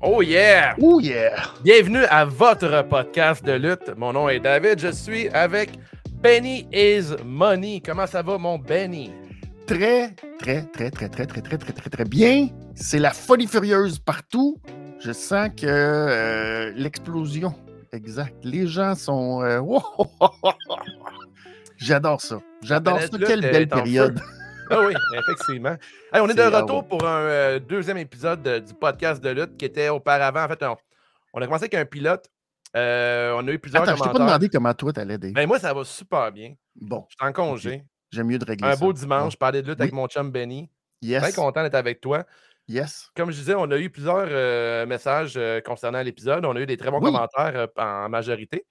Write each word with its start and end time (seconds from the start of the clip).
Oh 0.00 0.22
yeah! 0.22 0.74
Oh 0.80 1.00
yeah! 1.00 1.34
Bienvenue 1.64 2.04
à 2.04 2.24
votre 2.24 2.82
podcast 2.88 3.44
de 3.44 3.52
lutte. 3.52 3.92
Mon 3.96 4.12
nom 4.12 4.28
est 4.28 4.40
David. 4.40 4.78
Je 4.78 4.88
suis 4.92 5.28
avec 5.30 5.70
Benny 6.22 6.66
is 6.72 7.14
Money. 7.24 7.82
Comment 7.84 8.06
ça 8.06 8.22
va, 8.22 8.38
mon 8.38 8.58
Benny? 8.58 9.10
Très, 9.66 10.14
très, 10.38 10.62
très, 10.62 10.90
très, 10.90 11.08
très, 11.08 11.26
très, 11.26 11.40
très, 11.42 11.58
très, 11.58 11.72
très, 11.72 11.90
très 11.90 12.04
bien. 12.04 12.48
C'est 12.74 12.98
la 12.98 13.10
folie 13.10 13.46
furieuse 13.46 13.98
partout. 13.98 14.58
Je 15.00 15.12
sens 15.12 15.48
que 15.56 15.66
euh, 15.66 16.72
l'explosion. 16.76 17.54
Exact. 17.92 18.36
Les 18.44 18.66
gens 18.66 18.94
sont. 18.94 19.42
euh, 19.42 19.60
J'adore 21.76 22.20
ça. 22.20 22.38
J'adore 22.62 23.00
ça. 23.00 23.08
Quelle 23.26 23.40
belle 23.40 23.68
période. 23.68 24.20
Ah 24.72 24.80
oui, 24.86 24.94
effectivement. 25.18 25.76
Hey, 26.12 26.20
on 26.20 26.28
est 26.28 26.34
de 26.34 26.42
retour 26.42 26.78
ouais. 26.82 26.88
pour 26.88 27.06
un 27.06 27.20
euh, 27.22 27.58
deuxième 27.58 27.98
épisode 27.98 28.42
de- 28.42 28.58
du 28.58 28.74
podcast 28.74 29.22
de 29.22 29.30
lutte 29.30 29.56
qui 29.56 29.64
était 29.64 29.88
auparavant. 29.88 30.44
En 30.44 30.48
fait, 30.48 30.62
on, 30.62 30.76
on 31.34 31.40
a 31.42 31.44
commencé 31.46 31.64
avec 31.64 31.74
un 31.74 31.84
pilote. 31.84 32.26
Euh, 32.76 33.34
on 33.36 33.46
a 33.48 33.50
eu 33.52 33.58
plusieurs 33.58 33.82
Attends, 33.82 33.92
je 33.92 33.96
t'ai 33.96 34.04
pas 34.08 34.12
commentaires. 34.12 34.26
demandé 34.38 34.48
comment 34.48 34.74
toi 34.74 34.92
t'allais, 34.92 35.18
Dave. 35.18 35.32
Ben, 35.32 35.46
moi, 35.46 35.58
ça 35.58 35.74
va 35.74 35.84
super 35.84 36.32
bien. 36.32 36.54
Bon, 36.74 37.04
Je 37.10 37.16
suis 37.20 37.28
en 37.28 37.32
congé. 37.32 37.84
j'aime 38.10 38.26
mieux 38.28 38.38
de 38.38 38.44
régler 38.44 38.66
Un 38.68 38.72
ça. 38.74 38.80
beau 38.80 38.92
dimanche. 38.92 39.32
Je 39.34 39.36
parlais 39.38 39.60
de 39.62 39.68
lutte 39.68 39.80
avec 39.80 39.92
mon 39.92 40.06
chum 40.08 40.30
Benny. 40.30 40.70
Très 41.02 41.08
Yes. 41.10 41.34
content 41.34 41.62
d'être 41.62 41.74
avec 41.74 42.00
toi. 42.00 42.24
Yes. 42.68 43.10
Comme 43.16 43.30
je 43.30 43.36
disais, 43.36 43.54
on 43.56 43.70
a 43.72 43.76
eu 43.76 43.90
plusieurs 43.90 44.26
euh, 44.30 44.86
messages 44.86 45.34
euh, 45.36 45.60
concernant 45.60 46.00
l'épisode. 46.00 46.44
On 46.46 46.54
a 46.56 46.60
eu 46.60 46.66
des 46.66 46.76
très 46.76 46.90
bons 46.90 47.00
Oui. 47.00 47.06
commentaires 47.12 47.52
euh, 47.56 47.66
en 47.76 48.08
majorité. 48.08 48.64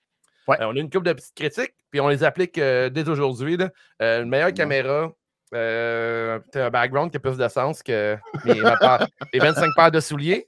Ouais. 0.47 0.59
Euh, 0.61 0.67
on 0.67 0.71
a 0.75 0.77
eu 0.77 0.81
une 0.81 0.89
couple 0.89 1.05
de 1.07 1.13
petites 1.13 1.35
critiques, 1.35 1.75
puis 1.91 1.99
on 1.99 2.07
les 2.07 2.23
applique 2.23 2.57
euh, 2.57 2.89
dès 2.89 3.07
aujourd'hui. 3.09 3.57
Euh, 4.01 4.23
une 4.23 4.29
meilleure 4.29 4.47
Ouais. 4.47 4.53
caméra, 4.53 5.11
euh, 5.53 6.39
t'as 6.51 6.67
un 6.67 6.69
background 6.69 7.11
qui 7.11 7.17
a 7.17 7.19
plus 7.19 7.37
de 7.37 7.47
sens 7.47 7.81
que 7.83 8.17
mes, 8.45 8.55
ma 8.61 8.77
paire- 8.77 9.07
les 9.33 9.39
25 9.39 9.69
paires 9.75 9.91
de 9.91 9.99
souliers. 9.99 10.45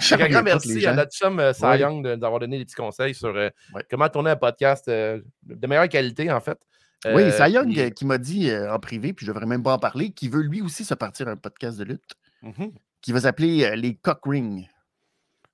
Je 0.00 0.14
Un 0.14 0.28
grand 0.28 0.42
merci 0.42 0.86
à 0.86 0.94
notre 0.94 1.12
chum 1.12 1.38
Ouais. 1.38 1.80
Young 1.80 2.04
de- 2.04 2.14
d'avoir 2.16 2.40
donné 2.40 2.58
des 2.58 2.64
petits 2.64 2.74
conseils 2.74 3.14
sur 3.14 3.34
euh, 3.34 3.48
comment 3.90 4.08
tourner 4.08 4.30
un 4.30 4.36
podcast 4.36 4.88
euh, 4.88 5.20
de 5.44 5.66
meilleure 5.66 5.88
qualité, 5.88 6.30
en 6.30 6.40
fait. 6.40 6.58
Oui, 7.06 7.24
puis- 7.64 7.80
euh, 7.80 7.90
qui 7.90 8.04
m'a 8.04 8.18
dit 8.18 8.50
en 8.54 8.78
privé, 8.78 9.12
puis 9.14 9.24
je 9.24 9.32
devrais 9.32 9.46
même 9.46 9.62
pas 9.62 9.72
en 9.72 9.78
parler, 9.78 10.10
qui 10.10 10.28
veut 10.28 10.42
lui 10.42 10.60
aussi 10.60 10.84
se 10.84 10.92
partir 10.94 11.28
un 11.28 11.36
podcast 11.36 11.78
de 11.78 11.84
lutte, 11.84 12.12
Mhm. 12.42 12.72
qui 13.00 13.12
va 13.12 13.20
s'appeler 13.20 13.74
Les 13.76 13.94
Cock 13.96 14.20
Rings. 14.26 14.66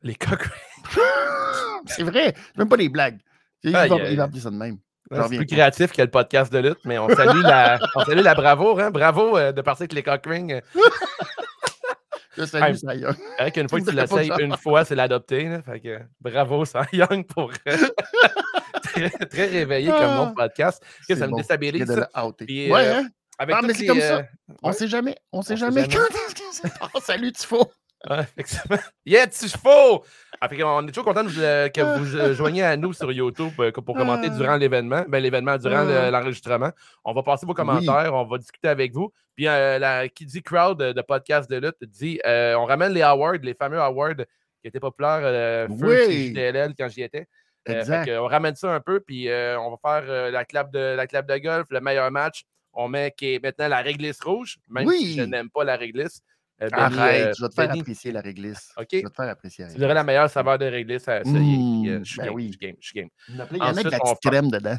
Les 0.03 0.15
coques. 0.17 0.49
C'est 1.87 2.03
vrai, 2.03 2.35
même 2.57 2.69
pas 2.69 2.77
des 2.77 2.89
blagues. 2.89 3.19
Il 3.63 3.73
va, 3.73 3.87
il 3.87 4.17
va 4.17 4.25
appeler 4.25 4.41
ça 4.41 4.51
de 4.51 4.57
même. 4.57 4.79
C'est 5.11 5.37
plus 5.37 5.47
créatif 5.47 5.93
que 5.93 6.03
le 6.03 6.11
podcast 6.11 6.53
de 6.53 6.59
lutte, 6.59 6.79
mais 6.85 6.99
on 6.99 7.09
salue 7.09 7.43
la, 7.43 7.79
on 7.95 8.05
salue 8.05 8.21
la 8.23 8.35
bravo, 8.35 8.79
hein? 8.81 8.91
Bravo 8.91 9.37
euh, 9.39 9.53
de 9.53 9.61
partir 9.63 9.83
avec 9.83 9.93
les 9.93 10.03
cock 10.03 10.25
rings. 10.27 10.61
Je 12.37 12.45
salue 12.45 12.65
Hey, 12.65 12.77
Cy 12.77 13.01
Young. 13.01 13.17
Avec 13.39 13.57
une 13.57 13.69
fois 13.69 13.81
que 13.81 13.85
tu 13.89 13.93
l'essayes 13.97 14.31
une 14.41 14.57
fois, 14.57 14.85
c'est 14.85 14.95
l'adopter. 14.95 15.59
bravo, 16.21 16.65
Cy 16.65 16.79
Young, 16.93 17.27
pour 17.27 17.51
euh, 17.67 17.77
très, 18.83 19.09
très 19.11 19.47
réveillé 19.47 19.91
comme 19.91 20.15
nom 20.15 20.27
de 20.31 20.35
podcast. 20.35 20.83
Que 21.09 21.15
ça 21.15 21.27
me 21.27 21.37
déstabilise. 21.37 21.87
Ça. 21.87 22.09
Puis, 22.39 22.71
ouais, 22.71 22.87
euh, 22.87 22.95
hein? 23.01 23.09
Avec 23.39 23.57
Ah, 23.59 23.63
mais 23.63 23.75
c'est 23.75 23.87
comme 23.87 24.01
ça. 24.01 24.17
euh, 24.19 24.23
On 24.63 24.69
ouais. 24.69 24.75
sait 24.75 24.89
jamais. 24.89 25.17
On 25.33 25.43
sait 25.43 25.49
sait 25.49 25.57
jamais 25.57 25.83
jamais. 25.83 25.95
quand 25.95 26.15
est-ce 26.15 26.35
que 26.35 26.69
ça 26.69 26.69
passe. 26.79 27.05
Salut, 27.05 27.33
Tifo. 27.33 27.71
Ouais, 28.09 28.21
effectivement. 28.37 28.79
Yeah, 29.05 29.27
tu 29.27 29.49
faux! 29.49 30.05
Ah, 30.41 30.49
fait 30.49 30.59
qu'on 30.59 30.87
est 30.87 30.93
toujours 30.93 31.05
content 31.05 31.27
euh, 31.39 31.69
que 31.69 31.81
vous 31.99 32.15
euh, 32.17 32.35
joigniez 32.35 32.63
à 32.63 32.77
nous 32.77 32.93
sur 32.93 33.11
YouTube 33.11 33.53
euh, 33.59 33.73
pour 33.73 33.97
commenter 33.97 34.29
Ah. 34.31 34.37
durant 34.37 34.57
l'événement. 34.57 35.05
Ben, 35.09 35.19
l'événement, 35.23 35.57
durant 35.57 35.87
Ah. 35.89 36.11
l'enregistrement. 36.11 36.71
On 37.05 37.13
va 37.15 37.23
passer 37.23 37.47
vos 37.47 37.55
commentaires, 37.55 38.13
on 38.15 38.25
va 38.25 38.39
discuter 38.39 38.69
avec 38.69 38.93
vous. 38.93 39.13
Puis, 39.35 39.49
euh, 39.49 39.79
la, 39.79 40.09
qui 40.09 40.25
dit 40.27 40.43
crowd 40.43 40.79
de, 40.79 41.03
podcast 41.03 41.51
de 41.51 41.57
lutte 41.57 41.77
dit 41.83 42.21
euh, 42.27 42.55
on 42.55 42.65
ramène 42.65 42.93
les 42.93 43.03
awards, 43.03 43.39
les 43.43 43.55
fameux 43.55 43.81
awards 43.81 44.15
qui 44.63 44.69
étaient 44.69 44.81
populaires 44.81 45.21
euh, 45.23 45.67
Oui. 45.69 46.29
JDLL 46.29 46.75
quand 46.79 46.89
j'y 46.89 47.03
étais. 47.03 47.27
Exact. 47.69 48.09
on 48.11 48.27
ramène 48.27 48.55
ça 48.55 48.73
un 48.73 48.81
peu, 48.81 49.01
puis 49.01 49.29
on 49.29 49.77
va 49.77 49.77
faire 50.05 50.31
la, 50.31 50.45
clap 50.45 50.71
de, 50.71 50.95
la 50.95 51.07
clap 51.09 51.27
de 51.27 51.37
golf, 51.39 51.67
le 51.71 51.81
meilleur 51.81 52.11
match. 52.13 52.45
On 52.73 52.89
met 52.89 53.13
qui 53.17 53.35
est 53.35 53.43
maintenant 53.43 53.69
la 53.69 53.81
réglisse 53.81 54.21
rouge, 54.23 54.59
même 54.69 54.89
si 54.91 55.17
je 55.17 55.23
Oui. 55.23 55.29
n'aime 55.29 55.51
pas 55.51 55.65
la 55.65 55.77
réglisse. 55.77 56.21
Euh, 56.63 56.69
Benny, 56.71 56.99
Arrête, 56.99 57.27
euh, 57.27 57.33
je 57.37 57.43
vais 57.43 57.49
te 57.51 57.55
faire 57.55 57.69
Benny, 57.69 57.81
apprécier 57.81 58.13
la 58.13 58.21
réglisse. 58.23 58.73
OK. 58.79 58.87
Je 58.93 58.97
vais 58.99 59.03
te 59.03 59.15
faire 59.15 59.29
apprécier 59.29 59.65
la 59.67 59.71
tu 59.73 59.77
dirais 59.79 59.95
la 59.95 60.05
meilleure 60.05 60.31
saveur 60.31 60.59
de 60.59 60.65
réglisse, 60.65 61.07
Mmh, 61.07 61.11
euh, 61.11 62.01
je 62.03 62.05
suis 62.05 62.19
ben 62.19 62.25
game, 62.27 62.35
oui. 62.35 62.47
je 62.47 62.49
suis 62.57 62.59
game, 62.67 62.77
je 62.81 62.87
suis 62.89 62.99
game. 63.01 63.09
Il 63.29 63.35
y 63.59 63.61
en 63.61 63.65
a 63.65 63.69
avec 63.71 63.91
la 63.91 63.99
on 64.03 64.15
petite 64.15 64.31
crème 64.31 64.51
dedans. 64.51 64.79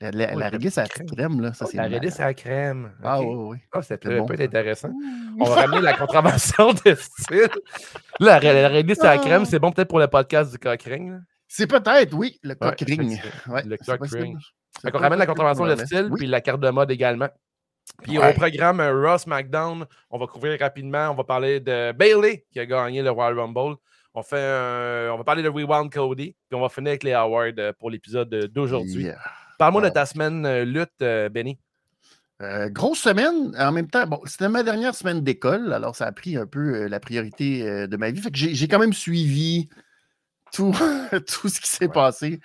La, 0.00 0.10
la- 0.10 0.30
Oh, 0.32 0.38
la 0.38 0.44
la 0.46 0.48
réglisse 0.48 0.78
à 0.78 0.82
la 0.82 0.88
crème, 0.88 1.40
là, 1.40 1.52
ça, 1.52 1.66
c'est 1.66 1.76
La 1.76 1.84
réglisse 1.84 2.18
à 2.18 2.24
la 2.24 2.34
crème. 2.34 2.92
Ah, 3.04 3.20
oui, 3.20 3.26
oui. 3.36 3.58
Ah, 3.72 3.82
ça 3.82 3.88
C'est 3.88 3.98
peut, 3.98 4.18
bon, 4.18 4.26
peut 4.26 4.34
être 4.34 4.40
intéressant. 4.40 4.90
On 5.38 5.44
va 5.44 5.54
ramener 5.54 5.80
la 5.80 5.92
contravention 5.96 6.72
de 6.72 6.94
style. 6.96 7.48
La, 8.18 8.40
la 8.40 8.68
réglisse 8.68 9.00
à 9.04 9.14
la 9.14 9.18
crème, 9.18 9.42
Ah. 9.44 9.48
c'est 9.48 9.58
bon 9.60 9.70
peut-être 9.70 9.88
pour 9.88 10.00
le 10.00 10.08
podcast 10.08 10.50
du 10.50 10.58
cockring. 10.58 11.18
C'est 11.46 11.66
peut-être, 11.68 12.14
oui, 12.14 12.38
le 12.42 12.50
Ouais, 12.50 12.56
cock 12.56 12.80
ring. 12.80 13.12
effectivement. 13.12 13.54
Ouais, 13.54 13.62
le 13.64 13.76
c'est 13.80 13.86
cock 13.92 13.98
possible. 13.98 14.22
ring. 14.22 14.38
C'est 14.74 14.80
Fait 14.82 14.90
qu'on 14.90 14.98
pas 14.98 15.04
ramène 15.04 15.18
la 15.18 15.26
contravention 15.26 15.66
de 15.66 15.76
style, 15.76 16.10
puis 16.16 16.26
la 16.26 16.40
carte 16.40 16.60
de 16.60 16.70
mode 16.70 16.90
également. 16.90 17.28
Puis 18.02 18.18
au 18.18 18.32
programme 18.32 18.80
euh, 18.80 19.00
Ross 19.10 19.26
McDown, 19.26 19.86
on 20.10 20.18
va 20.18 20.26
couvrir 20.26 20.58
rapidement. 20.58 21.10
On 21.10 21.14
va 21.14 21.24
parler 21.24 21.60
de 21.60 21.92
Bailey 21.92 22.44
qui 22.52 22.58
a 22.60 22.66
gagné 22.66 23.02
le 23.02 23.10
Royal 23.10 23.38
Rumble. 23.38 23.76
On, 24.14 24.22
fait 24.22 24.38
un- 24.40 25.12
on 25.12 25.18
va 25.18 25.24
parler 25.24 25.42
de 25.42 25.48
Rewound 25.48 25.92
Cody. 25.92 26.34
Puis 26.48 26.56
on 26.58 26.60
va 26.60 26.68
finir 26.68 26.90
avec 26.90 27.02
les 27.04 27.12
awards 27.12 27.46
euh, 27.58 27.72
pour 27.78 27.90
l'épisode 27.90 28.28
d'aujourd'hui. 28.52 29.04
Yeah. 29.04 29.18
Parle-moi 29.58 29.82
de 29.82 29.88
ta 29.90 30.06
semaine 30.06 30.44
euh, 30.46 30.64
lutte, 30.64 30.98
Benny. 31.32 31.58
Euh, 32.40 32.68
grosse 32.70 32.98
semaine, 32.98 33.54
en 33.56 33.70
même 33.70 33.88
temps, 33.88 34.04
bon, 34.04 34.20
c'était 34.24 34.48
ma 34.48 34.64
dernière 34.64 34.96
semaine 34.96 35.20
d'école, 35.20 35.72
alors 35.72 35.94
ça 35.94 36.06
a 36.06 36.12
pris 36.12 36.36
un 36.36 36.46
peu 36.46 36.74
euh, 36.74 36.88
la 36.88 36.98
priorité 36.98 37.62
euh, 37.62 37.86
de 37.86 37.96
ma 37.96 38.10
vie. 38.10 38.20
Fait 38.20 38.32
que 38.32 38.36
j'ai 38.36 38.52
j'ai 38.52 38.66
quand 38.66 38.80
même 38.80 38.92
suivi 38.92 39.68
tout, 40.52 40.72
tout 41.28 41.48
ce 41.48 41.60
qui 41.60 41.70
s'est 41.70 41.86
Ouais. 41.86 41.92
passé. 41.92 42.40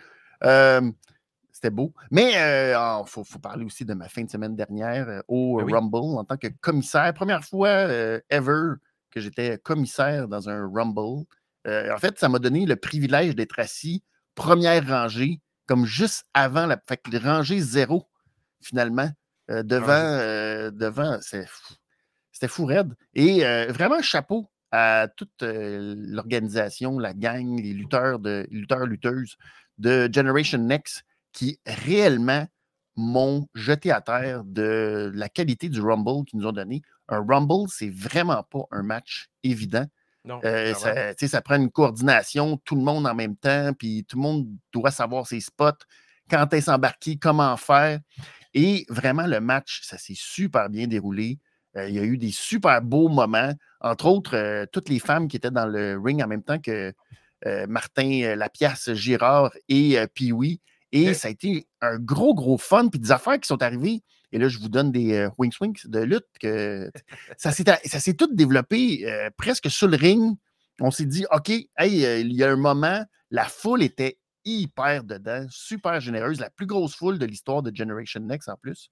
Euh, 1.57 1.61
c'était 1.61 1.69
beau. 1.69 1.93
Mais 2.11 2.33
il 2.33 3.07
faut, 3.07 3.23
faut 3.23 3.39
parler 3.39 3.65
aussi 3.65 3.85
de 3.85 3.93
ma 3.93 4.07
fin 4.09 4.23
de 4.23 4.29
semaine 4.29 4.55
dernière 4.55 5.09
euh, 5.09 5.21
au 5.27 5.57
Ben 5.57 5.65
oui. 5.65 5.73
Rumble 5.73 6.17
en 6.17 6.23
tant 6.23 6.37
que 6.37 6.47
commissaire. 6.61 7.13
Première 7.13 7.43
fois 7.43 7.69
euh, 7.69 8.19
ever 8.29 8.75
que 9.11 9.19
j'étais 9.19 9.57
commissaire 9.57 10.27
dans 10.27 10.49
un 10.49 10.69
Rumble. 10.71 11.25
Euh, 11.67 11.93
en 11.93 11.97
fait, 11.97 12.17
ça 12.19 12.29
m'a 12.29 12.39
donné 12.39 12.65
le 12.65 12.75
privilège 12.75 13.35
d'être 13.35 13.59
assis 13.59 14.03
première 14.35 14.87
rangée, 14.87 15.41
comme 15.65 15.85
juste 15.85 16.25
avant 16.33 16.67
la 16.67 16.79
fait 16.87 16.97
que 16.97 17.17
rangée 17.17 17.59
zéro, 17.59 18.07
finalement, 18.61 19.09
euh, 19.49 19.63
devant, 19.63 19.91
euh, 19.91 20.69
devant 20.71 21.19
c'était 21.21 22.47
fou 22.47 22.65
raide. 22.65 22.93
Et 23.15 23.45
euh, 23.45 23.71
vraiment, 23.71 24.01
chapeau 24.01 24.47
à 24.71 25.07
toute 25.15 25.41
euh, 25.41 25.95
l'organisation, 25.97 26.99
la 26.99 27.13
gang, 27.13 27.59
les 27.59 27.73
lutteurs, 27.73 28.19
de, 28.19 28.47
lutteurs, 28.51 28.85
lutteuses 28.85 29.37
de 29.79 30.09
Generation 30.13 30.59
Next 30.59 31.03
qui 31.37 31.59
réellement 31.67 32.47
m'ont 32.95 33.47
jeté 33.53 33.91
à 33.91 34.01
terre 34.01 34.43
de 34.43 35.11
la 35.13 35.29
qualité 35.29 35.69
du 35.69 35.79
Rumble 35.79 36.25
qu'ils 36.25 36.39
nous 36.39 36.47
ont 36.47 36.51
donné. 36.51 36.81
Un 37.09 37.23
Rumble, 37.23 37.69
c'est 37.69 37.91
vraiment 37.91 38.41
pas 38.41 38.63
un 38.71 38.81
match 38.81 39.27
évident. 39.43 39.85
Non. 40.25 40.41
Euh, 40.43 40.73
ça, 40.73 41.15
ça 41.15 41.41
prend 41.43 41.57
une 41.57 41.69
coordination, 41.69 42.57
tout 42.65 42.75
le 42.75 42.81
monde 42.81 43.05
en 43.05 43.13
même 43.13 43.35
temps, 43.35 43.71
puis 43.77 44.03
tout 44.05 44.17
le 44.17 44.23
monde 44.23 44.47
doit 44.73 44.89
savoir 44.89 45.27
ses 45.27 45.39
spots, 45.39 45.85
quand 46.27 46.51
est 46.53 46.61
s'embarquer, 46.61 47.17
comment 47.17 47.55
faire. 47.55 47.99
Et 48.55 48.87
vraiment, 48.89 49.27
le 49.27 49.39
match, 49.39 49.81
ça 49.83 49.99
s'est 49.99 50.17
super 50.17 50.71
bien 50.71 50.87
déroulé. 50.87 51.37
Euh, 51.75 51.87
il 51.87 51.93
y 51.93 51.99
a 51.99 52.03
eu 52.03 52.17
des 52.17 52.31
super 52.31 52.81
beaux 52.81 53.09
moments. 53.09 53.53
Entre 53.79 54.07
autres, 54.07 54.35
euh, 54.35 54.65
toutes 54.71 54.89
les 54.89 54.97
femmes 54.97 55.27
qui 55.27 55.37
étaient 55.37 55.51
dans 55.51 55.67
le 55.67 56.01
ring 56.03 56.23
en 56.23 56.27
même 56.27 56.43
temps 56.43 56.59
que 56.59 56.91
Martin 57.69 58.35
Lapiace 58.35 58.93
Girard 58.95 59.51
et 59.69 59.95
Pee-Wee. 60.15 60.59
Et 60.91 61.13
ça 61.13 61.27
a 61.27 61.31
été 61.31 61.67
un 61.81 61.97
gros, 61.99 62.33
gros 62.33 62.57
fun. 62.57 62.87
Puis 62.87 62.99
des 62.99 63.11
affaires 63.11 63.39
qui 63.39 63.47
sont 63.47 63.61
arrivées. 63.61 64.01
Et 64.31 64.37
là, 64.39 64.47
je 64.49 64.57
vous 64.59 64.69
donne 64.69 64.91
des 64.91 65.13
euh, 65.13 65.29
wings 65.37 65.51
swings 65.51 65.77
de 65.85 65.99
lutte. 65.99 66.25
Que 66.39 66.91
ça 67.37 67.51
s'est 67.51 68.13
tout 68.13 68.33
développé 68.33 69.01
euh, 69.05 69.29
presque 69.37 69.69
sur 69.69 69.87
le 69.87 69.97
ring. 69.97 70.35
On 70.79 70.91
s'est 70.91 71.05
dit, 71.05 71.25
OK, 71.31 71.49
hey, 71.49 72.05
euh, 72.05 72.19
il 72.19 72.33
y 72.33 72.43
a 72.43 72.51
un 72.51 72.55
moment, 72.55 73.03
la 73.31 73.45
foule 73.45 73.83
était 73.83 74.17
hyper 74.45 75.03
dedans, 75.03 75.45
super 75.49 75.99
généreuse, 75.99 76.39
la 76.39 76.49
plus 76.49 76.65
grosse 76.67 76.95
foule 76.95 77.17
de 77.19 77.25
l'histoire 77.25 77.61
de 77.63 77.75
Generation 77.75 78.21
Next 78.21 78.47
en 78.47 78.55
plus. 78.55 78.89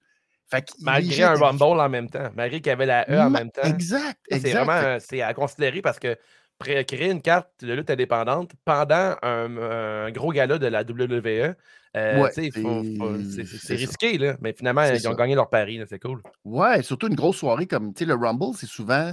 Fait 0.50 0.68
Malgré 0.80 1.22
un 1.22 1.34
Rumble 1.34 1.80
en 1.80 1.88
même 1.88 2.10
temps. 2.10 2.30
Malgré 2.34 2.60
qu'il 2.60 2.70
y 2.70 2.72
avait 2.72 2.86
la 2.86 3.08
E 3.10 3.18
en 3.18 3.30
Ma- 3.30 3.38
même 3.40 3.50
temps. 3.50 3.62
Exact, 3.62 4.18
C'est 4.30 4.52
vraiment 4.52 4.72
euh, 4.72 4.98
c'est 5.00 5.22
à 5.22 5.32
considérer 5.34 5.80
parce 5.80 5.98
que 5.98 6.16
pré- 6.58 6.84
créer 6.84 7.10
une 7.10 7.22
carte 7.22 7.48
de 7.62 7.72
lutte 7.72 7.90
indépendante 7.90 8.52
pendant 8.64 9.16
un, 9.22 9.56
un 9.56 10.10
gros 10.10 10.30
gala 10.32 10.58
de 10.58 10.66
la 10.66 10.82
WWE, 10.82 11.54
euh, 11.96 12.22
Ouais, 12.22 12.30
c'est- 12.32 13.74
risqué, 13.74 14.18
là. 14.18 14.36
mais 14.40 14.52
finalement, 14.52 14.84
ils 14.84 15.08
ont 15.08 15.14
gagné 15.14 15.34
leur 15.34 15.48
pari, 15.48 15.80
c'est 15.88 15.98
cool. 15.98 16.20
Ouais, 16.44 16.82
surtout 16.82 17.08
une 17.08 17.14
grosse 17.14 17.38
soirée 17.38 17.66
comme, 17.66 17.92
le 17.98 18.14
Rumble, 18.14 18.54
c'est 18.54 18.66
souvent 18.66 19.12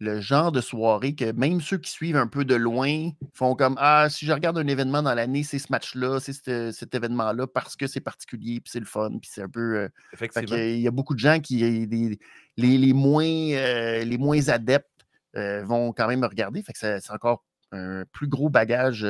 le 0.00 0.20
genre 0.20 0.50
de 0.50 0.60
soirée 0.60 1.14
que 1.14 1.30
même 1.32 1.60
ceux 1.60 1.78
qui 1.78 1.90
suivent 1.90 2.16
un 2.16 2.26
peu 2.26 2.44
de 2.44 2.56
loin 2.56 3.10
font 3.32 3.54
comme 3.54 3.76
Ah, 3.78 4.08
si 4.10 4.26
je 4.26 4.32
regarde 4.32 4.58
un 4.58 4.66
événement 4.66 5.02
dans 5.02 5.14
l'année, 5.14 5.44
c'est 5.44 5.60
ce 5.60 5.68
match-là, 5.70 6.18
c'est 6.18 6.32
ce- 6.32 6.72
cet 6.72 6.94
événement-là 6.94 7.46
parce 7.46 7.76
que 7.76 7.86
c'est 7.86 8.00
particulier, 8.00 8.60
puis 8.60 8.70
c'est 8.72 8.80
le 8.80 8.86
fun, 8.86 9.10
puis 9.20 9.30
c'est 9.32 9.42
un 9.42 9.48
peu. 9.48 9.76
euh, 9.78 9.88
Effectivement. 10.12 10.56
il 10.56 10.80
y 10.80 10.88
a 10.88 10.90
beaucoup 10.90 11.14
de 11.14 11.20
gens 11.20 11.38
qui, 11.38 11.86
des- 11.86 12.18
les, 12.56 12.78
les 12.78 12.92
moins, 12.92 13.24
euh, 13.24 14.02
les 14.04 14.18
moins 14.18 14.48
adeptes, 14.48 14.88
vont 15.36 15.92
quand 15.92 16.06
même 16.08 16.20
me 16.20 16.26
regarder. 16.26 16.62
Fait 16.62 16.72
que 16.72 16.78
c'est 16.78 17.10
encore 17.12 17.44
un 17.72 18.04
plus 18.12 18.28
gros 18.28 18.48
bagage 18.50 19.04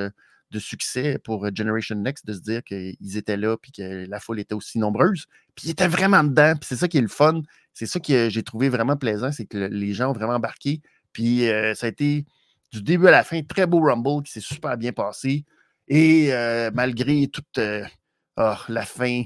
de 0.55 0.61
succès 0.61 1.19
pour 1.19 1.47
Generation 1.55 1.97
Next 1.97 2.25
de 2.25 2.33
se 2.33 2.41
dire 2.41 2.63
qu'ils 2.63 3.17
étaient 3.17 3.37
là 3.37 3.57
puis 3.57 3.73
que 3.73 4.07
la 4.09 4.21
foule 4.21 4.41
était 4.41 4.55
aussi 4.55 4.79
nombreuse. 4.79 5.27
Puis 5.55 5.67
ils 5.67 5.71
étaient 5.73 5.89
vraiment 5.89 6.25
dedans. 6.25 6.55
Puis 6.55 6.69
c'est 6.69 6.77
ça 6.77 6.89
qui 6.89 6.99
est 6.99 7.03
le 7.03 7.09
fun. 7.09 7.43
C'est 7.75 7.87
ça 7.87 7.99
que 7.99 8.31
j'ai 8.31 8.43
trouvé 8.43 8.69
vraiment 8.69 8.97
plaisant, 8.97 9.33
c'est 9.33 9.47
que 9.47 9.59
les 9.59 9.95
gens 9.95 10.11
ont 10.11 10.13
vraiment 10.13 10.35
embarqué. 10.35 10.81
Puis 11.13 11.47
ça 11.75 11.87
a 11.87 11.89
été 11.89 12.25
du 12.73 12.83
début 12.83 13.09
à 13.09 13.11
la 13.11 13.25
fin, 13.25 13.43
très 13.43 13.67
beau 13.67 13.81
Rumble 13.81 14.23
qui 14.23 14.33
s'est 14.33 14.41
super 14.41 14.77
bien 14.79 14.93
passé. 14.93 15.45
Et 15.89 16.31
malgré 16.73 17.27
toute 17.27 17.61
oh, 18.37 18.55
la 18.69 18.83
fin, 18.85 19.25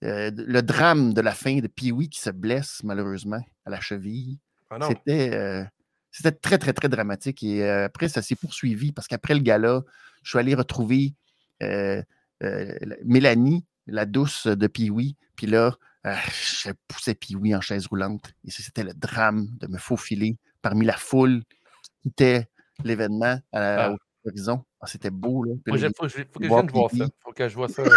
le 0.00 0.60
drame 0.60 1.12
de 1.12 1.20
la 1.20 1.32
fin 1.32 1.58
de 1.58 1.66
Pee-Wee 1.66 2.08
qui 2.08 2.20
se 2.20 2.30
blesse 2.30 2.80
malheureusement 2.84 3.44
à 3.66 3.70
la 3.70 3.80
cheville, 3.80 4.38
ah 4.70 4.78
c'était 4.86 5.66
c'était 6.10 6.32
très, 6.32 6.58
très, 6.58 6.72
très 6.72 6.88
dramatique. 6.88 7.42
Et 7.42 7.68
après, 7.68 8.08
ça 8.08 8.22
s'est 8.22 8.36
poursuivi 8.36 8.92
parce 8.92 9.08
qu'après 9.08 9.34
le 9.34 9.40
gala, 9.40 9.82
je 10.28 10.32
suis 10.32 10.38
allé 10.38 10.54
retrouver 10.54 11.14
Mélanie, 13.02 13.64
la 13.86 14.04
douce 14.04 14.46
de 14.46 14.66
Pee-Wee. 14.66 15.16
Puis 15.36 15.46
là, 15.46 15.74
je 16.04 16.70
poussais 16.86 17.14
Pee-Wee 17.14 17.54
en 17.54 17.62
chaise 17.62 17.86
roulante. 17.86 18.34
Et 18.44 18.50
c'était 18.50 18.84
le 18.84 18.92
drame 18.92 19.48
de 19.58 19.66
me 19.68 19.78
faufiler 19.78 20.36
parmi 20.60 20.84
la 20.84 20.98
foule 20.98 21.42
qui 21.82 22.10
quittait 22.10 22.48
l'événement 22.84 23.40
à, 23.52 23.86
ah. 23.86 23.96
l'horizon. 24.24 24.64
Ah, 24.82 24.86
c'était 24.86 25.10
beau. 25.10 25.44
Là. 25.44 25.54
Il 25.66 25.90
faut, 25.96 26.02
que 26.02 26.08
je 26.08 26.16
vienne 26.38 26.70
voir 26.70 26.90
ça. 26.90 27.06
faut 27.24 27.32
que 27.32 27.48
je 27.48 27.54
vois 27.54 27.68
ça. 27.68 27.82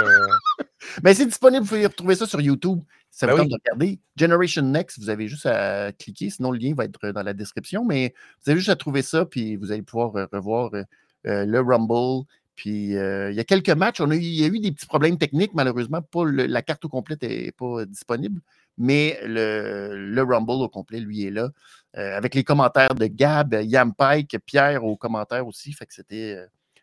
Euh. 0.83 0.97
Ben, 1.03 1.13
c'est 1.13 1.27
disponible. 1.27 1.63
Vous 1.63 1.69
pouvez 1.69 1.85
retrouver 1.85 2.15
ça 2.15 2.25
sur 2.25 2.41
YouTube. 2.41 2.79
Ça 3.11 3.27
ben 3.27 3.35
vous 3.35 3.45
de 3.45 3.53
regarder. 3.53 3.99
Generation 4.15 4.63
Next, 4.63 4.97
vous 4.99 5.09
avez 5.09 5.27
juste 5.27 5.45
à 5.45 5.91
cliquer. 5.91 6.31
Sinon, 6.31 6.49
le 6.51 6.57
lien 6.57 6.73
va 6.73 6.85
être 6.85 7.11
dans 7.11 7.21
la 7.21 7.33
description. 7.33 7.85
Mais 7.85 8.15
vous 8.43 8.49
avez 8.49 8.59
juste 8.59 8.71
à 8.71 8.75
trouver 8.75 9.03
ça. 9.03 9.25
Puis 9.25 9.57
vous 9.57 9.71
allez 9.71 9.83
pouvoir 9.83 10.15
euh, 10.15 10.25
revoir 10.31 10.73
euh, 10.73 10.83
le 11.23 11.59
Rumble. 11.59 12.25
Puis 12.55 12.89
il 12.89 13.33
y 13.33 13.39
a 13.39 13.43
quelques 13.43 13.69
matchs. 13.69 14.01
On 14.01 14.11
a 14.11 14.15
il 14.15 14.23
y 14.23 14.43
a 14.43 14.47
eu 14.47 14.59
des 14.59 14.71
petits 14.71 14.85
problèmes 14.85 15.17
techniques. 15.17 15.53
Malheureusement, 15.53 16.01
pas 16.01 16.25
la 16.25 16.61
carte 16.61 16.85
au 16.85 16.89
complet 16.89 17.17
n'est 17.21 17.51
pas 17.51 17.85
disponible. 17.85 18.41
Mais 18.77 19.19
le, 19.25 20.11
le, 20.13 20.23
Rumble 20.23 20.63
au 20.63 20.69
complet, 20.69 20.99
lui, 20.99 21.25
est 21.25 21.31
là. 21.31 21.49
avec 21.93 22.35
les 22.35 22.43
commentaires 22.43 22.95
de 22.95 23.05
Gab, 23.07 23.53
Yam 23.63 23.93
Pike, 23.93 24.37
Pierre 24.45 24.83
aux 24.83 24.95
commentaires 24.95 25.45
aussi. 25.45 25.73
Fait 25.73 25.85
que 25.85 25.93
c'était 25.93 26.37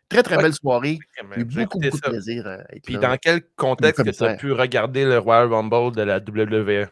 Très, 0.09 0.23
très 0.23 0.37
belle 0.37 0.53
soirée. 0.53 0.97
J'ai 1.35 1.41
eu 1.41 1.45
beaucoup, 1.45 1.79
beaucoup 1.79 1.97
de 1.99 2.09
plaisir. 2.09 2.47
Euh, 2.47 2.57
Puis 2.83 2.97
dans 2.97 3.15
quel 3.21 3.41
contexte 3.55 4.03
que 4.03 4.09
tu 4.09 4.23
as 4.23 4.33
pu 4.35 4.51
regarder 4.51 5.05
le 5.05 5.19
Royal 5.19 5.53
Rumble 5.53 5.95
de 5.95 6.01
la 6.01 6.17
WWE? 6.17 6.87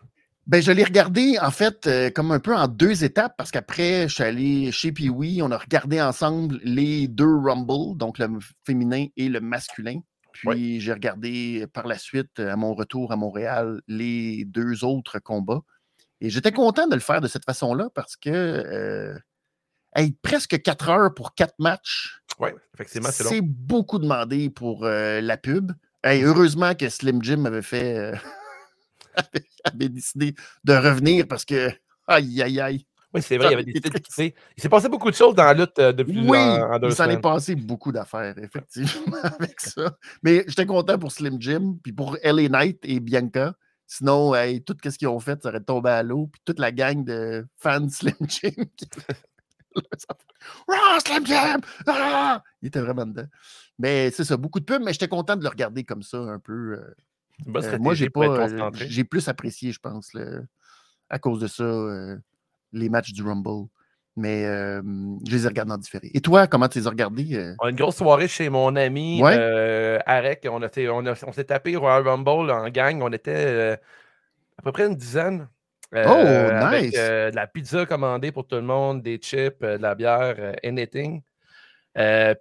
Ben, 0.47 0.61
je 0.61 0.71
l'ai 0.71 0.85
regardé 0.85 1.37
en 1.41 1.51
fait 1.51 1.87
euh, 1.87 2.09
comme 2.09 2.31
un 2.31 2.39
peu 2.39 2.55
en 2.55 2.69
deux 2.69 3.03
étapes 3.03 3.35
parce 3.37 3.51
qu'après, 3.51 4.07
je 4.07 4.13
suis 4.13 4.23
allé 4.23 4.71
chez 4.71 4.93
Pee-Wee, 4.93 5.41
on 5.41 5.51
a 5.51 5.57
regardé 5.57 6.01
ensemble 6.01 6.61
les 6.63 7.09
deux 7.09 7.35
Rumble, 7.35 7.97
donc 7.97 8.17
le 8.17 8.29
féminin 8.65 9.07
et 9.17 9.27
le 9.27 9.41
masculin. 9.41 9.99
Puis 10.31 10.79
j'ai 10.79 10.93
regardé 10.93 11.65
par 11.73 11.85
la 11.85 11.97
suite, 11.97 12.39
à 12.39 12.55
mon 12.55 12.75
retour 12.75 13.11
à 13.11 13.17
Montréal, 13.17 13.81
les 13.87 14.45
deux 14.45 14.85
autres 14.85 15.19
combats. 15.19 15.61
Et 16.21 16.29
j'étais 16.29 16.53
content 16.53 16.87
de 16.87 16.95
le 16.95 17.01
faire 17.01 17.19
de 17.19 17.27
cette 17.27 17.43
façon-là 17.43 17.89
parce 17.93 18.15
que 18.15 18.29
euh, 18.29 19.17
presque 20.21 20.61
quatre 20.61 20.89
heures 20.89 21.13
pour 21.13 21.35
quatre 21.35 21.55
matchs. 21.59 22.21
Oui, 22.39 22.51
effectivement, 22.73 23.09
c'est 23.11 23.25
C'est 23.25 23.41
beaucoup 23.41 23.99
demandé 23.99 24.49
pour 24.49 24.85
euh, 24.85 25.19
la 25.19 25.35
pub. 25.35 25.73
heureusement 26.05 26.73
que 26.73 26.87
Slim 26.87 27.21
Jim 27.21 27.43
avait 27.43 27.61
fait. 27.61 28.13
Avait 29.63 29.89
décidé 29.89 30.35
de 30.63 30.73
revenir 30.73 31.27
parce 31.27 31.45
que. 31.45 31.71
Aïe, 32.07 32.41
aïe, 32.41 32.59
aïe. 32.59 32.87
Oui, 33.13 33.21
c'est 33.21 33.37
vrai, 33.37 33.47
il 33.51 33.53
avait 33.53 33.63
décidé 33.63 33.89
de 33.89 33.99
Il 34.57 34.61
s'est 34.61 34.69
passé 34.69 34.89
beaucoup 34.89 35.09
de 35.09 35.15
choses 35.15 35.33
dans 35.33 35.45
la 35.45 35.53
lutte 35.53 35.79
euh, 35.79 35.93
depuis 35.93 36.27
oui, 36.27 36.37
en, 36.37 36.77
deux 36.77 36.89
il 36.89 36.95
s'en 36.95 37.09
est 37.09 37.21
passé 37.21 37.55
beaucoup 37.55 37.91
d'affaires, 37.91 38.37
effectivement, 38.37 39.17
avec 39.23 39.59
ça. 39.61 39.97
Mais 40.23 40.43
j'étais 40.47 40.65
content 40.65 40.99
pour 40.99 41.11
Slim 41.11 41.37
Jim, 41.39 41.77
puis 41.81 41.93
pour 41.93 42.17
Ellie 42.21 42.49
Knight 42.49 42.79
et 42.83 42.99
Bianca. 42.99 43.53
Sinon, 43.85 44.33
tout 44.65 44.75
ce 44.83 44.97
qu'ils 44.97 45.07
ont 45.07 45.19
fait, 45.19 45.41
ça 45.41 45.49
aurait 45.49 45.61
tombé 45.61 45.89
à 45.89 46.03
l'eau. 46.03 46.27
Puis 46.27 46.41
toute 46.43 46.59
la 46.59 46.73
gang 46.73 47.05
de 47.05 47.47
fans 47.55 47.87
Slim 47.87 48.15
Jim 48.27 48.65
ah, 50.67 50.97
Slam 51.05 51.25
Jam! 51.25 51.61
Ah! 51.87 52.43
Il 52.61 52.67
était 52.67 52.81
vraiment 52.81 53.05
dedans. 53.05 53.27
Mais 53.79 54.11
c'est 54.11 54.23
ça, 54.25 54.35
beaucoup 54.37 54.59
de 54.59 54.65
pubs, 54.65 54.81
mais 54.81 54.91
j'étais 54.91 55.07
content 55.07 55.35
de 55.35 55.43
le 55.43 55.49
regarder 55.49 55.83
comme 55.83 56.03
ça 56.03 56.17
un 56.17 56.39
peu. 56.39 56.73
Euh, 56.73 56.95
moi, 57.45 57.93
j'ai 57.93 58.09
pas. 58.09 58.47
j'ai 58.73 59.03
plus 59.03 59.27
apprécié, 59.27 59.71
je 59.71 59.79
pense, 59.79 60.11
à 61.09 61.19
cause 61.19 61.39
de 61.39 61.47
ça, 61.47 61.63
euh, 61.63 62.17
les 62.73 62.89
matchs 62.89 63.13
du 63.13 63.23
Rumble. 63.23 63.67
Mais 64.19 64.43
je 64.43 65.31
les 65.31 65.45
ai 65.45 65.47
regardés 65.47 65.73
en 65.73 65.77
différé. 65.77 66.09
Et 66.15 66.21
toi, 66.21 66.47
comment 66.47 66.67
tu 66.67 66.79
les 66.79 66.87
as 66.87 66.89
regardés? 66.89 67.53
On 67.61 67.67
une 67.67 67.75
grosse 67.75 67.97
soirée 67.97 68.27
chez 68.27 68.49
mon 68.49 68.75
ami 68.75 69.21
Arek. 69.23 70.47
On, 70.49 70.61
on, 70.63 71.31
s'est 71.31 71.43
tapé 71.43 71.75
Royal 71.75 72.07
Rumble 72.07 72.51
en 72.51 72.67
gang. 72.69 73.01
On 73.03 73.11
était 73.11 73.77
à 74.57 74.61
peu 74.63 74.71
près 74.71 74.87
une 74.87 74.95
dizaine. 74.95 75.47
Euh, 75.95 76.03
oh, 76.05 76.75
nice! 76.75 76.95
Euh, 76.97 77.31
de 77.31 77.35
la 77.35 77.47
pizza 77.47 77.85
commandée 77.85 78.31
pour 78.31 78.45
tout 78.45 78.57
le 78.57 78.61
monde, 78.61 79.01
des 79.01 79.17
chips, 79.17 79.55
euh, 79.63 79.77
de 79.77 79.81
la 79.81 79.95
bière, 79.95 80.55
anything. 80.63 81.21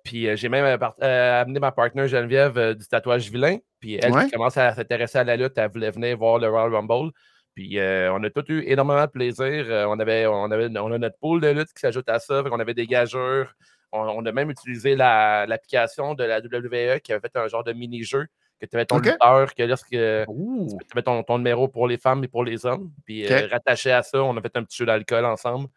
puis 0.02 0.36
j'ai 0.36 0.48
même 0.48 0.78
amené 1.00 1.60
ma 1.60 1.72
partenaire 1.72 2.08
Geneviève 2.08 2.74
du 2.74 2.86
tatouage 2.86 3.30
vilain. 3.30 3.58
Puis 3.86 4.00
elle 4.02 4.12
qui 4.24 4.30
commence 4.32 4.56
à 4.56 4.74
s'intéresser 4.74 5.18
à 5.18 5.24
la 5.24 5.36
lutte, 5.36 5.56
elle 5.56 5.70
voulait 5.70 5.92
venir 5.92 6.18
voir 6.18 6.38
le 6.38 6.48
Royal 6.48 6.74
Rumble. 6.74 7.12
Puis 7.54 7.78
on 7.80 8.22
a 8.24 8.30
tous 8.30 8.44
eu 8.48 8.64
énormément 8.66 9.04
de 9.04 9.10
plaisir. 9.10 9.66
on, 9.88 9.98
avait, 10.00 10.26
on, 10.26 10.50
avait, 10.50 10.68
on 10.76 10.90
a 10.90 10.98
notre 10.98 11.18
pool 11.18 11.40
de 11.40 11.48
lutte 11.48 11.72
qui 11.72 11.80
s'ajoute 11.80 12.08
à 12.08 12.18
ça. 12.18 12.42
On 12.50 12.58
avait 12.58 12.74
des 12.74 12.86
gageurs. 12.86 13.54
On, 13.92 14.26
a 14.26 14.32
même 14.32 14.50
utilisé 14.50 14.96
l'application 14.96 16.14
de 16.14 16.24
la 16.24 16.40
WWE 16.40 16.98
qui 17.00 17.12
avait 17.12 17.20
fait 17.20 17.36
un 17.36 17.46
genre 17.46 17.62
de 17.62 17.72
mini-jeu 17.72 18.26
que 18.60 18.66
tu 18.66 18.76
avais 18.76 18.86
ton 18.86 18.98
lutteur, 18.98 19.54
que 19.54 19.62
lorsque 19.62 19.88
tu 19.88 19.98
avais 19.98 21.02
ton, 21.04 21.22
ton, 21.22 21.38
numéro 21.38 21.68
pour 21.68 21.86
les 21.86 21.98
femmes 21.98 22.24
et 22.24 22.28
pour 22.28 22.44
les 22.44 22.66
hommes. 22.66 22.90
Puis 23.04 23.30
euh, 23.30 23.46
rattaché 23.50 23.92
à 23.92 24.02
ça, 24.02 24.22
on 24.22 24.36
a 24.36 24.40
fait 24.40 24.56
un 24.56 24.64
petit 24.64 24.78
jeu 24.78 24.86
d'alcool 24.86 25.24
ensemble. 25.24 25.68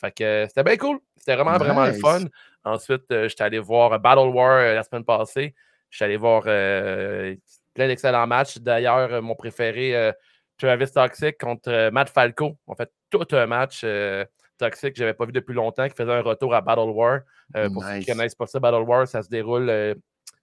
Fait 0.00 0.12
que 0.12 0.24
euh, 0.24 0.46
c'était 0.46 0.62
bien 0.62 0.76
cool. 0.76 0.98
C'était 1.16 1.34
vraiment, 1.34 1.58
vraiment 1.58 1.86
le 1.86 1.94
fun. 1.94 2.24
Ensuite, 2.64 3.10
euh, 3.10 3.28
j'étais 3.28 3.42
allé 3.44 3.58
voir 3.58 3.98
Battle 3.98 4.28
War 4.28 4.74
la 4.74 4.82
semaine 4.82 5.04
passée. 5.04 5.54
J'étais 5.90 6.04
allé 6.04 6.16
voir 6.16 6.44
plein 7.78 7.88
d'excellents 7.88 8.26
matchs. 8.26 8.58
D'ailleurs, 8.58 9.22
mon 9.22 9.34
préféré, 9.34 10.12
Travis 10.58 10.90
Toxic 10.90 11.38
contre 11.38 11.90
Matt 11.90 12.10
Falco. 12.10 12.56
En 12.66 12.74
fait, 12.74 12.90
tout 13.10 13.26
un 13.32 13.46
match 13.46 13.84
toxique 14.58 14.92
que 14.94 14.98
je 14.98 15.04
n'avais 15.04 15.14
pas 15.14 15.24
vu 15.24 15.32
depuis 15.32 15.54
longtemps, 15.54 15.88
qui 15.88 15.94
faisait 15.94 16.12
un 16.12 16.20
retour 16.20 16.54
à 16.54 16.60
Battle 16.60 16.90
War. 16.90 17.20
Pour 17.72 17.84
ceux 17.84 18.00
qui 18.00 18.10
ne 18.10 18.16
connaissent 18.16 18.34
pas 18.34 18.46
ça, 18.46 18.60
Battle 18.60 18.82
War, 18.82 19.06
ça 19.06 19.22
se 19.22 19.28
déroule 19.28 19.96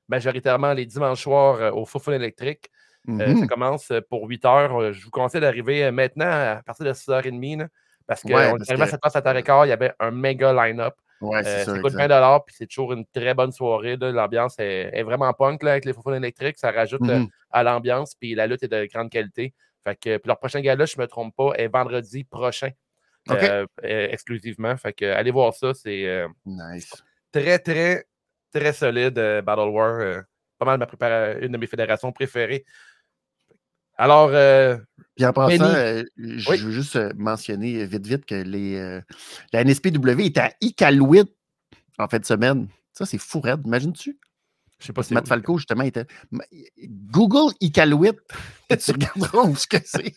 majoritairement 0.07 0.73
les 0.73 0.85
dimanches 0.85 1.23
soirs 1.23 1.61
euh, 1.61 1.71
au 1.71 1.85
Foufoune 1.85 2.13
électrique. 2.15 2.69
Euh, 3.07 3.19
ça 3.19 3.33
mmh 3.33 3.47
commence 3.47 3.91
euh, 3.91 4.01
pour 4.09 4.27
8 4.27 4.45
heures. 4.45 4.93
Je 4.93 5.03
vous 5.03 5.11
conseille 5.11 5.41
d'arriver 5.41 5.91
maintenant 5.91 6.25
à 6.25 6.61
partir 6.65 6.85
de 6.85 6.93
6h30 6.93 7.67
parce 8.07 8.21
qu'on 8.21 8.33
ouais, 8.33 8.51
à 8.69 8.85
cette 8.85 9.01
place 9.01 9.15
à 9.15 9.21
Tarekar, 9.21 9.65
il 9.65 9.69
y 9.69 9.71
avait 9.71 9.93
un 9.99 10.11
méga 10.11 10.53
line-up. 10.53 10.95
Ouais, 11.21 11.43
ça 11.43 11.79
coûte 11.79 11.93
20 11.93 12.39
puis 12.45 12.55
c'est 12.57 12.67
toujours 12.67 12.93
une 12.93 13.05
très 13.05 13.33
bonne 13.33 13.51
soirée. 13.51 13.97
L'ambiance 13.97 14.55
est, 14.59 15.03
vraiment 15.03 15.31
punk 15.33 15.63
là, 15.63 15.71
avec 15.71 15.85
les 15.85 15.93
Foufounes 15.93 16.15
électriques. 16.15 16.57
Ça 16.57 16.71
rajoute 16.71 17.01
mmh 17.01 17.27
à 17.51 17.63
l'ambiance, 17.63 18.15
puis 18.15 18.35
la 18.35 18.47
lutte 18.47 18.63
est 18.63 18.67
de 18.67 18.85
grande 18.91 19.09
qualité. 19.09 19.53
Fait 19.85 19.95
que, 19.95 20.17
puis 20.17 20.27
leur 20.27 20.37
prochain 20.37 20.59
gala, 20.59 20.85
je 20.85 20.97
ne 20.97 21.03
me 21.03 21.07
trompe 21.07 21.33
pas, 21.37 21.53
est 21.55 21.69
vendredi 21.69 22.25
prochain. 22.25 22.71
exclusivement. 23.81 24.75
Fait 24.75 24.91
que, 24.91 25.05
allez 25.05 25.31
voir 25.31 25.53
ça. 25.53 25.73
C'est 25.73 26.25
très, 27.31 27.59
très 27.59 28.05
très 28.55 28.73
solide, 28.73 29.17
euh, 29.19 29.41
Battle 29.41 29.69
War. 29.69 29.99
Euh, 29.99 30.21
pas 30.57 30.65
mal 30.65 30.79
ma 30.79 31.33
une 31.41 31.51
de 31.51 31.57
mes 31.57 31.67
fédérations 31.67 32.11
préférées. 32.11 32.65
Alors. 33.97 34.29
Euh, 34.31 34.77
Puis 35.15 35.25
en 35.25 35.33
passant, 35.33 35.73
je 36.17 36.65
veux 36.65 36.71
juste 36.71 36.97
mentionner 37.15 37.85
vite, 37.85 38.05
vite 38.05 38.25
que 38.25 38.35
les, 38.35 39.01
la 39.53 39.63
NSPW 39.63 40.21
est 40.21 40.37
à 40.37 40.51
Iqaluit 40.61 41.25
en 41.97 42.07
fin 42.07 42.19
de 42.19 42.25
semaine. 42.25 42.67
Ça, 42.93 43.05
c'est 43.05 43.17
fou, 43.17 43.41
Red. 43.41 43.61
Imagines-tu? 43.65 44.19
Je 44.79 44.87
sais 44.87 44.93
pas 44.93 45.03
si 45.03 45.13
Matt 45.13 45.27
Falco, 45.27 45.57
justement, 45.57 45.83
était. 45.83 46.05
Google 46.87 47.53
Iqaluit, 47.61 48.11
tu 48.69 48.91
regarderas 48.91 49.43
où 49.43 49.55
ce 49.55 49.67
que 49.67 49.77
c'est. 49.83 50.13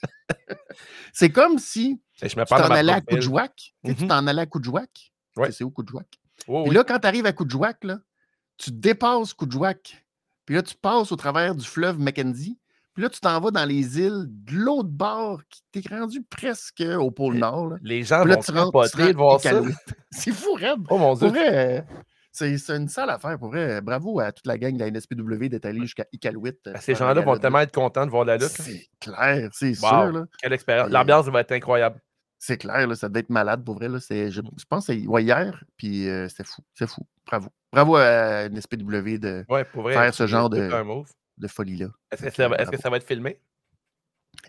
c'est 1.12 1.30
comme 1.30 1.58
si 1.58 2.00
tu 2.16 2.28
t'en 2.28 2.70
allais 2.70 2.92
à 2.92 3.00
Coudjouac. 3.00 3.74
Tu 3.84 3.92
mm-hmm. 3.92 4.08
t'en 4.08 4.26
allais 4.26 4.42
à 4.42 4.46
Coudjouac. 4.46 5.12
C'est 5.50 5.64
où 5.64 5.70
Coudjouac? 5.70 6.06
Et 6.48 6.70
là, 6.70 6.84
quand 6.84 6.98
tu 6.98 7.06
arrives 7.06 7.26
à 7.26 7.32
Coudjouac, 7.32 7.84
là, 7.84 7.98
tu 8.56 8.72
dépasses 8.72 9.34
Koudjouak, 9.34 10.04
puis 10.44 10.56
là, 10.56 10.62
tu 10.62 10.74
passes 10.74 11.12
au 11.12 11.16
travers 11.16 11.54
du 11.54 11.64
fleuve 11.64 11.98
Mackenzie, 11.98 12.58
puis 12.98 13.04
là, 13.04 13.10
tu 13.10 13.20
t'en 13.20 13.38
vas 13.38 13.52
dans 13.52 13.64
les 13.64 14.00
îles 14.00 14.24
de 14.26 14.54
l'autre 14.56 14.88
bord, 14.88 15.40
qui 15.48 15.62
t'es 15.70 15.88
rendu 15.88 16.20
presque 16.20 16.82
au 16.98 17.12
pôle 17.12 17.36
Nord. 17.36 17.74
Les 17.80 18.02
gens 18.02 18.24
vont 18.24 18.42
se 18.42 18.50
de 18.50 19.16
voir 19.16 19.40
ça. 19.40 19.62
C'est 20.10 20.32
fou, 20.32 20.54
Red. 20.54 20.80
Oh 20.90 20.98
mon 20.98 21.14
Dieu. 21.14 21.30
Euh, 21.32 21.80
c'est 22.32 22.56
une 22.70 22.88
sale 22.88 23.10
affaire. 23.10 23.38
Pour 23.38 23.50
vrai, 23.50 23.80
bravo 23.82 24.18
à 24.18 24.32
toute 24.32 24.48
la 24.48 24.58
gang 24.58 24.74
de 24.74 24.80
la 24.80 24.90
NSPW 24.90 25.46
d'être 25.46 25.66
allé 25.66 25.78
jusqu'à 25.82 26.06
Iqaluit. 26.12 26.54
Euh, 26.66 26.72
ben, 26.72 26.80
ces 26.80 26.96
gens-là 26.96 27.20
vont 27.20 27.36
tellement 27.36 27.60
être 27.60 27.72
contents 27.72 28.04
de 28.04 28.10
voir 28.10 28.24
la 28.24 28.36
lutte. 28.36 28.48
C'est 28.48 28.88
clair, 28.98 29.48
c'est 29.52 29.74
sûr. 29.74 30.10
Là. 30.10 30.24
Quelle 30.42 30.52
expérience. 30.52 30.90
L'ambiance 30.90 31.26
va 31.26 31.42
être 31.42 31.52
incroyable. 31.52 32.00
C'est 32.40 32.58
clair, 32.58 32.84
là, 32.84 32.96
ça 32.96 33.08
devait 33.08 33.20
être 33.20 33.30
malade 33.30 33.64
pour 33.64 33.76
vrai. 33.76 33.88
Là. 33.88 33.98
Je, 34.10 34.28
je 34.28 34.64
pense 34.68 34.88
que 34.88 34.92
c'est 34.92 34.98
hier, 34.98 35.62
puis 35.76 36.08
euh, 36.08 36.26
c'était 36.28 36.42
fou. 36.42 36.62
C'est 36.74 36.88
fou. 36.88 37.02
Bravo. 37.24 37.48
Bravo 37.72 37.94
à 37.94 38.46
une 38.46 38.60
SPW 38.60 39.18
de 39.18 39.44
faire 39.92 40.14
ce 40.14 40.26
genre 40.26 40.50
de, 40.50 40.68
de 41.38 41.48
folie-là. 41.48 41.88
Est-ce 42.10 42.22
que, 42.22 42.30
ça, 42.30 42.46
est 42.58 42.70
que 42.70 42.80
ça 42.80 42.90
va 42.90 42.96
être 42.98 43.06
filmé? 43.06 43.40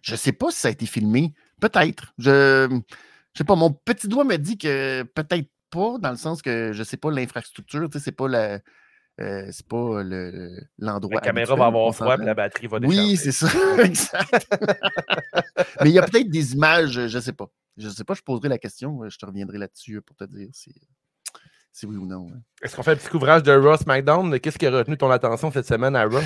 Je 0.01 0.11
ne 0.13 0.17
sais 0.17 0.31
pas 0.31 0.51
si 0.51 0.59
ça 0.59 0.67
a 0.67 0.71
été 0.71 0.85
filmé. 0.85 1.33
Peut-être. 1.59 2.13
Je 2.17 2.67
ne 2.67 2.81
sais 3.35 3.43
pas. 3.43 3.55
Mon 3.55 3.71
petit 3.71 4.07
doigt 4.07 4.23
me 4.23 4.37
dit 4.37 4.57
que 4.57 5.03
peut-être 5.03 5.49
pas, 5.69 5.97
dans 5.99 6.11
le 6.11 6.17
sens 6.17 6.41
que 6.41 6.73
je 6.73 6.79
ne 6.79 6.83
sais 6.83 6.97
pas 6.97 7.11
l'infrastructure. 7.11 7.89
Tu 7.89 7.97
sais, 7.97 8.05
c'est 8.05 8.11
pas 8.11 8.27
la. 8.27 8.59
Euh, 9.19 9.49
c'est 9.51 9.67
pas 9.67 10.01
l'endroit. 10.77 11.15
la 11.15 11.21
caméra 11.21 11.55
va 11.55 11.65
avoir 11.65 11.93
froid 11.93 12.15
et 12.15 12.23
la 12.23 12.33
batterie 12.33 12.67
va 12.67 12.79
décharger. 12.79 13.01
Oui, 13.01 13.17
c'est 13.17 13.33
ça. 13.33 13.49
exact. 13.83 14.47
Mais 15.81 15.89
il 15.89 15.93
y 15.93 15.99
a 15.99 16.03
peut-être 16.03 16.29
des 16.29 16.53
images, 16.53 17.07
je 17.07 17.17
ne 17.17 17.21
sais 17.21 17.33
pas. 17.33 17.51
Je 17.75 17.87
ne 17.87 17.91
sais 17.91 18.05
pas, 18.05 18.13
je 18.13 18.21
poserai 18.21 18.47
la 18.47 18.57
question. 18.57 19.09
Je 19.09 19.17
te 19.17 19.25
reviendrai 19.25 19.57
là-dessus 19.57 20.01
pour 20.01 20.15
te 20.15 20.23
dire 20.23 20.47
si, 20.53 20.73
si 21.79 21.85
oui 21.85 21.95
ou 21.95 22.05
non. 22.05 22.27
Hein. 22.29 22.41
Est-ce 22.61 22.75
qu'on 22.75 22.83
fait 22.83 22.91
un 22.91 22.95
petit 22.95 23.07
couvrage 23.07 23.43
de 23.43 23.51
Raw 23.51 23.77
SmackDown? 23.77 24.37
Qu'est-ce 24.39 24.57
qui 24.57 24.67
a 24.67 24.71
retenu 24.71 24.97
ton 24.97 25.09
attention 25.09 25.49
cette 25.51 25.65
semaine 25.65 25.95
à 25.95 26.05
Raw? 26.05 26.19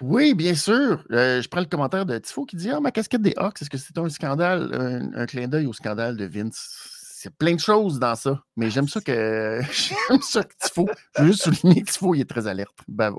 Oui, 0.00 0.34
bien 0.34 0.54
sûr. 0.54 1.04
Euh, 1.12 1.40
je 1.40 1.48
prends 1.48 1.60
le 1.60 1.66
commentaire 1.66 2.04
de 2.04 2.18
Tifo 2.18 2.44
qui 2.44 2.56
dit 2.56 2.70
Ah, 2.70 2.80
ma 2.80 2.90
casquette 2.90 3.22
des 3.22 3.34
Hawks, 3.36 3.62
est-ce 3.62 3.70
que 3.70 3.78
c'est 3.78 3.96
un 3.96 4.08
scandale, 4.08 5.10
un, 5.14 5.26
clin 5.26 5.46
d'œil 5.46 5.66
au 5.66 5.72
scandale 5.72 6.16
de 6.16 6.24
Vince? 6.24 6.90
C'est 7.18 7.34
plein 7.34 7.54
de 7.54 7.60
choses 7.60 7.98
dans 7.98 8.14
ça, 8.14 8.42
mais 8.56 8.68
j'aime 8.68 8.88
ça 8.88 9.00
que 9.00 9.60
j'aime 9.72 10.20
ça 10.22 10.42
que 10.42 10.54
Tifo. 10.60 10.86
Je 11.16 11.22
veux 11.22 11.28
juste 11.28 11.44
souligner 11.44 11.82
que 11.82 11.90
Tifo 11.90 12.14
il 12.14 12.22
est 12.22 12.28
très 12.28 12.46
alerte. 12.46 12.76
Bravo. 12.88 13.18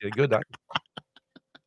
C'est 0.00 0.10
good, 0.10 0.34
hein? 0.34 0.40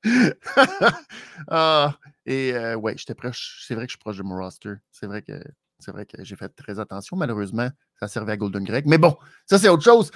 ah, 1.48 1.98
et 2.28 2.54
euh, 2.54 2.76
ouais, 2.76 2.96
j'étais 2.98 3.16
proche. 3.16 3.64
C'est 3.68 3.74
vrai 3.74 3.86
que 3.86 3.90
je 3.90 3.94
suis 3.94 4.00
proche 4.00 4.18
de 4.18 4.24
mon 4.24 4.36
roster. 4.36 4.74
C'est 4.92 5.08
vrai 5.08 5.24
que 5.24 5.42
c'est 5.80 5.92
vrai 5.92 6.06
que 6.06 6.24
j'ai 6.24 6.36
fait 6.36 6.50
très 6.50 6.80
attention. 6.80 7.18
Malheureusement, 7.18 7.70
ça 8.00 8.08
servait 8.08 8.34
à 8.34 8.38
Golden 8.38 8.64
Greg. 8.64 8.86
Mais 8.86 8.98
bon, 8.98 9.18
ça, 9.46 9.58
c'est 9.58 9.70
autre 9.70 9.84
chose. 9.84 10.12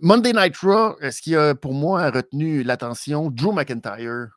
Monday 0.00 0.32
Night 0.32 0.56
Raw, 0.56 0.96
ce 1.00 1.22
qui 1.22 1.36
a 1.36 1.54
pour 1.54 1.74
moi 1.74 2.10
retenu 2.10 2.64
l'attention, 2.64 3.30
Drew 3.30 3.52
McIntyre. 3.52 4.30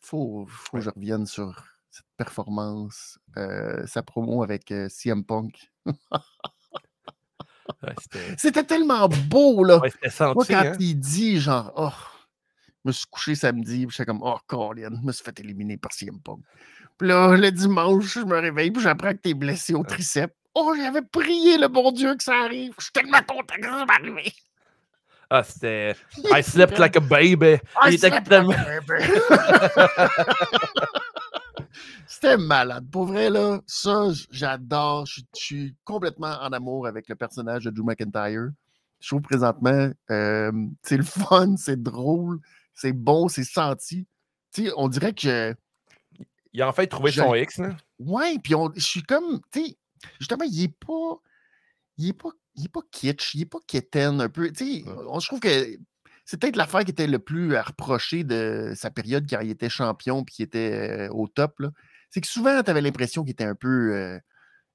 Il 0.00 0.06
faut, 0.06 0.46
que 0.72 0.80
je 0.80 0.90
revienne 0.90 1.26
sur 1.26 1.64
cette 1.90 2.06
performance, 2.16 3.18
euh, 3.36 3.84
sa 3.86 4.02
promo 4.02 4.42
avec 4.42 4.70
euh, 4.70 4.88
CM 4.88 5.24
Punk. 5.24 5.72
C'était 8.38 8.64
tellement 8.64 9.08
beau, 9.08 9.64
là. 9.64 9.80
Moi, 9.80 10.44
quand 10.46 10.54
hein. 10.54 10.72
il 10.78 10.94
dit, 10.94 11.40
genre, 11.40 11.72
oh, 11.76 11.90
je 12.84 12.88
me 12.88 12.92
suis 12.92 13.06
couché 13.10 13.34
samedi, 13.34 13.86
je 13.88 13.94
suis 13.94 14.04
comme, 14.04 14.22
oh, 14.22 14.38
Colin, 14.46 14.90
je 15.00 15.06
me 15.06 15.12
suis 15.12 15.24
fait 15.24 15.38
éliminer 15.40 15.76
par 15.76 15.92
CM 15.92 16.20
Punk. 16.20 16.40
Puis 16.96 17.08
là, 17.08 17.36
le 17.36 17.50
dimanche, 17.50 18.04
je 18.04 18.20
me 18.20 18.38
réveille, 18.38 18.70
puis 18.70 18.82
j'apprends 18.82 19.12
que 19.12 19.18
t'es 19.18 19.34
blessé 19.34 19.74
au 19.74 19.84
triceps. 19.84 20.34
Oh, 20.60 20.74
j'avais 20.76 21.02
prié 21.02 21.56
le 21.56 21.68
bon 21.68 21.92
Dieu 21.92 22.16
que 22.16 22.24
ça 22.24 22.34
arrive. 22.34 22.74
Je 22.78 22.84
suis 22.84 22.92
tellement 22.92 23.22
content 23.22 23.54
que 23.54 23.64
ça 23.64 23.84
m'arrive. 23.86 24.32
Ah, 25.30 25.44
c'était. 25.44 25.94
I 26.34 26.42
slept 26.42 26.78
like 26.78 26.96
a 26.96 27.00
baby. 27.00 27.58
I 27.80 27.96
slept 27.96 28.28
like 28.28 28.58
a 28.58 28.80
baby. 28.80 29.04
c'était 32.08 32.36
malade. 32.38 32.88
Pour 32.90 33.04
vrai, 33.04 33.30
là, 33.30 33.60
ça, 33.66 34.08
j'adore. 34.32 35.06
Je, 35.06 35.20
suis 35.32 35.76
complètement 35.84 36.34
en 36.40 36.52
amour 36.52 36.88
avec 36.88 37.08
le 37.08 37.14
personnage 37.14 37.64
de 37.64 37.70
Drew 37.70 37.84
McIntyre. 37.84 38.48
Je 38.98 39.08
trouve 39.08 39.22
présentement, 39.22 39.92
euh, 40.10 40.50
c'est 40.82 40.96
le 40.96 41.04
fun, 41.04 41.54
c'est 41.56 41.80
drôle, 41.80 42.40
c'est 42.74 42.92
bon, 42.92 43.28
c'est 43.28 43.44
senti. 43.44 44.08
Tu 44.52 44.64
sais, 44.64 44.72
on 44.76 44.88
dirait 44.88 45.12
que 45.12 45.54
il 46.52 46.62
a 46.62 46.68
en 46.68 46.72
fait 46.72 46.88
trouvé 46.88 47.12
son 47.12 47.32
X. 47.32 47.58
Là. 47.58 47.76
Ouais, 48.00 48.38
puis 48.42 48.54
je 48.74 48.80
suis 48.82 49.02
comme, 49.04 49.40
tu 49.52 49.66
sais, 49.66 49.76
justement, 50.18 50.44
il 50.44 50.64
est 50.64 50.76
pas. 50.86 51.16
Il 51.96 52.08
est 52.08 52.12
pas. 52.12 52.30
Pas 52.72 52.80
kitsch, 52.90 53.34
il 53.34 53.42
est 53.42 53.46
pas 53.46 53.58
quétaine 53.68 54.20
un 54.20 54.28
peu. 54.28 54.50
Tu 54.50 54.82
sais, 54.82 54.84
je 54.84 55.26
trouve 55.26 55.38
que 55.38 55.78
c'est 56.24 56.40
peut-être 56.40 56.56
l'affaire 56.56 56.84
qui 56.84 56.90
était 56.90 57.06
le 57.06 57.20
plus 57.20 57.54
à 57.54 57.62
reprocher 57.62 58.24
de 58.24 58.72
sa 58.76 58.90
période 58.90 59.26
quand 59.30 59.40
il 59.40 59.50
était 59.50 59.68
champion 59.70 60.24
puis 60.24 60.34
qu'il 60.34 60.44
était 60.44 61.08
euh, 61.08 61.08
au 61.10 61.28
top. 61.28 61.62
C'est 62.10 62.20
que 62.20 62.26
souvent, 62.26 62.60
tu 62.62 62.70
avais 62.70 62.80
l'impression 62.80 63.22
qu'il 63.22 63.30
était 63.30 63.44
un 63.44 63.54
peu 63.54 63.94
euh, 63.94 64.18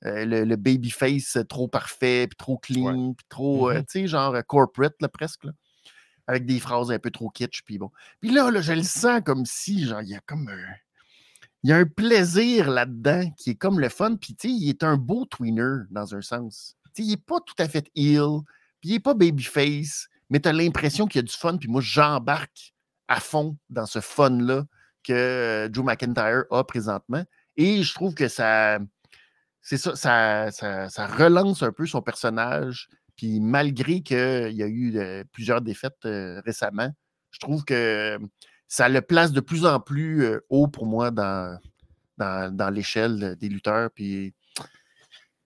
euh, 0.05 0.25
le, 0.25 0.45
le 0.45 0.55
babyface 0.55 1.37
trop 1.49 1.67
parfait, 1.67 2.27
puis 2.27 2.37
trop 2.37 2.57
clean, 2.57 3.13
puis 3.13 3.25
trop, 3.27 3.71
mm-hmm. 3.71 3.85
tu 3.85 3.85
sais, 3.87 4.07
genre 4.07 4.35
corporate 4.47 4.95
là, 5.01 5.09
presque. 5.09 5.43
Là, 5.43 5.51
avec 6.27 6.45
des 6.45 6.59
phrases 6.59 6.91
un 6.91 6.99
peu 6.99 7.11
trop 7.11 7.29
kitsch. 7.29 7.63
Puis 7.65 7.77
bon. 7.77 7.91
Puis 8.21 8.31
là, 8.31 8.49
là, 8.49 8.61
je 8.61 8.73
le 8.73 8.83
sens 8.83 9.21
comme 9.25 9.45
si, 9.45 9.85
genre, 9.85 10.01
il 10.01 10.09
y 10.09 10.15
a 10.15 10.21
comme 10.21 10.47
un 10.47 10.75
il 11.63 11.69
y 11.69 11.73
a 11.73 11.77
un 11.77 11.85
plaisir 11.85 12.69
là-dedans 12.69 13.29
qui 13.37 13.51
est 13.51 13.55
comme 13.55 13.79
le 13.79 13.89
fun. 13.89 14.17
Puis, 14.17 14.35
tu 14.35 14.49
il 14.49 14.69
est 14.69 14.83
un 14.83 14.97
beau 14.97 15.25
tweener 15.25 15.85
dans 15.89 16.13
un 16.13 16.21
sens. 16.21 16.75
Tu 16.93 17.03
il 17.03 17.09
n'est 17.11 17.17
pas 17.17 17.39
tout 17.39 17.55
à 17.57 17.67
fait 17.67 17.89
ill, 17.95 18.41
puis 18.81 18.89
il 18.89 18.93
n'est 18.93 18.99
pas 18.99 19.13
babyface, 19.13 20.07
mais 20.29 20.39
tu 20.39 20.49
as 20.49 20.53
l'impression 20.53 21.07
qu'il 21.07 21.19
y 21.19 21.23
a 21.23 21.27
du 21.27 21.33
fun. 21.33 21.57
Puis 21.57 21.69
moi, 21.69 21.81
j'embarque 21.81 22.73
à 23.07 23.19
fond 23.19 23.57
dans 23.69 23.85
ce 23.85 24.01
fun-là 24.01 24.65
que 25.03 25.13
euh, 25.13 25.69
Joe 25.71 25.85
McIntyre 25.85 26.43
a 26.51 26.63
présentement. 26.63 27.23
Et 27.55 27.83
je 27.83 27.93
trouve 27.93 28.13
que 28.13 28.27
ça, 28.27 28.79
c'est 29.61 29.77
ça, 29.77 29.95
ça, 29.95 30.89
ça, 30.89 31.07
relance 31.07 31.63
un 31.63 31.71
peu 31.71 31.85
son 31.85 32.01
personnage. 32.01 32.89
Puis 33.15 33.39
malgré 33.39 34.01
qu'il 34.01 34.53
y 34.53 34.63
a 34.63 34.67
eu 34.67 34.97
euh, 34.97 35.23
plusieurs 35.31 35.61
défaites 35.61 36.05
euh, 36.05 36.41
récemment, 36.45 36.91
je 37.31 37.39
trouve 37.39 37.63
que 37.63 38.19
ça 38.67 38.89
le 38.89 39.01
place 39.01 39.31
de 39.31 39.39
plus 39.39 39.65
en 39.65 39.79
plus 39.79 40.39
haut 40.49 40.67
pour 40.67 40.85
moi 40.85 41.11
dans, 41.11 41.59
l'échelle 42.73 43.35
des 43.39 43.49
lutteurs. 43.49 43.89
Puis 43.91 44.33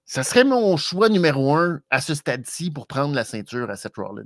ça 0.06 0.24
serait 0.24 0.46
mon 0.46 0.78
choix 0.78 1.10
numéro 1.10 1.56
un 1.56 1.82
à 1.90 2.02
ce 2.02 2.16
stade-ci 2.16 2.72
pour 2.72 2.88
prendre 2.88 3.14
la 3.14 3.24
ceinture 3.24 3.70
à 3.70 3.76
Seth 3.76 3.98
Rollins 3.98 4.26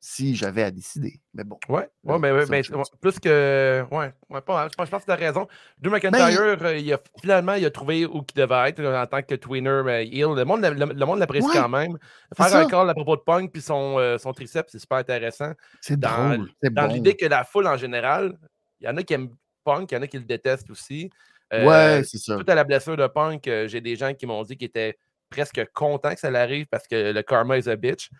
si 0.00 0.36
j'avais 0.36 0.62
à 0.62 0.70
décider. 0.70 1.20
Mais 1.34 1.42
bon. 1.42 1.58
Ouais, 1.68 1.88
ouais, 2.04 2.18
mais, 2.18 2.32
mais, 2.48 2.62
plus 3.00 3.18
que. 3.18 3.84
Ouais, 3.90 4.12
ouais 4.30 4.40
pas, 4.40 4.68
je 4.68 4.76
pense 4.76 4.88
que 4.88 5.04
tu 5.06 5.10
as 5.10 5.16
raison. 5.16 5.48
Drew 5.78 5.90
McIntyre, 5.90 6.40
euh, 6.40 6.78
il 6.78 6.92
a, 6.92 7.00
finalement, 7.20 7.54
il 7.54 7.64
a 7.64 7.70
trouvé 7.70 8.06
où 8.06 8.24
il 8.28 8.34
devait 8.40 8.68
être 8.68 8.84
en 8.84 9.06
tant 9.06 9.22
que 9.22 9.34
tweener 9.34 9.82
mais 9.84 10.04
Le 10.04 10.44
monde, 10.44 10.64
le, 10.64 11.04
monde 11.04 11.18
l'apprécie 11.18 11.48
quand 11.52 11.68
même. 11.68 11.98
Faire 12.36 12.54
un 12.54 12.66
call 12.66 12.88
à 12.90 12.94
propos 12.94 13.16
de 13.16 13.22
Punk 13.22 13.50
puis 13.52 13.60
son, 13.60 13.98
euh, 13.98 14.18
son 14.18 14.32
triceps, 14.32 14.70
c'est 14.70 14.78
super 14.78 14.98
intéressant. 14.98 15.52
C'est 15.80 15.98
dans, 15.98 16.46
dans 16.70 16.86
l'idée 16.86 17.14
que 17.14 17.26
la 17.26 17.42
foule 17.44 17.66
en 17.66 17.76
général, 17.76 18.38
il 18.80 18.86
y 18.86 18.88
en 18.88 18.96
a 18.96 19.02
qui 19.02 19.14
aiment 19.14 19.30
Punk, 19.64 19.90
il 19.90 19.94
y 19.96 19.98
en 19.98 20.02
a 20.02 20.06
qui 20.06 20.18
le 20.18 20.24
détestent 20.24 20.70
aussi. 20.70 21.10
Euh, 21.52 21.66
ouais, 21.66 22.04
c'est 22.04 22.18
ça. 22.18 22.36
Tout 22.36 22.44
à 22.46 22.54
la 22.54 22.62
blessure 22.62 22.96
de 22.96 23.06
Punk, 23.08 23.50
j'ai 23.66 23.80
des 23.80 23.96
gens 23.96 24.14
qui 24.14 24.26
m'ont 24.26 24.42
dit 24.44 24.56
qu'ils 24.56 24.68
étaient 24.68 24.96
presque 25.28 25.62
contents 25.74 26.14
que 26.14 26.20
ça 26.20 26.30
l'arrive 26.30 26.66
parce 26.70 26.86
que 26.86 27.12
le 27.12 27.22
karma 27.22 27.58
is 27.58 27.68
a 27.68 27.76
bitch. 27.76 28.10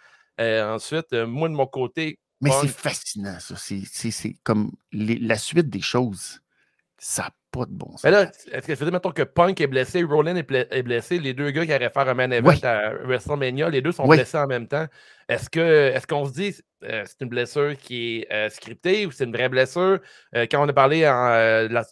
Euh, 0.40 0.75
ensuite, 0.75 1.12
euh, 1.12 1.26
moi, 1.26 1.49
de 1.49 1.54
mon 1.54 1.66
côté. 1.66 2.18
Mais 2.40 2.50
c'est 2.61 2.68
fascinant, 2.68 3.38
ça. 3.40 3.57
C'est 3.57 4.37
comme 4.45 4.71
la 4.92 5.37
suite 5.37 5.68
des 5.68 5.80
choses. 5.80 6.40
Ça 7.00 7.25
n'a 7.25 7.30
pas 7.50 7.66
de 7.66 7.73
bon 7.73 7.90
sens. 7.92 8.04
Mais 8.04 8.11
là, 8.11 8.30
est-ce 8.52 8.66
que 8.66 8.75
je 8.75 8.85
mettons 8.90 9.11
que 9.11 9.23
Punk 9.23 9.61
est 9.61 9.66
blessé, 9.66 10.02
Roland 10.02 10.37
est, 10.37 10.83
blessé, 10.83 11.18
les 11.18 11.33
deux 11.33 11.50
gars 11.50 11.64
qui 11.64 11.73
allaient 11.73 11.90
faire 11.90 12.09
un 12.09 12.14
man 12.14 12.33
event 12.33 12.59
à 12.62 12.92
WrestleMania, 12.95 13.71
les 13.71 13.83
deux 13.83 13.92
sont 13.92 14.07
blessés 14.07 14.38
en 14.38 14.47
même 14.47 14.66
temps. 14.66 14.87
Est-ce 15.28 15.49
qu'on 15.49 15.61
est 15.61 16.07
qu'on 16.07 16.25
se 16.26 16.33
dit 16.33 16.57
euh, 16.85 17.04
c'est 17.07 17.21
une 17.21 17.28
blessure 17.28 17.76
qui 17.76 18.25
est 18.28 18.50
scriptée 18.50 19.07
ou 19.07 19.12
c'est 19.12 19.25
une 19.25 19.33
vraie 19.33 19.49
blessure? 19.49 20.00
quand 20.33 20.64
on 20.64 20.68
a 20.68 20.73
parlé 20.73 21.04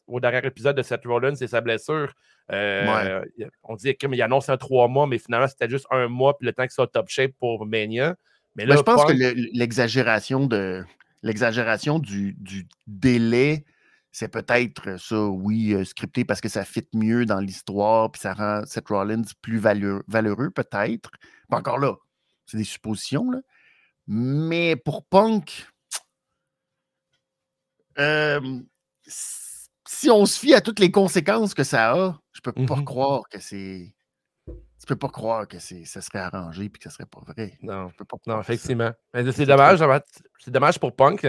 au 0.07 0.21
dernier 0.21 0.47
épisode 0.47 0.76
de 0.76 0.83
Seth 0.83 1.05
Rollins, 1.05 1.35
c'est 1.35 1.49
sa 1.49 1.61
blessure. 1.61 2.12
On 2.49 3.76
dit 3.76 3.95
qu'il 3.97 4.23
annonce 4.23 4.49
un 4.49 4.57
trois 4.57 4.87
mois, 4.87 5.07
mais 5.09 5.19
finalement, 5.19 5.49
c'était 5.49 5.69
juste 5.69 5.87
un 5.91 6.09
mois, 6.09 6.37
puis 6.37 6.47
le 6.47 6.53
temps 6.53 6.65
qu'il 6.65 6.73
soit 6.73 6.88
top 6.88 7.09
shape 7.09 7.33
pour 7.38 7.65
Mania. 7.67 8.17
Mais 8.57 8.67
je 8.67 8.83
pense 8.83 9.05
que 9.05 9.13
l'exagération 9.13 10.47
de 10.47 10.85
l'exagération 11.23 11.99
du, 11.99 12.37
délai, 12.87 13.65
c'est 14.13 14.29
peut-être 14.29 14.99
ça, 14.99 15.21
oui, 15.25 15.75
euh, 15.75 15.85
scripté 15.85 16.25
parce 16.25 16.41
que 16.41 16.49
ça 16.49 16.65
fit 16.65 16.87
mieux 16.95 17.27
dans 17.27 17.41
l'histoire, 17.41 18.11
puis 18.11 18.21
ça 18.21 18.33
rend 18.33 18.65
Seth 18.65 18.89
Rollins 18.89 19.23
plus 19.43 19.59
valeureux, 19.59 20.51
peut-être. 20.51 21.11
Pas 21.51 21.59
encore 21.59 21.79
là, 21.79 21.97
c'est 22.47 22.57
des 22.57 22.65
suppositions, 22.65 23.31
là. 23.31 23.41
Mais 24.07 24.77
pour 24.77 25.05
Punk, 25.05 25.67
euh, 27.99 28.61
si 29.07 30.11
on 30.11 30.27
se 30.27 30.39
fie 30.39 30.55
à 30.55 30.61
toutes 30.61 30.79
les 30.79 30.93
conséquences 30.93 31.55
que 31.55 31.65
ça 31.65 31.93
a, 31.93 32.21
je 32.33 32.41
peux 32.41 32.53
pas 32.53 32.77
mmh 32.77 32.85
croire 32.85 33.23
que 33.29 33.41
c'est 33.41 33.96
tu 34.87 34.95
peux 34.95 34.97
pas 34.97 35.09
croire 35.09 35.49
que 35.49 35.59
ça 35.59 36.00
serait 36.00 36.21
arrangé 36.21 36.64
et 36.64 36.69
que 36.71 36.78
ce 36.81 36.90
serait 36.90 37.07
pas 37.07 37.19
vrai. 37.26 37.55
Non, 37.61 37.88
je 37.88 37.97
peux 37.97 38.05
pas 38.05 38.19
non 38.28 38.40
effectivement. 38.40 38.93
C'est 39.12 39.45
dommage, 39.45 39.83
c'est 40.38 40.52
dommage 40.52 40.78
pour 40.78 40.95
Punk. 40.95 41.26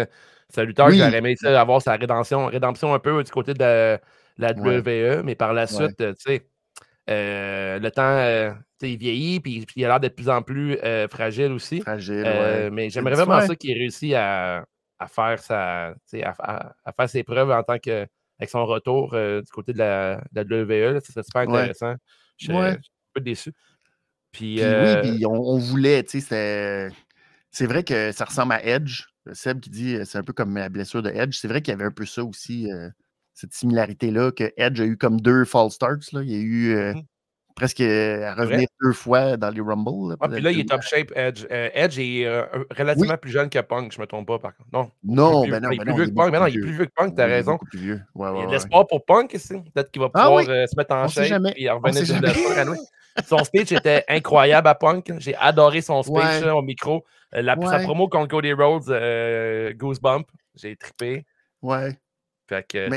C'est 0.49 0.61
un 0.61 0.63
lutteur 0.63 0.91
qui 0.91 1.01
aurait 1.01 1.17
aimé 1.17 1.35
avoir 1.43 1.81
sa 1.81 1.93
rédemption, 1.93 2.45
rédemption 2.45 2.93
un 2.93 2.99
peu 2.99 3.23
du 3.23 3.31
côté 3.31 3.55
de 3.55 3.97
la 4.37 4.51
WWE, 4.51 5.23
mais 5.23 5.33
par 5.33 5.53
la 5.53 5.65
suite, 5.65 5.97
tu 5.97 6.13
sais, 6.19 6.47
euh, 7.09 7.79
le 7.79 7.89
temps, 7.89 8.03
euh, 8.03 8.53
il 8.83 8.97
vieillit, 8.97 9.39
puis, 9.39 9.65
il 9.75 9.85
a 9.85 9.87
l'air 9.87 9.99
d'être 9.99 10.17
de 10.17 10.21
plus 10.21 10.29
en 10.29 10.43
plus 10.43 10.77
euh, 10.83 11.07
fragile 11.07 11.51
aussi. 11.51 11.81
Fragile, 11.81 12.69
Mais 12.71 12.91
j'aimerais 12.91 13.15
vraiment 13.15 13.41
ça 13.41 13.55
qu'il 13.55 13.75
réussisse 13.75 14.13
à, 14.13 14.65
à, 14.99 15.07
faire 15.07 15.39
sa, 15.39 15.95
à, 16.21 16.73
à, 16.85 16.91
faire 16.91 17.09
ses 17.09 17.23
preuves 17.23 17.49
en 17.49 17.63
tant 17.63 17.79
que 17.79 18.05
avec 18.39 18.51
son 18.51 18.67
retour 18.67 19.13
du 19.13 19.51
côté 19.51 19.73
de 19.73 19.79
la, 19.79 20.21
de 20.31 20.41
la 20.41 20.63
WWE. 20.63 20.99
ça 20.99 21.11
serait 21.11 21.23
super 21.23 21.41
intéressant. 21.41 21.95
Je 22.37 22.51
peu 23.17 23.23
déçu. 23.23 23.53
Puis, 24.31 24.55
oui, 24.57 24.63
euh, 24.63 25.01
puis 25.01 25.25
on, 25.25 25.57
voulait, 25.57 26.03
tu 26.03 26.21
sais, 26.21 26.89
c'est 27.51 27.65
vrai 27.65 27.83
que 27.83 28.11
ça 28.11 28.25
ressemble 28.25 28.53
à 28.53 28.65
Edge. 28.65 29.03
Seb 29.33 29.59
qui 29.59 29.69
dit 29.69 29.97
c'est 30.05 30.17
un 30.17 30.23
peu 30.23 30.31
comme 30.31 30.55
la 30.55 30.69
blessure 30.69 31.01
de 31.01 31.09
Edge. 31.09 31.37
C'est 31.37 31.47
vrai 31.47 31.61
qu'il 31.61 31.73
y 31.73 31.75
avait 31.75 31.85
un 31.85 31.91
peu 31.91 32.05
ça 32.05 32.23
aussi, 32.23 32.69
cette 33.33 33.53
similarité-là, 33.53 34.31
que 34.31 34.53
Edge 34.57 34.79
a 34.79 34.85
eu 34.85 34.97
comme 34.97 35.19
deux 35.19 35.45
false 35.45 35.73
starts. 35.73 36.13
Là. 36.13 36.21
Il 36.23 36.31
y 36.31 36.35
a 36.35 36.39
eu 36.39 36.93
mmh 36.95 37.01
presque 37.57 37.81
à 37.81 38.35
revenir 38.35 38.67
deux 38.81 38.93
fois 38.93 39.35
dans 39.35 39.49
les 39.49 39.61
Rumble. 39.61 40.15
ah, 40.21 40.29
puis 40.29 40.41
là, 40.41 40.51
il 40.51 40.59
est 40.59 40.69
top 40.69 40.83
shape, 40.83 41.11
Edge. 41.15 41.45
Euh, 41.51 41.69
Edge 41.73 41.97
est 41.99 42.25
euh, 42.25 42.45
relativement 42.77 43.17
plus 43.17 43.31
jeune 43.31 43.49
que 43.49 43.59
Punk, 43.59 43.91
je 43.91 43.97
ne 43.97 44.03
me 44.03 44.07
trompe 44.07 44.27
pas, 44.27 44.39
par 44.39 44.55
contre. 44.55 44.69
Non, 44.71 44.91
non, 45.03 45.47
ben 45.47 45.61
non, 45.61 45.71
il 45.71 45.81
est 45.81 45.83
plus 45.83 45.95
vieux 45.95 46.05
que 46.05 46.13
Punk. 46.13 46.31
Mais 46.31 46.39
non, 46.39 46.45
il 46.45 46.57
est 46.57 46.61
plus 46.61 46.71
vieux 46.71 46.85
que 46.85 46.93
Punk, 46.95 47.15
tu 47.15 47.21
as 47.21 47.25
raison. 47.25 47.57
Plus 47.57 47.79
vieux. 47.79 48.01
Ouais, 48.13 48.29
ouais, 48.29 48.37
il 48.37 48.41
y 48.41 48.43
a 48.43 48.47
de 48.47 48.51
l'espoir 48.51 48.87
pour 48.87 49.03
Punk 49.03 49.33
ici. 49.33 49.55
Peut-être 49.73 49.91
qu'il 49.91 50.01
va 50.01 50.09
ah 50.13 50.25
pouvoir 50.25 50.45
euh, 50.47 50.67
se 50.67 50.75
mettre 50.77 50.93
en 50.93 51.07
shape 51.07 51.43
et 51.55 51.69
revenir 51.69 52.03
d'une 52.03 52.19
blessure 52.19 52.55
Son 53.25 53.43
speech 53.43 53.71
était 53.71 54.03
incroyable 54.07 54.67
à 54.67 54.75
Punk. 54.75 55.11
J'ai 55.19 55.35
adoré 55.35 55.81
son 55.81 56.03
speech 56.03 56.43
au 56.43 56.61
micro. 56.61 57.05
La, 57.31 57.55
Sa 57.61 57.79
promo 57.79 58.07
contre 58.07 58.29
Cody 58.29 58.53
Rhodes, 58.53 58.87
Goosebump, 59.75 60.27
j'ai 60.55 60.75
trippé. 60.75 61.25
Ouais. 61.61 61.97
Fait 62.47 62.65
que, 62.65 62.87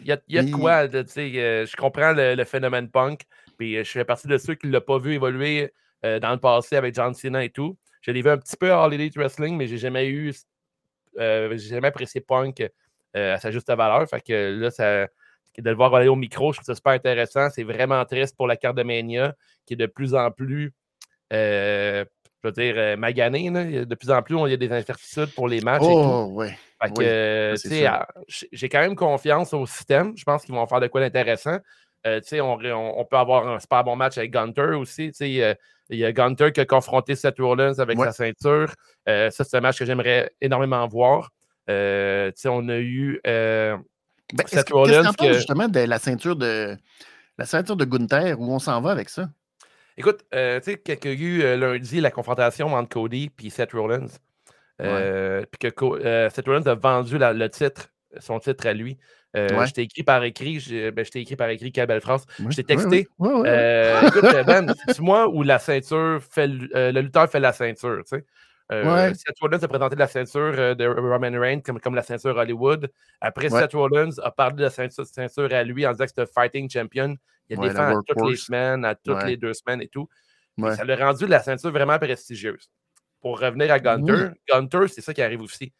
il 0.00 0.06
y 0.06 0.12
a, 0.12 0.18
y 0.28 0.38
a 0.38 0.42
de 0.42 0.50
quoi, 0.50 0.88
tu 0.88 0.96
sais, 1.06 1.30
je 1.30 1.76
comprends 1.76 2.12
le, 2.12 2.42
phénomène 2.44 2.88
punk, 2.88 3.22
puis 3.58 3.76
je 3.84 3.90
fais 3.90 4.04
partie 4.04 4.28
de 4.28 4.38
ceux 4.38 4.54
qui 4.54 4.66
ne 4.66 4.72
l'ont 4.72 4.80
pas 4.80 4.98
vu 4.98 5.14
évoluer 5.14 5.72
dans 6.02 6.30
le 6.30 6.38
passé 6.38 6.76
avec 6.76 6.94
John 6.94 7.12
Cena 7.12 7.44
et 7.44 7.50
tout. 7.50 7.76
Je 8.00 8.12
l'ai 8.12 8.22
vu 8.22 8.30
un 8.30 8.38
petit 8.38 8.56
peu 8.56 8.72
à 8.72 8.84
All 8.84 8.94
Elite 8.94 9.16
Wrestling, 9.16 9.56
mais 9.56 9.66
j'ai 9.66 9.76
jamais 9.76 10.08
eu, 10.08 10.32
j'ai 11.18 11.58
jamais 11.58 11.88
apprécié 11.88 12.22
punk 12.22 12.66
à 13.14 13.38
sa 13.38 13.50
juste 13.50 13.68
valeur. 13.68 14.08
Fait 14.08 14.22
que 14.22 14.58
là, 14.58 14.70
ça, 14.70 15.06
de 15.62 15.70
le 15.70 15.76
voir 15.76 15.94
aller 15.94 16.08
au 16.08 16.16
micro, 16.16 16.52
je 16.52 16.58
trouve 16.58 16.66
ça 16.66 16.74
super 16.74 16.92
intéressant. 16.92 17.48
C'est 17.50 17.64
vraiment 17.64 18.04
triste 18.04 18.36
pour 18.36 18.46
la 18.46 18.56
carte 18.56 18.76
de 18.76 18.82
Mania, 18.82 19.34
qui 19.66 19.74
est 19.74 19.76
de 19.76 19.86
plus 19.86 20.14
en 20.14 20.30
plus, 20.30 20.72
je 21.30 22.04
veux 22.44 22.52
dire, 22.52 22.98
maganée. 22.98 23.50
De 23.50 23.94
plus 23.94 24.10
en 24.10 24.22
plus, 24.22 24.36
il 24.46 24.50
y 24.50 24.54
a 24.54 24.56
des 24.56 24.72
incertitudes 24.72 25.34
pour 25.34 25.48
les 25.48 25.60
matchs. 25.60 25.82
Oh, 25.84 26.28
ouais 26.32 26.56
j'ai 26.96 28.68
quand 28.68 28.80
même 28.80 28.96
confiance 28.96 29.52
au 29.52 29.66
système. 29.66 30.16
Je 30.16 30.24
pense 30.24 30.44
qu'ils 30.44 30.54
vont 30.54 30.66
faire 30.66 30.80
de 30.80 30.86
quoi 30.86 31.00
d'intéressant. 31.00 31.58
Euh, 32.06 32.20
on, 32.40 33.04
peut 33.04 33.16
avoir 33.16 33.48
un 33.48 33.58
super 33.58 33.82
bon 33.84 33.96
match 33.96 34.18
avec 34.18 34.30
Gunter 34.30 34.74
aussi. 34.76 35.10
il 35.20 35.56
y 35.90 36.04
a 36.04 36.12
Gunter 36.12 36.52
qui 36.52 36.60
a 36.60 36.64
confronté 36.64 37.16
Seth 37.16 37.38
Rollins 37.38 37.78
avec 37.78 37.98
sa 37.98 38.12
ceinture. 38.12 38.72
Euh, 39.08 39.30
ça, 39.30 39.44
c'est 39.44 39.56
un 39.56 39.60
match 39.60 39.78
que 39.78 39.84
j'aimerais 39.84 40.30
énormément 40.40 40.86
voir. 40.86 41.30
Euh, 41.68 42.30
on 42.46 42.68
a 42.68 42.78
eu 42.78 43.20
ben, 44.32 44.46
Seth 44.46 44.70
Rollins. 44.70 45.12
Qu 45.12 45.32
justement 45.34 45.68
de 45.68 45.80
la 45.80 45.98
ceinture 45.98 46.36
de 46.36 46.76
la 47.38 47.46
ceinture 47.46 47.76
de 47.76 47.84
Gunther, 47.84 48.40
où 48.40 48.52
on 48.52 48.58
s'en 48.58 48.80
va 48.80 48.90
avec 48.90 49.08
ça? 49.08 49.28
Écoute, 49.96 50.24
tu 50.30 50.38
sais, 50.62 50.78
qu'il 50.78 51.10
y 51.10 51.24
a 51.24 51.54
eu 51.54 51.58
lundi 51.58 52.00
la 52.00 52.10
confrontation 52.10 52.74
entre 52.74 52.88
Cody 52.88 53.30
et 53.42 53.50
Seth 53.50 53.72
Rollins. 53.72 54.06
Euh, 54.80 55.44
puis 55.50 55.70
que 55.70 55.84
euh, 55.84 56.30
Seth 56.30 56.46
Rollins 56.46 56.66
a 56.66 56.74
vendu 56.74 57.18
le 57.18 57.48
titre, 57.48 57.88
son 58.20 58.38
titre 58.38 58.66
à 58.66 58.72
lui. 58.72 58.98
Euh, 59.36 59.66
je 59.66 59.72
t'ai 59.72 59.82
écrit 59.82 60.02
par 60.02 60.24
écrit, 60.24 60.58
ben, 60.94 61.04
je 61.04 61.10
t'ai 61.10 61.20
écrit 61.20 61.36
par 61.36 61.48
écrit, 61.50 61.70
quelle 61.70 61.86
belle 61.86 62.00
France. 62.00 62.24
Je 62.38 62.56
t'ai 62.56 62.64
texté. 62.64 63.00
écoute, 63.00 63.16
Ben, 64.46 64.72
c'est 64.86 65.00
moi 65.00 65.28
où 65.28 65.42
la 65.42 65.58
ceinture 65.58 66.20
fait 66.30 66.46
le 66.46 67.00
lutteur 67.00 67.28
fait 67.30 67.40
la 67.40 67.52
ceinture, 67.52 68.02
tu 68.08 68.16
sais. 68.16 68.24
Seth 68.70 69.38
Rollins 69.40 69.62
a 69.62 69.68
présenté 69.68 69.96
la 69.96 70.06
ceinture 70.06 70.76
de 70.76 70.86
Roman 70.86 71.40
Reigns 71.40 71.60
comme, 71.60 71.80
comme 71.80 71.94
la 71.94 72.02
ceinture 72.02 72.36
Hollywood. 72.36 72.90
Après, 73.20 73.48
Seth 73.48 73.72
Rollins 73.72 74.18
a 74.22 74.30
parlé 74.30 74.56
de 74.56 74.62
la 74.62 74.70
ceinture, 74.70 75.06
ceinture, 75.06 75.52
à 75.52 75.64
lui 75.64 75.86
en 75.86 75.92
disant 75.92 76.04
que 76.04 76.10
c'était 76.10 76.26
fighting 76.32 76.70
champion. 76.70 77.16
Il 77.48 77.58
a 77.58 77.68
défendu 77.68 77.96
à 77.96 78.14
toutes 78.14 78.28
les 78.28 78.36
semaines, 78.36 78.84
à 78.84 78.94
toutes 78.94 79.24
les 79.24 79.36
deux 79.36 79.54
semaines 79.54 79.82
et 79.82 79.88
tout. 79.88 80.08
Ça 80.58 80.84
l'a 80.84 80.96
rendu 80.96 81.26
la 81.26 81.40
ceinture 81.40 81.70
vraiment 81.70 81.98
prestigieuse 81.98 82.70
pour 83.20 83.40
revenir 83.40 83.72
à 83.72 83.80
Gunter, 83.80 84.30
Gunter, 84.48 84.88
c'est 84.88 85.00
ça 85.00 85.12
qui 85.14 85.22
arrive 85.22 85.42
aussi. 85.42 85.72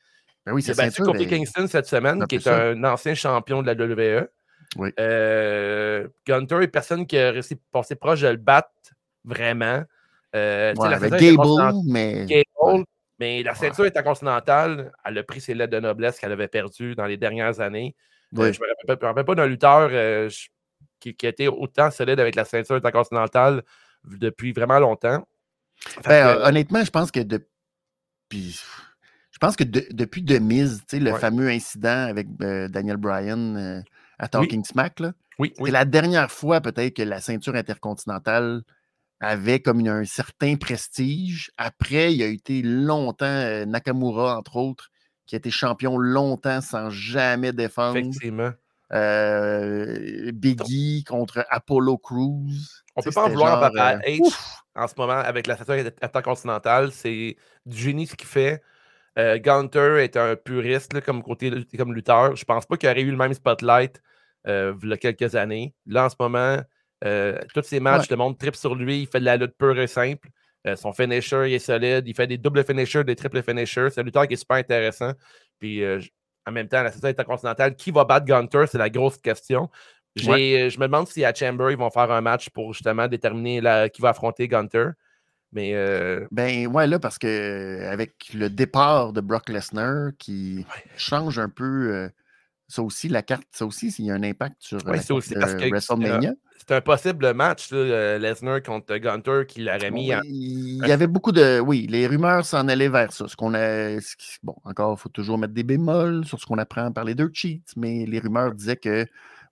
Ben 0.45 0.53
oui, 0.53 0.63
c'est 0.63 0.75
ça. 0.75 0.85
battu 0.85 1.03
Kofi 1.03 1.27
Kingston 1.27 1.67
cette 1.67 1.87
semaine, 1.87 2.27
qui 2.27 2.37
est 2.37 2.49
un 2.49 2.83
ancien 2.85 3.15
champion 3.15 3.63
de 3.63 3.67
la 3.67 3.75
WWE. 3.75 4.29
Oui. 4.77 4.91
Euh, 4.99 6.09
Gunter 6.27 6.63
est 6.63 6.69
personne 6.69 7.07
qui 7.07 7.19
a 7.19 7.31
réussi 7.31 7.55
à 7.55 7.57
passer 7.73 7.97
proche 7.97 8.21
de 8.21 8.29
le 8.29 8.37
battre 8.37 8.71
vraiment. 9.25 9.85
Euh, 10.35 10.75
ouais, 10.75 10.91
la 10.91 10.99
Gable, 10.99 11.83
mais... 11.87 12.27
Gable, 12.27 12.85
mais 13.19 13.43
la 13.43 13.55
ceinture 13.55 13.85
intercontinentale. 13.85 14.93
Elle 15.05 15.19
a 15.19 15.23
pris 15.23 15.41
ses 15.41 15.55
lettres 15.55 15.73
de 15.73 15.81
noblesse 15.81 16.19
qu'elle 16.19 16.33
avait 16.33 16.49
perdues 16.49 16.95
dans 16.95 17.07
les 17.07 17.17
dernières 17.17 17.61
années. 17.61 17.97
Euh, 18.37 18.53
je 18.53 18.61
ne 18.61 18.95
me, 18.95 19.07
rappelle 19.07 19.25
pas 19.25 19.35
d'un 19.35 19.47
lutteur 19.47 19.89
euh, 19.91 20.29
qui, 21.01 21.11
été 21.23 21.49
autant 21.49 21.91
solide 21.91 22.21
avec 22.21 22.35
la 22.35 22.45
ceinture 22.45 22.77
intercontinentale 22.77 23.63
depuis 24.05 24.53
vraiment 24.53 24.79
longtemps. 24.79 25.27
Ben, 26.05 26.39
honnêtement, 26.43 26.85
je 26.85 26.91
pense 26.91 27.11
que 27.11 27.21
depuis. 27.21 28.61
Je 29.31 29.39
pense 29.39 29.57
que 29.57 29.65
depuis 29.65 30.25
The 30.25 30.41
Miz, 30.41 30.83
le 30.93 31.15
fameux 31.15 31.49
incident 31.49 32.07
avec 32.09 32.27
euh, 32.43 32.67
Daniel 32.69 32.97
Bryan 32.97 33.85
à 34.19 34.29
Talking 34.29 34.65
Smack, 34.65 35.01
c'est 35.39 35.71
la 35.71 35.85
dernière 35.85 36.31
fois 36.31 36.61
peut-être 36.61 36.95
que 36.95 37.03
la 37.03 37.21
ceinture 37.21 37.55
intercontinentale 37.55 38.63
avait 39.21 39.61
comme 39.61 39.87
un 39.87 40.05
certain 40.05 40.57
prestige. 40.57 41.51
Après, 41.57 42.13
il 42.13 42.19
y 42.19 42.23
a 42.23 42.27
été 42.27 42.63
longtemps 42.63 43.27
euh, 43.27 43.65
Nakamura, 43.65 44.37
entre 44.37 44.57
autres, 44.57 44.91
qui 45.27 45.35
a 45.35 45.39
été 45.39 45.51
champion 45.51 45.99
longtemps 45.99 46.61
sans 46.61 46.91
jamais 46.91 47.53
défendre. 47.53 47.99
Effectivement. 47.99 48.53
Biggie 50.33 51.05
contre 51.05 51.45
Apollo 51.51 51.99
Crews. 51.99 52.53
On 52.97 53.03
peut 53.03 53.11
pas 53.11 53.27
en 53.27 53.29
vouloir 53.29 53.63
à 53.63 53.71
H 53.99 54.21
en 54.75 54.87
ce 54.87 54.95
moment 54.97 55.19
avec 55.19 55.47
la 55.47 55.57
ceinture 55.57 55.91
intercontinentale. 56.01 56.93
C'est 56.93 57.37
du 57.67 57.77
génie 57.77 58.07
ce 58.07 58.17
qu'il 58.17 58.29
fait. 58.29 58.63
Euh, 59.19 59.39
Gunter 59.39 60.03
est 60.03 60.17
un 60.17 60.37
puriste 60.37 61.01
comme 61.01 61.23
côté 61.23 61.53
comme 61.77 61.93
lutteur. 61.93 62.37
Je 62.37 62.45
pense 62.45 62.67
pas 62.67 62.77
qu'il 62.77 62.89
aurait 62.89 63.03
eu 63.03 63.11
le 63.11 63.17
même 63.17 63.35
spotlight 63.35 64.01
euh, 64.47 64.75
il 64.83 64.89
y 64.89 64.93
a 64.93 64.97
quelques 64.97 65.35
années. 65.35 65.75
Là, 65.87 66.07
en 66.07 66.09
ce 66.09 66.15
moment, 66.19 66.39
euh, 66.39 66.63
tous 67.03 67.63
ses 67.63 67.81
matchs, 67.81 68.03
ouais. 68.03 68.07
le 68.11 68.17
monde 68.17 68.39
trip 68.39 68.57
sur 68.57 68.75
lui. 68.75 69.03
Il 69.03 69.07
fait 69.07 69.21
de 69.21 69.25
la 69.25 69.37
lutte 69.37 69.57
pure 69.59 69.79
et 69.79 69.87
simple. 69.87 70.29
Euh, 70.67 70.75
son 70.75 70.93
finisher 70.93 71.45
il 71.49 71.55
est 71.55 71.59
solide. 71.61 72.07
Il 72.07 72.15
fait 72.15 72.27
des 72.27 72.39
doubles 72.39 72.65
finishers, 72.65 73.05
des 73.05 73.17
triples 73.17 73.43
finishers. 73.43 73.89
C'est 73.91 74.01
un 74.01 74.05
lutteur 74.05 74.27
qui 74.27 74.35
est 74.35 74.39
super 74.39 74.57
intéressant. 74.57 75.13
Puis 75.59 75.83
en 76.49 76.53
même 76.53 76.69
temps, 76.69 76.83
la 76.83 76.91
ceinture 76.91 77.11
intercontinentale, 77.11 77.77
qui 77.77 77.91
va 77.91 78.05
battre 78.05 78.27
Gunter? 78.27 78.65
C'est 78.71 78.79
la 78.79 78.91
grosse 78.91 79.19
question. 79.19 79.69
Euh, 80.27 80.71
je 80.71 80.79
me 80.81 80.87
demande 80.87 81.07
si 81.07 81.25
à 81.25 81.33
Chamber, 81.35 81.71
ils 81.71 81.77
vont 81.77 81.91
faire 81.91 82.11
un 82.11 82.21
match 82.21 82.49
pour 82.51 82.73
justement 82.73 83.07
déterminer 83.07 83.61
qui 83.93 84.03
va 84.03 84.11
affronter 84.11 84.49
Gunter. 84.49 84.91
Mais 85.53 85.75
euh, 85.75 86.27
Ben 86.31 86.67
ouais, 86.67 86.87
là, 86.87 86.99
parce 86.99 87.19
que 87.19 87.87
avec 87.87 88.33
le 88.35 88.51
départ 88.51 89.13
de 89.13 89.21
Brock 89.21 89.49
Lesnar 89.49 90.11
qui 90.19 90.67
change 90.97 91.39
un 91.39 91.49
peu 91.49 91.95
euh, 91.95 92.09
ça 92.67 92.83
aussi, 92.83 93.09
la 93.09 93.23
carte, 93.23 93.47
ça 93.51 93.65
aussi, 93.65 93.95
il 93.99 94.07
y 94.07 94.11
a 94.11 94.15
un 94.15 94.23
impact 94.23 94.57
sur 94.59 94.85
ouais, 94.87 95.11
aussi, 95.11 95.35
parce 95.35 95.55
que, 95.55 95.69
WrestleMania. 95.71 96.35
C'est 96.59 96.75
un 96.75 96.81
possible 96.81 97.33
match, 97.35 97.71
Lesnar 97.71 98.63
contre 98.63 98.97
Gunter 98.97 99.43
qui 99.47 99.63
l'aurait 99.63 99.91
mis. 99.91 100.11
Il 100.25 100.87
y 100.87 100.93
avait 100.93 101.07
beaucoup 101.07 101.33
de. 101.33 101.61
Oui, 101.61 101.87
les 101.89 102.07
rumeurs 102.07 102.45
s'en 102.45 102.69
allaient 102.69 102.89
vers 102.89 103.13
ça. 103.13 103.29
Ce 103.29 103.37
qu'on 103.37 103.55
a. 103.55 103.99
Bon, 104.43 104.57
encore, 104.65 104.97
il 104.99 105.01
faut 105.01 105.09
toujours 105.09 105.39
mettre 105.39 105.55
des 105.55 105.63
bémols 105.63 106.25
sur 106.25 106.41
ce 106.41 106.47
qu'on 106.47 106.59
apprend 106.59 106.93
par 106.93 107.05
les 107.05 107.15
deux 107.15 107.31
cheats, 107.33 107.61
mais 107.77 108.05
les 108.07 108.19
rumeurs 108.19 108.55
disaient 108.55 108.77
que 108.77 109.07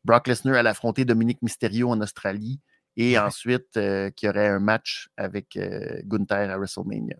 Brock 0.05 0.29
Lesnar 0.29 0.57
allait 0.57 0.71
affronter 0.71 1.05
Dominique 1.05 1.43
Mysterio 1.43 1.91
en 1.91 2.01
Australie 2.01 2.61
et 2.97 3.19
ensuite 3.19 3.77
euh, 3.77 4.11
qu'il 4.11 4.27
y 4.27 4.31
aurait 4.31 4.49
un 4.49 4.59
match 4.59 5.09
avec 5.17 5.57
euh, 5.57 6.01
Gunther 6.05 6.51
à 6.51 6.57
WrestleMania. 6.57 7.17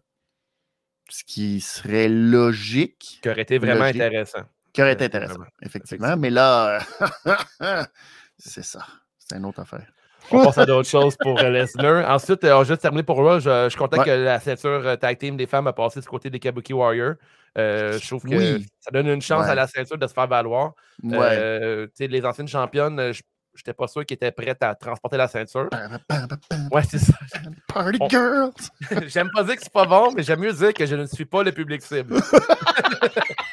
Ce 1.09 1.23
qui 1.25 1.61
serait 1.61 2.09
logique. 2.09 3.21
Qui 3.23 3.29
aurait 3.29 3.43
été 3.43 3.59
vraiment 3.59 3.85
intéressant. 3.85 4.43
Qui 4.73 4.83
aurait 4.83 4.95
été 4.95 5.05
intéressant, 5.05 5.45
effectivement. 5.63 6.17
Mais 6.17 6.31
là, 6.31 6.81
c'est 8.39 8.65
ça. 8.65 8.85
C'est 9.29 9.37
une 9.37 9.45
autre 9.45 9.61
affaire. 9.61 9.87
On 10.31 10.45
passe 10.45 10.59
à 10.59 10.67
d'autres 10.67 10.89
choses 10.89 11.17
pour 11.17 11.39
euh, 11.41 11.51
Lesnar. 11.51 12.09
Ensuite, 12.11 12.45
on 12.45 12.59
va 12.59 12.65
juste 12.65 12.83
terminer 12.83 13.03
pour 13.03 13.17
Raw. 13.17 13.39
Je, 13.39 13.69
suis 13.69 13.79
content 13.79 14.03
que 14.03 14.11
la 14.11 14.41
ceinture 14.41 14.99
tag 14.99 15.19
team 15.19 15.37
des 15.37 15.47
femmes 15.47 15.67
a 15.67 15.73
passé 15.73 16.01
du 16.01 16.07
côté 16.07 16.31
des 16.31 16.41
Kabuki 16.41 16.73
Warriors. 16.73 17.15
Euh, 17.59 17.99
je 17.99 18.07
trouve 18.07 18.25
que 18.25 18.59
ça 18.81 18.91
donne 18.93 19.09
une 19.09 19.23
chance 19.23 19.47
à 19.47 19.55
la 19.55 19.67
ceinture 19.67 19.99
de 19.99 20.07
se 20.07 20.13
faire 20.13 20.27
valoir. 20.27 20.73
Euh, 21.05 21.87
les 21.99 22.25
anciennes 22.25 22.49
championnes, 22.49 23.13
je 23.13 23.23
n'étais 23.57 23.73
pas 23.73 23.87
sûr 23.87 24.05
qu'elles 24.05 24.17
étaient 24.17 24.33
prêtes 24.33 24.63
à 24.63 24.75
transporter 24.75 25.17
la 25.17 25.29
ceinture. 25.29 25.69
Ouais, 26.71 26.83
c'est 26.89 26.99
ça. 26.99 27.15
Party 27.69 27.99
girls! 28.11 28.53
J'aime 29.07 29.31
pas 29.33 29.45
dire 29.45 29.57
que 29.57 29.63
c'est 29.63 29.73
pas 29.73 29.87
bon, 29.87 30.13
mais 30.15 30.23
j'aime 30.23 30.41
mieux 30.41 30.53
dire 30.53 30.75
que 30.75 30.85
je 30.85 30.95
ne 30.95 31.07
suis 31.07 31.25
pas 31.25 31.43
le 31.43 31.53
public 31.53 31.83
cible. 31.83 32.17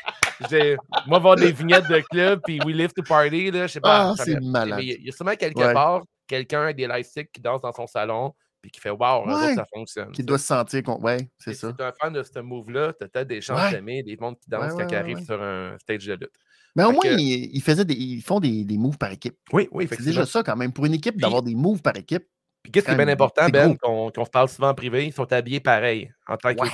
moi, 1.07 1.19
voir 1.19 1.35
des 1.35 1.51
vignettes 1.51 1.87
de 1.87 1.99
club, 2.09 2.41
puis 2.43 2.59
We 2.65 2.75
Live 2.75 2.93
to 2.93 3.03
Party, 3.03 3.51
là, 3.51 3.67
je 3.67 3.73
sais 3.73 3.79
pas. 3.79 4.11
Ah, 4.11 4.13
c'est 4.17 4.39
malade. 4.39 4.79
Il 4.81 5.05
y, 5.05 5.09
a 5.09 5.11
sûrement 5.11 5.35
quelque 5.35 5.73
part 5.73 6.03
quelqu'un 6.27 6.63
avec 6.63 6.77
des 6.77 6.87
lightsticks 6.87 7.31
qui 7.31 7.41
danse 7.41 7.61
dans 7.61 7.71
son 7.71 7.87
salon, 7.87 8.33
puis 8.61 8.71
qui 8.71 8.79
fait 8.79 8.89
Wow, 8.89 9.29
ça 9.55 9.65
fonctionne. 9.73 10.11
Qui 10.11 10.23
doit 10.23 10.37
se 10.37 10.45
sentir 10.47 10.83
qu'on. 10.83 10.99
Ouais, 11.01 11.29
c'est 11.37 11.53
ça. 11.53 11.69
Si 11.69 11.75
tu 11.75 11.81
es 11.81 11.85
un 11.85 11.91
fan 11.91 12.13
de 12.13 12.23
ce 12.23 12.39
move-là, 12.39 12.93
tu 12.93 13.03
as 13.03 13.07
peut-être 13.07 13.27
des 13.27 13.41
chances 13.41 13.71
d'aimer 13.71 14.03
des 14.03 14.17
mondes 14.17 14.39
qui 14.39 14.49
dansent 14.49 14.73
quand 14.73 14.87
ils 14.87 14.95
arrivent 14.95 15.25
sur 15.25 15.41
un 15.41 15.77
stage 15.79 16.05
de 16.05 16.13
lutte. 16.13 16.33
Mais 16.75 16.83
au 16.85 16.91
moins, 16.91 17.03
ils, 17.05 17.61
faisaient 17.61 17.85
des, 17.85 17.93
ils 17.93 18.21
font 18.21 18.39
des, 18.39 18.63
des, 18.63 18.77
moves 18.77 18.97
par 18.97 19.11
équipe. 19.11 19.37
Oui, 19.51 19.67
oui, 19.71 19.87
C'est 19.89 20.03
déjà 20.03 20.25
ça 20.25 20.41
quand 20.41 20.55
même. 20.55 20.73
Pour 20.73 20.85
une 20.85 20.95
équipe, 20.95 21.19
d'avoir 21.19 21.43
des 21.43 21.53
moves 21.53 21.81
par 21.81 21.95
équipe. 21.97 22.25
Puis 22.63 22.71
qu'est-ce 22.71 22.85
qui 22.85 22.91
est 22.91 22.95
bien 22.95 23.09
important, 23.09 23.49
Ben, 23.49 23.77
qu'on 23.77 24.11
se 24.25 24.29
parle 24.29 24.47
souvent 24.47 24.69
en 24.69 24.73
privé, 24.73 25.05
ils 25.05 25.13
sont 25.13 25.31
habillés 25.31 25.59
pareil 25.59 26.11
en 26.27 26.37
tant 26.37 26.55
que 26.55 26.65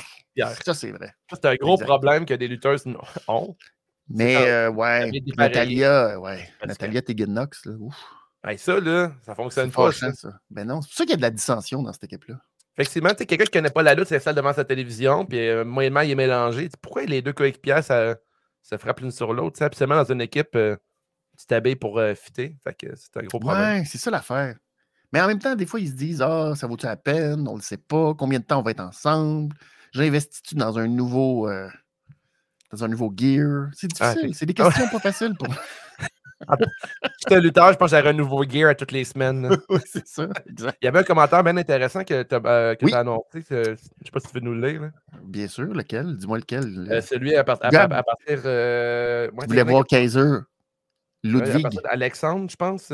Ça, 0.64 0.74
c'est 0.74 0.92
vrai. 0.92 1.12
C'est 1.32 1.46
un 1.46 1.56
gros 1.56 1.78
problème 1.78 2.26
que 2.26 2.36
des 2.36 2.48
lutteurs 2.48 2.78
ont. 3.28 3.56
Mais 4.08 4.38
euh, 4.38 4.72
ouais, 4.72 5.12
Natalia, 5.38 6.20
ouais, 6.20 6.50
Natalia 6.66 7.02
Tegan-Nox, 7.02 7.66
là, 7.66 7.74
ouf. 7.80 7.96
ça, 8.58 8.80
là, 8.80 9.12
ça 9.22 9.36
fonctionne 9.36 9.72
pas. 9.72 9.92
Ça. 9.92 10.12
Ben 10.50 10.66
non, 10.66 10.82
c'est 10.82 10.88
pour 10.88 10.98
ça 10.98 11.04
qu'il 11.04 11.12
y 11.12 11.14
a 11.14 11.18
de 11.18 11.22
la 11.22 11.30
dissension 11.30 11.84
dans 11.84 11.94
cette 11.94 12.06
équipe-là. 12.06 12.36
Effectivement, 12.76 13.14
tu 13.14 13.26
quelqu'un 13.26 13.44
qui 13.44 13.50
ne 13.58 13.62
connaît 13.62 13.70
pas 13.70 13.84
la 13.84 13.94
lutte, 13.94 14.08
c'est 14.08 14.20
celle 14.20 14.36
devant 14.36 14.54
sa 14.54 14.64
télévision, 14.64 15.26
puis 15.26 15.38
euh, 15.38 15.66
moyennement, 15.66 16.02
il 16.02 16.12
est 16.12 16.16
mélangé. 16.16 16.70
pourquoi 16.82 17.04
les 17.04 17.22
deux 17.22 17.34
coéquipiers, 17.34 17.82
ça, 17.82 18.16
ça 18.64 18.78
frappe 18.78 19.02
l'une 19.02 19.12
sur 19.12 19.34
l'autre? 19.34 19.62
Absolument, 19.62 19.98
dans 19.98 20.12
une 20.12 20.22
équipe, 20.22 20.56
euh, 20.56 20.78
tu 21.38 21.46
t'habilles 21.46 21.76
pour 21.76 22.00
euh, 22.00 22.16
fitter. 22.16 22.56
Fait 22.64 22.74
que 22.74 22.96
c'est 22.96 23.18
un 23.18 23.24
gros 23.24 23.40
problème. 23.40 23.80
Ouais, 23.80 23.86
c'est 23.86 23.98
ça 23.98 24.10
l'affaire. 24.10 24.56
Mais 25.12 25.22
en 25.22 25.28
même 25.28 25.40
temps, 25.40 25.56
des 25.56 25.66
fois, 25.66 25.80
ils 25.80 25.90
se 25.90 25.94
disent 25.94 26.22
Ah, 26.22 26.54
ça 26.56 26.68
vaut-tu 26.68 26.86
la 26.86 26.96
peine? 26.96 27.48
On 27.48 27.54
ne 27.54 27.58
le 27.58 27.64
sait 27.64 27.78
pas. 27.78 28.14
Combien 28.14 28.40
de 28.40 28.46
temps 28.46 28.60
on 28.60 28.64
va 28.64 28.72
être 28.72 28.80
ensemble? 28.80 29.56
J'investis-tu 29.92 30.56
dans 30.56 30.78
un 30.78 30.88
nouveau 30.88 31.50
euh, 31.50 31.68
dans 32.72 32.84
un 32.84 32.88
nouveau 32.88 33.12
gear? 33.16 33.70
C'est 33.74 33.90
ah, 34.00 34.14
difficile. 34.14 34.36
c'est 34.36 34.46
des 34.46 34.54
questions 34.56 34.88
pas 34.88 35.00
faciles 35.00 35.36
pour 35.36 35.48
J'étais 37.20 37.36
un 37.36 37.40
lutteur, 37.40 37.74
je 37.74 37.78
pense 37.78 37.92
que 37.92 37.98
j'aurais 37.98 38.10
un 38.10 38.14
nouveau 38.14 38.44
gear 38.44 38.70
à 38.70 38.76
toutes 38.76 38.92
les 38.92 39.04
semaines. 39.04 39.50
oui, 39.70 39.80
c'est 39.86 40.08
ça. 40.08 40.30
Exact. 40.50 40.78
Il 40.82 40.86
y 40.86 40.88
avait 40.88 41.00
un 41.00 41.04
commentaire 41.04 41.44
bien 41.44 41.58
intéressant 41.58 42.04
que 42.04 42.24
tu 42.24 42.36
as, 42.36 42.42
euh, 42.46 42.76
annoncé. 42.94 43.44
Je 43.50 43.56
ne 43.72 43.76
sais 43.76 44.12
pas 44.12 44.20
si 44.20 44.28
tu 44.28 44.34
veux 44.36 44.40
nous 44.40 44.54
le 44.54 44.68
lire. 44.68 44.92
Bien 45.24 45.48
sûr, 45.48 45.66
lequel? 45.66 46.16
Dis-moi 46.18 46.38
lequel. 46.38 46.88
Euh, 46.90 47.02
celui 47.02 47.36
à, 47.36 47.44
partir. 47.44 47.68
À, 47.74 48.04
partir 48.04 48.42
euh, 48.46 49.30
moi, 49.34 49.46
voulais 49.48 49.64
voir 49.64 49.86
Kaiser. 49.86 50.40
Ludwig. 51.24 51.66
Alexandre, 51.90 52.50
je 52.50 52.56
pense, 52.56 52.94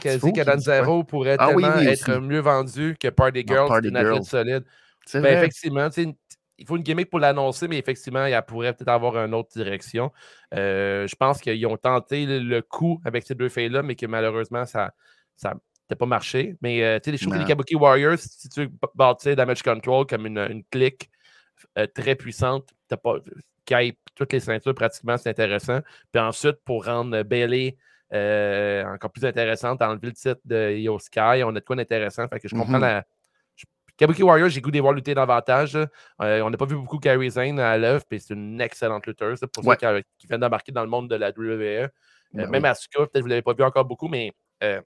qui 0.00 0.08
a 0.08 0.18
dit 0.18 0.32
que 0.32 1.02
pourrait 1.02 1.36
ah 1.38 1.48
tellement 1.48 1.78
être 1.78 2.18
mieux 2.20 2.40
vendu 2.40 2.96
que 2.98 3.08
Party 3.08 3.44
Girls, 3.46 3.68
Party 3.68 3.88
une 3.88 4.22
solide. 4.22 4.64
C'est 5.06 5.20
ben, 5.20 5.36
Effectivement, 5.36 5.88
il 6.58 6.66
faut 6.66 6.76
une 6.76 6.82
gimmick 6.82 7.10
pour 7.10 7.20
l'annoncer, 7.20 7.68
mais 7.68 7.78
effectivement, 7.78 8.26
il 8.26 8.40
pourrait 8.46 8.72
peut-être 8.72 8.88
avoir 8.88 9.16
une 9.18 9.34
autre 9.34 9.50
direction. 9.54 10.12
Euh, 10.54 11.06
je 11.06 11.14
pense 11.14 11.40
qu'ils 11.40 11.66
ont 11.66 11.76
tenté 11.76 12.26
le, 12.26 12.62
coup 12.62 13.00
avec 13.04 13.26
ces 13.26 13.34
deux 13.34 13.48
filles-là, 13.48 13.82
mais 13.82 13.94
que 13.94 14.06
malheureusement, 14.06 14.64
ça 14.64 14.92
n'a 15.44 15.96
pas 15.96 16.06
marché. 16.06 16.56
Mais 16.62 16.82
euh, 16.82 16.98
tu 16.98 17.06
sais, 17.06 17.12
les 17.12 17.18
choses 17.18 17.34
les 17.34 17.44
Kabuki 17.44 17.76
Warriors, 17.76 18.18
si 18.18 18.48
tu 18.48 18.64
veux 18.64 18.70
bâtir 18.94 19.36
Damage 19.36 19.62
Control 19.62 20.06
comme 20.06 20.26
une, 20.26 20.38
une 20.38 20.64
clique 20.64 21.10
euh, 21.78 21.86
très 21.86 22.14
puissante, 22.14 22.70
pas, 22.94 23.16
qui 23.64 23.74
aille 23.74 23.96
toutes 24.14 24.32
les 24.32 24.40
ceintures 24.40 24.74
pratiquement, 24.74 25.16
c'est 25.16 25.30
intéressant. 25.30 25.80
Puis 26.12 26.20
ensuite, 26.20 26.56
pour 26.64 26.84
rendre 26.84 27.22
Bailey 27.22 27.76
encore 28.12 29.10
plus 29.10 29.24
intéressante, 29.24 29.82
enlever 29.82 30.08
le 30.08 30.12
titre 30.12 30.40
de 30.44 30.76
Yo 30.76 30.98
Sky, 30.98 31.42
on 31.44 31.50
a 31.50 31.52
de 31.52 31.60
quoi 31.60 31.76
d'intéressant. 31.76 32.28
Fait 32.28 32.38
que 32.38 32.48
je 32.48 32.54
comprends 32.54 32.78
mm-hmm. 32.78 32.80
la 32.80 33.04
Kabuki 33.96 34.22
Warriors, 34.22 34.50
j'ai 34.50 34.60
goût 34.60 34.70
de 34.70 34.80
voir 34.80 34.92
lutter 34.92 35.14
davantage. 35.14 35.74
Euh, 35.74 36.40
on 36.42 36.50
n'a 36.50 36.56
pas 36.56 36.66
vu 36.66 36.76
beaucoup 36.76 36.98
Kairi 36.98 37.30
Zane 37.30 37.58
à 37.58 37.78
l'œuvre, 37.78 38.04
puis 38.08 38.20
c'est 38.20 38.34
une 38.34 38.60
excellente 38.60 39.06
lutteuse 39.06 39.40
pour 39.52 39.64
ceux 39.64 39.76
qui, 39.76 40.26
viennent 40.26 40.40
d'embarquer 40.40 40.72
dans 40.72 40.82
le 40.82 40.90
monde 40.90 41.08
de 41.08 41.16
la 41.16 41.30
WWE. 41.30 41.62
Euh, 41.62 41.88
ben 42.34 42.50
même 42.50 42.64
Asuka, 42.66 42.98
peut-être 42.98 43.12
que 43.12 43.18
vous 43.20 43.26
ne 43.26 43.30
l'avez 43.30 43.42
pas 43.42 43.54
vu 43.54 43.62
encore 43.62 43.86
beaucoup, 43.86 44.08
mais 44.08 44.32
euh, 44.62 44.82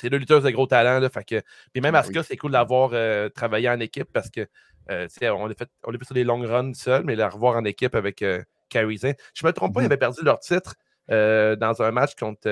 c'est 0.00 0.08
deux 0.08 0.16
lutteuses 0.16 0.44
de 0.44 0.50
gros 0.50 0.66
talent. 0.66 0.98
Là, 0.98 1.10
fait 1.10 1.24
que... 1.24 1.42
Puis 1.72 1.82
même 1.82 1.92
ben 1.92 1.98
Asuka, 1.98 2.22
c'est 2.22 2.36
cool 2.38 2.52
d'avoir 2.52 2.92
travaillé 3.32 3.68
en 3.68 3.80
équipe 3.80 4.10
parce 4.12 4.30
que 4.30 4.46
on 4.88 5.46
l'a 5.46 5.54
fait, 5.54 5.68
on 5.84 5.92
fait 5.92 6.04
sur 6.04 6.14
des 6.14 6.24
longues 6.24 6.46
runs 6.46 6.74
seul, 6.74 7.04
mais 7.04 7.16
la 7.16 7.28
revoir 7.28 7.56
en 7.56 7.64
équipe 7.64 7.94
avec 7.94 8.24
Kairi 8.68 8.98
Zane. 8.98 9.14
Je 9.34 9.44
ne 9.44 9.48
me 9.48 9.52
trompe 9.52 9.74
pas, 9.74 9.80
ils 9.80 9.84
mm-hmm. 9.84 9.86
avaient 9.86 9.96
perdu 9.96 10.20
leur 10.22 10.40
titre 10.40 10.74
dans 11.08 11.76
un 11.80 11.90
match 11.90 12.14
contre. 12.14 12.48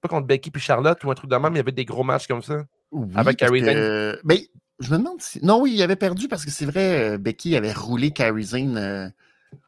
pas 0.00 0.08
contre 0.08 0.26
Becky 0.26 0.50
puis 0.50 0.62
Charlotte 0.62 1.02
ou 1.04 1.10
un 1.10 1.14
truc 1.14 1.30
de 1.30 1.36
même, 1.36 1.52
il 1.54 1.58
y 1.58 1.60
avait 1.60 1.72
des 1.72 1.84
gros 1.84 2.04
matchs 2.04 2.26
comme 2.26 2.42
ça. 2.42 2.64
avec 3.14 3.38
Kairi 3.38 3.64
Zane. 3.64 4.18
Mais 4.24 4.48
je 4.82 4.90
me 4.90 4.98
demande 4.98 5.20
si. 5.20 5.44
Non, 5.44 5.60
oui, 5.60 5.72
il 5.74 5.82
avait 5.82 5.96
perdu 5.96 6.28
parce 6.28 6.44
que 6.44 6.50
c'est 6.50 6.66
vrai, 6.66 7.12
euh, 7.12 7.18
Becky 7.18 7.56
avait 7.56 7.72
roulé 7.72 8.10
Kairi 8.10 8.42
Zane 8.42 8.76
euh, 8.76 9.08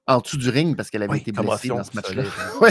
en 0.06 0.18
dessous 0.18 0.36
du 0.36 0.48
ring 0.48 0.76
parce 0.76 0.90
qu'elle 0.90 1.02
avait 1.02 1.18
été 1.18 1.32
blessée 1.32 1.68
dans 1.68 1.84
ce 1.84 1.94
match-là. 1.94 2.24
oui, 2.60 2.70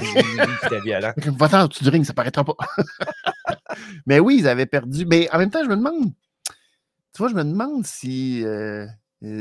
c'était 0.62 0.82
violent. 0.82 1.14
Va-t'en 1.38 1.62
en 1.62 1.68
dessous 1.68 1.84
du 1.84 1.90
ring, 1.90 2.06
ça 2.06 2.14
paraîtra 2.14 2.44
pas. 2.44 2.56
Mais 4.06 4.20
oui, 4.20 4.38
ils 4.40 4.48
avaient 4.48 4.66
perdu. 4.66 5.06
Mais 5.06 5.30
en 5.32 5.38
même 5.38 5.50
temps, 5.50 5.64
je 5.64 5.70
me 5.70 5.76
demande. 5.76 6.12
Tu 7.14 7.20
vois, 7.20 7.30
je 7.30 7.36
me 7.36 7.44
demande 7.44 7.86
si, 7.86 8.44
euh, 8.44 8.88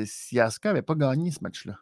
si 0.06 0.40
Asuka 0.40 0.68
n'avait 0.70 0.82
pas 0.82 0.94
gagné 0.94 1.30
ce 1.30 1.38
match-là. 1.42 1.76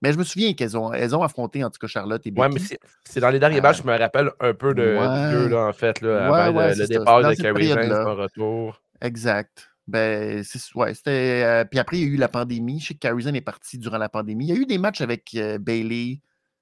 Mais 0.00 0.12
je 0.12 0.18
me 0.18 0.24
souviens 0.24 0.54
qu'elles 0.54 0.76
ont, 0.76 0.92
elles 0.92 1.16
ont 1.16 1.22
affronté, 1.22 1.64
en 1.64 1.70
tout 1.70 1.78
cas, 1.80 1.88
Charlotte 1.88 2.24
et 2.24 2.30
Becky. 2.30 2.48
Oui, 2.48 2.60
mais 2.70 2.78
c'est 3.04 3.20
dans 3.20 3.30
les 3.30 3.40
derniers 3.40 3.60
matchs, 3.60 3.82
je 3.82 3.86
me 3.86 3.98
rappelle 3.98 4.30
un 4.38 4.54
peu 4.54 4.72
de 4.72 4.82
ouais. 4.82 5.48
là, 5.48 5.66
en 5.66 5.72
fait, 5.72 6.00
là, 6.00 6.44
avant 6.44 6.68
le, 6.68 6.86
départ 6.86 7.22
de 7.22 7.34
Kairi 7.34 7.68
Zane, 7.68 8.04
son 8.04 8.14
retour. 8.14 8.80
Exact. 9.00 9.68
Ben, 9.88 10.44
c'est 10.44 10.60
ouais, 10.74 10.94
c'était. 10.94 11.42
Euh, 11.44 11.64
puis 11.64 11.78
après, 11.78 11.98
il 11.98 12.04
y 12.04 12.10
a 12.10 12.14
eu 12.14 12.16
la 12.16 12.28
pandémie. 12.28 12.78
Je 12.78 12.88
sais 12.88 12.94
que 12.94 12.98
Carrison 13.00 13.32
est 13.32 13.40
parti 13.40 13.78
durant 13.78 13.98
la 13.98 14.10
pandémie. 14.10 14.44
Il 14.46 14.54
y 14.54 14.56
a 14.56 14.60
eu 14.60 14.66
des 14.66 14.78
matchs 14.78 15.00
avec 15.00 15.30
euh, 15.34 15.58
Bailey, 15.58 16.20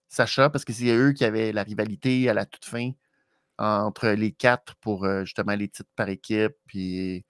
Sacha, 0.09 0.49
parce 0.49 0.65
que 0.65 0.73
c'est 0.73 0.95
eux 0.95 1.13
qui 1.13 1.25
avaient 1.25 1.53
la 1.53 1.65
rivalité 1.65 2.29
à 2.31 2.35
la 2.35 2.47
toute 2.47 2.65
fin 2.65 2.93
entre 3.59 4.09
les 4.09 4.33
quatre 4.33 4.77
pour 4.77 5.05
euh, 5.05 5.25
justement 5.25 5.55
les 5.57 5.69
titres 5.69 5.91
par 5.97 6.09
équipe. 6.09 6.53
Puis 6.67 7.25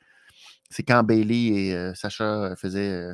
c'est 0.71 0.83
quand 0.83 1.03
Bailey 1.03 1.47
et 1.47 1.95
Sacha 1.95 2.55
faisaient. 2.57 3.09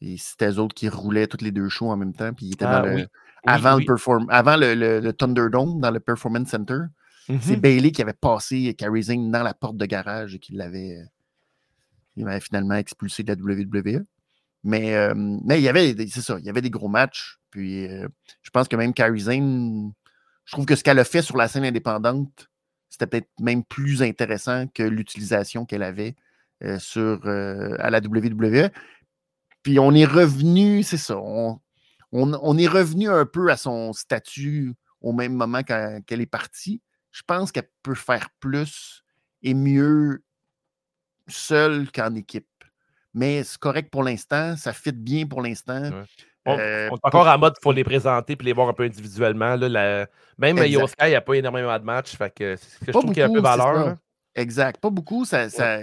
Et 0.00 0.16
c'était 0.18 0.50
eux 0.50 0.58
autres 0.58 0.74
qui 0.74 0.88
roulaient 0.88 1.26
toutes 1.26 1.42
les 1.42 1.52
deux 1.52 1.68
shows 1.68 1.90
en 1.90 1.96
même 1.96 2.12
temps. 2.12 2.32
Puis 2.32 2.46
ils 2.46 2.52
étaient 2.54 2.64
dans 2.64 2.82
ah 2.82 2.86
le, 2.86 3.06
avant, 3.46 3.76
Le 3.76 3.84
perform, 3.84 4.26
avant 4.28 4.56
le, 4.56 5.10
Thunderdome, 5.12 5.80
dans 5.80 5.90
le 5.90 6.00
Performance 6.00 6.48
Center. 6.48 6.78
C'est 7.26 7.56
mmh 7.56 7.60
Bailey 7.60 7.90
qui 7.90 8.02
avait 8.02 8.12
passé 8.12 8.74
Carrison 8.74 9.30
dans 9.30 9.42
la 9.42 9.54
porte 9.54 9.78
de 9.78 9.86
garage 9.86 10.34
et 10.34 10.38
qui 10.38 10.52
l'avait 10.52 10.98
m'avait 12.16 12.40
finalement 12.40 12.74
expulsé 12.74 13.22
de 13.22 13.32
la 13.32 13.36
WWE. 13.36 14.04
Mais, 14.62 14.94
euh, 14.94 15.14
mais 15.16 15.60
il 15.60 15.62
y 15.62 15.68
avait, 15.68 15.94
c'est 16.08 16.22
ça, 16.22 16.38
il 16.38 16.44
y 16.44 16.48
avait 16.48 16.62
des 16.62 16.70
gros 16.70 16.88
matchs. 16.88 17.38
Puis 17.50 17.86
euh, 17.86 18.08
je 18.42 18.50
pense 18.50 18.68
que 18.68 18.76
même 18.76 18.94
Kairi 18.94 19.20
Zane, 19.20 19.92
je 20.44 20.52
trouve 20.52 20.66
que 20.66 20.76
ce 20.76 20.82
qu'elle 20.84 20.98
a 20.98 21.04
fait 21.04 21.22
sur 21.22 21.36
la 21.36 21.48
scène 21.48 21.64
indépendante, 21.64 22.48
c'était 22.88 23.06
peut-être 23.06 23.30
même 23.40 23.64
plus 23.64 24.02
intéressant 24.02 24.66
que 24.68 24.82
l'utilisation 24.82 25.64
qu'elle 25.66 25.82
avait 25.82 26.14
euh, 26.62 26.78
sur, 26.78 27.26
à 27.26 27.90
la 27.90 28.00
WWE. 28.00 28.70
Puis 29.64 29.80
on 29.80 29.92
est 29.92 30.04
revenu, 30.04 30.84
c'est 30.84 30.98
ça, 30.98 31.16
on, 31.18 31.58
on, 32.12 32.58
est 32.58 32.68
revenu 32.68 33.08
un 33.08 33.26
peu 33.26 33.50
à 33.50 33.56
son 33.56 33.92
statut 33.92 34.74
au 35.00 35.12
même 35.12 35.34
moment 35.34 35.62
qu'elle 35.62 36.20
est 36.20 36.26
partie. 36.26 36.80
Je 37.10 37.22
pense 37.26 37.50
qu'elle 37.50 37.68
peut 37.82 37.94
faire 37.94 38.28
plus 38.38 39.02
et 39.42 39.54
mieux 39.54 40.22
seul 41.26 41.90
qu'en 41.90 42.14
équipe. 42.14 42.46
Mais 43.14 43.42
c'est 43.42 43.58
correct 43.58 43.90
pour 43.90 44.02
l'instant, 44.02 44.56
ça 44.56 44.72
fit 44.72 44.92
bien 44.92 45.26
pour 45.26 45.40
l'instant. 45.40 45.82
Euh, 46.46 46.88
on, 46.90 46.96
est 46.96 47.00
encore 47.02 47.26
en 47.26 47.38
mode 47.38 47.54
il 47.58 47.62
faut 47.62 47.72
les 47.72 47.84
présenter 47.84 48.34
et 48.38 48.42
les 48.42 48.52
voir 48.52 48.68
un 48.68 48.74
peu 48.74 48.82
individuellement. 48.82 49.56
Là, 49.56 50.06
Même 50.36 50.58
Yosuke, 50.58 50.94
il 51.02 51.08
n'y 51.08 51.14
a 51.14 51.22
pas 51.22 51.34
énormément 51.34 51.78
de 51.78 51.84
matchs. 51.84 52.16
Fait 52.16 52.30
que, 52.30 52.56
je 52.86 52.90
trouve 52.90 53.06
qu'il 53.06 53.18
y 53.18 53.22
a 53.22 53.26
un 53.26 53.32
peu 53.32 53.38
de 53.38 53.40
valeur. 53.40 53.96
Exact. 54.34 54.78
Pas 54.78 54.90
beaucoup. 54.90 55.24
Ça, 55.24 55.48
ça 55.48 55.80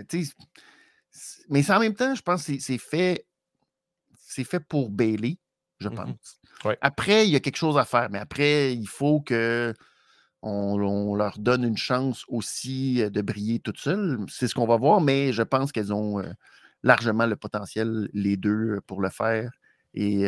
mais 1.49 1.69
en 1.69 1.79
même 1.79 1.95
temps, 1.95 2.15
je 2.15 2.21
pense 2.21 2.45
que 2.45 2.59
c'est 2.59 2.77
fait, 2.77 3.25
fait 4.43 4.59
pour 4.59 4.89
Bailey, 4.89 5.37
je 5.79 5.89
mmh 5.89 5.95
pense. 5.95 6.39
Après, 6.81 7.27
il 7.27 7.31
y 7.31 7.35
a 7.35 7.39
quelque 7.39 7.57
chose 7.57 7.77
à 7.77 7.85
faire, 7.85 8.09
mais 8.11 8.19
après, 8.19 8.73
il 8.73 8.87
faut 8.87 9.21
que 9.21 9.73
on, 10.43 11.15
leur 11.15 11.37
donne 11.37 11.63
une 11.63 11.77
chance 11.77 12.25
aussi 12.27 13.03
de 13.09 13.21
briller 13.21 13.59
toutes 13.59 13.77
seules. 13.77 14.19
C'est 14.27 14.47
ce 14.47 14.55
qu'on 14.55 14.65
va 14.65 14.77
voir, 14.77 15.01
mais 15.01 15.33
je 15.33 15.43
pense 15.43 15.71
qu'elles 15.71 15.93
ont 15.93 16.23
largement 16.83 17.25
le 17.25 17.35
potentiel, 17.35 18.09
les 18.13 18.37
deux, 18.37 18.79
pour 18.87 19.01
le 19.01 19.09
faire. 19.09 19.51
Et 19.93 20.25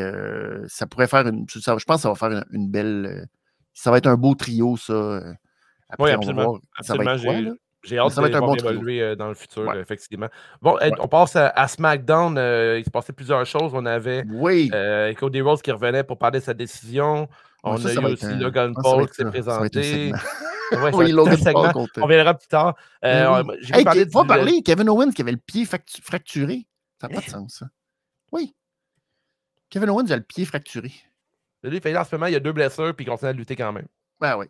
ça 0.67 0.87
pourrait 0.87 1.07
faire 1.07 1.27
une. 1.27 1.45
je 1.47 1.59
pense 1.63 1.81
que 1.81 1.95
ça 1.97 2.09
va 2.09 2.15
faire 2.15 2.43
une, 2.51 2.69
belle. 2.69 3.27
ça 3.73 3.91
va 3.91 3.97
être 3.97 4.07
un 4.07 4.17
beau 4.17 4.35
trio, 4.35 4.77
ça. 4.77 5.21
oui, 5.99 6.11
absolument. 6.11 6.59
J'ai 7.83 7.99
hâte 7.99 8.15
de 8.15 8.37
voir 8.37 8.55
évoluer 8.57 9.15
dans 9.15 9.27
le 9.27 9.33
futur, 9.33 9.73
effectivement. 9.75 10.29
Bon, 10.61 10.77
on 10.99 11.07
passe 11.07 11.35
à, 11.35 11.67
SmackDown. 11.67 12.33
il 12.77 12.83
se 12.83 12.89
passait 12.89 13.13
plusieurs 13.13 13.45
choses. 13.45 13.71
On 13.73 13.85
avait 13.85 14.23
oui. 14.29 14.71
Cody 15.17 15.41
Rose 15.41 15.61
qui 15.61 15.71
revenait 15.71 16.03
pour 16.03 16.17
parler 16.17 16.39
de 16.39 16.45
sa 16.45 16.53
décision. 16.53 17.27
On 17.63 17.83
a 17.85 17.93
eu 17.93 17.97
aussi 17.97 18.35
Logan 18.35 18.73
Paul 18.75 19.07
qui 19.07 19.15
s'est 19.15 19.25
présenté. 19.25 20.11
oui, 20.93 21.11
Logan 21.11 21.37
Paul 21.51 21.87
On 22.01 22.07
verra 22.07 22.33
plus 22.33 22.47
tard. 22.47 22.75
Euh, 23.03 23.43
hey, 23.73 23.83
parler 23.83 24.05
va 24.05 24.25
parler, 24.25 24.61
Kevin 24.63 24.89
Owens 24.89 25.11
qui 25.11 25.21
avait 25.21 25.31
le 25.31 25.37
pied 25.37 25.65
fracturé. 25.65 26.67
Ça 26.99 27.07
n'a 27.07 27.15
pas 27.15 27.21
de 27.21 27.29
sens, 27.29 27.55
ça. 27.59 27.67
Oui. 28.31 28.55
Kevin 29.69 29.89
Owens 29.89 30.09
a 30.09 30.17
le 30.17 30.23
pied 30.23 30.45
fracturé. 30.45 30.91
Lui, 31.63 31.79
il 31.83 31.97
en 31.97 32.03
ce 32.03 32.15
moment, 32.15 32.25
il 32.25 32.33
y 32.33 32.35
a 32.35 32.41
deux 32.41 32.51
blessures, 32.51 32.93
puis 32.93 33.05
il 33.05 33.09
continue 33.09 33.29
à 33.29 33.33
lutter 33.33 33.55
quand 33.55 33.71
même. 33.71 33.87
Ben 34.19 34.37
oui. 34.37 34.47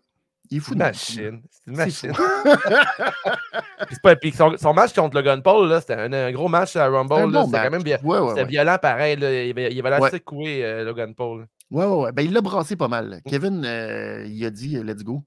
Il 0.49 0.57
est 0.57 0.59
fou 0.59 0.73
de 0.73 0.79
machine. 0.79 1.41
C'est 1.49 1.71
une 1.71 1.77
machine. 1.77 2.11
pas, 4.03 4.15
puis 4.15 4.31
son, 4.31 4.55
son, 4.57 4.73
match 4.73 4.93
contre 4.93 5.15
Logan 5.15 5.41
Paul, 5.41 5.79
c'était 5.79 5.95
un, 5.95 6.11
un, 6.11 6.31
gros 6.31 6.47
match 6.47 6.75
à 6.75 6.87
Rumble. 6.87 7.33
C'était 7.45 7.63
quand 7.63 7.71
même 7.71 7.83
bien. 7.83 7.97
c'était 8.29 8.45
violent 8.45 8.77
pareil. 8.81 9.15
Là. 9.15 9.43
Il, 9.43 9.51
avait, 9.51 9.73
il 9.73 9.79
avait 9.79 9.89
l'air 9.89 10.11
secoué, 10.11 10.63
euh, 10.63 10.83
Logan 10.83 11.15
Paul. 11.15 11.47
Ouais, 11.71 11.85
ouais, 11.85 12.03
ouais. 12.03 12.11
Ben, 12.11 12.23
il 12.23 12.33
l'a 12.33 12.41
brassé 12.41 12.75
pas 12.75 12.87
mal. 12.87 13.21
Mmh. 13.25 13.29
Kevin, 13.29 13.65
euh, 13.65 14.25
il 14.27 14.45
a 14.45 14.49
dit 14.49 14.75
Let's 14.83 15.03
go. 15.03 15.23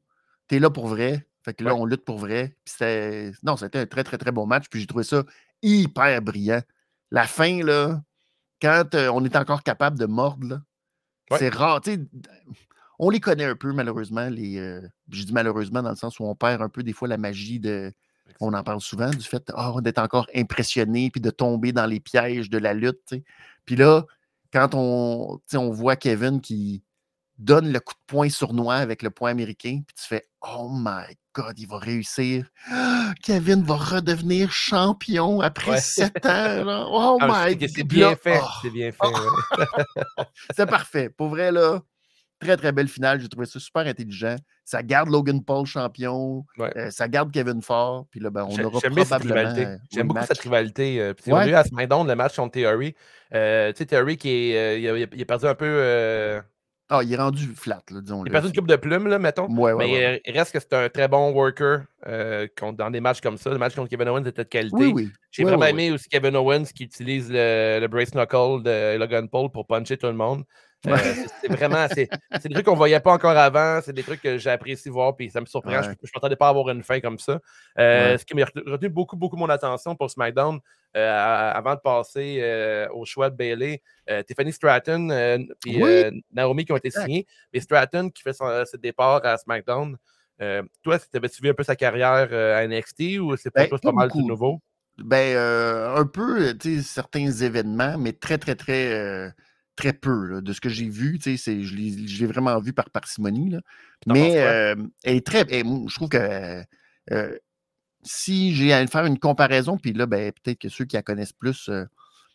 T'es 0.49 0.59
là 0.59 0.71
pour 0.71 0.87
vrai. 0.87 1.27
Fait 1.43 1.55
que 1.55 1.65
là, 1.65 1.75
on 1.75 1.85
lutte 1.85 2.05
pour 2.05 2.19
vrai. 2.19 2.57
Puis. 2.65 2.87
Non, 3.43 3.57
c'était 3.57 3.79
un 3.79 3.87
très, 3.87 4.05
très, 4.05 4.19
très 4.19 4.33
bon 4.33 4.47
match. 4.47 4.67
Puis 4.71 4.81
j'ai 4.81 4.87
trouvé 4.87 5.05
ça 5.05 5.25
hyper 5.63 6.21
brillant. 6.23 6.61
La 7.11 7.25
fin, 7.25 7.65
là, 7.65 8.01
quand 8.61 8.95
on 8.95 9.25
est 9.25 9.37
encore 9.37 9.63
capable 9.63 9.99
de 9.99 10.07
mordre, 10.07 10.61
c'est 11.37 11.53
rare. 11.53 11.81
On 12.99 13.11
les 13.11 13.21
connaît 13.21 13.45
un 13.45 13.57
peu, 13.57 13.73
malheureusement. 13.73 14.29
Les, 14.29 14.81
je 15.11 15.25
dis 15.25 15.33
malheureusement 15.33 15.83
dans 15.83 15.91
le 15.91 15.97
sens 15.97 16.19
où 16.19 16.25
on 16.25 16.35
perd 16.35 16.63
un 16.63 16.69
peu 16.69 16.83
des 16.83 16.93
fois 16.93 17.09
la 17.09 17.19
magie 17.19 17.61
de. 17.61 17.93
On 18.41 18.53
en 18.55 18.63
parle 18.65 18.81
souvent 18.81 19.11
du 19.11 19.25
fait 19.25 19.53
oh, 19.57 19.81
d'être 19.81 20.01
encore 20.01 20.27
impressionné 20.35 21.11
puis 21.11 21.21
de 21.21 21.31
tomber 21.31 21.73
dans 21.73 21.87
les 21.87 22.01
pièges 22.01 22.51
de 22.51 22.59
la 22.59 22.75
lutte. 22.75 23.15
Puis 23.65 23.77
là, 23.77 24.05
quand 24.53 24.75
on, 24.75 25.41
on 25.55 25.71
voit 25.71 25.97
Kevin 25.97 26.41
qui 26.41 26.83
donne 27.39 27.73
le 27.73 27.81
coup 27.81 27.95
de 27.95 28.01
poing 28.07 28.31
sournois 28.31 28.77
avec 28.77 29.03
le 29.03 29.11
poing 29.11 29.31
américain, 29.31 29.83
puis 29.87 29.95
tu 29.95 30.07
fais 30.07 30.27
Oh 30.41 30.71
my 30.73 31.15
God, 31.35 31.59
il 31.59 31.69
va 31.69 31.79
réussir. 31.79 32.49
Kevin 33.23 33.63
va 33.63 33.77
redevenir 33.77 34.51
champion 34.53 35.41
après 35.41 35.81
sept 35.81 36.25
ans. 36.25 36.87
Oh 36.89 37.19
ah, 37.21 37.47
my 37.49 37.57
God. 37.57 37.69
C'est 37.69 37.85
bien 37.85 38.17
fait. 38.17 38.41
Oh. 38.43 38.49
C'est 38.63 38.71
bien 38.71 38.91
fait. 38.93 40.25
c'est 40.57 40.67
parfait. 40.67 41.11
Pour 41.11 41.29
vrai, 41.29 41.53
là, 41.53 41.83
très, 42.39 42.57
très 42.57 42.73
belle 42.73 42.89
finale. 42.89 43.21
J'ai 43.21 43.29
trouvé 43.29 43.47
ça 43.47 43.59
super 43.59 43.87
intelligent. 43.87 44.37
Ça 44.65 44.83
garde 44.83 45.09
Logan 45.11 45.43
Paul 45.43 45.67
champion. 45.67 46.45
Euh, 46.59 46.91
ça 46.91 47.09
garde 47.09 47.33
Kevin 47.33 47.63
Ford. 47.63 48.07
Puis 48.11 48.21
là, 48.21 48.31
ben, 48.31 48.45
on 48.45 48.65
aura 48.65 48.81
probablement. 48.81 49.79
J'aime 49.91 50.09
beaucoup 50.09 50.25
cette 50.25 50.41
rivalité. 50.41 51.01
Euh, 51.01 51.15
puis 51.15 51.33
on 51.33 51.37
a 51.37 51.47
eu 51.47 51.55
à 51.55 51.65
SmackDown 51.65 52.07
le 52.07 52.15
match 52.15 52.37
contre 52.37 52.53
Theory. 52.53 52.95
Euh, 53.35 53.73
tu 53.73 53.79
sais, 53.79 53.87
Theory 53.87 54.17
qui 54.17 54.29
est, 54.31 54.81
il, 54.81 54.89
a, 54.89 54.99
il, 54.99 55.23
a, 55.23 55.25
perdu 55.25 55.47
un 55.47 55.55
peu 55.55 56.43
ah, 56.89 57.01
il 57.03 57.13
est 57.13 57.17
rendu 57.17 57.49
flat, 57.57 57.83
là, 57.91 58.01
disons. 58.01 58.25
Il 58.25 58.31
passe 58.31 58.45
une 58.45 58.53
coupe 58.53 58.69
de 58.69 58.77
plumes, 58.77 59.09
là, 59.09 59.19
mettons. 59.19 59.49
Ouais, 59.49 59.75
mais 59.75 60.23
il 60.25 60.33
reste 60.39 60.53
que 60.53 60.61
c'est 60.61 60.73
un 60.73 60.89
très 60.89 61.09
bon 61.09 61.33
worker 61.33 61.81
dans 62.07 62.91
des 62.93 63.01
matchs 63.01 63.21
comme 63.21 63.37
ça. 63.37 63.51
Le 63.51 63.59
match 63.59 63.75
contre 63.75 63.89
Kevin 63.89 64.09
Owens 64.09 64.25
était 64.25 64.45
de 64.45 64.49
qualité. 64.49 64.77
Oui, 64.77 64.93
oui. 64.95 65.11
J'ai 65.33 65.43
vraiment 65.43 65.67
aimé 65.67 65.91
aussi 65.91 66.09
Kevin 66.09 66.37
Owens 66.37 66.67
qui 66.67 66.85
utilise 66.85 67.29
le, 67.29 67.81
le 67.81 67.89
brace 67.89 68.13
knuckle 68.13 68.63
de 68.63 68.97
Logan 68.99 69.29
Paul 69.29 69.51
pour 69.51 69.67
puncher 69.67 69.97
tout 69.97 70.07
le 70.07 70.13
monde. 70.13 70.45
Euh, 70.87 70.97
c'est 71.41 71.49
vraiment, 71.49 71.87
c'est 71.91 72.09
des 72.45 72.55
trucs 72.55 72.67
qu'on 72.67 72.73
ne 72.73 72.77
voyait 72.77 73.01
pas 73.01 73.13
encore 73.13 73.37
avant. 73.37 73.81
C'est 73.83 73.93
des 73.93 74.03
trucs 74.03 74.23
que 74.23 74.39
j'apprécie 74.39 74.89
voir, 74.89 75.17
puis 75.17 75.31
ça 75.31 75.41
me 75.41 75.47
surprend. 75.47 75.83
Je 75.83 75.89
ne 75.91 75.95
m'attendais 76.15 76.37
pas 76.37 76.47
à 76.47 76.51
avoir 76.51 76.69
une 76.71 76.83
fin 76.83 77.01
comme 77.01 77.19
ça. 77.19 77.41
Euh, 77.79 78.17
ce 78.19 78.25
qui 78.25 78.35
m'a 78.35 78.45
retenu 78.45 78.89
beaucoup, 78.89 79.17
beaucoup 79.17 79.37
mon 79.37 79.49
attention 79.49 79.97
pour 79.97 80.11
SmackDown, 80.11 80.61
euh, 80.97 81.53
avant 81.55 81.75
de 81.75 81.81
passer 81.81 82.87
au 82.93 83.05
choix 83.05 83.31
de 83.31 83.37
Bailey, 83.37 83.83
Tiffany 84.27 84.53
Stratton 84.53 85.11
et 85.67 86.11
Naomi 86.33 86.65
qui 86.65 86.73
ont 86.73 86.77
été 86.77 86.91
signés, 86.91 87.27
mais 87.53 87.61
Stratton 87.61 88.11
qui 88.11 88.23
fait 88.23 88.33
son, 88.33 88.65
départ 88.81 89.25
à 89.25 89.37
SmackDown. 89.39 89.97
toi, 90.83 90.99
avais-tu 91.15 91.43
vu 91.43 91.51
un 91.51 91.55
peu 91.55 91.65
sa 91.65 91.77
carrière 91.77 92.33
à 92.33 92.67
NXT 92.67 93.19
ou 93.21 93.37
c'est 93.37 93.51
pas, 93.51 93.67
ben, 93.67 93.79
pas 93.79 93.93
mal 93.93 94.11
du 94.11 94.23
nouveau? 94.23 94.61
Ben, 94.99 95.37
un 95.37 96.07
peu, 96.07 96.57
tu 96.57 96.77
sais, 96.77 96.83
certains 96.83 97.31
événements, 97.31 97.99
mais 97.99 98.13
très, 98.13 98.39
très, 98.39 98.55
très 98.55 99.35
très 99.77 99.93
peu 99.93 100.41
de 100.43 100.53
ce 100.53 100.61
que 100.61 100.69
j'ai 100.69 100.89
vu. 100.89 101.19
Je 101.23 102.19
l'ai 102.21 102.27
vraiment 102.27 102.59
vu 102.59 102.73
par 102.73 102.91
parcimonie. 102.91 103.51
Là. 103.51 103.61
Mais 104.07 104.33
elle 105.05 105.17
est 105.17 105.27
très. 105.27 105.47
je 105.49 105.95
trouve 105.95 106.09
que 106.09 106.65
si 108.03 108.55
j'ai 108.55 108.73
à 108.73 108.87
faire 108.87 109.05
une 109.05 109.19
comparaison, 109.19 109.79
puis 109.79 109.93
là, 109.93 110.07
ben, 110.07 110.33
peut-être 110.33 110.61
que 110.61 110.69
ceux 110.69 110.85
qui 110.85 110.97
la 110.97 111.03
connaissent 111.03 111.33
plus, 111.33 111.71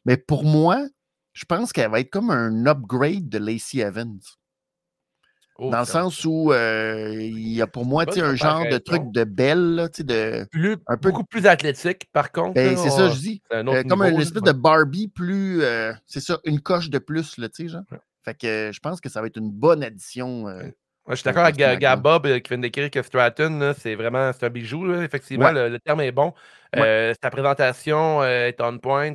mais 0.06 0.18
pour 0.18 0.44
moi, 0.44 0.86
je 1.34 1.46
pense 1.46 1.72
qu'elle 1.72 1.90
va 1.90 2.00
être 2.00 2.10
comme 2.10 2.30
un 2.30 2.66
upgrade 2.66 3.30
de 3.30 3.38
Lacey 3.38 3.80
Evans. 3.80 4.20
Oh, 5.58 5.70
dans 5.70 5.80
le 5.80 5.86
sens 5.86 6.26
où 6.26 6.54
il 6.54 7.50
y 7.50 7.62
a 7.62 7.68
pour 7.68 7.86
moi 7.86 8.06
un 8.18 8.36
genre 8.36 8.68
de 8.70 8.78
truc 8.78 9.12
de 9.12 9.24
belle, 9.24 9.90
de, 10.00 10.48
un 10.88 10.98
peu... 10.98 11.10
beaucoup 11.10 11.24
plus 11.24 11.46
athlétique, 11.46 12.08
par 12.12 12.32
contre. 12.32 12.54
Ben, 12.54 12.76
c'est 12.78 12.90
ça, 12.90 13.10
je 13.10 13.20
dis. 13.20 13.42
comme 13.88 14.02
un 14.02 14.18
espèce 14.18 14.42
de 14.42 14.52
Barbie 14.52 15.08
plus. 15.08 15.62
c'est 16.06 16.22
ça, 16.22 16.40
une 16.46 16.62
coche 16.62 16.90
de 16.90 16.98
plus, 17.00 17.38
là, 17.38 17.50
tu 17.50 17.64
sais, 17.64 17.70
genre. 17.70 17.84
Fait 18.24 18.38
que 18.38 18.70
je 18.72 18.80
pense 18.80 19.02
que 19.02 19.10
ça 19.10 19.20
va 19.20 19.28
être 19.28 19.38
une 19.38 19.52
bonne 19.52 19.84
addition. 19.84 20.46
je 21.10 21.16
suis 21.16 21.24
d'accord 21.24 21.44
avec 21.44 21.58
Gab 21.80 22.02
Bob 22.02 22.40
qui 22.40 22.50
vient 22.50 22.58
d'écrire 22.58 22.90
que 22.90 23.02
Stratton, 23.02 23.74
c'est 23.78 23.96
vraiment 23.96 24.32
un 24.40 24.50
bijou. 24.50 24.94
effectivement, 25.02 25.52
le, 25.52 25.78
terme 25.80 26.02
est 26.02 26.12
bon. 26.12 26.34
sa 26.74 27.30
présentation 27.30 28.24
est 28.24 28.60
on 28.62 28.78
point. 28.80 29.14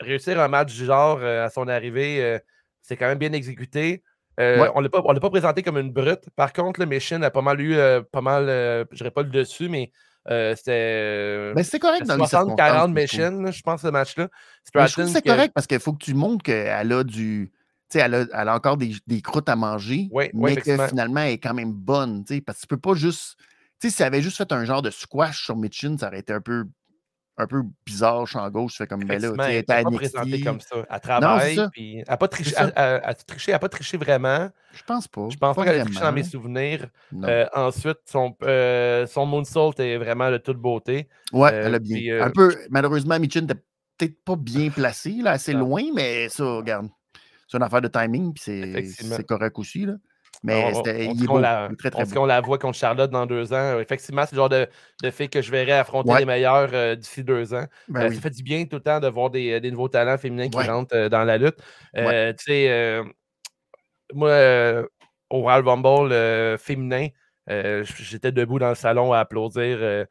réussir 0.00 0.40
un 0.40 0.48
match 0.48 0.74
du 0.74 0.86
genre 0.86 1.22
à 1.22 1.50
son 1.50 1.68
arrivée, 1.68 2.40
c'est 2.80 2.96
quand 2.96 3.06
même 3.06 3.18
bien 3.18 3.32
exécuté. 3.32 4.02
Euh, 4.40 4.68
on 4.74 4.80
ne 4.80 4.88
l'a 4.88 5.20
pas 5.20 5.30
présenté 5.30 5.62
comme 5.62 5.78
une 5.78 5.92
brute. 5.92 6.30
Par 6.36 6.52
contre, 6.52 6.80
le 6.80 6.86
Mission 6.86 7.20
a 7.22 7.30
pas 7.30 7.42
mal 7.42 7.60
eu, 7.60 7.74
euh, 7.74 8.00
pas 8.00 8.20
mal, 8.20 8.48
euh, 8.48 8.84
je 8.90 8.96
dirais 8.98 9.10
pas 9.10 9.22
le 9.22 9.28
dessus, 9.28 9.68
mais 9.68 9.92
c'était. 10.26 11.52
Mais 11.54 11.62
c'est 11.62 11.78
correct 11.78 12.06
dans 12.06 12.16
60-40 12.16 12.92
Mission, 12.92 13.50
je 13.50 13.62
pense, 13.62 13.82
ce 13.82 13.88
match-là. 13.88 14.28
Je 14.74 14.92
trouve 14.92 15.04
que 15.04 15.10
c'est 15.10 15.22
correct 15.22 15.52
parce 15.54 15.66
qu'il 15.66 15.80
faut 15.80 15.92
que 15.92 16.04
tu 16.04 16.14
montres 16.14 16.42
qu'elle 16.42 16.92
a 16.92 17.04
du. 17.04 17.52
Elle 17.94 18.14
a, 18.14 18.24
elle 18.32 18.48
a 18.48 18.54
encore 18.54 18.78
des, 18.78 18.94
des, 19.06 19.20
croûtes 19.20 19.50
à 19.50 19.56
manger, 19.56 20.08
mais 20.32 20.56
que 20.56 20.86
finalement, 20.86 21.20
elle 21.20 21.32
est 21.32 21.38
quand 21.38 21.52
même 21.52 21.72
bonne. 21.72 22.24
Parce 22.46 22.58
que 22.58 22.62
tu 22.62 22.66
peux 22.66 22.78
pas 22.78 22.94
juste. 22.94 23.36
Tu 23.80 23.90
sais, 23.90 23.96
si 23.96 24.02
elle 24.02 24.06
avait 24.06 24.22
juste 24.22 24.38
fait 24.38 24.50
un 24.52 24.64
genre 24.64 24.80
de 24.80 24.90
squash 24.90 25.44
sur 25.44 25.56
Mitchin, 25.56 25.96
ça 25.98 26.06
aurait 26.06 26.20
été 26.20 26.32
un 26.32 26.40
peu 26.40 26.64
un 27.42 27.46
peu 27.46 27.62
bizarre, 27.84 28.26
champ 28.26 28.48
gauche, 28.50 28.76
fait 28.76 28.86
comme, 28.86 29.04
ben 29.04 29.20
là, 29.20 29.30
tu 29.30 29.52
sais, 29.52 29.62
pas 29.62 29.82
présenté 29.84 30.40
comme 30.40 30.60
ça. 30.60 30.76
Elle 30.90 31.00
travaille, 31.00 31.68
puis 31.70 31.98
elle 31.98 32.04
n'a 32.08 32.16
pas 32.16 32.28
triché, 32.28 32.54
elle, 32.56 32.72
elle, 32.76 33.58
pas 33.58 33.68
triché 33.68 33.96
vraiment. 33.96 34.50
Je 34.72 34.82
pense 34.84 35.08
pas. 35.08 35.28
Je 35.30 35.36
pense 35.36 35.54
pas, 35.54 35.64
qu'elle 35.64 35.80
a 35.80 35.84
triché 35.84 36.00
dans 36.00 36.12
mes 36.12 36.22
souvenirs. 36.22 36.86
Euh, 37.22 37.46
ensuite, 37.54 37.98
son, 38.06 38.34
euh, 38.42 39.06
son 39.06 39.26
moonsault 39.26 39.74
est 39.78 39.98
vraiment 39.98 40.30
de 40.30 40.38
toute 40.38 40.58
beauté. 40.58 41.08
Ouais, 41.32 41.52
euh, 41.52 41.66
elle 41.66 41.74
a 41.74 41.78
bien. 41.78 42.22
un 42.22 42.30
peu, 42.30 42.56
malheureusement, 42.70 43.18
Michin 43.18 43.42
n'était 43.42 43.62
peut-être 43.98 44.24
pas 44.24 44.36
bien 44.36 44.70
placé, 44.74 45.10
là, 45.22 45.32
assez 45.32 45.52
loin, 45.52 45.82
mais 45.94 46.28
ça, 46.28 46.44
regarde, 46.44 46.88
c'est 47.48 47.56
une 47.56 47.62
affaire 47.62 47.82
de 47.82 47.88
timing, 47.88 48.32
puis 48.32 48.42
c'est 48.86 49.26
correct 49.26 49.58
aussi, 49.58 49.86
là. 49.86 49.94
Mais 50.42 50.74
c'était, 50.74 51.06
il 51.06 51.22
est 51.22 51.40
la, 51.40 51.68
très, 51.78 51.90
très 51.90 52.04
bon. 52.04 52.26
la 52.26 52.40
voit 52.40 52.58
contre 52.58 52.76
Charlotte 52.76 53.10
dans 53.10 53.26
deux 53.26 53.52
ans. 53.52 53.78
Effectivement, 53.78 54.24
c'est 54.26 54.34
le 54.34 54.40
genre 54.40 54.48
de, 54.48 54.66
de 55.02 55.10
fait 55.10 55.28
que 55.28 55.40
je 55.40 55.50
verrais 55.50 55.72
affronter 55.72 56.14
les 56.18 56.24
meilleurs 56.24 56.70
euh, 56.72 56.96
d'ici 56.96 57.22
deux 57.22 57.54
ans. 57.54 57.66
Ben 57.88 58.02
euh, 58.02 58.12
ça 58.12 58.20
fait 58.20 58.30
du 58.30 58.42
bien 58.42 58.64
tout 58.64 58.76
le 58.76 58.82
temps 58.82 58.98
de 58.98 59.06
voir 59.06 59.30
des, 59.30 59.60
des 59.60 59.70
nouveaux 59.70 59.88
talents 59.88 60.18
féminins 60.18 60.48
qui 60.48 60.58
rentrent 60.58 60.96
euh, 60.96 61.08
dans 61.08 61.22
la 61.24 61.38
lutte. 61.38 61.58
tu 61.94 62.44
sais, 62.44 63.02
moi, 64.12 64.84
au 65.30 65.40
Royal 65.40 65.66
Rumble 65.66 66.58
féminin, 66.58 67.08
j'étais 67.46 68.32
debout 68.32 68.58
dans 68.58 68.70
le 68.70 68.74
salon 68.74 69.12
à 69.12 69.20
applaudir 69.20 70.06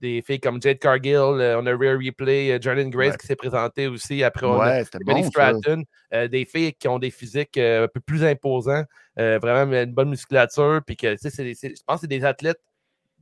des 0.00 0.22
filles 0.22 0.40
comme 0.40 0.60
Jade 0.60 0.78
Cargill, 0.78 1.18
on 1.18 1.66
a 1.66 1.76
Rare 1.76 1.98
Replay, 2.02 2.58
Jordan 2.62 2.88
Grace 2.88 3.14
qui 3.18 3.26
s'est 3.26 3.36
présentée 3.36 3.88
aussi 3.88 4.24
après 4.24 4.46
ouais, 4.46 4.84
Benny 5.04 5.22
Stratton, 5.24 5.84
des 6.10 6.46
filles 6.46 6.72
qui 6.72 6.88
ont 6.88 6.98
des 6.98 7.10
physiques 7.10 7.58
un 7.58 7.86
peu 7.92 8.00
plus 8.00 8.24
imposants, 8.24 8.84
vraiment 9.16 9.72
une 9.72 9.92
bonne 9.92 10.10
musculature, 10.10 10.80
puis 10.86 10.96
que 10.96 11.16
je 11.16 11.82
pense 11.86 11.96
que 11.96 12.00
c'est 12.02 12.06
des 12.06 12.24
athlètes 12.24 12.60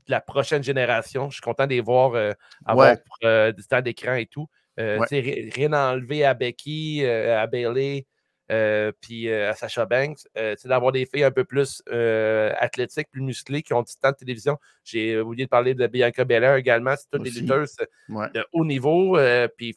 de 0.06 0.10
la 0.10 0.20
prochaine 0.20 0.62
génération. 0.62 1.30
Je 1.30 1.34
suis 1.34 1.42
content 1.42 1.64
de 1.64 1.70
les 1.70 1.80
voir 1.80 2.34
avoir 2.64 2.96
du 3.22 3.66
temps 3.68 3.80
d'écran 3.80 4.14
et 4.14 4.26
tout. 4.26 4.48
Rien 4.76 5.72
à 5.72 5.92
enlever 5.92 6.24
à 6.24 6.34
Becky, 6.34 7.04
à 7.06 7.46
Bailey, 7.46 8.06
euh, 8.52 8.92
puis 9.00 9.28
euh, 9.28 9.50
à 9.50 9.54
Sacha 9.54 9.86
Banks, 9.86 10.18
euh, 10.36 10.54
c'est 10.58 10.68
d'avoir 10.68 10.92
des 10.92 11.06
filles 11.06 11.24
un 11.24 11.30
peu 11.30 11.44
plus 11.44 11.82
athlétiques, 12.58 13.08
plus 13.10 13.22
musclées, 13.22 13.62
qui 13.62 13.72
ont 13.72 13.82
du 13.82 13.94
temps 14.00 14.10
de 14.10 14.16
télévision. 14.16 14.58
J'ai 14.84 15.18
oublié 15.20 15.44
de 15.44 15.50
parler 15.50 15.74
de 15.74 15.86
Bianca 15.86 16.24
Belair 16.24 16.56
également. 16.56 16.94
C'est 16.96 17.10
toutes 17.10 17.22
des 17.22 17.30
lutteuses 17.30 17.76
de 18.08 18.44
haut 18.52 18.64
niveau. 18.64 19.18
puis 19.56 19.74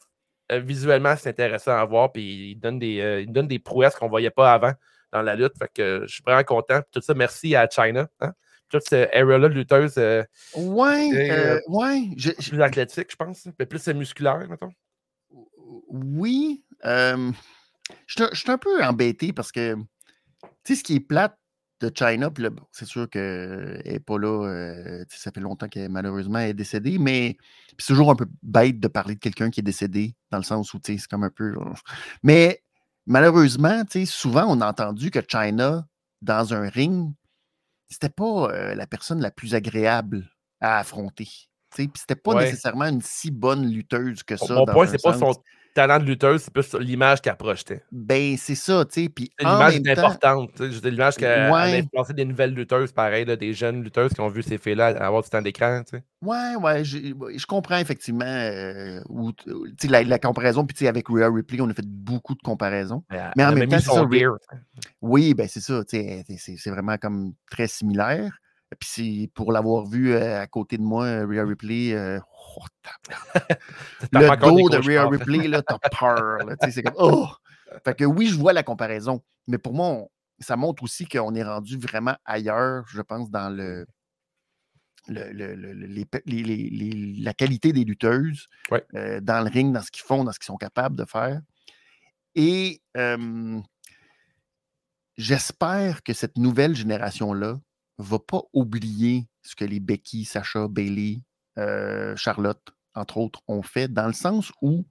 visuellement, 0.50 1.14
c'est 1.16 1.30
intéressant 1.30 1.76
à 1.76 1.84
voir. 1.84 2.12
Puis 2.12 2.52
ils 2.52 2.56
donnent 2.56 2.78
des, 2.78 3.22
ils 3.26 3.32
donnent 3.32 3.48
des 3.48 3.58
prouesses 3.58 3.96
qu'on 3.96 4.06
ne 4.06 4.10
voyait 4.10 4.30
pas 4.30 4.52
avant 4.52 4.72
dans 5.12 5.22
la 5.22 5.34
lutte. 5.34 5.56
Fait 5.58 5.70
que 5.72 6.02
je 6.06 6.12
suis 6.14 6.22
vraiment 6.24 6.44
content. 6.44 6.80
Tout 6.90 7.00
ça, 7.00 7.14
merci 7.14 7.54
à 7.54 7.68
China. 7.68 8.08
Hein? 8.20 8.32
Toute 8.68 8.82
cette 8.88 9.10
era-là 9.12 9.48
de 9.48 9.54
lutteuse. 9.54 9.96
ouais, 10.56 11.60
ouais. 11.68 12.02
Plus 12.16 12.62
athlétique, 12.62 13.10
je 13.10 13.16
pense. 13.16 13.48
Mais 13.58 13.66
plus 13.66 13.86
musculaire, 13.88 14.46
mettons. 14.48 14.72
Oui. 15.88 16.64
Je 16.84 18.24
suis 18.34 18.50
un 18.50 18.58
peu 18.58 18.82
embêté 18.84 19.32
parce 19.32 19.52
que, 19.52 19.74
tu 19.74 20.48
sais, 20.64 20.74
ce 20.74 20.84
qui 20.84 20.96
est 20.96 21.00
plate 21.00 21.36
de 21.80 21.92
China, 21.94 22.30
puis 22.30 22.44
c'est 22.72 22.86
sûr 22.86 23.08
qu'elle 23.08 23.82
n'est 23.86 24.00
pas 24.00 24.18
là, 24.18 24.48
euh, 24.48 25.04
ça 25.10 25.30
fait 25.30 25.40
longtemps 25.40 25.68
qu'elle 25.68 25.88
malheureusement 25.90 26.40
est 26.40 26.54
décédée, 26.54 26.98
mais 26.98 27.36
c'est 27.78 27.86
toujours 27.86 28.10
un 28.10 28.16
peu 28.16 28.26
bête 28.42 28.80
de 28.80 28.88
parler 28.88 29.14
de 29.14 29.20
quelqu'un 29.20 29.48
qui 29.48 29.60
est 29.60 29.62
décédé, 29.62 30.16
dans 30.30 30.38
le 30.38 30.44
sens 30.44 30.74
où, 30.74 30.80
c'est 30.84 30.98
comme 31.06 31.22
un 31.22 31.30
peu... 31.30 31.54
Mais 32.22 32.62
malheureusement, 33.08 33.82
souvent, 34.04 34.44
on 34.48 34.60
a 34.60 34.68
entendu 34.68 35.10
que 35.10 35.20
China, 35.26 35.86
dans 36.22 36.54
un 36.54 36.68
ring, 36.68 37.12
c'était 37.88 38.10
pas 38.10 38.50
euh, 38.52 38.74
la 38.74 38.86
personne 38.86 39.20
la 39.20 39.30
plus 39.30 39.54
agréable 39.54 40.30
à 40.60 40.78
affronter. 40.78 41.28
Puis 41.74 41.90
c'était 41.96 42.16
pas 42.16 42.34
nécessairement 42.34 42.86
une 42.86 43.02
si 43.02 43.30
bonne 43.30 43.66
lutteuse 43.66 44.22
que 44.22 44.36
ça. 44.36 44.54
Mon 44.54 44.66
point, 44.66 44.86
c'est 44.86 45.02
pas 45.02 45.18
son 45.18 45.34
talent 45.78 46.00
de 46.00 46.04
lutteuse, 46.04 46.42
c'est 46.42 46.52
plus 46.52 46.74
l'image 46.74 47.20
qu'elle 47.20 47.36
projetait. 47.36 47.84
Ben, 47.92 48.36
c'est 48.36 48.56
ça, 48.56 48.84
tu 48.84 49.04
sais. 49.04 49.08
Puis 49.08 49.30
l'image 49.38 49.76
est 49.76 49.88
importante. 49.88 50.60
L'image 50.60 51.14
qu'elle 51.16 51.52
a 51.52 51.62
influencé 51.62 52.14
des 52.14 52.24
nouvelles 52.24 52.52
lutteuses, 52.52 52.90
pareil, 52.90 53.24
des 53.24 53.52
jeunes 53.52 53.84
lutteuses 53.84 54.12
qui 54.12 54.20
ont 54.20 54.28
vu 54.28 54.42
ces 54.42 54.58
filles-là 54.58 54.88
avoir 54.98 55.22
du 55.22 55.28
temps 55.28 55.40
d'écran. 55.40 55.82
Ouais, 56.20 56.56
ouais, 56.56 56.82
je 56.84 57.46
comprends 57.46 57.78
effectivement 57.78 58.24
euh, 58.24 59.00
la, 59.88 60.02
la, 60.02 60.18
comparaison. 60.18 60.66
Puis 60.66 60.88
avec 60.88 61.06
Rhea 61.08 61.30
Ripley, 61.32 61.60
on 61.60 61.70
a 61.70 61.74
fait 61.74 61.86
beaucoup 61.86 62.34
de 62.34 62.42
comparaisons. 62.42 63.04
Mais, 63.36 63.44
en 63.44 63.52
même 63.52 63.68
temps, 63.68 63.78
c'est 63.78 63.92
ça. 63.92 64.04
Oui, 65.00 65.34
ben 65.34 65.46
c'est 65.48 65.60
ça. 65.60 65.82
C'est 65.86 66.70
vraiment 66.70 66.96
comme 66.96 67.34
très 67.50 67.68
similaire. 67.68 68.32
Puis 68.80 69.30
pour 69.34 69.52
l'avoir 69.52 69.86
vu 69.86 70.12
euh, 70.12 70.42
à 70.42 70.46
côté 70.46 70.76
de 70.76 70.82
moi, 70.82 71.24
Rhea 71.24 71.44
Ripley, 71.44 71.94
euh, 71.94 72.18
oh, 72.60 73.08
le 74.12 74.36
dos 74.36 74.68
de 74.68 74.76
Rhea 74.76 75.08
Ripley, 75.08 75.48
là, 75.48 75.62
t'as 75.62 75.78
peur. 75.78 76.38
c'est 76.70 76.82
comme, 76.82 76.94
oh! 76.98 77.28
Fait 77.84 77.94
que 77.94 78.04
oui, 78.04 78.28
je 78.28 78.36
vois 78.36 78.52
la 78.52 78.62
comparaison. 78.62 79.22
Mais 79.46 79.58
pour 79.58 79.74
moi, 79.74 80.06
ça 80.38 80.56
montre 80.56 80.82
aussi 80.82 81.06
qu'on 81.06 81.34
est 81.34 81.42
rendu 81.42 81.78
vraiment 81.78 82.16
ailleurs, 82.24 82.84
je 82.88 83.02
pense, 83.02 83.30
dans 83.30 83.54
le, 83.54 83.86
la 85.08 87.34
qualité 87.34 87.72
des 87.72 87.84
lutteuses, 87.84 88.48
euh, 88.94 89.20
dans 89.20 89.44
le 89.44 89.50
ring, 89.50 89.72
dans 89.72 89.82
ce 89.82 89.90
qu'ils 89.90 90.04
font, 90.04 90.24
dans 90.24 90.32
ce 90.32 90.38
qu'ils 90.38 90.46
sont 90.46 90.56
capables 90.56 90.96
de 90.96 91.04
faire. 91.04 91.40
Et 92.34 92.82
j'espère 95.16 96.02
que 96.02 96.12
cette 96.12 96.36
nouvelle 96.36 96.74
génération-là 96.74 97.58
va 97.98 98.18
pas 98.18 98.42
oublier 98.52 99.28
ce 99.42 99.56
que 99.56 99.64
les 99.64 99.80
Becky, 99.80 100.24
Sacha, 100.24 100.68
Bailey, 100.68 101.22
euh, 101.58 102.16
Charlotte, 102.16 102.62
entre 102.94 103.18
autres, 103.18 103.42
ont 103.48 103.62
fait, 103.62 103.88
dans 103.88 104.06
le 104.06 104.12
sens 104.12 104.52
où 104.62 104.86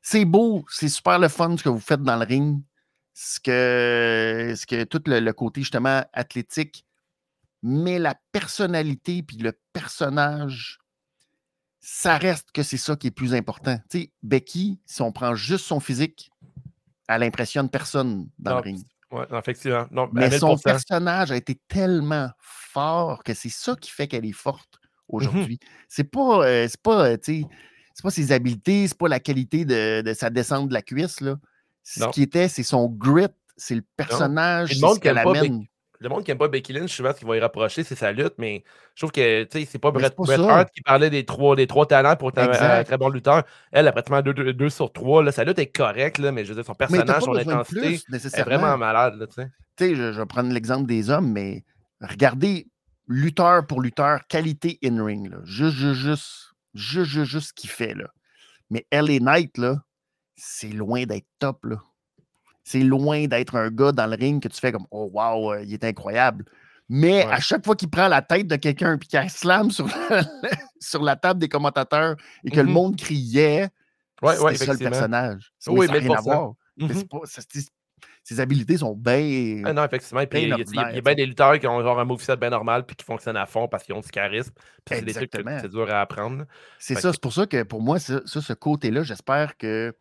c'est 0.00 0.24
beau, 0.24 0.64
c'est 0.68 0.88
super 0.88 1.18
le 1.18 1.28
fun 1.28 1.56
ce 1.56 1.62
que 1.62 1.68
vous 1.68 1.80
faites 1.80 2.02
dans 2.02 2.16
le 2.16 2.24
ring, 2.24 2.62
ce 3.14 3.40
que, 3.40 4.54
ce 4.56 4.66
que 4.66 4.84
tout 4.84 5.02
le, 5.06 5.30
côté 5.32 5.60
justement 5.60 6.04
athlétique, 6.12 6.86
mais 7.62 7.98
la 7.98 8.14
personnalité 8.32 9.22
puis 9.22 9.36
le 9.36 9.52
personnage, 9.72 10.78
ça 11.80 12.16
reste 12.16 12.50
que 12.52 12.62
c'est 12.62 12.76
ça 12.76 12.96
qui 12.96 13.08
est 13.08 13.12
plus 13.12 13.34
important. 13.34 13.78
Tu 13.90 14.00
sais, 14.00 14.12
Becky, 14.22 14.80
si 14.86 15.02
on 15.02 15.12
prend 15.12 15.34
juste 15.34 15.66
son 15.66 15.80
physique, 15.80 16.30
elle 17.08 17.22
impressionne 17.22 17.68
personne 17.68 18.28
dans 18.38 18.56
le 18.56 18.62
ring. 18.62 18.84
Oui, 19.10 19.24
effectivement. 19.30 19.86
Non, 19.90 20.08
mais 20.12 20.38
son 20.38 20.56
personnage 20.56 21.30
a 21.30 21.36
été 21.36 21.60
tellement 21.68 22.30
fort 22.38 23.22
que 23.22 23.34
c'est 23.34 23.50
ça 23.50 23.76
qui 23.76 23.90
fait 23.90 24.08
qu'elle 24.08 24.24
est 24.24 24.32
forte 24.32 24.80
mmh 25.12 25.16
aujourd'hui. 25.16 25.58
C'est 25.88 26.10
pas, 26.10 26.46
euh, 26.46 26.66
c'est 26.68 26.82
pas, 26.82 27.10
euh, 27.10 27.16
c'est 27.22 27.44
pas 28.02 28.10
ses 28.10 28.32
habiletés, 28.32 28.88
c'est 28.88 28.98
pas 28.98 29.08
la 29.08 29.20
qualité 29.20 29.64
de, 29.64 30.12
sa 30.14 30.30
descente 30.30 30.68
de 30.68 30.74
la 30.74 30.82
cuisse. 30.82 31.20
Là. 31.20 31.36
Ce 31.82 32.04
qui 32.08 32.22
était, 32.22 32.48
c'est 32.48 32.62
son 32.62 32.88
grit, 32.88 33.26
c'est 33.56 33.74
le 33.74 33.84
personnage, 33.96 34.70
c'est 34.70 34.76
ce 34.76 35.00
qu'elle 35.00 35.18
amène 35.18 35.66
le 36.02 36.08
monde 36.08 36.24
qui 36.24 36.30
n'aime 36.30 36.38
pas 36.38 36.48
Becky 36.48 36.72
Lynch, 36.72 36.90
souvent, 36.90 37.12
ce 37.12 37.18
qu'il 37.18 37.28
va 37.28 37.36
y 37.36 37.40
rapprocher, 37.40 37.84
c'est 37.84 37.94
sa 37.94 38.12
lutte, 38.12 38.34
mais 38.38 38.64
je 38.94 39.02
trouve 39.02 39.12
que 39.12 39.46
c'est 39.50 39.78
pas 39.78 39.90
Bret, 39.90 40.10
Hart 40.18 40.70
qui 40.74 40.82
parlait 40.82 41.10
des 41.10 41.24
trois, 41.24 41.56
des 41.56 41.66
trois 41.66 41.86
talents 41.86 42.16
pour 42.16 42.30
être 42.30 42.38
un, 42.38 42.84
très 42.84 42.98
bon 42.98 43.08
lutteur. 43.08 43.44
Elle 43.70 43.88
a 43.88 43.92
pratiquement 43.92 44.20
2 44.20 44.68
sur 44.68 44.92
3. 44.92 45.30
Sa 45.32 45.44
lutte 45.44 45.58
est 45.58 45.66
correcte, 45.66 46.18
mais 46.18 46.44
je 46.44 46.50
veux 46.50 46.56
dire, 46.56 46.64
son 46.64 46.74
personnage, 46.74 47.22
son 47.22 47.36
intensité 47.36 48.00
est 48.10 48.42
vraiment 48.42 48.76
malade. 48.76 49.14
Là, 49.16 49.46
je, 49.78 49.94
je 49.94 50.20
vais 50.20 50.26
prendre 50.26 50.52
l'exemple 50.52 50.86
des 50.86 51.10
hommes, 51.10 51.32
mais 51.32 51.64
regardez 52.00 52.66
lutteur 53.06 53.66
pour 53.66 53.80
lutteur, 53.80 54.26
qualité 54.28 54.78
in-ring. 54.84 55.32
Juste, 55.44 55.76
juste, 55.76 56.00
juste, 56.00 56.54
juste, 56.74 57.10
juste, 57.10 57.30
juste 57.30 57.48
ce 57.48 57.52
qu'il 57.52 57.70
fait. 57.70 57.94
Là. 57.94 58.08
Mais 58.70 58.86
LA 58.92 59.18
Knight, 59.20 59.58
là, 59.58 59.82
c'est 60.36 60.70
loin 60.70 61.04
d'être 61.04 61.26
top. 61.38 61.64
Là 61.64 61.82
c'est 62.64 62.80
loin 62.80 63.26
d'être 63.26 63.56
un 63.56 63.70
gars 63.70 63.92
dans 63.92 64.06
le 64.06 64.16
ring 64.16 64.42
que 64.42 64.48
tu 64.48 64.58
fais 64.58 64.72
comme 64.72 64.86
Oh 64.90 65.10
wow, 65.12 65.52
euh, 65.52 65.62
il 65.62 65.74
est 65.74 65.84
incroyable. 65.84 66.44
Mais 66.88 67.22
à 67.24 67.40
chaque 67.40 67.64
fois 67.64 67.74
qu'il 67.74 67.88
prend 67.88 68.08
la 68.08 68.22
tête 68.22 68.46
de 68.46 68.56
quelqu'un 68.56 68.96
et 68.96 68.98
qu'il 68.98 69.30
slam 69.30 69.70
sur 69.70 69.86
la, 69.86 70.22
sur 70.80 71.02
la 71.02 71.16
table 71.16 71.40
des 71.40 71.48
commentateurs 71.48 72.16
et 72.44 72.50
que 72.50 72.60
le 72.60 72.66
mmh 72.66 72.72
monde 72.72 72.96
criait, 72.96 73.68
ouais, 74.20 74.36
c'est 74.56 74.66
ça 74.66 74.72
le 74.72 74.78
personnage. 74.78 75.52
oui, 75.68 75.86
mais 75.90 75.98
rien 76.00 76.16
à 76.16 76.20
voir. 76.20 76.52
Mmh 76.76 76.88
ses 78.22 78.40
habilités 78.40 78.76
sont 78.76 78.94
bien. 78.94 79.62
Ah 79.64 79.72
non, 79.72 79.84
effectivement. 79.84 80.20
il 80.32 80.48
y, 80.48 80.52
a, 80.52 81.00
bien 81.00 81.14
des 81.14 81.26
lutteurs 81.26 81.58
qui 81.58 81.66
ont 81.66 81.82
genre 81.82 81.98
un 81.98 82.04
moveset 82.04 82.36
bien 82.36 82.50
normal 82.50 82.86
puis 82.86 82.94
qui 82.94 83.04
fonctionnent 83.04 83.36
à 83.36 83.46
fond 83.46 83.66
parce 83.68 83.82
qu'ils 83.82 83.94
ont 83.94 84.00
du 84.00 84.10
charisme. 84.10 84.52
C'est 84.88 85.02
des 85.02 85.12
trucs 85.12 85.30
que 85.30 85.42
c'est 85.60 85.68
dur 85.68 85.90
à 85.90 86.00
apprendre. 86.00 86.44
C'est 86.78 86.94
ça, 86.94 87.12
c'est 87.12 87.20
pour 87.20 87.32
ça 87.32 87.46
que 87.46 87.62
pour 87.64 87.82
moi, 87.82 87.98
ça, 87.98 88.20
ce 88.24 88.52
côté-là, 88.52 89.02
j'espère 89.02 89.56
que 89.56 89.94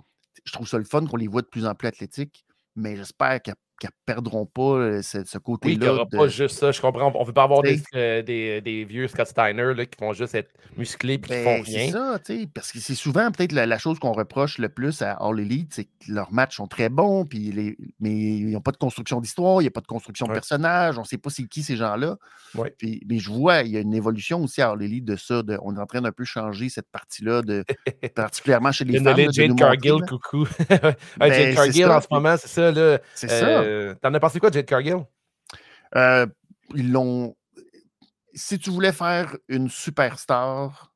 je 0.45 0.51
trouve 0.51 0.67
ça 0.67 0.77
le 0.77 0.83
fun 0.83 1.05
qu'on 1.05 1.17
les 1.17 1.27
voit 1.27 1.41
de 1.41 1.47
plus 1.47 1.65
en 1.65 1.75
plus 1.75 1.87
athlétiques 1.87 2.45
mais 2.75 2.95
j'espère 2.95 3.41
qu'il 3.41 3.53
qu'elles 3.81 3.89
ne 4.07 4.13
perdront 4.13 4.45
pas 4.45 5.01
ce, 5.01 5.37
côté-là. 5.39 5.73
Oui, 5.73 5.73
il 5.73 5.79
n'y 5.79 5.87
aura 5.87 6.05
pas 6.05 6.27
juste 6.27 6.59
ça. 6.59 6.71
Je 6.71 6.79
comprends. 6.79 7.11
On 7.15 7.21
ne 7.21 7.25
veut 7.25 7.33
pas 7.33 7.43
avoir 7.43 7.63
des, 7.63 7.81
euh, 7.95 8.21
des, 8.21 8.61
des, 8.61 8.85
vieux 8.85 9.07
Scott 9.07 9.27
Steiner 9.27 9.73
là, 9.73 9.85
qui 9.87 9.99
vont 9.99 10.13
juste 10.13 10.35
être 10.35 10.51
musclés 10.77 11.15
et 11.15 11.19
qui 11.19 11.31
ne 11.31 11.43
font 11.43 11.57
ben, 11.57 11.63
rien. 11.63 11.85
C'est 11.85 11.91
ça, 11.91 12.19
parce 12.53 12.71
que 12.71 12.79
c'est 12.79 12.95
souvent 12.95 13.31
peut-être 13.31 13.53
la, 13.53 13.77
chose 13.79 13.97
qu'on 13.97 14.11
reproche 14.11 14.59
le 14.59 14.69
plus 14.69 15.01
à 15.01 15.13
All 15.13 15.39
Elite, 15.39 15.73
c'est 15.73 15.85
que 15.85 15.89
leurs 16.09 16.31
matchs 16.31 16.57
sont 16.57 16.67
très 16.67 16.89
bons, 16.89 17.25
puis 17.25 17.51
les, 17.51 17.75
mais 17.99 18.11
ils 18.11 18.51
n'ont 18.51 18.61
pas 18.61 18.71
de 18.71 18.77
construction 18.77 19.19
d'histoire, 19.19 19.61
il 19.61 19.63
n'y 19.63 19.69
a 19.69 19.71
pas 19.71 19.81
de 19.81 19.87
construction 19.87 20.27
de 20.27 20.33
personnage, 20.33 20.99
on 20.99 21.01
ne 21.01 21.07
sait 21.07 21.17
pas 21.17 21.31
c'est 21.31 21.47
qui 21.47 21.63
ces 21.63 21.75
gens-là. 21.75 22.17
Puis, 22.77 23.01
mais 23.09 23.17
je 23.17 23.31
vois, 23.31 23.61
il 23.61 23.71
y 23.71 23.77
a 23.77 23.79
une 23.79 23.93
évolution 23.93 24.43
aussi 24.43 24.61
à 24.61 24.71
All 24.71 24.83
Elite 24.83 25.05
de 25.05 25.15
ça. 25.15 25.41
De, 25.41 25.57
on 25.63 25.75
est 25.75 25.79
en 25.79 25.85
train 25.85 26.01
d'un 26.01 26.11
peu 26.11 26.25
changer 26.25 26.69
cette 26.69 26.89
partie-là, 26.91 27.41
de, 27.41 27.63
particulièrement 28.15 28.71
chez 28.71 28.85
les 28.85 28.99
femmes. 29.01 29.31
Jade 29.31 29.55
Cargill, 29.55 30.01
coucou. 30.07 30.45
Jade 30.69 30.95
ben, 31.17 31.55
Cargill 31.55 31.85
en 31.87 32.01
ce 32.01 32.07
moment, 32.11 32.35
c'est 32.37 32.47
ça. 32.47 32.99
C'est 33.15 33.29
ça. 33.29 33.63
Euh, 33.71 33.95
t'en 33.95 34.13
as 34.13 34.19
pensé 34.19 34.39
quoi, 34.39 34.51
Jade 34.51 34.65
Cargill? 34.65 35.05
Euh, 35.95 36.25
ils 36.75 36.91
l'ont. 36.91 37.35
Si 38.33 38.59
tu 38.59 38.69
voulais 38.69 38.93
faire 38.93 39.35
une 39.47 39.69
superstar, 39.69 40.93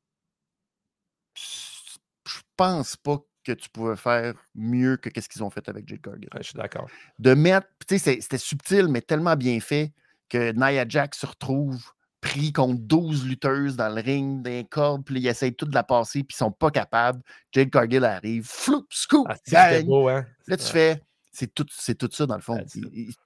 je 1.35 2.39
pense 2.55 2.95
pas 2.95 3.17
que 3.43 3.51
tu 3.51 3.69
pouvais 3.69 3.95
faire 3.95 4.33
mieux 4.55 4.97
que 4.97 5.09
ce 5.21 5.27
qu'ils 5.29 5.43
ont 5.43 5.49
fait 5.49 5.67
avec 5.69 5.88
Jade 5.88 6.01
Cargill. 6.01 6.29
je 6.38 6.43
suis 6.43 6.53
d'accord. 6.57 6.88
De 7.19 7.33
mettre, 7.33 7.67
tu 7.88 7.99
sais, 7.99 8.19
c'était 8.21 8.38
subtil, 8.38 8.88
mais 8.88 9.01
tellement 9.01 9.35
bien 9.35 9.59
fait 9.59 9.93
que 10.29 10.51
Nia 10.53 10.85
Jax 10.88 11.19
se 11.19 11.25
retrouve 11.25 11.83
pris 12.25 12.51
contre 12.51 12.81
12 12.81 13.27
lutteuses 13.27 13.75
dans 13.75 13.93
le 13.93 14.01
ring, 14.01 14.41
d'un 14.41 14.63
corps, 14.63 14.99
puis 15.03 15.19
ils 15.19 15.27
essayent 15.27 15.55
tout 15.55 15.67
de 15.67 15.75
la 15.75 15.83
passer, 15.83 16.23
puis 16.23 16.33
ils 16.35 16.38
sont 16.38 16.51
pas 16.51 16.71
capables. 16.71 17.21
Jade 17.51 17.69
Cargill 17.69 18.03
arrive, 18.03 18.45
floup, 18.47 18.85
scoop, 18.89 19.27
ah, 19.53 19.81
beau, 19.83 20.09
hein? 20.09 20.25
Là, 20.47 20.57
tu 20.57 20.65
fais, 20.65 21.01
c'est 21.35 21.53
tout, 21.53 21.65
tout 21.65 22.09
ça, 22.11 22.25
dans 22.25 22.35
le 22.35 22.41
fond. 22.41 22.57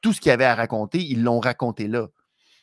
tout 0.01 0.13
ce 0.13 0.19
qu'il 0.19 0.29
y 0.29 0.33
avait 0.33 0.45
à 0.45 0.55
raconter, 0.55 0.99
ils 0.99 1.23
l'ont 1.23 1.39
raconté 1.39 1.87
là. 1.87 2.07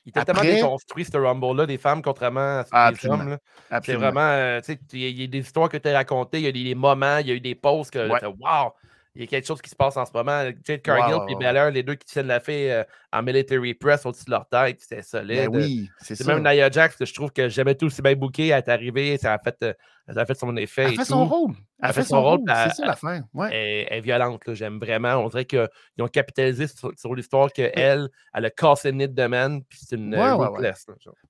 Il 0.05 0.17
a 0.17 0.25
tellement 0.25 0.43
déconstruit 0.43 1.05
ce 1.05 1.17
Rumble-là 1.17 1.67
des 1.67 1.79
femmes, 1.79 2.01
contrairement 2.01 2.63
à 2.71 2.93
ce 2.95 3.09
hommes. 3.09 3.39
C'est 3.83 3.95
vraiment, 3.95 4.21
euh, 4.21 4.61
tu 4.61 4.75
sais, 4.75 4.81
il 4.93 5.21
y 5.21 5.25
a 5.25 5.27
des 5.27 5.39
histoires 5.39 5.69
que 5.69 5.77
tu 5.77 5.89
as 5.89 5.95
racontées, 5.95 6.39
il 6.39 6.45
y 6.45 6.49
a 6.49 6.53
des 6.53 6.75
moments, 6.75 7.19
il 7.19 7.27
y 7.27 7.31
a 7.33 7.35
eu 7.35 7.41
des 7.41 7.57
pauses 7.57 7.91
que 7.91 8.09
ouais. 8.09 8.25
wow, 8.25 8.73
il 9.17 9.23
y 9.23 9.25
a 9.25 9.27
quelque 9.27 9.47
chose 9.47 9.63
qui 9.63 9.71
se 9.71 9.77
passe 9.77 9.97
en 9.97 10.05
ce 10.05 10.13
moment. 10.13 10.45
Jade 10.63 10.83
Cargill 10.83 11.23
et 11.29 11.35
Belair, 11.35 11.71
les 11.71 11.83
deux 11.83 11.95
qui 11.95 12.05
tiennent 12.05 12.27
la 12.27 12.39
fée 12.39 12.71
euh, 12.71 12.85
en 13.13 13.23
military 13.23 13.73
press 13.73 14.05
au-dessus 14.05 14.27
de 14.27 14.31
leur 14.31 14.47
tête, 14.47 14.79
c'était 14.81 15.03
solide. 15.03 15.51
Ben 15.51 15.57
oui, 15.57 15.89
c'est 16.01 16.27
même 16.27 16.43
Nia 16.43 16.71
Jax, 16.71 16.97
que 16.97 17.07
je 17.07 17.15
trouve 17.15 17.33
que 17.33 17.49
jamais 17.49 17.75
tout 17.75 17.87
aussi 17.87 18.03
bien 18.03 18.15
booké, 18.15 18.49
elle 18.49 18.59
est 18.59 18.69
arrivée, 18.69 19.17
ça 19.17 19.33
a 19.33 19.39
fait, 19.39 19.57
euh, 19.63 19.73
ça 20.13 20.21
a 20.21 20.27
fait 20.27 20.35
son 20.35 20.55
effet. 20.57 20.83
Elle 20.83 21.01
a 21.01 21.05
fait 21.05 21.05
son 21.07 21.25
rôle. 21.25 21.55
Elle, 21.83 21.89
a 21.89 21.93
fait, 21.95 22.03
son, 22.03 22.23
rôle. 22.23 22.41
C'est 22.47 22.75
ça 22.75 22.87
la 22.87 22.97
fin. 22.97 23.23
Ouais. 23.33 23.87
Elle, 23.91 23.99
est 23.99 24.01
violente, 24.03 24.43
j'aime 24.53 24.79
vraiment. 24.79 25.15
On 25.15 25.29
dirait 25.29 25.47
qu'ils 25.47 25.69
ont 25.99 26.09
capitalisé 26.09 26.67
sur, 26.67 27.15
l'histoire 27.15 27.51
qu'elle, 27.51 27.73
elle, 27.75 28.09
elle 28.35 28.45
a 28.45 28.51
cassé 28.51 28.91
le 28.91 28.99
nid 28.99 29.09
de 29.09 29.27
man, 29.27 29.63
puis 29.65 29.79
c'est 29.83 29.97
une 29.97 30.15
ouais, 30.15 30.33
ouais, 30.33 30.73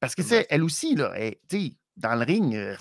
Parce 0.00 0.16
que 0.16 0.24
c'est 0.24 0.46
elle 0.50 0.64
aussi, 0.64 0.96
là, 0.96 1.12
elle, 1.16 1.36
dans 1.96 2.14
le 2.14 2.24
ring. 2.24 2.54
Euh, 2.54 2.76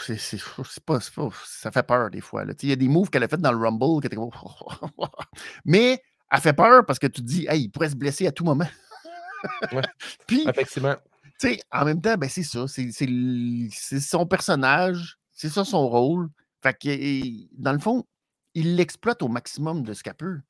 C'est 0.00 0.84
pas, 0.84 0.98
ça 1.00 1.70
fait 1.70 1.82
peur 1.82 2.10
des 2.10 2.20
fois. 2.20 2.44
Il 2.62 2.68
y 2.68 2.72
a 2.72 2.76
des 2.76 2.88
moves 2.88 3.10
qu'elle 3.10 3.22
a 3.22 3.28
fait 3.28 3.40
dans 3.40 3.52
le 3.52 3.58
Rumble 3.58 4.00
qui 4.00 4.06
étaient 4.06 4.16
Mais 5.64 6.02
elle 6.30 6.40
fait 6.40 6.52
peur 6.52 6.84
parce 6.86 6.98
que 6.98 7.06
tu 7.06 7.20
te 7.20 7.26
dis, 7.26 7.46
hey, 7.48 7.62
il 7.64 7.68
pourrait 7.70 7.90
se 7.90 7.96
blesser 7.96 8.26
à 8.26 8.32
tout 8.32 8.44
moment. 8.44 8.68
ouais. 9.72 9.82
Puis, 10.26 10.44
effectivement. 10.48 10.96
En 11.72 11.84
même 11.84 12.00
temps, 12.00 12.16
ben, 12.16 12.28
c'est 12.28 12.42
ça. 12.42 12.66
C'est 12.68 14.00
son 14.00 14.26
personnage. 14.26 15.18
C'est 15.32 15.48
ça 15.48 15.64
son 15.64 15.88
rôle. 15.88 16.28
Fait 16.62 16.74
que, 16.74 17.60
dans 17.60 17.72
le 17.72 17.78
fond, 17.78 18.04
il 18.54 18.76
l'exploite 18.76 19.22
au 19.22 19.28
maximum 19.28 19.82
de 19.82 19.92
ce 19.92 20.02
qu'elle 20.02 20.14
peut. 20.14 20.40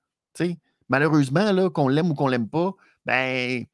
Malheureusement, 0.89 1.71
qu'on 1.71 1.89
l'aime 1.89 2.11
ou 2.11 2.15
qu'on 2.15 2.29
l'aime 2.29 2.49
pas, 2.49 2.73
ben, 3.07 3.65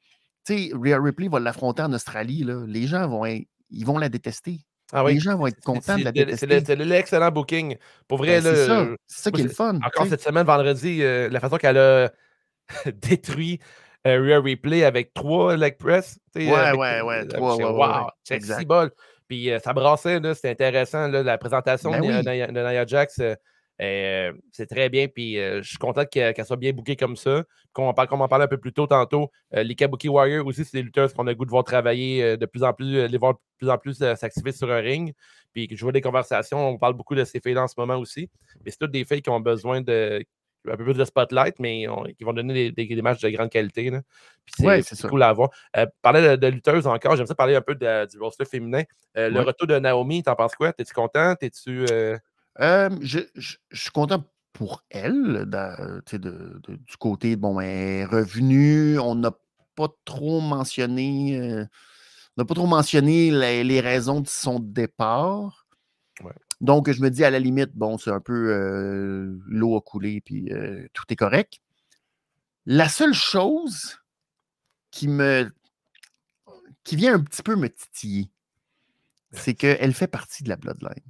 Rhea 0.49 1.01
Ripley 1.01 1.29
va 1.29 1.41
l'affronter 1.41 1.83
en 1.83 1.93
Australie. 1.93 2.45
Là. 2.45 2.65
Les 2.67 2.87
gens 2.87 3.09
vont, 3.09 3.25
ils 3.27 3.85
vont 3.85 3.99
la 3.99 4.09
détester. 4.09 4.61
Ah 4.93 5.05
Les 5.07 5.19
gens 5.19 5.37
vont 5.37 5.47
être 5.47 5.61
contents 5.61 5.99
de 5.99 6.05
la 6.05 6.13
détester. 6.13 6.63
C'est 6.65 6.77
l'excellent 6.77 7.31
booking. 7.31 7.77
Pour 8.07 8.19
vrai, 8.19 8.41
ben, 8.41 8.55
c'est 8.55 8.67
ça. 8.67 8.87
C'est 9.07 9.23
ça 9.25 9.31
qui 9.31 9.41
est 9.43 9.45
le 9.45 9.51
fun. 9.51 9.77
Encore 9.85 10.07
cette 10.07 10.23
semaine, 10.23 10.47
vendredi, 10.47 11.03
euh, 11.03 11.29
la 11.29 11.41
façon 11.41 11.57
qu'elle 11.57 11.79
a 11.79 12.11
détruit 12.95 13.61
euh, 14.07 14.21
Rhea 14.21 14.41
Replay 14.41 14.85
avec 14.85 15.13
trois 15.13 15.57
leg 15.57 15.77
press. 15.77 16.19
Ouais, 16.35 16.73
ouais, 16.73 17.03
ouais, 17.03 17.27
trois. 17.27 17.57
wow, 17.57 18.07
c'est 18.25 18.43
si 18.43 18.65
bol. 18.65 18.91
Puis 19.29 19.51
euh, 19.51 19.59
ça 19.59 19.75
brassait, 19.75 20.21
c'était 20.35 20.51
intéressant. 20.51 21.09
Là, 21.09 21.23
la 21.23 21.37
présentation 21.37 21.91
ben 21.91 22.23
de, 22.23 22.51
Nia 22.51 22.87
Jax 22.87 23.21
c'est 23.79 24.67
très 24.69 24.89
bien, 24.89 25.09
puis 25.09 25.37
je 25.37 25.63
suis 25.63 25.79
content 25.79 26.05
qu'elle 26.05 26.35
soit 26.45 26.57
bien 26.57 26.73
bookée 26.73 26.97
comme 26.97 27.17
ça. 27.17 27.45
Comme 27.73 27.85
on, 27.85 27.95
parle, 27.95 28.09
comme 28.09 28.21
on 28.21 28.29
parlait 28.29 28.47
un 28.47 28.49
peu 28.49 28.59
plus 28.59 28.73
tôt 28.73 28.87
tantôt, 28.87 29.31
les 29.53 29.75
Kabuki 29.75 30.09
Warriors 30.09 30.47
aussi, 30.47 30.65
c'est 30.65 30.79
des 30.79 30.83
lutteurs 30.83 31.13
qu'on 31.13 31.27
a 31.27 31.31
le 31.31 31.37
goût 31.37 31.45
de 31.45 31.51
voir 31.51 31.65
travailler 31.65 32.37
de 32.37 32.47
plus 32.47 32.65
en 32.65 32.73
plus, 32.73 33.07
les 33.07 33.19
voir 33.19 33.35
de 33.35 33.39
plus 33.59 33.71
en 33.71 33.79
plus 33.79 33.99
s'activer 34.17 34.53
sur 34.53 34.71
un 34.71 34.81
ring. 34.81 35.15
Puis 35.53 35.69
je 35.71 35.81
vois 35.81 35.93
des 35.93 36.01
conversations, 36.01 36.69
on 36.69 36.79
parle 36.79 36.95
beaucoup 36.95 37.15
de 37.15 37.25
ces 37.25 37.41
filles 37.41 37.59
en 37.59 37.69
ce 37.69 37.75
moment 37.79 37.97
aussi. 37.97 38.29
Mais 38.65 38.71
c'est 38.71 38.79
toutes 38.79 38.91
des 38.91 39.05
filles 39.05 39.23
qui 39.23 39.31
ont 39.31 39.41
besoin 39.41 39.81
de 39.81 40.25
un 40.67 40.77
peu 40.77 40.85
plus 40.85 40.95
de 40.95 41.05
spotlight, 41.05 41.59
mais 41.59 41.87
qui 42.17 42.25
vont 42.25 42.33
donner 42.33 42.73
des, 42.73 43.03
matchs 43.03 43.21
de 43.21 43.31
grande 43.31 43.51
qualité. 43.51 43.91
c'est 44.47 45.09
cool 45.09 45.23
à 45.23 45.33
voir. 45.33 45.51
Euh, 45.77 45.87
parler 46.03 46.37
de, 46.37 46.47
lutteuses 46.47 46.87
encore, 46.87 47.17
j'aimerais 47.17 47.35
parler 47.35 47.55
un 47.57 47.61
peu 47.61 47.75
du 47.75 48.19
roster 48.19 48.45
féminin. 48.45 48.83
Euh, 49.17 49.31
le 49.31 49.41
retour 49.41 49.67
de 49.67 49.79
Naomi, 49.79 50.23
t'en 50.23 50.35
penses 50.35 50.55
quoi? 50.55 50.73
T'es-tu 50.73 50.93
content? 50.93 51.35
T'es-tu. 51.37 51.87
Euh... 52.61 52.91
Je, 53.01 53.21
suis 53.73 53.91
content 53.91 54.25
pour 54.53 54.83
elle, 54.91 55.49
du 56.11 56.97
côté, 56.99 57.37
bon, 57.37 57.61
elle 57.61 57.69
est 57.69 58.05
revenue, 58.05 58.99
on 58.99 59.15
n'a 59.15 59.33
pas 59.77 59.89
trop 60.05 60.41
mentionné. 60.41 61.39
Euh, 61.39 61.65
on 62.37 62.43
n'a 62.43 62.45
pas 62.45 62.55
trop 62.55 62.67
mentionné 62.67 63.31
les, 63.31 63.81
raisons 63.81 64.21
de 64.21 64.29
son 64.29 64.59
départ. 64.61 65.67
Donc, 66.61 66.91
je 66.91 67.01
me 67.01 67.11
dis, 67.11 67.25
à 67.25 67.31
la 67.31 67.39
limite, 67.39 67.71
bon, 67.75 67.99
c'est 67.99 68.11
un 68.11 68.21
peu 68.21 68.53
euh, 68.53 69.39
l'eau 69.47 69.77
a 69.77 69.81
coulé, 69.81 70.21
puis 70.21 70.51
tout 70.93 71.05
est 71.09 71.17
correct. 71.17 71.61
La 72.67 72.89
seule 72.89 73.15
chose 73.15 73.99
qui 74.91 75.09
me. 75.09 75.51
qui 76.85 76.97
vient 76.97 77.15
un 77.15 77.21
petit 77.21 77.43
peu 77.43 77.57
me 77.57 77.69
titiller, 77.69 78.31
c'est 79.33 79.55
qu'elle 79.55 79.95
fait 79.95 80.07
partie 80.07 80.43
de 80.43 80.49
la 80.49 80.57
Bloodline. 80.57 81.03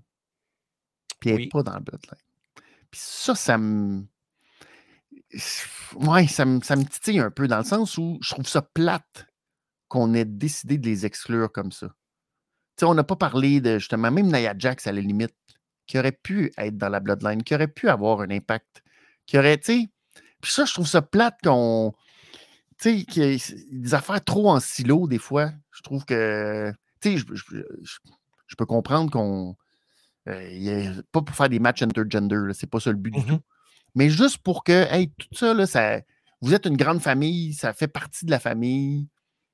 Puis 1.21 1.31
elle 1.31 1.39
n'est 1.39 1.49
pas 1.49 1.63
dans 1.63 1.73
la 1.73 1.81
Bloodline. 1.81 2.21
Puis 2.91 3.01
ça, 3.03 3.35
ça 3.35 3.59
me. 3.59 4.05
Ouais, 5.95 6.27
ça 6.27 6.45
me, 6.45 6.63
ça 6.63 6.77
me 6.77 6.85
titille 6.85 7.19
un 7.19 7.31
peu 7.31 7.49
dans 7.49 7.59
le 7.59 7.65
sens 7.65 7.99
où 7.99 8.19
je 8.23 8.31
trouve 8.31 8.47
ça 8.47 8.63
plate 8.63 9.27
qu'on 9.89 10.15
ait 10.15 10.25
décidé 10.25 10.79
de 10.79 10.87
les 10.87 11.07
exclure 11.07 11.51
comme 11.53 11.73
ça 11.73 11.89
on 12.87 12.95
n'a 12.95 13.05
pas 13.05 13.17
parlé 13.17 13.61
de 13.61 13.79
justement, 13.79 14.11
même 14.11 14.31
Nia 14.31 14.55
Jax 14.57 14.87
à 14.87 14.93
la 14.93 15.01
limite, 15.01 15.35
qui 15.87 15.99
aurait 15.99 16.13
pu 16.13 16.53
être 16.59 16.77
dans 16.77 16.89
la 16.89 17.01
Bloodline, 17.01 17.43
qui 17.43 17.55
aurait 17.55 17.69
pu 17.69 17.89
avoir 17.89 18.21
un 18.21 18.31
impact, 18.31 18.83
qui 19.27 19.39
aurait, 19.39 19.59
tu 19.59 19.81
sais. 19.81 19.89
Puis 20.41 20.53
ça, 20.53 20.65
je 20.65 20.73
trouve 20.73 20.87
ça 20.87 21.03
plate 21.03 21.37
qu'on. 21.43 21.93
Tu 22.79 23.05
sais, 23.11 23.39
des 23.73 23.95
affaires 23.95 24.23
trop 24.23 24.51
en 24.51 24.61
silo, 24.61 25.09
des 25.09 25.19
fois. 25.19 25.51
Je 25.73 25.83
trouve 25.83 26.05
que. 26.05 26.73
Tu 27.01 27.19
sais, 27.19 27.25
je, 28.47 28.57
peux 28.57 28.67
comprendre 28.67 29.11
qu'on. 29.11 29.57
Euh, 30.29 31.03
pas 31.13 31.23
pour 31.23 31.35
faire 31.35 31.49
des 31.49 31.59
matchs 31.59 31.83
intergender, 31.83 32.37
c'est 32.53 32.69
pas 32.69 32.81
ça 32.81 32.91
le 32.91 32.97
but 32.97 33.13
du 33.13 33.21
mmh 33.21 33.27
tout. 33.27 33.41
Mais 33.95 34.11
juste 34.11 34.39
pour 34.39 34.65
que, 34.65 34.87
hey, 34.93 35.11
tout 35.11 35.29
ça, 35.33 35.55
là, 35.55 35.67
ça, 35.67 36.01
vous 36.41 36.55
êtes 36.55 36.67
une 36.67 36.77
grande 36.77 37.01
famille, 37.01 37.55
ça 37.55 37.73
fait 37.73 37.89
partie 37.89 38.27
de 38.27 38.31
la 38.31 38.39
famille, 38.39 39.09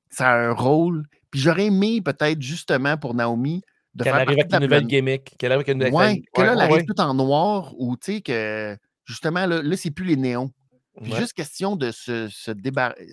ça 0.09 0.29
a 0.29 0.37
un 0.49 0.51
rôle. 0.51 1.05
Puis 1.31 1.39
j'aurais 1.39 1.65
aimé 1.65 2.01
peut-être 2.01 2.41
justement 2.41 2.97
pour 2.97 3.13
Naomi 3.13 3.61
de 3.93 4.03
qu'elle 4.03 4.13
arrive 4.13 4.29
avec 4.29 4.53
une 4.53 4.59
nouvelle 4.59 4.87
gimmick. 4.87 5.35
Qu'elle 5.37 5.51
arrive 5.51 5.67
avec 5.67 5.75
une 5.75 5.95
ouais, 5.95 6.23
que 6.33 6.41
là, 6.41 6.53
elle 6.53 6.61
arrive 6.61 6.85
tout 6.85 6.99
en 6.99 7.13
noir 7.13 7.73
ou 7.77 7.95
tu 7.97 8.15
sais 8.15 8.21
que 8.21 8.77
justement 9.05 9.45
là, 9.45 9.61
là 9.61 9.77
c'est 9.77 9.91
plus 9.91 10.05
les 10.05 10.17
néons. 10.17 10.51
Puis 11.01 11.13
juste 11.13 11.33
question 11.33 11.75
de 11.75 11.91
se, 11.91 12.29
se 12.29 12.51
débarrasser. 12.51 13.07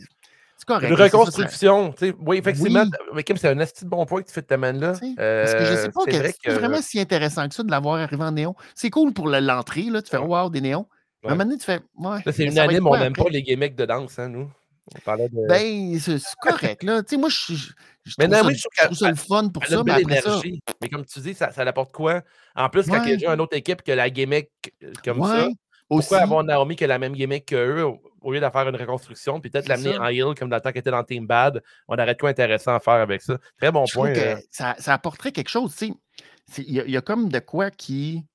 C'est 0.63 0.75
correct. 0.75 0.91
Une 0.91 0.95
reconstruction. 0.95 1.93
sais 1.99 2.15
oui, 2.25 2.37
effectivement. 2.39 2.85
Mais 3.15 3.25
comme 3.25 3.37
c'est 3.37 3.49
un 3.49 3.59
assez 3.59 3.85
bon 3.85 4.07
point 4.07 4.23
que 4.23 4.29
tu 4.29 4.33
fais 4.33 4.43
de 4.43 4.47
ta 4.47 4.57
main-là. 4.57 4.93
parce 4.93 5.55
que 5.55 5.65
je 5.65 5.75
sais 5.75 5.91
pas 5.91 6.05
que 6.05 6.33
c'est 6.45 6.53
vraiment 6.53 6.81
si 6.81 7.01
intéressant 7.01 7.49
que 7.49 7.55
ça 7.55 7.65
de 7.65 7.71
l'avoir 7.71 7.97
arrivé 7.97 8.23
en 8.23 8.31
néon. 8.31 8.55
C'est 8.77 8.91
cool 8.91 9.13
pour 9.13 9.29
l'entrée. 9.29 9.87
Tu 9.87 10.09
fais 10.09 10.19
wow, 10.19 10.51
des 10.51 10.61
néons. 10.61 10.87
À 11.25 11.29
un 11.29 11.31
moment 11.31 11.45
donné, 11.45 11.59
tu 11.59 11.65
fais. 11.65 11.81
Ouais, 11.97 12.19
c'est 12.33 12.45
une 12.45 12.59
anime, 12.59 12.87
on 12.87 12.97
n'aime 12.97 13.13
pas 13.13 13.29
les 13.29 13.43
gimmicks 13.43 13.75
de 13.75 13.87
danse, 13.87 14.19
hein, 14.19 14.29
nous. 14.29 14.49
On 14.97 14.99
parlait 15.01 15.29
de... 15.29 15.47
Ben, 15.49 15.99
c'est 16.01 16.19
correct, 16.41 16.83
là. 16.83 17.03
tu 17.03 17.11
sais, 17.11 17.17
moi, 17.17 17.29
je, 17.29 17.55
je, 17.55 17.71
je 18.05 18.15
trouve, 18.17 18.35
ça, 18.35 18.43
je 18.53 18.85
trouve 18.85 18.99
ça 18.99 19.11
le 19.11 19.15
fun 19.15 19.49
pour 19.49 19.65
ça, 19.65 19.83
mais 19.85 19.93
après 19.93 20.21
ça... 20.21 20.41
Mais 20.81 20.89
comme 20.89 21.05
tu 21.05 21.21
dis, 21.21 21.35
ça, 21.35 21.53
ça 21.53 21.63
apporte 21.63 21.93
quoi? 21.93 22.23
En 22.57 22.69
plus, 22.69 22.89
quand 22.89 23.05
il 23.05 23.21
y 23.21 23.27
a 23.27 23.33
une 23.33 23.41
autre 23.41 23.57
équipe 23.57 23.83
qui 23.83 23.93
a 23.93 23.95
la 23.95 24.11
gimmick 24.11 24.51
euh, 24.83 24.93
comme 25.05 25.25
ça, 25.25 25.49
pourquoi 25.89 26.19
avoir 26.19 26.43
Naomi 26.43 26.75
qui 26.75 26.83
a 26.83 26.89
la 26.89 26.99
même 26.99 27.15
gimmick 27.15 27.47
qu'eux? 27.47 27.85
Au 28.23 28.33
lieu 28.33 28.41
de 28.41 28.49
faire 28.49 28.69
une 28.69 28.77
reconstruction, 28.77 29.41
puis 29.41 29.51
peut-être 29.51 29.69
l'amener 29.69 29.97
en 29.99 30.09
heal 30.09 30.35
comme 30.39 30.49
dans 30.49 30.57
le 30.57 30.63
temps 30.63 30.71
était 30.71 30.91
dans 30.91 31.05
Team 31.05 31.27
Bad? 31.27 31.63
On 31.89 31.95
aurait 31.95 32.17
quoi 32.17 32.31
intéressant 32.31 32.75
à 32.75 32.81
faire 32.81 32.95
avec 32.95 33.23
ça. 33.23 33.39
Très 33.59 33.71
bon 33.71 33.87
je 33.87 33.95
point. 33.95 34.13
Que 34.13 34.19
euh. 34.19 34.37
ça, 34.51 34.75
ça, 34.79 34.95
apporterait 34.95 35.33
quelque 35.33 35.49
chose, 35.49 35.75
tu 35.77 35.89
sais. 35.89 36.63
Il 36.67 36.75
y, 36.75 36.97
a 36.97 37.01
comme 37.01 37.29
de 37.31 37.39
quoi 37.39 37.71
qui 37.71 38.27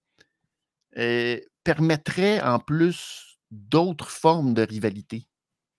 euh, 0.98 1.40
permettrait 1.64 2.42
en 2.42 2.58
plus 2.58 3.38
d'autres 3.52 4.10
formes 4.10 4.54
de 4.54 4.64
rivalité. 4.64 5.28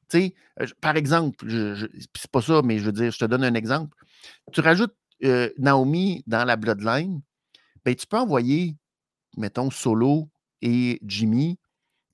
sais, 0.09 0.35
par 0.81 0.97
exemple, 0.97 1.47
c'est 2.15 2.31
pas 2.31 2.43
ça, 2.43 2.61
mais 2.63 2.79
je 2.79 2.85
veux 2.85 2.93
dire, 2.93 3.11
je 3.11 3.19
te 3.19 3.25
donne 3.25 3.43
un 3.43 3.55
exemple. 3.55 3.97
Tu 4.53 4.61
rajoutes 4.61 4.95
Naomi 5.57 6.23
dans 6.27 6.45
la 6.45 6.57
Bloodline, 6.57 7.23
ben, 7.85 7.95
tu 7.95 8.07
peux 8.07 8.19
envoyer, 8.19 8.77
mettons, 9.37 9.71
Solo 9.71 10.29
et 10.63 11.01
Jimmy 11.03 11.59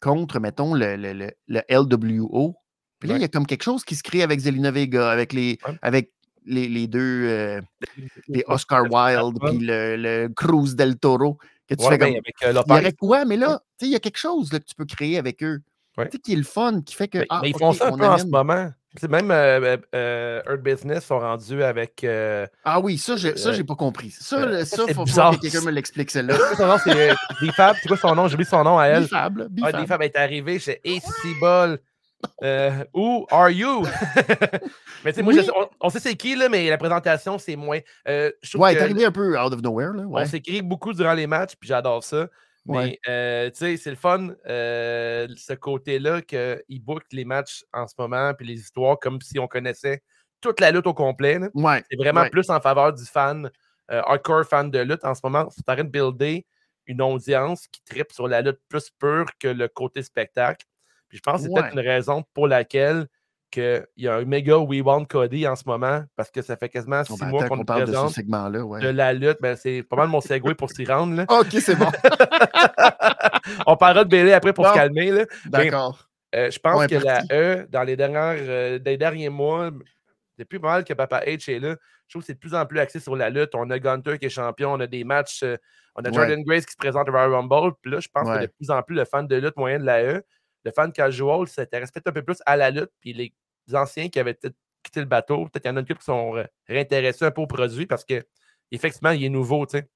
contre, 0.05 0.39
mettons, 0.39 0.75
le, 0.75 0.97
le, 0.97 1.31
le, 1.49 1.63
LWO. 1.71 2.55
Puis 2.99 3.09
là, 3.09 3.17
il 3.17 3.23
y 3.23 3.25
a 3.25 3.29
comme 3.29 3.47
quelque 3.47 3.65
chose 3.65 3.85
qui 3.85 3.95
se 3.95 4.03
crée 4.03 4.23
avec 4.23 4.41
Zelina 4.41 4.71
Vega, 4.71 5.11
avec 5.11 5.33
les, 5.33 5.59
avec 5.83 6.13
les, 6.47 6.69
les 6.69 6.87
deux, 6.87 7.61
les 8.29 8.45
Oscar 8.47 8.85
Wilde, 8.91 9.39
puis 9.41 9.59
le, 9.61 10.29
Cruz 10.35 10.75
del 10.75 10.97
Toro. 10.97 11.39
Que 11.67 11.75
tu 11.75 11.89
fais 11.89 11.97
ben, 11.97 12.15
comme, 12.15 12.23
il 12.43 12.77
y 12.77 12.79
aurait 12.79 12.93
quoi? 12.93 13.25
Mais 13.25 13.39
là, 13.39 13.63
il 13.81 13.89
y 13.89 13.95
a 13.95 14.01
quelque 14.01 14.19
chose 14.19 14.53
là, 14.53 14.61
que 14.61 14.67
tu 14.67 14.75
peux 14.75 14.85
créer 14.85 15.17
avec 15.17 15.43
eux. 15.43 15.63
Tu 15.97 16.03
sais, 16.11 16.19
qui 16.19 16.33
est 16.35 16.37
le 16.37 16.43
fun, 16.43 16.83
qui 16.83 16.95
fait 16.95 17.09
que. 17.09 17.19
Mais, 17.19 17.27
ah, 17.31 17.41
ils 17.45 17.57
font 17.57 17.73
ça 17.73 17.89
un 17.89 17.97
peu 17.97 18.05
en 18.05 18.19
ce 18.19 18.27
moment. 18.27 18.71
Même 19.03 19.31
euh, 19.31 19.77
euh, 19.95 20.43
Earth 20.49 20.63
Business 20.63 21.05
sont 21.05 21.19
rendus 21.19 21.63
avec. 21.63 22.05
Euh, 22.05 22.47
ah 22.65 22.81
oui, 22.81 22.99
ça, 22.99 23.17
j'ai 23.17 23.31
euh, 23.31 23.65
pas 23.65 23.75
compris. 23.75 24.11
Ça, 24.11 24.65
ça, 24.65 24.85
faut, 24.95 25.05
que 25.05 25.41
quelqu'un 25.41 25.63
me 25.63 25.71
l'explique, 25.71 26.11
celle-là. 26.11 26.37
son 26.57 26.67
nom, 26.67 26.77
c'est 26.83 27.15
Bifab. 27.41 27.77
C'est 27.81 27.89
quoi 27.89 27.97
son 27.97 28.15
nom? 28.15 28.29
J'ai 28.29 28.35
oublié 28.35 28.49
son 28.49 28.63
nom 28.63 28.79
à 28.79 28.87
elle. 28.87 29.05
Bifab. 29.05 29.49
Bifab. 29.51 29.81
Bifab 29.81 30.03
est 30.03 30.17
arrivé. 30.17 30.59
J'ai 30.59 30.81
si 30.85 31.35
bol. 31.41 31.79
Who 32.95 33.27
are 33.31 33.51
you? 33.51 33.83
mais 35.05 35.13
tu 35.13 35.17
sais, 35.17 35.23
moi, 35.23 35.35
on, 35.81 35.91
sait 35.91 36.01
c'est 36.01 36.15
qui, 36.15 36.37
là, 36.37 36.49
mais 36.49 36.71
la 36.71 36.79
présentation, 36.79 37.39
c'est 37.39 37.57
moins. 37.57 37.81
Euh, 38.09 38.31
ouais, 38.55 38.75
est 38.75 38.81
arrivé 38.81 39.05
un 39.05 39.13
peu 39.13 39.39
out 39.39 39.53
of 39.53 39.61
nowhere. 39.61 39.93
Là, 39.93 40.05
ouais. 40.05 40.23
On 40.23 40.27
s'écrit 40.27 40.63
beaucoup 40.63 40.93
durant 40.93 41.15
les 41.15 41.27
matchs, 41.27 41.55
puis 41.59 41.69
j'adore 41.69 42.05
ça. 42.05 42.29
Mais 42.67 42.99
euh, 43.09 43.51
tu 43.51 43.59
sais, 43.59 43.77
c'est 43.77 43.91
le 43.91 43.97
fun, 43.97 44.31
euh, 44.47 45.29
ce 45.37 45.53
côté-là 45.53 46.23
qu'ils 46.23 46.83
bookent 46.83 47.13
les 47.13 47.25
matchs 47.25 47.65
en 47.73 47.87
ce 47.87 47.95
moment, 47.99 48.33
puis 48.35 48.47
les 48.47 48.55
histoires 48.55 48.99
comme 48.99 49.21
si 49.21 49.39
on 49.39 49.47
connaissait 49.47 50.03
toute 50.41 50.61
la 50.61 50.71
lutte 50.71 50.87
au 50.87 50.95
complet. 50.95 51.39
c'est 51.91 51.97
vraiment 51.97 52.29
plus 52.29 52.49
en 52.51 52.61
faveur 52.61 52.93
du 52.93 53.05
fan, 53.05 53.51
euh, 53.91 54.03
hardcore 54.05 54.45
fan 54.45 54.71
de 54.71 54.79
lutte 54.79 55.05
en 55.05 55.15
ce 55.15 55.21
moment. 55.25 55.49
C'est 55.51 55.69
en 55.69 55.75
train 55.75 55.85
de 55.85 55.91
builder 55.91 56.47
une 56.87 57.03
audience 57.03 57.67
qui 57.69 57.83
tripe 57.85 58.13
sur 58.13 58.29
la 58.29 58.43
lutte 58.43 58.61
plus 58.69 58.91
pure 58.99 59.27
que 59.39 59.49
le 59.49 59.69
côté 59.69 60.03
spectacle. 60.03 60.67
Puis 61.09 61.19
je 61.19 61.23
pense 61.23 61.43
que 61.43 61.49
c'est 61.49 61.55
peut-être 61.55 61.75
une 61.75 61.87
raison 61.87 62.25
pour 62.35 62.49
laquelle 62.49 63.07
qu'il 63.55 63.87
y 63.97 64.09
a 64.09 64.17
un 64.17 64.25
méga 64.25 64.59
We 64.59 64.83
Want 64.83 65.05
Cody 65.05 65.47
en 65.47 65.57
ce 65.57 65.65
moment 65.67 66.03
parce 66.17 66.31
que 66.31 66.43
ça 66.43 66.57
fait 66.57 66.69
quasiment 66.69 67.05
six 67.05 67.19
ben, 67.19 67.29
mois 67.29 67.49
qu'on 67.49 67.65
parle 67.65 67.87
de 67.87 67.95
ce 67.95 68.09
segment-là. 68.09 68.65
Ouais. 68.65 68.81
De 68.81 68.89
la 68.89 69.13
lutte, 69.13 69.39
ben, 69.41 69.57
c'est 69.57 69.83
pas 69.83 69.97
mal 69.97 70.09
mon 70.09 70.21
segway 70.21 70.55
pour 70.55 70.71
s'y 70.71 70.85
rendre. 70.85 71.15
Là. 71.15 71.27
ok, 71.29 71.51
c'est 71.53 71.77
bon. 71.77 71.87
On 73.67 73.77
parlera 73.77 74.05
de 74.05 74.11
Bailey 74.11 74.33
après 74.33 74.53
pour 74.53 74.67
se 74.67 74.75
calmer. 74.75 75.25
D'accord. 75.47 76.09
Euh, 76.35 76.51
je 76.51 76.59
pense 76.59 76.87
que 76.87 76.97
la 76.97 77.23
E, 77.31 77.67
dans 77.71 77.85
les, 77.85 77.97
dernières, 77.97 78.37
euh, 78.39 78.79
derniers 78.79 79.29
mois, 79.29 79.71
depuis 80.37 80.59
pas 80.59 80.69
mal 80.69 80.85
que 80.85 80.93
Papa 80.93 81.21
H 81.25 81.51
est 81.51 81.61
là, 81.61 81.77
je 82.09 82.13
trouve 82.13 82.23
que 82.23 82.27
c'est 82.27 82.35
de 82.35 82.39
plus 82.39 82.55
en 82.55 82.67
plus 82.67 82.81
axé 82.81 82.99
sur 82.99 83.15
la 83.15 83.31
lutte. 83.31 83.55
On 83.55 83.71
a 83.71 83.79
Gunter 83.79 84.19
qui 84.19 84.27
est 84.27 84.31
champion, 84.31 84.73
on 84.73 84.81
a 84.81 84.89
des 84.89 85.05
matchs, 85.05 85.45
euh, 85.45 85.57
on 85.95 86.03
a 86.03 86.11
Jordan 86.11 86.43
Grace 86.43 86.67
qui 86.67 86.73
se 86.73 86.77
présente 86.77 87.09
au 87.09 87.13
Royal 87.13 87.33
Rumble. 87.33 87.73
Puis 87.81 87.93
là, 87.93 88.01
je 88.01 88.09
pense 88.13 88.29
que 88.29 88.43
de 88.43 88.47
plus 88.47 88.71
en 88.71 88.83
plus 88.83 88.97
le 88.97 89.05
fan 89.05 89.29
de 89.29 89.37
lutte 89.37 89.57
moyen 89.57 89.79
de 89.79 89.85
la 89.85 90.03
E, 90.03 90.23
le 90.65 90.73
fan 90.73 90.91
casual 90.93 91.47
s'intéresse 91.47 91.93
peut-être 91.93 92.09
un 92.09 92.13
peu 92.13 92.23
plus 92.23 92.39
à 92.47 92.57
la 92.57 92.71
lutte. 92.71 92.91
Puis 93.01 93.13
les 93.13 93.33
anciens 93.73 94.09
qui 94.09 94.19
avaient 94.19 94.35
peut-être 94.35 94.57
quitté 94.83 95.01
le 95.01 95.07
bateau. 95.07 95.47
Peut-être 95.47 95.63
qu'il 95.63 95.71
y 95.71 95.75
en 95.75 95.77
a 95.77 95.83
qui 95.83 95.95
sont 96.05 96.35
réintéressés 96.69 97.25
un 97.25 97.31
peu 97.31 97.43
au 97.43 97.47
produit 97.47 97.87
parce 97.87 98.05
que 98.05 98.25
effectivement, 98.71 99.11
il 99.11 99.25
est 99.25 99.31
nouveau, 99.31 99.67
tu 99.67 99.79
sais. 99.79 99.89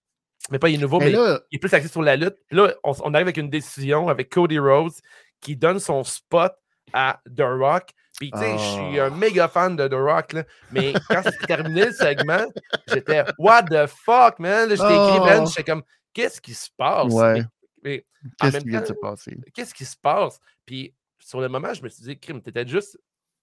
Mais 0.51 0.59
pas 0.59 0.69
il 0.69 0.77
est 0.77 0.79
nouveau, 0.79 0.99
mais, 1.01 1.11
il 1.11 1.57
est 1.57 1.59
plus 1.59 1.73
axé 1.75 1.89
sur 1.89 2.03
la 2.03 2.17
lutte. 2.17 2.37
là, 2.51 2.73
on, 2.85 2.93
arrive 3.15 3.27
avec 3.27 3.37
une 3.37 3.51
décision 3.51 4.09
avec 4.09 4.31
Cody 4.31 4.59
Rhodes 4.59 4.93
qui 5.41 5.57
donne 5.57 5.79
son 5.79 6.05
spot 6.05 6.53
à 6.93 7.21
The 7.37 7.43
Rock. 7.43 7.91
Puis, 8.19 8.31
tu 8.33 8.39
sais, 8.39 8.53
je 8.53 8.65
suis 8.65 9.01
un 9.01 9.13
ah. 9.13 9.17
méga 9.17 9.47
fan 9.47 9.77
de 9.77 9.87
The 9.87 9.95
Rock, 9.95 10.33
là. 10.33 10.45
Mais 10.73 10.93
quand 11.09 11.23
c'est 11.23 11.47
terminé 11.47 11.87
le 11.87 11.93
segment, 11.93 12.47
j'étais 12.89 13.25
What 13.39 13.65
the 13.65 13.87
fuck, 13.87 14.39
man? 14.39 14.69
J'étais 14.71 14.85
écrit, 14.85 15.21
man, 15.21 15.43
oh. 15.43 15.47
j'étais 15.47 15.65
comme 15.65 15.83
Qu'est-ce 16.13 16.41
qui 16.41 16.55
se 16.55 16.69
passe? 16.77 17.15
Qu'est-ce 17.85 18.59
qui 18.59 18.69
vient 18.69 18.81
de 18.81 18.87
se 18.87 18.93
passer? 18.95 19.39
Qu'est-ce 19.55 19.75
qui 19.75 19.85
se 19.85 19.97
passe? 19.97 20.41
Puis, 20.65 20.95
sur 21.21 21.41
le 21.41 21.49
moment, 21.49 21.75
je 21.75 21.83
me 21.83 21.89
suis 21.89 22.03
dit, 22.03 22.19
crime, 22.19 22.43
t'étais 22.43 22.67
juste 22.67 22.99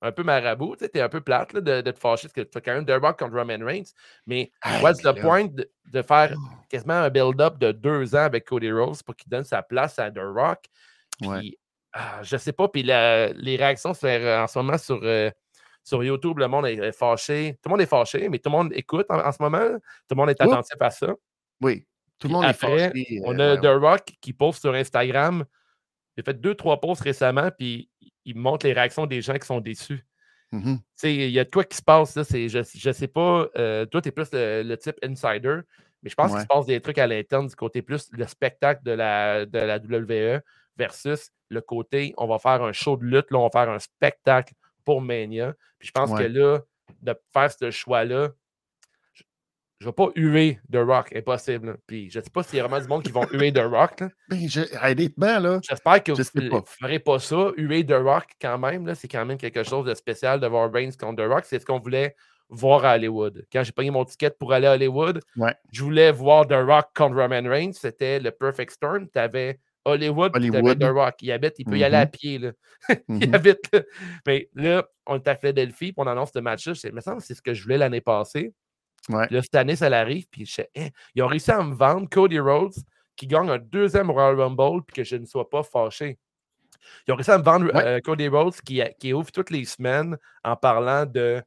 un 0.05 0.11
peu 0.11 0.23
marabout, 0.23 0.75
tu 0.77 0.85
es 0.85 1.01
un 1.01 1.09
peu 1.09 1.21
plate 1.21 1.55
de, 1.55 1.81
te 1.81 1.97
fâcher 1.97 2.27
parce 2.27 2.33
que 2.33 2.41
tu 2.41 2.57
as 2.57 2.61
quand 2.61 2.73
même 2.73 2.85
The 2.85 3.01
Rock 3.01 3.19
contre 3.19 3.35
Roman 3.35 3.65
Reigns. 3.65 3.93
Mais 4.25 4.51
what's 4.81 5.01
the 5.01 5.19
point 5.19 5.47
de, 5.47 6.01
faire 6.01 6.35
oh. 6.35 6.41
quasiment 6.69 6.93
un 6.93 7.09
build-up 7.09 7.57
de 7.57 7.71
deux 7.71 8.15
ans 8.15 8.25
avec 8.25 8.45
Cody 8.45 8.71
Rose 8.71 9.01
pour 9.03 9.15
qu'il 9.15 9.29
donne 9.29 9.43
sa 9.43 9.63
place 9.63 9.97
à 9.99 10.11
The 10.11 10.21
Rock? 10.21 10.65
Puis, 11.19 11.57
ah, 11.93 12.21
je 12.23 12.37
sais 12.37 12.51
pas, 12.51 12.67
puis 12.67 12.83
les 12.83 13.55
réactions 13.57 13.93
euh, 14.03 14.43
en 14.43 14.47
ce 14.47 14.59
moment 14.59 14.77
sur, 14.77 14.99
euh, 15.03 15.31
sur 15.83 16.03
YouTube, 16.03 16.39
le 16.39 16.47
monde 16.47 16.67
est 16.67 16.91
fâché. 16.91 17.57
Tout 17.61 17.69
le 17.69 17.71
monde 17.71 17.81
est 17.81 17.85
fâché, 17.85 18.27
mais 18.29 18.39
tout 18.39 18.49
le 18.49 18.57
monde 18.57 18.71
écoute 18.73 19.05
en, 19.09 19.31
ce 19.31 19.41
moment. 19.41 19.69
Tout 20.07 20.11
le 20.11 20.15
monde 20.15 20.29
est 20.29 20.41
attentif 20.41 20.75
à 20.79 20.89
ça. 20.89 21.13
Oui, 21.61 21.85
tout 22.19 22.27
le 22.27 22.33
monde 22.33 22.45
est 22.45 22.53
fâché. 22.53 23.21
On 23.23 23.39
a 23.39 23.57
The 23.57 23.79
Rock 23.79 24.03
qui 24.19 24.33
poste 24.33 24.61
sur 24.61 24.73
Instagram. 24.73 25.45
Il 26.17 26.21
a 26.21 26.23
fait 26.23 26.39
deux, 26.39 26.55
trois 26.55 26.79
posts 26.79 27.01
récemment, 27.01 27.49
puis 27.57 27.89
il 28.25 28.37
montre 28.37 28.65
les 28.65 28.73
réactions 28.73 29.05
des 29.05 29.21
gens 29.21 29.35
qui 29.35 29.45
sont 29.45 29.61
déçus. 29.61 30.05
Mmh 30.51 30.75
il 31.03 31.29
y 31.29 31.39
a 31.39 31.45
quoi 31.45 31.63
qui 31.63 31.77
se 31.77 31.81
passe, 31.81 32.15
là, 32.15 32.23
je 32.23 32.87
ne 32.87 32.93
sais 32.93 33.07
pas, 33.07 33.47
euh, 33.57 33.85
toi, 33.85 34.01
tu 34.01 34.09
es 34.09 34.11
plus 34.11 34.29
le, 34.31 34.75
type 34.75 34.95
insider, 35.03 35.59
mais 36.01 36.09
je 36.09 36.15
pense 36.15 36.31
qu'il 36.31 36.41
se 36.41 36.47
passe 36.47 36.65
des 36.65 36.79
trucs 36.81 36.97
à 36.97 37.07
l'interne 37.07 37.47
du 37.47 37.55
côté 37.55 37.81
plus 37.81 38.09
le 38.11 38.25
spectacle 38.25 38.81
de 38.83 38.91
la, 38.91 39.45
de 39.45 39.59
la 39.59 39.77
WWE 39.77 40.41
versus 40.77 41.31
le 41.49 41.61
côté 41.61 42.13
on 42.17 42.27
va 42.27 42.39
faire 42.39 42.63
un 42.63 42.71
show 42.71 42.97
de 42.97 43.05
lutte, 43.05 43.31
là, 43.31 43.39
on 43.39 43.47
va 43.47 43.49
faire 43.49 43.69
un 43.69 43.79
spectacle 43.79 44.53
pour 44.83 45.01
Mania. 45.01 45.53
Puis 45.79 45.87
je 45.87 45.91
pense 45.91 46.11
que 46.17 46.23
là, 46.23 46.59
de 47.01 47.15
faire 47.33 47.51
ce 47.51 47.71
choix-là, 47.71 48.29
je 49.79 49.85
ne 49.85 49.89
vais 49.89 49.93
pas 49.93 50.09
huer 50.15 50.59
The 50.71 50.77
Rock, 50.77 51.13
impossible. 51.15 51.77
Puis 51.85 52.09
je 52.09 52.19
ne 52.19 52.23
sais 52.23 52.29
pas 52.29 52.43
s'il 52.43 52.57
y 52.57 52.59
a 52.59 52.67
vraiment 52.67 52.81
du 52.81 52.87
monde 52.87 53.03
qui 53.03 53.11
vont 53.11 53.27
huer 53.31 53.51
The 53.51 53.63
Rock. 53.65 53.99
Là. 53.99 54.09
Ben, 54.29 54.47
je, 54.47 54.61
là. 54.61 55.59
J'espère 55.67 56.03
que 56.03 56.11
vous 56.13 56.41
ne 56.41 56.61
ferez 56.65 56.99
pas 56.99 57.19
ça. 57.19 57.51
Huer 57.57 57.85
The 57.85 57.95
Rock, 58.01 58.25
quand 58.41 58.57
même, 58.57 58.93
c'est 58.95 59.07
quand 59.07 59.25
même 59.25 59.37
quelque 59.37 59.63
chose 59.63 59.85
de 59.85 59.93
spécial 59.93 60.39
de 60.39 60.47
voir 60.47 60.71
Reigns 60.71 60.91
contre 60.97 61.23
The 61.23 61.27
Rock. 61.27 61.43
C'est 61.45 61.59
ce 61.59 61.65
qu'on 61.65 61.79
voulait 61.79 62.15
voir 62.49 62.85
à 62.85 62.95
Hollywood. 62.95 63.45
Quand 63.51 63.63
j'ai 63.63 63.71
payé 63.71 63.91
mon 63.91 64.05
ticket 64.05 64.31
pour 64.31 64.53
aller 64.53 64.67
à 64.67 64.73
Hollywood, 64.73 65.19
je 65.71 65.83
voulais 65.83 66.11
voir 66.11 66.47
The 66.47 66.53
Rock 66.53 66.87
contre 66.95 67.17
Roman 67.17 67.49
Reigns. 67.49 67.73
C'était 67.73 68.19
le 68.19 68.31
Perfect 68.31 68.71
Storm. 68.71 69.07
Tu 69.11 69.19
avais 69.19 69.59
Hollywood, 69.83 70.31
tu 70.33 70.55
avais 70.55 70.75
The 70.75 70.89
Rock. 70.89 71.15
Il 71.21 71.31
habite, 71.31 71.55
il 71.59 71.65
peut 71.65 71.77
y 71.77 71.83
aller 71.83 71.97
à 71.97 72.05
mm-hmm. 72.05 72.11
pied. 72.11 72.37
Là. 72.39 72.51
il 72.89 73.17
mm-hmm. 73.17 73.35
habite. 73.35 73.73
Là. 73.73 73.81
Mais 74.25 74.49
là, 74.55 74.87
on 75.05 75.15
est 75.15 75.27
à 75.27 75.35
Philadelphie, 75.35 75.91
puis 75.91 75.95
on 75.97 76.07
annonce 76.07 76.31
ce 76.33 76.39
match-là. 76.39 76.73
Il 76.83 76.93
me 76.93 77.01
semble 77.01 77.17
que 77.17 77.23
c'est 77.25 77.35
ce 77.35 77.41
que 77.41 77.53
je 77.53 77.63
voulais 77.63 77.77
l'année 77.77 78.01
passée. 78.01 78.53
Là, 79.09 79.41
cette 79.41 79.55
année, 79.55 79.75
ça 79.75 79.89
l'arrive, 79.89 80.25
puis 80.29 80.45
je 80.45 80.61
hein, 80.75 80.87
ils 81.13 81.21
ont 81.21 81.27
réussi 81.27 81.51
à 81.51 81.61
me 81.61 81.75
vendre 81.75 82.09
Cody 82.09 82.39
Rhodes 82.39 82.73
qui 83.15 83.27
gagne 83.27 83.49
un 83.49 83.59
deuxième 83.59 84.09
Royal 84.09 84.39
Rumble, 84.39 84.83
puis 84.83 84.95
que 84.95 85.03
je 85.03 85.15
ne 85.15 85.25
sois 85.25 85.49
pas 85.49 85.63
fâché. 85.63 86.17
Ils 87.07 87.13
ont 87.13 87.15
réussi 87.15 87.31
à 87.31 87.37
me 87.37 87.43
vendre 87.43 87.71
euh, 87.75 87.99
Cody 87.99 88.27
Rhodes 88.27 88.55
qui, 88.65 88.81
qui 88.99 89.13
ouvre 89.13 89.31
toutes 89.31 89.49
les 89.49 89.65
semaines 89.65 90.17
en 90.43 90.55
parlant 90.55 91.05
de 91.05 91.41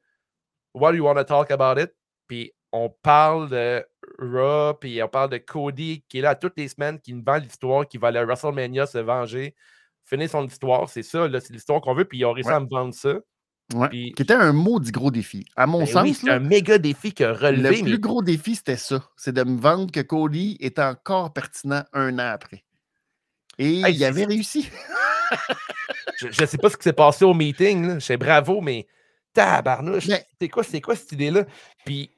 What 0.75 0.93
do 0.93 0.99
you 0.99 1.05
want 1.05 1.17
to 1.17 1.25
talk 1.25 1.51
about 1.51 1.81
it? 1.81 1.93
Puis 2.27 2.53
on 2.73 2.91
parle 3.03 3.49
de 3.49 3.87
Raw, 4.19 4.75
puis 4.75 5.03
on 5.03 5.09
parle 5.09 5.31
de 5.31 5.39
Cody 5.39 6.05
qui 6.09 6.19
est 6.19 6.23
là 6.23 6.35
toutes 6.35 6.57
les 6.57 6.69
semaines, 6.69 7.01
qui 7.01 7.15
nous 7.15 7.23
vend 7.25 7.37
l'histoire, 7.37 7.87
qui 7.87 7.99
va 7.99 8.09
aller 8.09 8.19
à 8.19 8.25
WrestleMania 8.25 8.87
se 8.87 8.99
venger, 8.99 9.55
finir 10.05 10.29
son 10.29 10.47
histoire. 10.47 10.89
C'est 10.89 11.03
ça, 11.03 11.29
c'est 11.41 11.53
l'histoire 11.53 11.81
qu'on 11.81 11.95
veut, 11.95 12.05
puis 12.05 12.19
ils 12.19 12.25
ont 12.25 12.33
réussi 12.33 12.51
à 12.51 12.61
me 12.61 12.69
vendre 12.69 12.95
ça. 12.95 13.15
Qui 13.91 14.15
était 14.19 14.33
un 14.33 14.53
maudit 14.53 14.93
gros 14.93 15.11
défi. 15.11 15.45
À 15.55 15.67
mon 15.67 15.81
ben 15.81 15.87
sens. 15.87 16.19
c'est 16.23 16.31
un 16.31 16.41
méga 16.41 16.79
défi 16.79 17.13
que 17.13 17.25
relevé. 17.25 17.77
Le 17.77 17.83
plus 17.83 17.99
gros 17.99 18.23
défi, 18.23 18.55
c'était 18.55 18.79
ça. 18.79 19.05
C'est 19.17 19.33
de 19.33 19.45
me 19.45 19.61
vendre 19.61 19.93
que 19.93 20.01
Cody 20.01 20.57
est 20.61 20.79
encore 20.79 21.33
pertinent 21.35 21.85
un 21.93 22.15
an 22.15 22.33
après. 22.33 22.65
Et 23.59 23.81
il 23.81 24.05
avait 24.05 24.25
réussi. 24.25 24.71
je 26.19 26.29
ne 26.29 26.47
sais 26.47 26.57
pas 26.57 26.71
ce 26.71 26.77
qui 26.77 26.85
s'est 26.85 26.93
passé 26.95 27.25
au 27.25 27.35
meeting. 27.35 28.01
C'est 28.01 28.17
bravo, 28.17 28.63
mais 28.63 28.87
tabarnouche. 29.35 30.09
C'est 30.41 30.49
quoi, 30.49 30.65
quoi 30.83 30.97
cette 30.97 31.13
idée-là? 31.13 31.45
Puis 31.85 32.11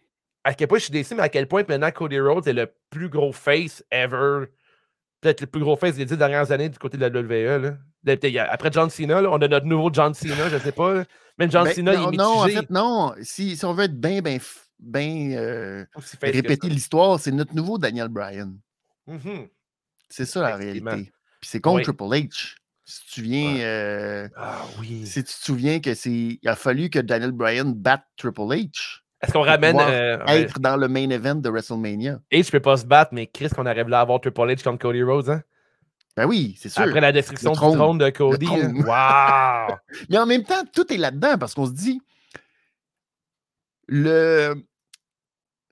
à 0.45 0.55
quel 0.55 0.69
point 0.69 0.79
je 0.79 0.85
suis 0.85 0.93
déçu, 0.93 1.15
mais 1.15 1.23
à 1.23 1.29
quel 1.29 1.49
point 1.49 1.65
maintenant 1.69 1.91
Cody 1.91 2.21
Rhodes 2.21 2.47
est 2.47 2.53
le 2.53 2.73
plus 2.91 3.09
gros 3.09 3.33
face 3.33 3.85
ever. 3.91 4.47
Peut-être 5.21 5.43
le 5.43 5.47
plus 5.47 5.61
gros 5.61 5.77
face 5.77 5.97
des 5.97 6.05
dix 6.05 6.17
dernières 6.17 6.51
années 6.51 6.69
du 6.69 6.79
côté 6.79 6.97
de 6.97 7.07
la 7.07 7.09
WWE. 7.09 7.77
Après 8.49 8.73
John 8.73 8.89
Cena, 8.89 9.23
on 9.23 9.37
a 9.37 9.49
notre 9.49 9.67
nouveau 9.67 9.91
John 9.93 10.15
Cena, 10.15 10.49
je 10.49 10.55
ne 10.55 10.61
sais 10.61 10.73
pas. 10.73 11.05
Même 11.39 11.51
John 11.51 11.65
ben, 11.65 11.75
Cena, 11.75 11.93
non, 11.95 12.11
il 12.11 12.15
est 12.15 12.17
Non, 12.17 12.43
en 12.43 12.47
fait, 12.47 12.71
non. 12.71 13.15
Si, 13.23 13.57
si 13.57 13.65
on 13.65 13.75
veut 13.75 13.85
être 13.85 14.01
bien, 14.01 14.23
bien, 14.23 14.39
bien 14.79 15.33
euh, 15.33 15.85
répéter 16.23 16.69
l'histoire, 16.69 17.21
c'est 17.21 17.33
notre 17.33 17.55
nouveau 17.55 17.77
Daniel 17.77 18.09
Bryan. 18.09 18.57
Mm-hmm. 19.09 19.49
C'est 20.09 20.27
ça 20.27 20.43
la 20.43 20.57
réalité. 20.57 21.13
Puis 21.41 21.51
c'est 21.51 21.61
contre 21.61 21.83
Triple 21.83 22.05
H. 22.05 22.57
Si 22.85 23.07
tu 23.07 23.23
viens, 23.23 23.57
euh, 23.61 24.29
ah, 24.37 24.65
oui. 24.81 25.07
si 25.07 25.23
tu 25.23 25.33
te 25.33 25.45
souviens 25.45 25.81
que 25.81 25.95
c'est, 25.95 26.39
il 26.43 26.49
a 26.49 26.57
fallu 26.57 26.91
que 26.91 26.99
Daniel 26.99 27.31
Bryan 27.31 27.73
batte 27.73 28.05
Triple 28.17 28.41
H. 28.41 29.03
Est-ce 29.23 29.33
qu'on 29.33 29.43
ramène. 29.43 29.79
Euh, 29.79 30.25
être 30.27 30.61
dans 30.61 30.77
le 30.77 30.89
main 30.89 31.11
event 31.11 31.35
de 31.35 31.49
WrestleMania? 31.49 32.21
H 32.33 32.47
ne 32.47 32.51
peut 32.51 32.61
pas 32.61 32.79
se 32.79 32.87
battre, 32.87 33.13
mais 33.13 33.27
Chris, 33.27 33.51
qu'on 33.51 33.67
arrive 33.67 33.89
là 33.89 33.99
à 33.99 34.03
avoir 34.03 34.21
Triple 34.21 34.41
H 34.41 34.63
contre 34.63 34.79
Cody 34.79 35.03
Rhodes, 35.03 35.29
hein? 35.29 35.43
Ben 36.17 36.27
oui, 36.27 36.57
c'est 36.59 36.69
sûr. 36.69 36.83
Après 36.83 37.01
la 37.01 37.13
destruction 37.13 37.53
du 37.53 37.59
trône 37.59 37.99
de 37.99 38.11
Cody. 38.11 38.47
Wow! 38.47 39.77
Mais 40.11 40.19
en 40.19 40.27
même 40.27 40.43
temps, 40.43 40.65
tout 40.73 40.93
est 40.93 40.97
là-dedans 40.97 41.39
parce 41.39 41.55
qu'on 41.55 41.67
se 41.67 41.73
dit, 41.73 42.03
le, 43.87 44.55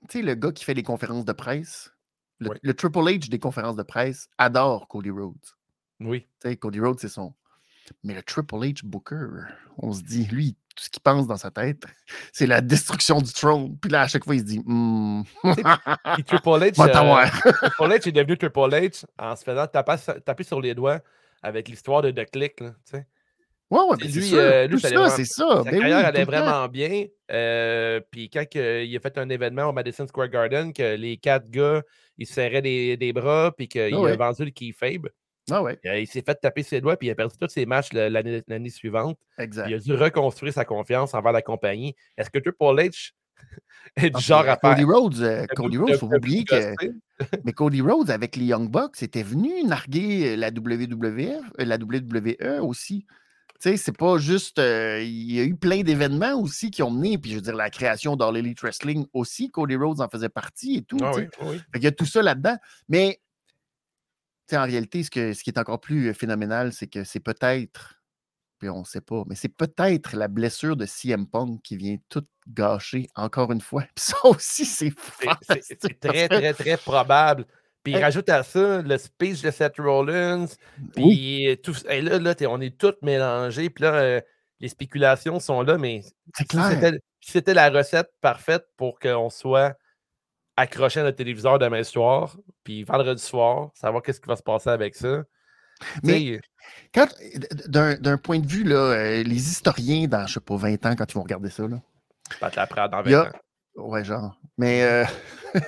tu 0.07 0.19
sais, 0.19 0.21
le 0.21 0.35
gars 0.35 0.51
qui 0.51 0.63
fait 0.63 0.73
les 0.73 0.83
conférences 0.83 1.25
de 1.25 1.33
presse, 1.33 1.93
le, 2.39 2.73
Triple 2.73 2.99
H 2.99 3.29
des 3.29 3.39
conférences 3.39 3.75
de 3.75 3.83
presse 3.83 4.29
adore 4.37 4.87
Cody 4.87 5.09
Rhodes. 5.09 5.35
Oui. 5.99 6.21
Tu 6.41 6.49
sais, 6.49 6.57
Cody 6.57 6.79
Rhodes, 6.79 6.99
c'est 6.99 7.09
son. 7.09 7.33
Mais 8.03 8.13
le 8.13 8.23
Triple 8.23 8.55
H 8.55 8.85
Booker, 8.85 9.27
on 9.77 9.91
se 9.91 10.01
dit, 10.01 10.25
lui, 10.25 10.55
tout 10.79 10.85
ce 10.85 10.89
qu'il 10.89 11.01
pense 11.01 11.27
dans 11.27 11.35
sa 11.35 11.51
tête, 11.51 11.83
c'est 12.33 12.47
la 12.47 12.61
destruction 12.61 13.19
du 13.19 13.31
trône. 13.33 13.77
Puis 13.79 13.91
là, 13.91 14.03
à 14.03 14.07
chaque 14.07 14.23
fois, 14.23 14.35
il 14.35 14.39
se 14.39 14.45
dit 14.45 14.61
hmm. 14.65 15.23
Triple 16.25 16.49
H, 16.49 16.79
euh, 16.79 17.51
Triple 17.51 17.91
H 17.91 18.07
est 18.07 18.11
devenu 18.11 18.37
Triple 18.37 18.59
H 18.59 19.05
en 19.17 19.35
se 19.35 19.43
faisant 19.43 19.67
taper, 19.67 20.43
sur 20.43 20.61
les 20.61 20.73
doigts 20.73 20.99
avec 21.43 21.67
l'histoire 21.67 22.01
de 22.01 22.11
The 22.11 22.29
Click. 22.31 22.61
Là, 22.61 22.69
tu 22.85 22.97
sais. 22.97 23.05
Ouais, 23.69 23.81
ouais, 23.81 23.97
lui, 23.97 24.23
c'est 24.23 24.35
euh, 24.35 24.67
lui, 24.67 24.79
ça, 24.79 25.09
c'est 25.09 25.25
ça. 25.25 25.61
Sa 25.63 25.69
ben 25.69 25.79
carrière 25.79 26.05
allait 26.05 26.23
vraiment 26.23 26.67
bien. 26.67 27.05
Euh, 27.29 27.99
puis 28.09 28.27
quand 28.27 28.43
il 28.55 28.95
a 28.95 28.99
fait 28.99 29.15
un 29.19 29.29
événement 29.29 29.65
au 29.65 29.73
Madison 29.73 30.07
Square 30.07 30.29
Garden, 30.29 30.73
que 30.73 30.95
les 30.95 31.17
quatre 31.17 31.51
gars, 31.51 31.83
ils 32.17 32.25
se 32.25 32.33
serraient 32.33 32.63
des, 32.63 32.97
des 32.97 33.13
bras, 33.13 33.53
puis 33.55 33.67
qu'il 33.67 33.93
ah 33.93 34.07
a 34.07 34.15
vendu 34.15 34.45
le 34.45 34.51
keyfabe. 34.51 35.09
Ah 35.51 35.97
il 35.97 36.07
s'est 36.07 36.21
fait 36.21 36.35
taper 36.35 36.63
ses 36.63 36.81
doigts, 36.81 36.97
puis 36.97 37.07
il 37.07 37.11
a 37.11 37.15
perdu 37.15 37.35
tous 37.39 37.49
ses 37.49 37.65
matchs 37.65 37.91
l'année 37.93 38.69
suivante. 38.69 39.17
Exact. 39.37 39.67
Il 39.69 39.75
a 39.75 39.79
dû 39.79 39.93
reconstruire 39.93 40.53
sa 40.53 40.65
confiance 40.65 41.13
envers 41.13 41.31
la 41.31 41.41
compagnie. 41.41 41.95
Est-ce 42.17 42.29
que 42.29 42.39
Triple 42.39 42.81
H 42.81 43.11
est 43.95 44.09
du 44.09 44.15
ah, 44.15 44.19
genre 44.19 44.41
à 44.41 44.57
faire? 44.57 44.75
Cody 44.75 44.83
Rhodes, 44.83 45.21
euh, 45.21 45.45
Cody 45.55 45.77
Rhodes, 45.77 45.89
il 45.89 45.97
faut 45.97 46.13
oublier 46.13 46.43
que. 46.43 46.73
mais 47.43 47.53
Cody 47.53 47.81
Rhodes, 47.81 48.09
avec 48.09 48.35
les 48.35 48.45
Young 48.45 48.69
Bucks, 48.69 49.01
était 49.01 49.23
venu 49.23 49.63
narguer 49.63 50.35
la 50.35 50.49
WWF, 50.49 51.43
euh, 51.59 51.65
la 51.65 51.77
WWE 51.77 52.61
aussi. 52.61 53.05
Tu 53.61 53.71
sais, 53.71 53.77
c'est 53.77 53.97
pas 53.97 54.17
juste. 54.17 54.57
Euh, 54.59 55.01
il 55.01 55.33
y 55.33 55.39
a 55.39 55.43
eu 55.43 55.55
plein 55.55 55.81
d'événements 55.81 56.39
aussi 56.39 56.71
qui 56.71 56.81
ont 56.81 56.91
mené, 56.91 57.17
puis 57.17 57.31
je 57.31 57.35
veux 57.35 57.41
dire, 57.41 57.55
la 57.55 57.69
création 57.69 58.15
d'All 58.15 58.37
Elite 58.37 58.61
Wrestling 58.61 59.05
aussi, 59.13 59.49
Cody 59.49 59.75
Rhodes 59.75 59.99
en 59.99 60.07
faisait 60.07 60.29
partie 60.29 60.77
et 60.77 60.81
tout. 60.83 60.97
Ah 61.01 61.11
il 61.75 61.83
y 61.83 61.87
a 61.87 61.91
tout 61.91 62.05
ça 62.05 62.21
là-dedans. 62.21 62.55
Mais 62.87 63.19
en 64.57 64.65
réalité, 64.65 65.03
ce, 65.03 65.09
que, 65.09 65.33
ce 65.33 65.43
qui 65.43 65.49
est 65.49 65.59
encore 65.59 65.79
plus 65.79 66.13
phénoménal, 66.13 66.73
c'est 66.73 66.87
que 66.87 67.03
c'est 67.03 67.19
peut-être, 67.19 68.01
puis 68.57 68.69
on 68.69 68.79
ne 68.79 68.85
sait 68.85 69.01
pas, 69.01 69.23
mais 69.27 69.35
c'est 69.35 69.49
peut-être 69.49 70.15
la 70.15 70.27
blessure 70.27 70.75
de 70.75 70.85
CM 70.85 71.27
Punk 71.27 71.61
qui 71.61 71.77
vient 71.77 71.97
tout 72.09 72.25
gâcher 72.47 73.07
encore 73.15 73.51
une 73.51 73.61
fois. 73.61 73.83
Puis 73.95 74.05
ça 74.05 74.17
aussi, 74.23 74.65
c'est 74.65 74.93
C'est 75.61 75.99
très, 75.99 76.27
très, 76.27 76.53
très 76.53 76.77
probable. 76.77 77.45
Puis 77.83 77.93
il 77.93 78.03
rajoute 78.03 78.27
à 78.29 78.43
ça 78.43 78.81
le 78.81 78.97
speech 78.97 79.41
de 79.41 79.51
Seth 79.51 79.77
Rollins. 79.77 80.47
Puis 80.95 81.57
tout, 81.63 81.73
et 81.87 82.01
là, 82.01 82.19
là 82.19 82.35
on 82.49 82.59
est 82.59 82.77
tous 82.77 82.95
mélangés. 83.01 83.69
Puis 83.69 83.83
là, 83.83 84.21
les 84.59 84.67
spéculations 84.67 85.39
sont 85.39 85.61
là, 85.61 85.77
mais 85.77 86.01
c'était 87.21 87.53
la 87.53 87.69
recette 87.69 88.09
parfaite 88.21 88.65
pour 88.75 88.99
qu'on 88.99 89.29
soit 89.29 89.77
accrocher 90.59 90.99
à 90.99 91.03
notre 91.03 91.17
téléviseur 91.17 91.59
demain 91.59 91.83
soir, 91.83 92.37
puis 92.63 92.83
vendredi 92.83 93.21
soir, 93.21 93.71
savoir 93.73 94.03
qu'est-ce 94.03 94.19
qui 94.19 94.27
va 94.27 94.35
se 94.35 94.43
passer 94.43 94.69
avec 94.69 94.95
ça. 94.95 95.23
Mais 96.03 96.39
quand, 96.93 97.07
d'un, 97.67 98.17
point 98.17 98.39
de 98.39 98.47
vue, 98.47 98.63
là, 98.63 98.75
euh, 98.75 99.23
les 99.23 99.49
historiens 99.49 100.07
dans, 100.07 100.27
je 100.27 100.33
sais 100.33 100.39
pas, 100.39 100.57
20 100.57 100.85
ans, 100.85 100.95
quand 100.97 101.05
ils 101.09 101.15
vont 101.15 101.23
regarder 101.23 101.49
ça, 101.49 101.67
là. 101.67 101.77
Pas 102.39 102.51
te 102.51 102.89
dans 102.89 103.01
20 103.01 103.21
ans. 103.21 103.31
Ouais, 103.75 104.03
genre. 104.03 104.37
Mais 104.57 104.83
euh, 104.83 105.05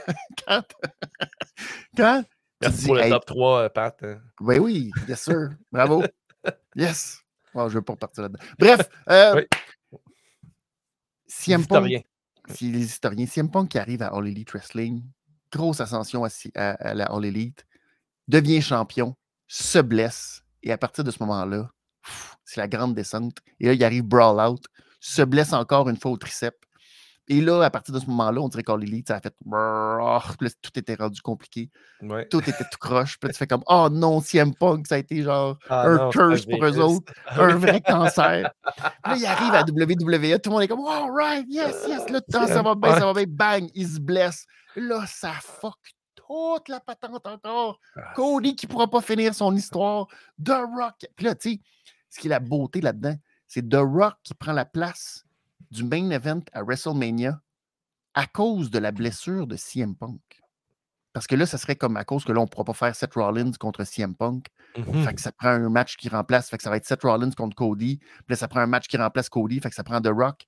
quand. 0.45 0.63
quand. 1.95 2.23
Merci 2.61 2.85
pour 2.85 2.95
le 2.95 3.09
top 3.09 3.25
3, 3.25 3.59
euh, 3.59 3.69
Pat. 3.69 4.03
Hein. 4.03 4.19
Ben 4.41 4.59
oui, 4.59 4.91
bien 5.05 5.15
sûr. 5.15 5.49
Bravo. 5.71 6.03
yes. 6.75 7.21
je 7.55 7.59
ne 7.59 7.69
veux 7.69 7.81
pas 7.81 7.93
repartir 7.93 8.23
là-dedans. 8.23 8.43
Bref. 8.59 8.89
Euh, 9.09 9.35
oui. 9.35 9.47
Si 12.49 12.71
les 12.71 12.83
historiens, 12.83 13.25
CM 13.25 13.49
Punk 13.49 13.69
qui 13.69 13.77
arrive 13.77 14.01
à 14.01 14.07
All 14.07 14.27
Elite 14.27 14.51
Wrestling, 14.51 15.03
grosse 15.51 15.79
ascension 15.79 16.25
à, 16.55 16.93
la 16.93 17.05
All 17.05 17.25
Elite, 17.25 17.65
devient 18.27 18.61
champion, 18.61 19.15
se 19.47 19.79
blesse, 19.79 20.43
et 20.63 20.71
à 20.71 20.77
partir 20.77 21.03
de 21.03 21.11
ce 21.11 21.17
moment-là, 21.21 21.69
c'est 22.45 22.59
la 22.59 22.67
grande 22.67 22.95
descente. 22.95 23.37
Et 23.59 23.67
là, 23.67 23.73
il 23.73 23.83
arrive 23.83 24.03
Brawl 24.03 24.39
Out. 24.39 24.65
se 24.99 25.21
blesse 25.21 25.53
encore 25.53 25.89
une 25.89 25.97
fois 25.97 26.11
au 26.11 26.17
triceps. 26.17 26.57
Et 27.31 27.39
là, 27.39 27.63
à 27.63 27.69
partir 27.69 27.93
de 27.93 27.99
ce 28.01 28.07
moment-là, 28.07 28.41
on 28.41 28.49
dirait 28.49 28.63
qu'All 28.63 28.83
Elite, 28.83 29.07
ça 29.07 29.15
a 29.15 29.21
fait. 29.21 29.33
tout 29.39 30.71
était 30.75 30.95
rendu 30.95 31.21
compliqué. 31.21 31.69
Tout 32.29 32.41
était 32.41 32.51
tout 32.51 32.77
croche. 32.77 33.17
Puis 33.17 33.31
tu 33.31 33.37
fais 33.37 33.47
comme 33.47 33.63
Oh 33.67 33.87
non, 33.89 34.19
CM 34.19 34.53
Punk, 34.53 34.85
ça 34.85 34.95
a 34.95 34.97
été 34.97 35.23
genre 35.23 35.57
ah 35.69 35.87
un 35.87 36.09
curse 36.09 36.45
pour 36.45 36.61
eux 36.65 36.77
autres, 36.79 37.13
un 37.27 37.55
vrai 37.55 37.79
cancer. 37.79 38.51
là, 39.05 39.15
il 39.15 39.25
arrive 39.25 39.53
à 39.53 39.61
WWE, 39.65 40.39
tout 40.41 40.49
le 40.49 40.51
monde 40.51 40.63
est 40.63 40.67
comme 40.67 40.85
All 40.85 41.09
right, 41.09 41.45
yes, 41.47 41.73
yes, 41.87 42.09
là, 42.09 42.19
ça 42.27 42.61
va 42.61 42.75
bien, 42.75 42.99
ça 42.99 43.05
va 43.05 43.13
bien, 43.13 43.23
bang, 43.29 43.69
il 43.75 43.87
se 43.87 44.01
blesse. 44.01 44.45
Là, 44.75 45.05
ça 45.07 45.31
fuck 45.41 45.79
toute 46.13 46.67
la 46.67 46.81
patente 46.81 47.25
encore. 47.25 47.79
Ah, 47.95 48.11
Cody 48.13 48.57
qui 48.57 48.65
ne 48.65 48.71
pourra 48.71 48.89
pas 48.89 48.99
finir 48.99 49.33
son 49.33 49.55
histoire. 49.55 50.05
The 50.43 50.49
Rock. 50.77 51.07
Puis 51.15 51.25
là, 51.27 51.35
tu 51.35 51.51
sais, 51.51 51.61
ce 52.09 52.19
qui 52.19 52.27
est 52.27 52.29
la 52.29 52.41
beauté 52.41 52.81
là-dedans, 52.81 53.15
c'est 53.47 53.69
The 53.69 53.79
Rock 53.79 54.15
qui 54.21 54.33
prend 54.33 54.51
la 54.51 54.65
place 54.65 55.25
du 55.71 55.83
main 55.83 56.09
event 56.11 56.41
à 56.53 56.63
WrestleMania 56.63 57.41
à 58.13 58.27
cause 58.27 58.69
de 58.69 58.79
la 58.79 58.91
blessure 58.91 59.47
de 59.47 59.55
CM 59.55 59.95
Punk. 59.95 60.19
Parce 61.13 61.27
que 61.27 61.35
là, 61.35 61.45
ça 61.45 61.57
serait 61.57 61.75
comme 61.75 61.97
à 61.97 62.05
cause 62.05 62.23
que 62.23 62.31
là, 62.31 62.39
on 62.39 62.43
ne 62.43 62.47
pourra 62.47 62.63
pas 62.63 62.73
faire 62.73 62.95
Seth 62.95 63.13
Rollins 63.15 63.51
contre 63.59 63.83
CM 63.83 64.15
Punk. 64.15 64.47
Fait 64.75 64.81
mm-hmm. 64.81 65.15
que 65.15 65.21
ça 65.21 65.31
prend 65.31 65.49
un 65.49 65.69
match 65.69 65.97
qui 65.97 66.07
remplace. 66.07 66.49
Fait 66.49 66.57
que 66.57 66.63
ça 66.63 66.69
va 66.69 66.77
être 66.77 66.85
Seth 66.85 67.03
Rollins 67.03 67.31
contre 67.31 67.55
Cody. 67.55 67.97
Puis 67.97 68.25
là, 68.29 68.35
ça 68.37 68.47
prend 68.47 68.61
un 68.61 68.67
match 68.67 68.87
qui 68.87 68.97
remplace 68.97 69.27
Cody. 69.27 69.59
Fait 69.59 69.69
que 69.69 69.75
ça 69.75 69.83
prend 69.83 70.01
The 70.01 70.11
Rock. 70.13 70.45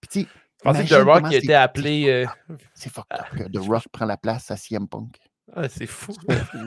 Puis 0.00 0.08
tu 0.10 0.20
sais. 0.22 0.26
Je 0.58 0.70
pensais 0.70 0.84
que 0.84 0.88
The 0.88 1.04
Rock 1.04 1.28
qui 1.28 1.36
était 1.36 1.54
appelé. 1.54 2.08
Euh, 2.08 2.56
c'est 2.74 2.90
fuck 2.92 3.06
que 3.36 3.44
The 3.44 3.58
Rock 3.58 3.84
prend 3.92 4.06
la 4.06 4.16
place 4.16 4.50
à 4.50 4.56
CM 4.56 4.88
Punk. 4.88 5.18
Ah, 5.54 5.68
c'est 5.68 5.86
fou. 5.86 6.14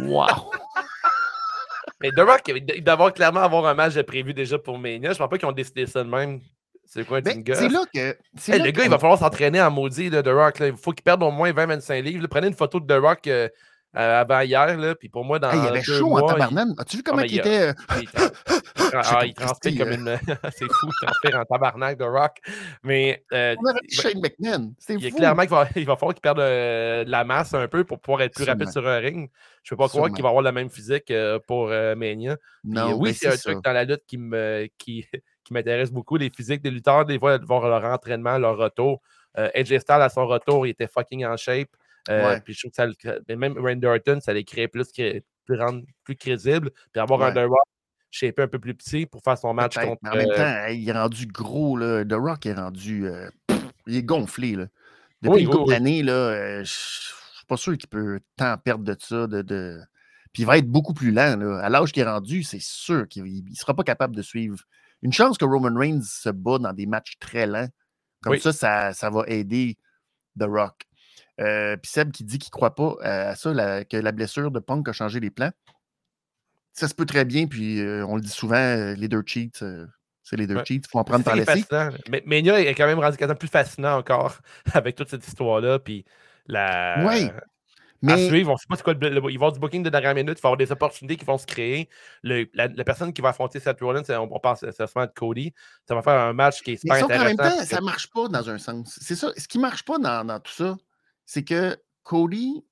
wow! 0.01 0.51
Mais 1.99 2.11
The 2.11 2.19
Rock, 2.19 2.41
il 2.47 2.83
doit 2.83 3.11
clairement 3.11 3.41
avoir 3.41 3.65
un 3.65 3.73
match 3.73 3.99
prévu 4.03 4.33
déjà 4.33 4.59
pour 4.59 4.77
Mania. 4.77 5.09
Je 5.09 5.15
ne 5.15 5.17
pense 5.17 5.29
pas 5.29 5.37
qu'ils 5.37 5.47
ont 5.47 5.53
décidé 5.53 5.87
ça 5.87 6.03
de 6.03 6.09
même. 6.09 6.41
C'est 6.87 7.05
quoi, 7.05 7.21
ben, 7.21 7.43
C'est 7.45 7.69
là 7.69 7.81
que. 7.93 8.15
le 8.51 8.71
gars, 8.71 8.83
il 8.85 8.89
va 8.89 8.97
falloir 8.97 9.19
s'entraîner 9.19 9.61
en 9.61 9.69
maudit, 9.69 10.09
de 10.09 10.21
The 10.21 10.29
Rock. 10.29 10.59
Là. 10.59 10.67
Il 10.67 10.77
faut 10.77 10.93
qu'il 10.93 11.03
perde 11.03 11.21
au 11.21 11.31
moins 11.31 11.51
20-25 11.51 12.01
livres. 12.01 12.27
Prenez 12.27 12.47
une 12.47 12.53
photo 12.53 12.79
de 12.79 12.87
The 12.87 12.99
Rock 12.99 13.27
euh, 13.27 13.49
avant 14.21 14.41
hier, 14.41 14.77
là, 14.77 14.95
puis 14.95 15.09
pour 15.09 15.25
moi, 15.25 15.39
dans. 15.39 15.51
il 15.51 15.67
avait 15.67 15.81
chaud 15.81 16.17
en 16.17 16.25
tabarnane. 16.25 16.75
As-tu 16.77 16.97
vu 16.97 17.03
comment 17.03 17.21
il, 17.21 17.39
était. 17.39 17.73
ah, 18.93 19.25
il 19.25 19.33
transpire 19.33 19.77
comme 19.79 19.93
une. 19.93 20.19
c'est 20.55 20.71
fou, 20.71 20.87
il 20.87 21.05
transpire 21.05 21.39
en 21.39 21.45
tabarnak 21.45 21.97
de 21.97 22.03
Rock. 22.03 22.37
Mais. 22.83 23.23
Euh, 23.33 23.55
On 23.59 23.65
avait 23.65 23.79
Shane 23.89 24.21
McMahon. 24.21 24.73
Il 24.89 25.05
est 25.05 25.11
clairement 25.11 25.41
qu'il 25.41 25.51
va, 25.51 25.67
il 25.75 25.85
va 25.85 25.95
falloir 25.95 26.13
qu'il 26.13 26.21
perde 26.21 26.39
euh, 26.39 27.03
de 27.03 27.09
la 27.09 27.23
masse 27.23 27.53
un 27.53 27.67
peu 27.67 27.83
pour 27.83 27.99
pouvoir 27.99 28.21
être 28.21 28.33
plus 28.33 28.45
rapide 28.45 28.69
sur 28.69 28.87
un 28.87 28.97
ring. 28.97 29.29
Je 29.63 29.73
ne 29.73 29.77
peux 29.77 29.83
pas 29.83 29.89
croire 29.89 30.11
qu'il 30.11 30.23
va 30.23 30.29
avoir 30.29 30.43
la 30.43 30.51
même 30.53 30.69
physique 30.69 31.11
pour 31.47 31.67
Mania. 31.67 32.37
Non, 32.63 32.93
oui, 32.93 33.13
c'est 33.13 33.27
un 33.27 33.37
truc 33.37 33.63
dans 33.63 33.73
la 33.73 33.83
lutte 33.83 34.05
qui 34.05 34.17
me. 34.17 34.69
Qui, 34.77 35.07
qui 35.47 35.53
m'intéresse 35.53 35.91
beaucoup. 35.91 36.17
Les 36.17 36.29
physiques 36.29 36.61
des 36.61 36.71
lutteurs, 36.71 37.05
des 37.05 37.17
fois, 37.17 37.37
voir 37.37 37.67
leur 37.67 37.85
entraînement, 37.85 38.37
leur 38.37 38.57
retour. 38.57 39.01
Euh, 39.37 39.49
Styles, 39.63 39.81
à 39.89 40.09
son 40.09 40.27
retour, 40.27 40.67
il 40.67 40.71
était 40.71 40.87
fucking 40.87 41.25
en 41.25 41.37
shape. 41.37 41.69
Euh, 42.09 42.39
puis 42.43 42.53
je 42.53 42.61
trouve 42.61 42.95
que 42.95 43.09
ça, 43.09 43.35
même 43.35 43.57
Randy 43.57 43.85
Orton, 43.85 44.19
ça 44.21 44.33
les 44.33 44.43
crée 44.43 44.67
plus, 44.67 44.91
plus, 44.91 45.59
rendre 45.59 45.83
plus 46.03 46.15
crédible. 46.15 46.71
Puis 46.91 47.01
avoir 47.01 47.21
un 47.21 47.31
The 47.31 47.47
Rock 47.47 47.67
shapé 48.09 48.43
un 48.43 48.47
peu 48.47 48.59
plus 48.59 48.73
petit 48.73 49.05
pour 49.05 49.21
faire 49.21 49.37
son 49.37 49.53
match 49.53 49.75
contre. 49.75 49.99
Mais 50.03 50.09
en 50.09 50.15
même 50.15 50.29
euh, 50.31 50.35
temps, 50.35 50.73
il 50.73 50.87
est 50.87 50.93
rendu 50.93 51.27
gros. 51.27 51.77
Là. 51.77 52.03
The 52.05 52.13
Rock 52.13 52.45
est 52.45 52.53
rendu. 52.53 53.07
Euh, 53.07 53.29
il 53.85 53.97
est 53.97 54.03
gonflé. 54.03 54.55
Là. 54.55 54.67
Depuis 55.21 55.43
une 55.43 55.49
couple 55.49 55.71
d'années, 55.71 56.03
je 56.03 56.59
ne 56.59 56.63
suis 56.63 57.45
pas 57.47 57.57
sûr 57.57 57.77
qu'il 57.77 57.89
peut 57.89 58.19
tant 58.35 58.57
perdre 58.57 58.83
de 58.83 58.95
ça. 58.99 59.27
De, 59.27 59.41
de... 59.41 59.79
Puis 60.33 60.43
il 60.43 60.45
va 60.45 60.57
être 60.57 60.67
beaucoup 60.67 60.93
plus 60.93 61.11
lent. 61.11 61.37
Là. 61.37 61.59
À 61.59 61.69
l'âge 61.69 61.91
qu'il 61.91 62.03
est 62.03 62.09
rendu, 62.09 62.43
c'est 62.43 62.61
sûr 62.61 63.07
qu'il 63.07 63.23
ne 63.23 63.55
sera 63.55 63.73
pas 63.73 63.83
capable 63.83 64.15
de 64.15 64.21
suivre 64.21 64.59
une 65.01 65.13
chance 65.13 65.37
que 65.37 65.45
Roman 65.45 65.77
Reigns 65.77 66.03
se 66.03 66.29
bat 66.29 66.57
dans 66.59 66.73
des 66.73 66.85
matchs 66.85 67.17
très 67.19 67.45
lents. 67.47 67.69
Comme 68.21 68.37
ça, 68.39 68.93
ça, 68.93 69.09
va 69.09 69.23
aider 69.27 69.77
The 70.39 70.45
Rock. 70.45 70.83
Euh, 71.39 71.77
Puis 71.77 71.91
Seb 71.91 72.11
qui 72.11 72.23
dit 72.23 72.39
qu'il 72.39 72.49
ne 72.49 72.51
croit 72.51 72.75
pas 72.75 72.95
à 73.01 73.35
ça, 73.35 73.85
que 73.85 73.97
la 73.97 74.11
blessure 74.11 74.51
de 74.51 74.59
Punk 74.59 74.89
a 74.89 74.93
changé 74.93 75.19
les 75.19 75.29
plans. 75.29 75.51
Ça 76.73 76.87
se 76.87 76.93
peut 76.93 77.05
très 77.05 77.25
bien, 77.25 77.47
puis 77.47 77.79
euh, 77.79 78.05
on 78.05 78.15
le 78.15 78.21
dit 78.21 78.29
souvent, 78.29 78.55
euh, 78.55 78.93
les 78.93 79.07
deux 79.07 79.23
cheats, 79.25 79.63
euh, 79.63 79.87
c'est 80.21 80.35
les 80.35 80.45
deux 80.45 80.57
cheats, 80.63 80.75
il 80.75 80.87
faut 80.87 80.99
en 80.99 81.03
prendre 81.03 81.25
par 81.25 81.35
laisser. 81.35 81.65
Mais 82.09 82.21
Mania 82.25 82.59
est 82.59 82.75
quand 82.75 82.85
même 82.85 82.99
rendu 82.99 83.17
plus 83.17 83.47
fascinant 83.47 83.97
encore 83.97 84.37
avec 84.73 84.95
toute 84.95 85.09
cette 85.09 85.27
histoire-là. 85.27 85.79
Puis 85.79 86.05
la. 86.45 87.03
Oui. 87.03 87.29
Mais... 88.01 88.13
À 88.13 88.17
suivre, 88.17 88.51
on 88.51 88.57
sait 88.57 88.67
pas 88.67 88.77
quoi 88.77 88.93
le, 88.93 89.09
il 89.15 89.21
va 89.21 89.31
y 89.31 89.35
avoir 89.35 89.51
du 89.51 89.59
booking 89.59 89.83
de 89.83 89.89
dernière 89.89 90.13
minute, 90.13 90.37
il 90.37 90.41
va 90.41 90.49
y 90.49 90.51
avoir 90.51 90.57
des 90.57 90.71
opportunités 90.71 91.15
qui 91.15 91.25
vont 91.25 91.37
se 91.37 91.45
créer. 91.45 91.89
la, 92.23 92.67
personne 92.83 93.13
qui 93.13 93.21
va 93.21 93.29
affronter 93.29 93.59
Seth 93.59 93.79
Rollins, 93.81 94.03
on, 94.09 94.29
on 94.31 94.39
pense 94.39 94.59
c'est 94.59 94.79
de 94.79 95.11
Cody. 95.15 95.53
Ça 95.87 95.95
va 95.95 96.01
faire 96.01 96.19
un 96.19 96.33
match 96.33 96.61
qui 96.61 96.73
est 96.73 96.77
super 96.77 97.03
intéressant. 97.03 97.23
En 97.23 97.25
même 97.25 97.37
temps, 97.37 97.65
ça 97.65 97.81
marche 97.81 98.07
pas 98.07 98.27
dans 98.27 98.49
un 98.49 98.57
sens. 98.57 98.99
C'est 99.01 99.15
ça. 99.15 99.31
Ce 99.35 99.47
qui 99.47 99.59
marche 99.59 99.83
pas 99.83 99.97
dans, 99.97 100.39
tout 100.39 100.51
ça, 100.51 100.77
c'est 101.25 101.43
que 101.43 101.77
Cody, 102.03 102.63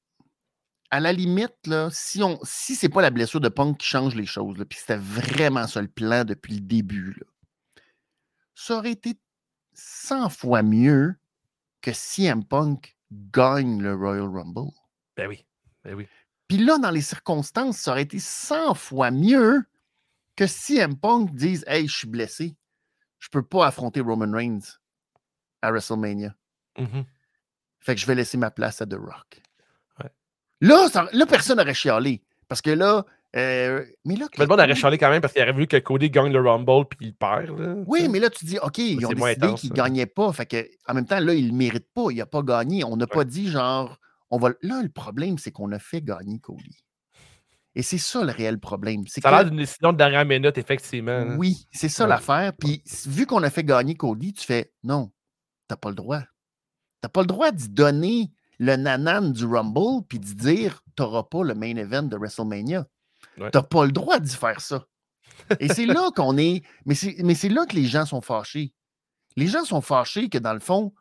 à 0.92 1.00
la 1.00 1.12
limite, 1.12 1.56
là, 1.66 1.90
si, 1.92 2.22
on, 2.22 2.40
si 2.44 2.76
c'est 2.76 2.90
pas 2.90 3.02
la 3.02 3.10
blessure 3.10 3.42
de 3.42 3.50
Punk 3.50 3.78
qui 3.78 3.88
change 3.88 4.16
les 4.16 4.26
choses, 4.26 4.64
puis 4.70 4.80
c'était 4.80 4.98
vraiment 4.98 5.68
ça 5.68 5.82
le 5.82 5.88
plan 5.88 6.24
depuis 6.24 6.56
le 6.56 6.62
début, 6.62 7.16
là, 7.20 7.26
ça 8.54 8.78
aurait 8.78 8.92
été 8.92 9.20
100 9.74 10.30
fois 10.30 10.64
mieux 10.64 11.16
que 11.82 11.92
CM 11.92 12.44
Punk 12.46 12.96
gagne 13.12 13.82
le 13.82 13.94
Royal 13.94 14.28
Rumble. 14.28 14.72
Ben 15.16 15.28
oui. 15.28 15.46
Ben 15.84 15.96
oui. 15.96 16.08
Puis 16.48 16.58
là, 16.58 16.78
dans 16.78 16.92
les 16.92 17.02
circonstances, 17.02 17.78
ça 17.78 17.92
aurait 17.92 18.04
été 18.04 18.20
100 18.20 18.76
fois 18.76 19.12
mieux 19.12 19.64
que 20.36 20.48
si 20.48 20.78
M. 20.78 20.96
Punk 20.98 21.34
dise 21.34 21.64
Hey, 21.68 21.88
je 21.88 21.96
suis 21.96 22.08
blessé. 22.08 22.56
Je 23.20 23.30
peux 23.30 23.44
pas 23.44 23.66
affronter 23.66 24.02
Roman 24.02 24.32
Reigns 24.32 24.78
à 25.62 25.72
WrestleMania. 25.72 26.36
Mm-hmm. 26.78 27.06
Fait 27.80 27.96
que 27.96 28.02
je 28.02 28.06
vais 28.06 28.16
laisser 28.16 28.38
ma 28.38 28.52
place 28.52 28.82
à 28.82 28.86
The 28.86 28.96
Rock. 28.96 29.42
Là, 30.62 30.88
là, 31.12 31.26
personne 31.26 31.58
n'aurait 31.58 31.74
chialé. 31.74 32.24
Parce 32.48 32.62
que 32.62 32.70
là, 32.72 33.06
euh, 33.36 33.84
mais 34.06 34.16
là. 34.16 34.28
Mais 34.38 34.46
le 34.46 34.50
monde 34.50 34.60
aurait 34.60 34.76
chialé 34.76 34.98
quand 34.98 35.10
même 35.10 35.22
parce 35.22 35.34
qu'il 35.34 35.42
aurait 35.42 35.52
voulu 35.52 35.68
que 35.68 35.78
Cody 35.78 36.10
gagne 36.10 36.32
le 36.32 36.40
Rumble 36.40 36.86
puis 36.86 37.08
il 37.08 37.14
perd. 37.14 37.50
oui, 37.88 38.08
mais 38.08 38.20
là, 38.20 38.30
tu 38.30 38.46
dis, 38.46 38.58
OK, 38.60 38.78
ils 38.78 39.06
ont 39.06 39.10
décidé 39.10 39.54
qu'il 39.56 39.72
ne 39.72 39.76
gagnait 39.76 40.06
pas. 40.06 40.32
Fait 40.32 40.46
que, 40.46 40.68
en 40.88 40.94
même 40.94 41.06
temps, 41.06 41.20
là, 41.20 41.34
il 41.34 41.52
ne 41.52 41.58
mérite 41.58 41.88
pas. 41.94 42.08
Il 42.12 42.18
n'a 42.18 42.26
pas 42.26 42.42
gagné. 42.42 42.84
On 42.84 42.96
n'a 42.96 43.08
pas 43.08 43.26
dit 43.26 43.50
genre 43.50 44.00
Là, 44.40 44.82
le 44.82 44.90
problème, 44.90 45.38
c'est 45.38 45.52
qu'on 45.52 45.72
a 45.72 45.80
fait 45.80 46.02
gagner 46.02 46.40
Cody. 46.40 46.84
Et 47.76 47.82
c'est 47.82 47.98
ça 47.98 48.24
le 48.24 48.32
réel 48.32 48.60
problème. 48.60 49.06
Ça 49.08 49.20
a 49.24 49.32
l'air 49.32 49.50
d'une 49.50 49.60
décision 49.60 49.92
de 49.92 49.98
dernière 49.98 50.26
minute, 50.26 50.58
effectivement. 50.58 51.36
Oui, 51.38 51.68
c'est 51.72 51.90
ça 51.90 52.08
l'affaire. 52.08 52.54
Puis 52.54 52.82
vu 53.06 53.26
qu'on 53.26 53.44
a 53.44 53.50
fait 53.50 53.66
gagner 53.66 53.96
Cody, 53.96 54.34
tu 54.34 54.46
fais 54.46 54.72
non, 54.84 55.12
t'as 55.68 55.76
pas 55.76 55.90
le 55.90 55.96
droit. 55.96 56.22
T'as 57.02 57.10
pas 57.10 57.22
le 57.22 57.28
droit 57.28 57.52
d'y 57.52 57.70
donner 57.70 58.32
le 58.60 58.78
nanan 58.78 59.34
du 59.34 59.46
Rumble 59.46 60.06
puis 60.08 60.20
d'y 60.20 60.36
dire 60.36 60.82
t'auras 60.96 61.24
pas 61.24 61.44
le 61.44 61.54
main 61.54 61.76
event 61.76 62.04
de 62.04 62.16
WrestleMania. 62.16 62.88
T'as 63.52 63.64
pas 63.64 63.86
le 63.86 63.92
droit 63.92 64.20
d'y 64.20 64.36
faire 64.36 64.62
ça. 64.62 64.86
Et 65.60 65.68
c'est 65.68 65.86
là 65.86 66.10
qu'on 66.16 66.38
est. 66.38 66.64
Mais 66.86 66.96
c'est 66.96 67.50
là 67.50 67.66
que 67.66 67.76
les 67.76 67.86
gens 67.86 68.06
sont 68.06 68.22
fâchés. 68.22 68.74
Les 69.36 69.48
gens 69.48 69.66
sont 69.66 69.82
fâchés 69.82 70.30
que 70.30 70.38
dans 70.38 70.54
le 70.54 70.62
fond, 70.62 70.94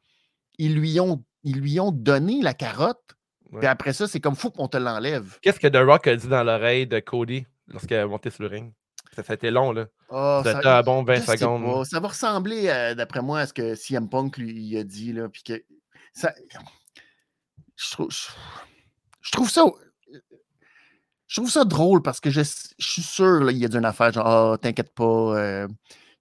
ils 0.59 0.74
lui 0.74 0.99
ont, 0.99 1.24
ils 1.45 1.61
lui 1.61 1.78
ont 1.78 1.93
donné 1.93 2.43
la 2.43 2.53
carotte 2.53 3.14
puis 3.59 3.66
après 3.66 3.92
ça, 3.92 4.07
c'est 4.07 4.20
comme 4.20 4.36
fou 4.36 4.50
qu'on 4.50 4.68
te 4.68 4.76
l'enlève. 4.76 5.38
Qu'est-ce 5.42 5.61
que 5.61 5.68
The 5.68 5.84
Rock 5.86 6.07
a 6.07 6.16
dit 6.16 6.28
dans 6.28 6.44
l'oreille 6.44 6.86
de 6.86 7.00
Cody 7.00 7.46
lorsqu'il 7.68 7.96
a 7.96 8.07
monté 8.07 8.30
sur 8.30 8.42
le 8.42 8.48
ring? 8.48 8.72
Ça, 9.14 9.22
a 9.28 9.34
été 9.34 9.50
long, 9.50 9.72
là. 9.72 9.86
Oh, 10.09 10.40
ça 10.42 10.59
a 10.59 10.78
un 10.78 10.82
bon 10.82 11.05
20 11.05 11.20
secondes. 11.20 11.86
Ça 11.86 12.00
va 12.00 12.09
ressembler, 12.09 12.68
euh, 12.68 12.94
d'après 12.94 13.22
moi, 13.22 13.40
à 13.40 13.46
ce 13.46 13.52
que 13.52 13.74
CM 13.76 14.09
Punk 14.09 14.38
lui 14.38 14.76
a 14.76 14.82
dit. 14.82 15.12
Là, 15.12 15.28
puis 15.28 15.42
que 15.44 15.62
ça... 16.12 16.34
je, 17.76 17.90
trouve, 17.92 18.09
je, 19.20 19.30
trouve 19.30 19.50
ça. 19.50 19.64
Je 21.28 21.40
trouve 21.40 21.50
ça 21.50 21.64
drôle 21.64 22.02
parce 22.02 22.20
que 22.20 22.30
je, 22.30 22.42
suis 22.42 23.02
sûr 23.02 23.46
qu'il 23.46 23.59
y 23.59 23.64
a 23.64 23.68
d'une 23.68 23.84
affaire 23.84 24.12
genre 24.12 24.52
oh, 24.52 24.57
t'inquiète 24.57 24.92
pas, 24.94 25.05
euh, 25.05 25.68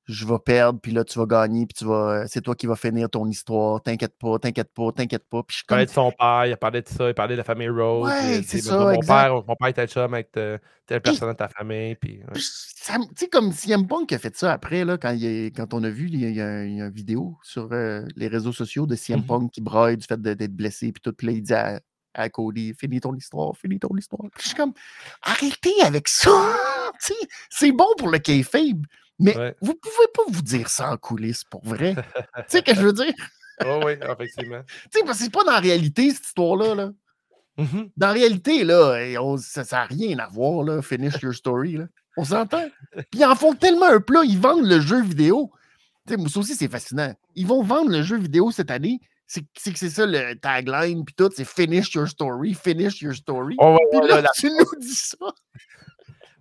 je 0.06 0.26
vais 0.26 0.40
perdre, 0.44 0.80
puis 0.82 0.92
là, 0.92 1.04
tu 1.06 1.18
vas 1.18 1.26
gagner, 1.26 1.66
puis 1.66 1.76
tu 1.76 1.86
vas, 1.86 2.28
c'est 2.28 2.42
toi 2.42 2.56
qui 2.56 2.68
vas 2.68 2.76
finir 2.76 3.10
ton 3.10 3.26
histoire. 3.28 3.82
T'inquiète 3.82 4.18
pas, 4.20 4.38
t'inquiète 4.38 4.72
pas, 4.74 4.92
t'inquiète 4.92 5.24
pas. 5.30 5.44
Puis 5.44 5.58
je 5.60 5.66
parlais 5.66 5.86
de 5.86 5.92
son 5.92 6.12
père, 6.12 6.46
il 6.46 6.52
a 6.52 6.58
parlé 6.58 6.82
de 6.82 6.90
ça, 6.90 7.08
il 7.08 7.14
parlait 7.14 7.36
de 7.36 7.38
la 7.38 7.44
famille 7.46 7.70
Rose. 7.70 8.10
Ouais, 8.10 8.42
c'est 8.44 8.60
ça, 8.60 8.78
mon, 8.78 9.00
père, 9.00 9.34
mon 9.48 9.56
père 9.56 9.68
était 9.70 9.88
chum 9.88 10.14
avec 10.14 10.32
telle 10.32 11.02
personne 11.02 11.30
de 11.30 11.34
ta 11.34 11.48
famille. 11.48 11.96
Puis, 11.96 12.22
Tu 12.34 12.42
sais, 13.16 13.28
comme 13.30 13.54
CM 13.54 13.88
Punk 13.88 14.12
a 14.12 14.20
fait 14.20 14.36
ça 14.36 14.52
après, 14.52 14.84
là, 14.84 14.98
quand, 14.98 15.12
il 15.12 15.52
quand 15.54 15.74
on 15.74 15.84
a 15.84 15.90
vu, 15.90 16.10
il 16.12 16.20
y 16.20 16.42
a, 16.42 16.64
une 16.64 16.90
vidéo 16.90 17.38
sur 17.42 17.70
euh, 17.72 18.06
les 18.18 18.28
réseaux 18.28 18.54
sociaux 18.54 18.86
de 18.86 18.96
CM 18.96 19.22
mm-hmm. 19.22 19.26
Punk 19.26 19.52
qui 19.52 19.62
braille 19.62 19.98
du 19.98 20.06
fait 20.06 20.22
d'être 20.22 20.56
blessé, 20.56 20.92
puis 20.92 21.02
tout, 21.02 21.14
puis 21.14 21.28
là, 21.28 21.34
il 21.34 21.42
dit 21.42 21.54
à, 21.54 22.30
Cody, 22.30 22.74
finis 22.78 23.00
ton 23.00 23.16
histoire, 23.16 23.56
finis 23.58 23.80
ton 23.80 23.96
histoire. 23.98 24.30
Puis 24.36 24.44
je 24.44 24.48
suis 24.50 24.58
comme, 24.58 24.74
arrêtez 25.22 25.82
avec 25.82 26.08
ça! 26.10 26.30
c'est 27.50 27.72
bon 27.72 27.88
pour 27.98 28.10
le 28.10 28.20
kayfabe. 28.20 28.86
Mais 29.20 29.56
vous 29.62 29.76
pouvez 29.76 30.08
pas 30.14 30.24
vous 30.28 30.42
dire 30.42 30.70
ça 30.70 30.92
en 30.92 30.98
coulisses, 30.98 31.44
pour 31.44 31.64
vrai. 31.64 31.96
tu 31.96 32.02
sais 32.48 32.58
ce 32.60 32.64
que 32.64 32.76
je 32.76 32.82
veux 32.82 32.94
dire? 32.94 33.14
oh, 33.66 33.82
oui, 33.86 33.94
effectivement. 33.94 34.62
tu 34.92 35.00
sais, 35.00 35.06
parce 35.06 35.20
que 35.20 35.24
c'est 35.26 35.34
pas 35.34 35.44
dans 35.44 35.52
la 35.52 35.60
réalité, 35.60 36.10
cette 36.12 36.26
histoire-là. 36.26 36.76
Là. 36.76 36.92
Mm-hmm. 37.58 37.90
Dans 37.96 38.08
la 38.08 38.14
réalité, 38.14 38.64
là, 38.64 38.98
ça 39.38 39.64
n'a 39.72 39.86
rien 39.86 40.20
à 40.20 40.28
voir, 40.28 40.64
là, 40.64 40.82
finish 40.82 41.22
your 41.22 41.34
story. 41.34 41.78
Là. 41.78 41.86
On 42.18 42.26
s'entend? 42.26 42.68
Puis 43.12 43.22
ils 43.22 43.26
en 43.26 43.36
font 43.36 43.54
tellement 43.54 43.88
un 43.88 44.00
plat, 44.00 44.22
ils 44.24 44.40
vendent 44.40 44.68
le 44.68 44.80
jeu 44.80 45.02
vidéo. 45.02 45.52
Tu 46.08 46.16
sais, 46.16 46.30
ça 46.30 46.40
aussi, 46.40 46.56
c'est 46.56 46.68
fascinant. 46.68 47.14
Ils 47.36 47.48
vont 47.48 47.64
vendre 47.64 47.92
le 47.92 48.04
jeu 48.04 48.18
vidéo 48.18 48.52
cette 48.52 48.72
année. 48.72 49.00
C'est 49.26 49.42
que 49.42 49.80
c'est 49.80 49.90
ça 49.90 50.06
le 50.06 50.36
tagline, 50.36 51.06
puis 51.06 51.16
tout, 51.16 51.30
c'est 51.34 51.48
finish 51.48 51.94
your 51.96 52.08
story, 52.08 52.54
finish 52.54 53.02
your 53.02 53.16
story. 53.16 53.56
Oh, 53.58 53.72
ouais, 53.72 53.80
puis 53.90 54.00
ouais, 54.02 54.08
là, 54.08 54.22
là, 54.22 54.30
tu 54.36 54.48
nous 54.48 54.80
dis 54.80 54.94
ça. 54.94 55.18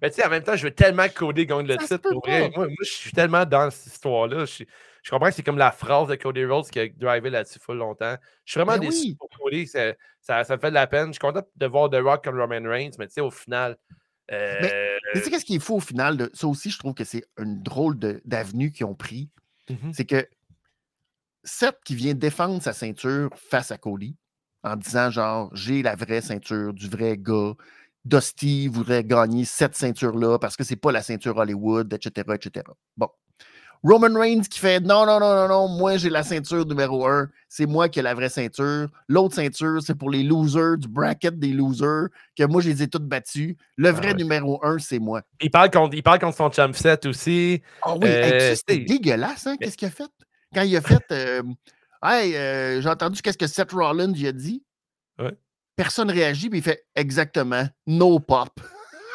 Mais 0.02 0.10
tu 0.10 0.16
sais, 0.16 0.26
en 0.26 0.30
même 0.30 0.42
temps, 0.42 0.56
je 0.56 0.64
veux 0.64 0.74
tellement 0.74 1.06
que 1.08 1.14
Cody 1.14 1.46
gagne 1.46 1.66
le 1.66 1.76
titre. 1.78 1.98
pour 2.10 2.20
vrai. 2.26 2.50
Moi, 2.56 2.66
moi, 2.66 2.76
je 2.80 2.90
suis 2.90 3.12
tellement 3.12 3.46
dans 3.46 3.70
cette 3.70 3.92
histoire-là. 3.94 4.44
Je, 4.44 4.64
je 5.02 5.10
comprends 5.10 5.28
que 5.28 5.34
c'est 5.34 5.42
comme 5.44 5.58
la 5.58 5.70
phrase 5.72 6.08
de 6.08 6.16
Cody 6.16 6.44
Rhodes 6.44 6.68
qui 6.68 6.80
a 6.80 6.88
drivé 6.88 7.30
là-dessus 7.30 7.58
full 7.60 7.76
longtemps. 7.78 8.16
Je 8.44 8.52
suis 8.52 8.58
vraiment 8.60 8.78
Ben 8.78 8.88
déçu 8.88 9.00
oui. 9.10 9.14
pour 9.16 9.28
Cody. 9.30 9.66
Ça, 9.68 9.92
ça, 10.20 10.42
ça 10.44 10.56
me 10.56 10.60
fait 10.60 10.70
de 10.70 10.74
la 10.74 10.86
peine. 10.88 11.06
Je 11.06 11.12
suis 11.12 11.18
content 11.20 11.42
de 11.56 11.66
voir 11.66 11.88
The 11.88 11.96
Rock 12.02 12.24
comme 12.24 12.38
Roman 12.40 12.68
Reigns, 12.68 12.90
mais 12.98 13.06
tu 13.06 13.14
sais, 13.14 13.20
au 13.20 13.30
final. 13.30 13.76
euh, 14.32 14.58
Mais 14.60 14.92
tu 15.14 15.20
sais, 15.20 15.30
qu'est-ce 15.30 15.44
qui 15.44 15.54
est 15.56 15.60
fou 15.60 15.76
au 15.76 15.80
final? 15.80 16.16
De, 16.16 16.30
ça 16.34 16.46
aussi, 16.48 16.70
je 16.70 16.78
trouve 16.78 16.94
que 16.94 17.04
c'est 17.04 17.24
une 17.38 17.62
drôle 17.62 17.96
d'avenue 18.24 18.72
qu'ils 18.72 18.86
ont 18.86 18.94
pris. 18.94 19.30
mhm. 19.70 19.92
C'est 19.92 20.04
que 20.04 20.26
Seth 21.44 21.78
qui 21.84 21.94
vient 21.94 22.14
défendre 22.14 22.62
sa 22.62 22.72
ceinture 22.72 23.30
face 23.36 23.70
à 23.72 23.78
Cody 23.78 24.16
en 24.62 24.76
disant 24.76 25.10
genre 25.10 25.50
j'ai 25.54 25.82
la 25.82 25.96
vraie 25.96 26.20
ceinture 26.20 26.72
du 26.72 26.88
vrai 26.88 27.16
gars. 27.18 27.54
Dusty 28.04 28.68
voudrait 28.68 29.04
gagner 29.04 29.44
cette 29.44 29.76
ceinture-là 29.76 30.38
parce 30.38 30.56
que 30.56 30.64
c'est 30.64 30.76
pas 30.76 30.92
la 30.92 31.02
ceinture 31.02 31.36
Hollywood, 31.36 31.92
etc., 31.92 32.24
etc. 32.34 32.64
Bon. 32.96 33.08
Roman 33.84 34.16
Reigns 34.16 34.42
qui 34.42 34.60
fait 34.60 34.78
non, 34.78 35.06
non, 35.06 35.18
non, 35.18 35.34
non, 35.34 35.48
non, 35.48 35.68
moi 35.68 35.96
j'ai 35.96 36.08
la 36.08 36.22
ceinture 36.22 36.64
numéro 36.64 37.04
un, 37.08 37.28
c'est 37.48 37.66
moi 37.66 37.88
qui 37.88 37.98
ai 37.98 38.02
la 38.02 38.14
vraie 38.14 38.28
ceinture. 38.28 38.86
L'autre 39.08 39.34
ceinture, 39.34 39.82
c'est 39.82 39.96
pour 39.96 40.08
les 40.08 40.22
losers, 40.22 40.78
du 40.78 40.86
bracket 40.86 41.36
des 41.36 41.52
losers, 41.52 42.08
que 42.38 42.44
moi 42.44 42.60
je 42.60 42.68
les 42.68 42.84
ai 42.84 42.88
toutes 42.88 43.06
battus. 43.06 43.56
Le 43.76 43.90
vrai 43.90 44.08
ouais. 44.08 44.14
numéro 44.14 44.64
un, 44.64 44.78
c'est 44.78 45.00
moi. 45.00 45.22
il, 45.40 45.50
parle 45.50 45.70
contre, 45.70 45.96
il 45.96 46.02
parle 46.02 46.20
contre 46.20 46.36
son 46.36 46.50
chum 46.50 46.72
set 46.74 47.06
aussi. 47.06 47.60
Ah 47.82 47.94
oui, 47.96 48.02
Euh, 48.06 48.54
c'était 48.54 48.78
dégueulasse, 48.78 49.48
hein, 49.48 49.56
qu'est-ce 49.60 49.76
qu'il 49.76 49.88
a 49.88 49.90
fait? 49.90 50.10
Quand 50.54 50.62
il 50.62 50.76
a 50.76 50.80
fait 50.80 51.02
euh, 51.10 51.42
Hey, 52.04 52.36
euh, 52.36 52.80
j'ai 52.80 52.88
entendu 52.88 53.20
qu'est-ce 53.20 53.38
que 53.38 53.46
Seth 53.46 53.72
Rollins 53.72 54.12
il 54.14 54.26
a 54.26 54.32
dit? 54.32 54.62
Ouais. 55.18 55.36
Personne 55.82 56.10
réagit, 56.10 56.48
puis 56.48 56.60
il 56.60 56.62
fait 56.62 56.84
exactement 56.94 57.66
no 57.86 58.20
pop. 58.20 58.50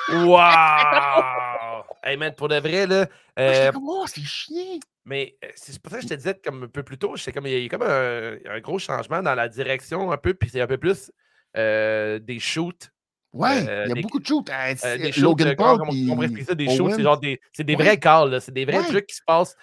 Wow! 0.09 1.84
hey 2.03 2.18
man, 2.18 2.34
pour 2.36 2.47
de 2.49 2.57
vrai, 2.59 2.86
là. 2.88 3.07
Euh, 3.39 3.72
oh, 3.82 4.05
c'est 4.07 4.22
chien. 4.22 4.80
Mais 5.05 5.38
euh, 5.43 5.47
c'est 5.55 5.82
pour 5.82 5.91
ça 5.91 5.97
que 5.99 6.03
je 6.03 6.09
te 6.09 6.13
disais 6.15 6.36
comme 6.43 6.63
un 6.63 6.68
peu 6.68 6.84
plus 6.84 6.97
tôt, 6.97 7.15
c'est 7.15 7.32
comme 7.32 7.47
il 7.47 7.53
y 7.53 7.55
a 7.55 7.59
eu 7.59 7.70
comme 7.70 7.84
un, 7.84 8.36
un 8.49 8.59
gros 8.59 8.80
changement 8.80 9.22
dans 9.22 9.36
la 9.36 9.47
direction 9.47 10.11
un 10.11 10.18
peu, 10.18 10.34
puis 10.34 10.49
c'est 10.49 10.59
un 10.61 10.68
peu 10.68 10.78
plus 10.78 11.11
euh, 11.55 12.20
des 12.20 12.39
shoots. 12.39 12.89
Ouais, 13.34 13.68
Euh, 13.68 13.84
il 13.86 13.89
y 13.89 13.91
a 13.91 13.95
des- 13.95 14.01
beaucoup 14.01 14.20
de 14.20 14.26
shoots. 14.26 14.49
hein, 14.49 14.74
c'est- 14.76 14.97
des 14.97 15.11
shoots, 15.11 15.22
Logan 15.24 15.55
Paul, 15.55 15.78
comment- 15.78 15.91
puis 15.91 16.01
comment 16.01 16.13
on 16.13 16.15
pourrait 16.15 16.26
expliquer 16.28 16.47
ça, 16.49 16.55
des 16.55 16.76
shoots, 16.76 16.93
c'est 16.95 17.03
genre 17.03 17.20
des, 17.20 17.39
c'est 17.53 17.63
des 17.63 17.76
Ouais. 17.76 17.84
vrais 17.84 17.97
calls, 17.97 18.41
c'est 18.41 18.53
des 18.53 18.65
vrais 18.65 18.80
Ouais. 18.80 18.86
trucs 18.88 19.05
qui 19.07 19.15
se 19.15 19.22
passent 19.26 19.55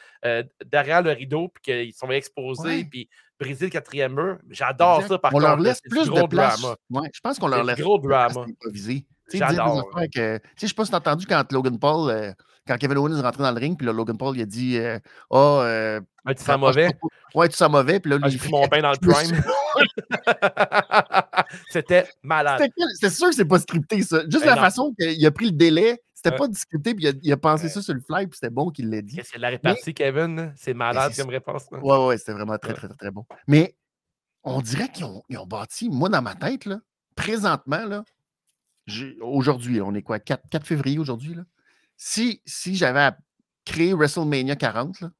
derrière 0.67 1.03
le 1.03 1.11
rideau, 1.13 1.49
puis 1.49 1.63
qu'ils 1.63 1.93
sont 1.95 2.11
exposés, 2.11 2.85
puis 2.85 3.09
briser 3.41 3.67
le 3.67 3.71
quatrième 3.71 4.15
mur. 4.15 4.39
J'adore 4.51 5.03
ça 5.07 5.19
par 5.19 5.33
on 5.33 5.37
contre. 5.39 5.47
leur 5.49 5.59
laisse 5.59 5.81
plus 5.81 6.09
de 6.09 6.27
place. 6.27 6.63
Ouais, 6.91 7.09
je 7.13 7.21
pense 7.21 7.39
qu'on 7.39 7.49
leur 7.49 7.65
laisse 7.65 7.79
gros 7.81 7.99
plus 7.99 8.05
de 8.05 8.09
place 8.09 8.33
drama. 8.35 8.47
des 8.73 9.39
J'adore. 9.39 9.91
je 10.13 10.39
sais 10.67 10.75
pas 10.75 10.85
si 10.85 10.91
t'as 10.91 10.99
entendu 10.99 11.27
quand 11.27 11.51
Logan 11.53 11.79
Paul, 11.79 12.11
euh, 12.11 12.33
quand 12.67 12.77
Kevin 12.77 12.99
Owens 12.99 13.17
est 13.19 13.23
rentré 13.23 13.43
dans 13.43 13.51
le 13.53 13.59
ring, 13.59 13.77
puis 13.77 13.87
là, 13.87 13.93
Logan 13.93 14.17
Paul, 14.17 14.37
il 14.37 14.43
a 14.43 14.47
dit 14.47 14.79
euh, 14.79 14.99
Ah, 15.31 15.37
euh, 15.63 16.01
Ah, 16.25 16.35
tu 16.35 16.43
sens 16.45 16.59
mauvais? 16.59 16.91
Ouais, 17.35 17.49
tu 17.49 17.57
sens 17.57 17.71
mauvais, 17.71 18.01
puis 18.01 18.11
là, 18.11 18.19
Ah, 18.23 18.29
J'ai 18.29 18.39
pris 18.39 18.51
mon 18.51 18.67
pain 18.69 18.81
dans 18.83 18.93
le 18.93 18.97
prime. 19.09 19.43
C'était 21.71 22.07
malade. 22.23 22.59
C'était 22.61 22.73
quel- 22.77 22.89
C'est 23.01 23.11
sûr 23.11 23.29
que 23.29 23.35
c'est 23.35 23.45
pas 23.45 23.59
scripté, 23.59 24.03
ça. 24.03 24.21
Juste 24.29 24.41
Ben 24.45 24.51
la 24.51 24.57
non. 24.57 24.63
façon 24.63 24.95
qu'il 24.99 25.25
a 25.27 25.31
pris 25.31 25.47
le 25.47 25.53
délai, 25.53 26.01
c'était 26.25 26.41
Ouais. 26.41 26.49
pas 26.49 26.55
scripté, 26.55 26.95
puis 26.95 27.05
il 27.05 27.09
a, 27.09 27.13
il 27.23 27.33
a 27.33 27.37
pensé 27.37 27.65
Ouais. 27.65 27.71
ça 27.71 27.83
sur 27.83 27.95
le 27.95 28.01
fly, 28.01 28.27
puis 28.27 28.39
c'était 28.41 28.51
bon 28.53 28.71
qu'il 28.71 28.89
l'ait 28.91 29.03
dit. 29.03 29.17
Qu'est-ce 29.17 29.33
qu'il 29.33 29.45
a 29.45 29.49
réparti, 29.49 29.93
Kevin? 29.95 30.53
C'est 30.57 30.75
malade 30.75 31.13
c'est 31.13 31.23
comme 31.23 31.31
réponse. 31.31 31.71
là. 31.71 31.79
Ouais, 31.79 32.07
ouais, 32.07 32.19
c'était 32.19 32.33
vraiment 32.33 32.57
très, 32.59 32.73
très, 32.75 32.89
très, 32.89 32.97
très 32.97 33.11
bon. 33.11 33.25
Mais 33.47 33.77
on 34.43 34.61
dirait 34.61 34.89
qu'ils 34.91 35.05
ont, 35.05 35.23
ont 35.37 35.47
bâti, 35.47 35.89
moi, 35.89 36.09
dans 36.09 36.23
ma 36.23 36.35
tête, 36.35 36.65
là, 36.65 36.81
présentement, 37.15 37.85
là, 37.85 38.05
aujourd'hui, 39.23 39.81
on 39.81 39.95
est 39.95 40.03
quoi, 40.03 40.19
4, 40.19 40.49
4 40.51 40.67
février 40.67 40.99
aujourd'hui, 40.99 41.35
là? 41.35 41.43
Si, 41.97 42.43
si 42.45 42.75
j'avais 42.77 43.01
à 43.01 43.19
créer 43.65 43.95
WrestleMania 43.95 44.57
40, 44.57 45.01
là, 45.01 45.11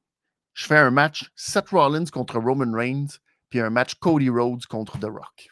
je 0.53 0.65
fais 0.65 0.77
un 0.77 0.91
match 0.91 1.31
Seth 1.35 1.69
Rollins 1.69 2.05
contre 2.05 2.37
Roman 2.39 2.71
Reigns, 2.77 3.07
puis 3.49 3.59
un 3.59 3.69
match 3.69 3.95
Cody 3.95 4.29
Rhodes 4.29 4.65
contre 4.67 4.99
The 4.99 5.05
Rock. 5.05 5.47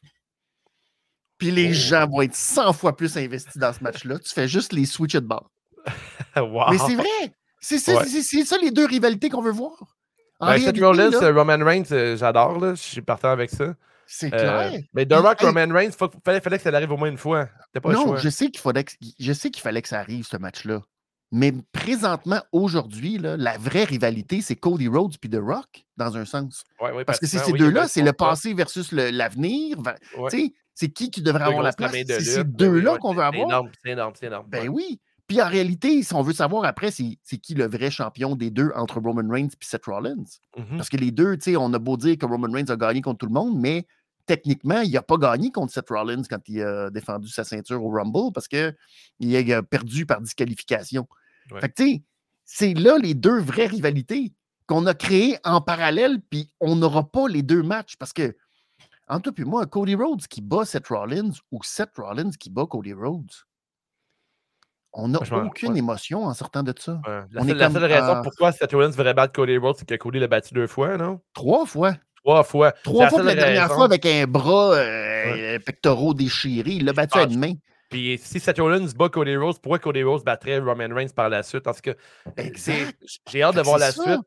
Puis 1.44 1.52
les 1.52 1.70
Oh. 1.70 1.74
gens 1.74 2.08
vont 2.08 2.22
être 2.22 2.36
100 2.36 2.74
fois 2.74 2.96
plus 2.96 3.18
investis 3.18 3.58
dans 3.58 3.74
ce 3.74 3.84
match-là. 3.84 4.20
Tu 4.20 4.32
fais 4.34 4.48
juste 4.48 4.74
les 4.74 4.86
switch 4.86 5.14
de 5.14 5.20
bord. 5.20 5.50
wow. 6.38 6.72
Mais 6.72 6.78
c'est 6.78 6.96
vrai! 6.96 7.34
C'est 7.60 7.78
ça, 7.80 7.96
Ouais. 7.96 8.62
les 8.62 8.72
deux 8.72 8.86
rivalités 8.86 9.30
qu'on 9.30 9.42
veut 9.42 9.52
voir. 9.52 9.74
En 10.40 10.48
Ben, 10.48 10.54
réalité, 10.54 10.84
Rollins, 10.84 11.10
là, 11.10 11.18
euh, 11.24 11.34
Roman 11.34 11.64
Reigns, 11.66 11.84
euh, 11.92 12.18
j'adore. 12.18 12.60
là. 12.60 12.74
Je 12.76 12.82
suis 12.82 13.02
partant 13.02 13.30
avec 13.30 13.50
ça. 13.50 13.76
c'est 14.06 14.34
Euh, 14.34 14.38
clair. 14.38 14.82
mais 14.94 15.06
The 15.06 15.14
Rock, 15.14 15.40
Roman 15.40 15.74
Reigns, 15.74 15.92
il 16.00 16.10
fallait, 16.24 16.42
fallait 16.42 16.58
que 16.58 16.64
ça 16.64 16.70
arrive 16.70 16.92
au 16.92 16.98
moins 16.98 17.08
une 17.10 17.18
fois. 17.18 17.48
Pas 17.82 17.92
Non, 17.94 18.04
choix. 18.04 18.18
je 18.18 18.30
sais 18.30 18.50
qu'il 18.52 18.60
fallait, 18.60 18.84
que- 18.84 18.92
je 19.20 19.34
sais 19.34 19.50
qu'il 19.50 19.62
fallait 19.64 19.82
que 19.82 19.88
ça 19.88 20.00
arrive, 20.00 20.26
ce 20.26 20.36
match-là. 20.38 20.82
Mais 21.32 21.52
présentement, 21.72 22.42
aujourd'hui, 22.52 23.18
la 23.18 23.58
vraie 23.58 23.86
rivalité, 23.86 24.42
c'est 24.42 24.56
Cody 24.56 24.88
Rhodes 24.88 25.18
puis 25.20 25.30
The 25.32 25.40
Rock, 25.42 25.86
dans 25.98 26.16
un 26.18 26.26
sens. 26.26 26.64
Ouais, 26.82 26.92
ouais, 26.92 27.06
Parce 27.06 27.18
que 27.20 27.26
c'est 27.26 27.38
pratiquement, 27.38 27.58
ces 27.58 27.64
oui, 27.64 27.70
deux-là, 27.70 27.80
avait 27.84 27.90
c'est 27.90 28.02
le 28.04 28.14
passé 28.14 28.54
versus 28.54 28.92
l'avenir. 28.92 29.78
Ouais. 30.18 30.54
C'est 30.76 30.90
qui 30.90 31.12
qui 31.12 31.22
devrait 31.22 31.44
avoir 31.44 31.64
la 31.64 31.74
place? 31.74 31.92
C'est 31.92 32.22
ces. 32.22 32.44
Ben 32.44 32.52
deux-là 32.52 32.98
qu'on 32.98 33.14
veut 33.14 33.22
c'est 33.22 33.28
avoir? 33.28 33.48
énorme, 33.48 33.70
c'est 33.84 33.92
énorme, 33.92 34.14
c'est 34.20 34.26
énorme. 34.28 34.48
Ben 34.50 34.70
oui. 34.70 35.00
Puis 35.28 35.42
en 35.42 35.48
réalité, 35.48 36.04
si 36.04 36.14
on 36.14 36.22
veut 36.22 36.34
savoir 36.34 36.66
après, 36.66 36.92
c'est 36.92 37.18
c'est 37.24 37.38
qui 37.38 37.54
le 37.54 37.66
vrai 37.66 37.90
champion 37.90 38.36
des 38.36 38.52
deux 38.52 38.72
entre 38.76 39.00
Roman 39.00 39.28
Reigns 39.30 39.48
et 39.48 39.66
Seth 39.66 39.86
Rollins. 39.86 40.26
Mhm. 40.58 40.78
Parce 40.78 40.90
que 40.90 40.98
les 40.98 41.12
deux, 41.12 41.38
tu 41.38 41.52
sais, 41.52 41.58
on 41.58 41.74
a 41.74 41.80
beau 41.80 41.96
dire 41.96 42.18
que 42.18 42.26
Roman 42.26 42.52
Reigns 42.52 42.70
a 42.70 42.76
gagné 42.76 43.02
contre 43.02 43.20
tout 43.20 43.28
le 43.28 43.34
monde, 43.34 43.58
mais 43.58 43.86
techniquement, 44.26 44.82
il 44.82 44.92
n'a 44.92 45.02
pas 45.02 45.18
gagné 45.18 45.52
contre 45.52 45.72
Seth 45.72 45.90
Rollins 45.90 46.24
quand 46.30 46.40
il 46.48 46.62
a 46.62 46.90
défendu 46.90 47.30
sa 47.30 47.44
ceinture 47.44 47.84
au 47.84 47.90
Rumble 47.90 48.34
parce 48.34 48.48
qu'il 48.48 49.54
a 49.54 49.64
perdu 49.64 50.06
par 50.06 50.22
disqualification. 50.22 51.08
Ouais. 51.52 51.62
Fait 51.62 51.70
que, 51.70 51.76
tu 51.76 51.84
sais, 51.84 52.04
c'est 52.46 52.74
là 52.74 52.98
les 52.98 53.14
deux 53.14 53.40
vraies 53.40 53.68
rivalités 53.68 54.34
qu'on 54.68 54.86
a 54.86 54.94
créées 54.94 55.38
en 55.44 55.62
parallèle, 55.62 56.22
puis 56.30 56.50
on 56.60 56.76
n'aura 56.76 57.10
pas 57.10 57.28
les 57.28 57.44
deux 57.44 57.64
matchs 57.64 57.96
parce 57.98 58.14
que, 58.14 58.36
entre 59.08 59.32
toi 59.32 59.44
et 59.46 59.48
moi, 59.50 59.66
Cody 59.66 59.96
Rhodes 59.96 60.26
qui 60.28 60.42
bat 60.42 60.66
Seth 60.66 60.88
Rollins 60.88 61.32
ou 61.52 61.60
Seth 61.64 61.92
Rollins 61.98 62.32
qui 62.40 62.50
bat 62.50 62.66
Cody 62.66 62.94
Rhodes, 62.94 63.32
on 64.94 65.08
n'a 65.08 65.20
aucune 65.20 65.74
ouais. 65.74 65.80
émotion 65.80 66.26
en 66.26 66.34
sortant 66.34 66.62
de 66.64 66.74
ça. 66.78 67.02
Ouais. 67.08 67.22
La, 67.32 67.42
On 67.42 67.46
seule, 67.46 67.50
est 67.52 67.54
la 67.60 67.66
comme, 67.66 67.74
seule 67.74 67.86
raison 67.92 68.14
ah. 68.18 68.22
pourquoi 68.24 68.52
Seth 68.52 68.72
Rollins 68.72 68.90
devrait 68.90 69.14
battre 69.14 69.34
Cody 69.34 69.58
Rhodes, 69.58 69.76
c'est 69.80 69.88
que 69.88 69.96
Cody 69.96 70.20
l'a 70.20 70.28
battu 70.28 70.54
deux 70.54 70.68
fois, 70.68 70.98
non? 70.98 71.20
Trois 71.34 71.66
fois. 71.66 71.96
Trois 72.24 72.44
fois. 72.44 72.72
Trois 72.84 73.06
C'est 73.06 73.16
fois, 73.16 73.24
la 73.24 73.36
dernière 73.36 73.64
raison. 73.64 73.76
fois 73.76 73.86
avec 73.86 74.06
un 74.06 74.26
bras 74.28 74.76
euh, 74.76 75.60
pectoraux 75.66 76.14
déchirés. 76.14 76.72
Il 76.74 76.86
l'a 76.86 76.94
battu 76.94 77.18
à 77.18 77.22
Ah, 77.22 77.26
une 77.26 77.40
main. 77.40 77.54
Puis 77.90 78.18
si 78.24 78.40
Seth 78.40 78.60
Rollins 78.60 78.88
bat 78.96 79.10
Cody 79.10 79.36
Rhodes, 79.36 79.60
pourquoi 79.62 79.80
Cody 79.80 80.04
Rhodes 80.04 80.24
battrait 80.24 80.60
Roman 80.60 80.94
Reigns 80.94 81.10
par 81.16 81.28
la 81.30 81.44
suite? 81.44 81.64
Parce 81.64 81.82
que 81.82 81.90
euh, 82.40 82.50
j'ai 83.30 83.44
hâte 83.44 83.56
de 83.56 83.62
voir 83.62 83.78
la 83.80 83.92
ça. 83.92 84.04
suite. 84.04 84.22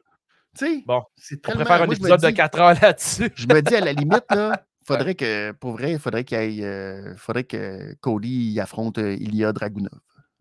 Tu 0.59 0.67
sais, 0.67 0.83
Bon, 0.87 1.03
c'est 1.17 1.41
On 1.49 1.65
faire 1.65 1.83
un 1.83 1.91
épisode 1.91 2.21
de 2.21 2.29
dis- 2.29 2.35
4 2.35 2.61
heures 2.61 2.75
là-dessus. 2.81 3.31
Je 3.35 3.47
me 3.47 3.61
dis, 3.61 3.75
à 3.77 3.81
la 3.81 3.93
limite, 3.93 4.25
là, 4.31 4.63
faudrait 4.87 5.15
que, 5.15 5.53
pour 5.53 5.73
vrai, 5.73 5.93
il 5.93 5.99
faudrait 5.99 6.25
qu'il 6.25 6.37
aille, 6.39 6.65
euh, 6.65 7.15
faudrait 7.17 7.45
que 7.45 7.95
Cody 8.01 8.59
affronte 8.61 8.99
euh, 8.99 9.15
Ilya 9.15 9.53
Dragunov. 9.53 9.99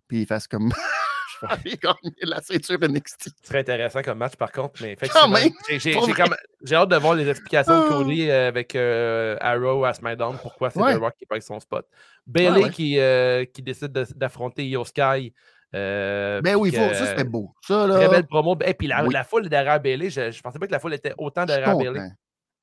Puis 0.07 0.21
il 0.21 0.25
fasse 0.25 0.47
comme. 0.47 0.71
Je 1.41 1.47
gagner 1.75 2.15
la 2.21 2.41
ceinture 2.41 2.77
NXT. 2.81 3.23
Ce 3.23 3.29
serait 3.47 3.59
intéressant 3.59 4.01
comme 4.01 4.17
match, 4.19 4.35
par 4.37 4.51
contre. 4.53 4.81
Mais 4.81 4.95
j'ai- 5.79 5.93
hâte 6.75 6.89
de 6.89 6.95
voir 6.95 7.13
les 7.13 7.27
explications 7.29 7.77
de 7.81 7.85
Ah. 7.85 7.89
Cody 7.89 8.29
euh, 8.29 8.47
avec 8.47 8.73
euh, 8.73 9.35
Arrow 9.41 9.83
à 9.83 9.93
SmackDown. 9.93 10.37
Pourquoi 10.41 10.69
c'est 10.69 10.79
Ouais. 10.79 10.95
The 10.95 10.99
Rock 10.99 11.13
qui 11.19 11.25
prend 11.25 11.39
son 11.41 11.59
spot. 11.59 11.85
Bailey 12.25 12.63
ouais. 12.63 12.69
qui, 12.69 12.97
qui 13.53 13.61
décide 13.61 13.91
de- 13.91 14.07
d'affronter 14.15 14.65
Io 14.67 14.85
Sky. 14.85 15.33
Euh, 15.73 16.41
Ben 16.41 16.55
oui, 16.55 16.71
faut, 16.71 16.93
ça 16.93 17.05
c'était 17.07 17.23
beau. 17.23 17.53
Ça, 17.61 17.87
Très 17.89 18.03
là, 18.03 18.09
belle 18.09 18.27
promo. 18.27 18.57
Et 18.65 18.73
puis 18.73 18.87
la, 18.87 19.03
Oui. 19.03 19.13
la 19.13 19.23
foule 19.23 19.49
derrière 19.49 19.79
Bailey, 19.81 20.09
je, 20.09 20.31
je 20.31 20.41
pensais 20.41 20.59
pas 20.59 20.67
que 20.67 20.71
la 20.71 20.79
foule 20.79 20.93
était 20.93 21.13
autant 21.17 21.45
derrière 21.45 21.75
Bailey. 21.77 22.09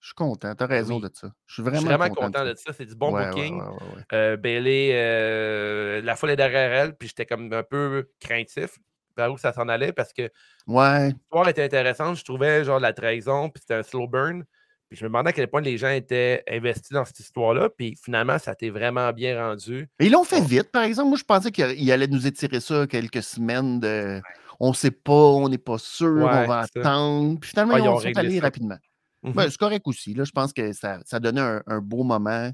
Je 0.01 0.07
suis 0.09 0.15
content. 0.15 0.53
T'as 0.55 0.67
raison 0.67 0.97
Oui. 0.97 1.03
de 1.03 1.11
ça. 1.15 1.29
Je 1.47 1.55
suis 1.55 1.63
Je 1.63 1.63
vraiment, 1.63 1.79
suis 1.81 1.87
vraiment 1.89 2.09
content, 2.09 2.27
content 2.27 2.45
de 2.45 2.55
ça. 2.55 2.73
C'est 2.73 2.87
du 2.87 2.95
bon 2.97 3.13
Ouais, 3.15 3.27
booking. 3.29 3.61
ouais. 3.63 3.69
Euh, 4.13 4.37
Bailey, 4.37 4.91
euh, 4.95 6.03
la 6.03 6.17
foule 6.17 6.31
est 6.31 6.37
derrière 6.37 6.73
elle, 6.73 6.95
puis 6.97 7.09
j'étais 7.09 7.27
comme 7.27 7.53
un 7.53 7.63
peu 7.63 8.09
craintif 8.21 8.79
vers 9.17 9.31
où 9.33 9.37
ça 9.39 9.53
s'en 9.53 9.69
allait 9.69 9.93
parce 9.93 10.13
que 10.13 10.29
Ouais, 10.67 11.11
l'histoire 11.11 11.49
était 11.49 11.63
intéressante. 11.65 12.17
Je 12.17 12.25
trouvais 12.25 12.65
genre 12.65 12.81
la 12.81 12.93
trahison, 12.93 13.49
puis 13.51 13.61
c'était 13.61 13.75
un 13.75 13.83
slow 13.83 14.09
burn. 14.09 14.45
Puis 14.93 14.99
je 14.99 15.05
me 15.05 15.09
demandais 15.09 15.31
à 15.31 15.33
quel 15.33 15.49
point 15.49 15.63
les 15.63 15.79
gens 15.79 15.89
étaient 15.89 16.43
investis 16.51 16.91
dans 16.93 17.05
cette 17.07 17.19
histoire-là. 17.21 17.71
Puis 17.71 17.97
finalement, 18.03 18.39
ça 18.39 18.55
t'est 18.55 18.69
vraiment 18.69 19.11
bien 19.13 19.43
rendu. 19.43 19.89
Mais 19.99 20.07
ils 20.07 20.13
l'ont 20.13 20.23
fait 20.25 20.43
vite, 20.43 20.71
par 20.71 20.83
exemple. 20.83 21.09
Moi, 21.09 21.17
je 21.19 21.25
pensais 21.25 21.51
qu'il 21.51 21.91
allait 21.91 22.07
nous 22.09 22.27
étirer 22.27 22.61
ça 22.61 22.87
quelques 22.87 23.23
semaines 23.23 23.81
de 23.81 24.21
on 24.61 24.69
ne 24.69 24.75
sait 24.75 24.91
pas, 24.91 25.13
on 25.13 25.49
n'est 25.49 25.57
pas 25.57 25.79
sûr, 25.79 26.09
Ouais, 26.13 26.25
on 26.25 26.47
va 26.47 26.59
attendre. 26.61 27.41
Puis 27.41 27.49
finalement, 27.51 27.75
Ouais, 27.75 27.81
ils 27.81 27.89
ont 27.89 27.95
ont 27.95 27.99
sont 27.99 28.05
réglé 28.05 28.21
allés 28.21 28.37
ça. 28.39 28.43
rapidement. 28.45 28.77
Mhm. 29.23 29.33
Ben, 29.33 29.49
c'est 29.49 29.57
correct 29.59 29.83
aussi. 29.87 30.13
Là, 30.15 30.25
je 30.25 30.33
pense 30.33 30.53
que 30.53 30.73
ça, 30.75 30.99
ça 31.07 31.19
donnait 31.21 31.41
un, 31.41 31.63
un 31.67 31.81
beau 31.81 32.03
moment. 32.05 32.51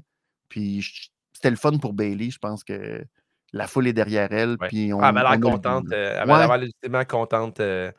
Puis 0.47 1.11
c'était 1.33 1.49
le 1.49 1.55
fun 1.57 1.77
pour 1.77 1.93
Bailey. 1.93 2.29
Je 2.31 2.39
pense 2.39 2.63
que 2.63 3.03
la 3.51 3.67
foule 3.67 3.87
est 3.87 3.93
derrière 3.93 4.31
elle. 4.31 4.57
Ouais. 4.61 4.67
Puis 4.69 4.93
on, 4.93 4.99
Ah, 5.01 5.09
elle 5.11 5.17
a 5.17 5.21
l'air 5.23 5.31
le 5.33 5.37
goût, 5.39 5.49
contente. 5.51 5.85
euh, 5.91 6.19
elle 6.21 6.27
m'a 6.27 6.45
l'air 6.47 6.57
légitimement 6.57 7.03
contente 7.05 7.59
euh, 7.59 7.91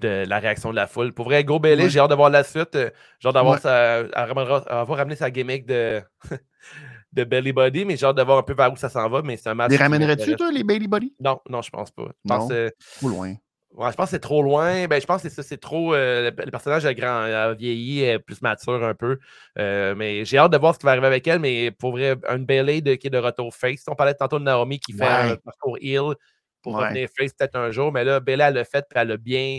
de 0.00 0.24
la 0.26 0.38
réaction 0.38 0.70
de 0.70 0.76
la 0.76 0.86
foule. 0.86 1.12
Pour 1.12 1.26
vrai, 1.26 1.44
Go 1.44 1.58
Bailey, 1.58 1.88
j'ai 1.88 2.00
hâte 2.00 2.10
de 2.10 2.14
voir 2.14 2.30
la 2.30 2.44
suite. 2.44 2.76
J'ai 3.18 3.28
hâte 3.28 3.34
d'avoir 3.34 3.58
sa, 3.58 3.98
avoir 3.98 4.98
ramené 4.98 5.16
sa 5.16 5.30
gimmick 5.30 5.66
de, 5.66 6.02
de 7.12 7.24
Belly 7.24 7.52
Body, 7.52 7.84
mais 7.84 7.96
j'ai 7.96 8.06
hâte 8.06 8.16
de 8.16 8.22
voir 8.22 8.38
un 8.38 8.42
peu 8.42 8.54
vers 8.54 8.72
où 8.72 8.76
ça 8.76 8.88
s'en 8.88 9.08
va. 9.08 9.22
Mais 9.22 9.36
c'est 9.36 9.48
un 9.48 9.54
match. 9.54 9.70
Les 9.70 9.76
ramènerais-tu, 9.76 10.36
toi, 10.36 10.50
les 10.50 10.64
Belly 10.64 10.88
Body? 10.88 11.14
Non, 11.20 11.40
non, 11.48 11.62
je 11.62 11.70
pense 11.70 11.90
pas. 11.90 12.08
Je 12.24 12.28
pense, 12.28 12.52
trop 13.00 13.08
loin. 13.08 13.34
Ouais, 13.76 13.90
je 13.90 13.96
pense 13.96 14.06
que 14.06 14.10
c'est 14.12 14.20
trop 14.20 14.42
loin. 14.42 14.86
Ben, 14.86 14.98
je 14.98 15.06
pense 15.06 15.22
que 15.22 15.28
c'est 15.28 15.56
trop. 15.58 15.94
Euh, 15.94 16.30
le, 16.30 16.50
personnage 16.50 16.86
a, 16.86 16.94
grand, 16.94 17.24
a 17.24 17.52
vieilli, 17.52 18.04
est 18.04 18.18
plus 18.18 18.40
mature 18.40 18.82
un 18.82 18.94
peu. 18.94 19.18
Euh, 19.58 19.94
mais 19.94 20.24
j'ai 20.24 20.38
hâte 20.38 20.52
de 20.52 20.56
voir 20.56 20.72
ce 20.74 20.78
qui 20.78 20.86
va 20.86 20.92
arriver 20.92 21.06
avec 21.06 21.26
elle. 21.26 21.40
Mais 21.40 21.70
pour 21.70 21.90
vrai, 21.90 22.16
une 22.30 22.46
Bailey 22.46 22.80
de, 22.80 22.94
qui 22.94 23.08
est 23.08 23.10
de 23.10 23.18
retour 23.18 23.54
face. 23.54 23.84
On 23.86 23.94
parlait 23.94 24.14
tantôt 24.14 24.38
de 24.38 24.44
Naomi 24.44 24.80
qui 24.80 24.94
fait 24.94 25.04
un 25.04 25.36
parcours 25.36 25.76
heal 25.80 26.14
pour 26.62 26.78
revenir 26.78 27.08
face 27.18 27.32
peut-être 27.34 27.56
un 27.56 27.70
jour. 27.70 27.92
Mais 27.92 28.02
là, 28.02 28.18
Bailey, 28.18 28.44
elle 28.44 28.54
l'a 28.54 28.64
fait, 28.64 28.86
puis 28.88 28.98
elle 28.98 29.08
l'a 29.08 29.16
bien, 29.18 29.58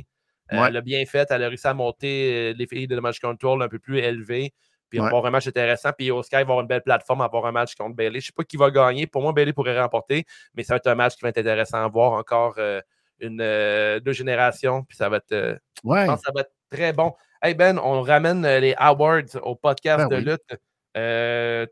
euh, 0.53 0.65
elle 0.65 0.81
bien 0.81 1.05
fait. 1.05 1.27
Elle 1.29 1.43
a 1.43 1.47
réussi 1.49 1.67
à 1.67 1.73
monter 1.73 2.53
les 2.53 2.67
filles 2.67 2.87
de 2.87 2.99
match 2.99 3.19
control 3.19 3.61
un 3.61 3.67
peu 3.67 3.79
plus 3.79 3.99
élevées. 3.99 4.53
Puis 4.89 5.01
on 5.01 5.05
avoir 5.05 5.25
un 5.25 5.31
match 5.31 5.47
intéressant. 5.47 5.89
Puis 5.97 6.11
Oscar 6.11 6.39
va 6.39 6.43
avoir 6.43 6.61
une 6.61 6.67
belle 6.67 6.81
plateforme, 6.81 7.21
avoir 7.21 7.45
un 7.45 7.51
match 7.51 7.75
contre 7.75 7.95
Bailey. 7.95 8.13
Je 8.13 8.17
ne 8.17 8.21
sais 8.27 8.33
pas 8.35 8.43
qui 8.43 8.55
va 8.55 8.71
gagner. 8.71 9.05
Pour 9.05 9.21
moi, 9.21 9.33
Bailey 9.33 9.51
pourrait 9.51 9.79
remporter, 9.79 10.25
mais 10.55 10.63
ça 10.63 10.75
va 10.75 10.77
être 10.77 10.87
un 10.87 10.95
match 10.95 11.15
qui 11.15 11.23
va 11.23 11.29
être 11.29 11.37
intéressant 11.37 11.83
à 11.83 11.87
voir 11.89 12.13
encore 12.13 12.57
une, 13.19 13.41
euh, 13.41 13.99
deux 13.99 14.13
générations. 14.13 14.83
Puis 14.83 14.97
ça 14.97 15.09
va 15.09 15.17
être. 15.17 15.31
Euh, 15.31 15.57
je 15.83 16.05
pense 16.05 16.21
ça 16.21 16.31
va 16.33 16.41
être 16.41 16.53
très 16.69 16.93
bon. 16.93 17.13
Hey 17.41 17.53
Ben, 17.53 17.77
on 17.77 18.01
ramène 18.01 18.45
euh, 18.45 18.59
les 18.59 18.73
awards 18.77 19.35
au 19.43 19.55
podcast 19.55 20.07
ben 20.09 20.23
de 20.23 20.31
lutte. 20.31 20.59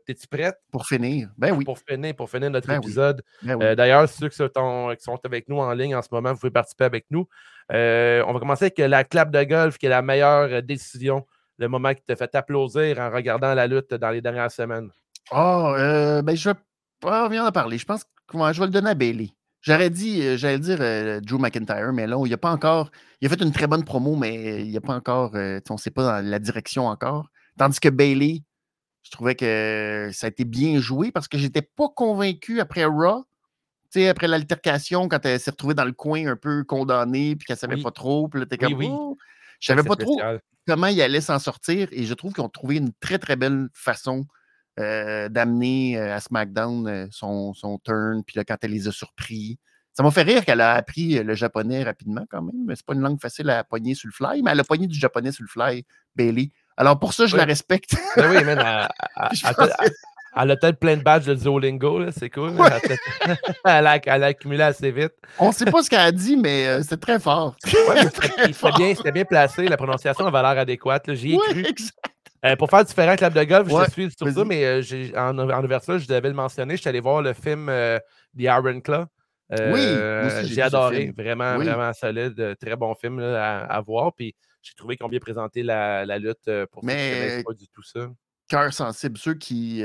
T'es-tu 0.04 0.26
prête? 0.28 0.56
Pour 0.70 0.86
finir. 0.86 1.30
Ben 1.36 1.52
oui. 1.52 1.64
Pour 1.64 1.78
finir, 1.78 2.14
pour 2.14 2.30
finir 2.30 2.50
notre 2.50 2.68
ben 2.68 2.80
épisode. 2.80 3.22
Ben 3.42 3.74
d'ailleurs, 3.74 4.08
ceux 4.08 4.28
qui 4.28 4.36
sont, 4.36 4.48
qui 4.96 5.04
sont, 5.04 5.18
avec 5.24 5.48
nous 5.48 5.58
en 5.58 5.72
ligne 5.72 5.94
en 5.94 6.02
ce 6.02 6.08
moment, 6.12 6.32
vous 6.32 6.38
pouvez 6.38 6.50
participer 6.50 6.84
avec 6.84 7.06
nous. 7.10 7.26
on 7.70 8.32
va 8.32 8.38
commencer 8.38 8.66
avec 8.66 8.78
la 8.78 9.04
clap 9.04 9.30
de 9.30 9.42
golf, 9.42 9.78
qui 9.78 9.86
est 9.86 9.90
la 9.90 10.02
meilleure 10.02 10.62
décision, 10.62 11.26
le 11.58 11.68
moment 11.68 11.94
qui 11.94 12.02
te 12.02 12.14
fait 12.14 12.34
applaudir 12.34 12.98
en 12.98 13.10
regardant 13.10 13.54
la 13.54 13.66
lutte 13.66 13.94
dans 13.94 14.10
les 14.10 14.20
dernières 14.20 14.50
semaines. 14.50 14.90
Oh, 15.32 15.72
ben 15.76 16.36
je 16.36 16.50
vais 16.50 16.56
pas 17.00 17.28
en 17.28 17.52
parler. 17.52 17.78
Je 17.78 17.84
pense 17.84 18.04
que 18.04 18.08
je 18.52 18.60
vais 18.60 18.66
le 18.66 18.72
donner 18.72 18.90
à 18.90 18.94
Bailey. 18.94 19.30
J'aurais 19.66 19.90
dit, 19.90 20.22
euh, 20.22 20.36
j'allais 20.36 20.60
dire 20.60 20.78
euh, 20.80 21.20
Drew 21.20 21.38
McIntyre, 21.38 21.92
mais 21.92 22.06
là, 22.06 22.22
il 22.24 22.32
a 22.32 22.36
pas 22.36 22.52
encore. 22.52 22.92
Il 23.20 23.26
a 23.26 23.28
fait 23.28 23.42
une 23.42 23.50
très 23.50 23.66
bonne 23.66 23.82
promo, 23.82 24.14
mais 24.14 24.62
il 24.62 24.70
n'y 24.70 24.76
a 24.76 24.80
pas 24.80 24.94
encore. 24.94 25.34
Euh, 25.34 25.58
on 25.68 25.74
ne 25.74 25.78
sait 25.78 25.90
pas 25.90 26.04
dans 26.04 26.24
la 26.24 26.38
direction 26.38 26.86
encore. 26.86 27.26
Tandis 27.58 27.80
que 27.80 27.88
Bailey, 27.88 28.42
je 29.06 29.10
trouvais 29.12 29.36
que 29.36 30.10
ça 30.12 30.26
a 30.26 30.30
été 30.30 30.44
bien 30.44 30.80
joué 30.80 31.12
parce 31.12 31.28
que 31.28 31.38
j'étais 31.38 31.62
pas 31.62 31.88
convaincu 31.88 32.58
après 32.58 32.84
Raw. 32.84 33.24
après 34.08 34.26
l'altercation, 34.26 35.08
quand 35.08 35.24
elle 35.24 35.38
s'est 35.38 35.52
retrouvée 35.52 35.74
dans 35.74 35.84
le 35.84 35.92
coin 35.92 36.26
un 36.26 36.34
peu 36.34 36.64
condamnée, 36.64 37.36
puis 37.36 37.46
qu'elle 37.46 37.56
savait 37.56 37.80
pas 37.80 37.92
trop, 37.92 38.26
puis 38.26 38.40
là, 38.40 38.46
t'es 38.46 38.58
comme. 38.58 38.74
Oui, 38.74 38.88
oh! 38.90 39.16
Je 39.60 39.68
savais 39.68 39.84
pas 39.84 39.94
trop 39.94 40.20
comment 40.66 40.88
il 40.88 41.00
allait 41.00 41.20
s'en 41.20 41.38
sortir, 41.38 41.88
et 41.92 42.02
je 42.02 42.14
trouve 42.14 42.32
qu'ils 42.32 42.42
ont 42.42 42.48
trouvé 42.48 42.76
une 42.78 42.92
très, 42.94 43.20
très 43.20 43.36
belle 43.36 43.68
façon 43.72 44.26
euh, 44.80 45.28
d'amener 45.28 45.96
euh, 45.96 46.16
à 46.16 46.20
SmackDown 46.20 46.88
euh, 46.88 47.06
son, 47.12 47.54
son, 47.54 47.78
turn, 47.78 48.24
puis 48.24 48.36
là, 48.36 48.44
quand 48.44 48.56
elle 48.62 48.72
les 48.72 48.88
a 48.88 48.92
surpris. 48.92 49.60
Ça 49.92 50.02
m'a 50.02 50.10
fait 50.10 50.22
rire 50.22 50.44
qu'elle 50.44 50.60
a 50.60 50.74
appris 50.74 51.22
le 51.22 51.34
japonais 51.34 51.84
rapidement 51.84 52.26
quand 52.28 52.42
même. 52.42 52.74
C'est 52.74 52.84
pas 52.84 52.94
une 52.94 53.00
langue 53.00 53.20
facile 53.20 53.48
à 53.48 53.62
pogner 53.62 53.94
sur 53.94 54.08
le 54.08 54.12
fly, 54.12 54.42
mais 54.42 54.50
elle 54.50 54.60
a 54.60 54.64
pogné 54.64 54.88
du 54.88 54.98
japonais 54.98 55.30
sur 55.30 55.44
le 55.44 55.48
fly, 55.48 55.86
Bailey. 56.16 56.50
Alors 56.76 56.98
pour 56.98 57.12
ça, 57.12 57.26
je 57.26 57.36
la 57.36 57.44
respecte. 57.44 57.96
Ben 58.16 58.30
oui, 58.30 58.44
mais 58.44 58.52
elle, 60.36 60.50
a 60.50 60.56
peut-être 60.56 60.78
plein 60.78 60.96
de 60.96 61.02
badges 61.02 61.26
de 61.26 61.34
Zolingo, 61.34 62.10
c'est 62.10 62.28
cool. 62.28 62.52
Elle, 63.64 63.86
a, 63.86 64.26
accumulé 64.26 64.62
assez 64.62 64.90
vite. 64.90 65.12
On 65.38 65.48
ne 65.48 65.52
sait 65.52 65.64
pas 65.64 65.82
ce 65.82 65.88
qu'elle 65.88 66.00
a 66.00 66.12
dit, 66.12 66.36
mais 66.36 66.82
c'est 66.82 67.00
très 67.00 67.18
fort. 67.18 67.56
C'était 67.64 69.12
bien, 69.12 69.24
placé, 69.24 69.66
la 69.66 69.78
prononciation 69.78 70.26
avait 70.26 70.42
l'air 70.42 70.58
adéquate. 70.58 71.14
J'y 71.14 71.34
ai 71.34 71.38
cru. 71.38 71.64
Euh, 72.46 72.56
pour 72.56 72.70
faire 72.70 72.84
différent 72.84 73.16
club 73.16 73.32
de 73.32 73.44
golf, 73.44 73.68
je 73.68 73.90
suis 73.90 74.10
sur 74.16 74.28
ça, 74.30 74.44
mais 74.44 74.64
euh, 74.64 74.82
en, 75.16 75.38
en, 75.38 75.64
ouverture, 75.64 75.98
je 75.98 76.06
devais 76.06 76.28
le 76.28 76.34
mentionner. 76.34 76.76
Je 76.76 76.80
suis 76.80 76.88
allé 76.88 77.00
voir 77.00 77.22
le 77.22 77.32
film 77.32 77.68
euh, 77.68 77.98
The 78.36 78.42
Iron 78.42 78.80
Claw. 78.80 79.06
oui, 79.50 79.82
j'ai 80.44 80.62
adoré. 80.62 81.12
Vraiment, 81.16 81.56
vraiment 81.56 81.92
solide. 81.92 82.56
Très 82.60 82.76
bon 82.76 82.94
film 82.94 83.20
à, 83.20 83.80
voir. 83.80 84.12
Puis 84.14 84.34
j'ai 84.66 84.74
trouvé 84.74 84.96
qu'on 84.96 85.08
bien 85.08 85.20
présenté 85.20 85.62
la, 85.62 86.18
lutte 86.18 86.50
pour 86.72 86.84
mais... 86.84 87.42
pas 87.44 87.54
du 87.54 87.68
tout 87.68 87.82
ça. 87.82 88.10
Cœur 88.48 88.72
sensible, 88.72 89.18
ceux 89.18 89.34
qui. 89.34 89.82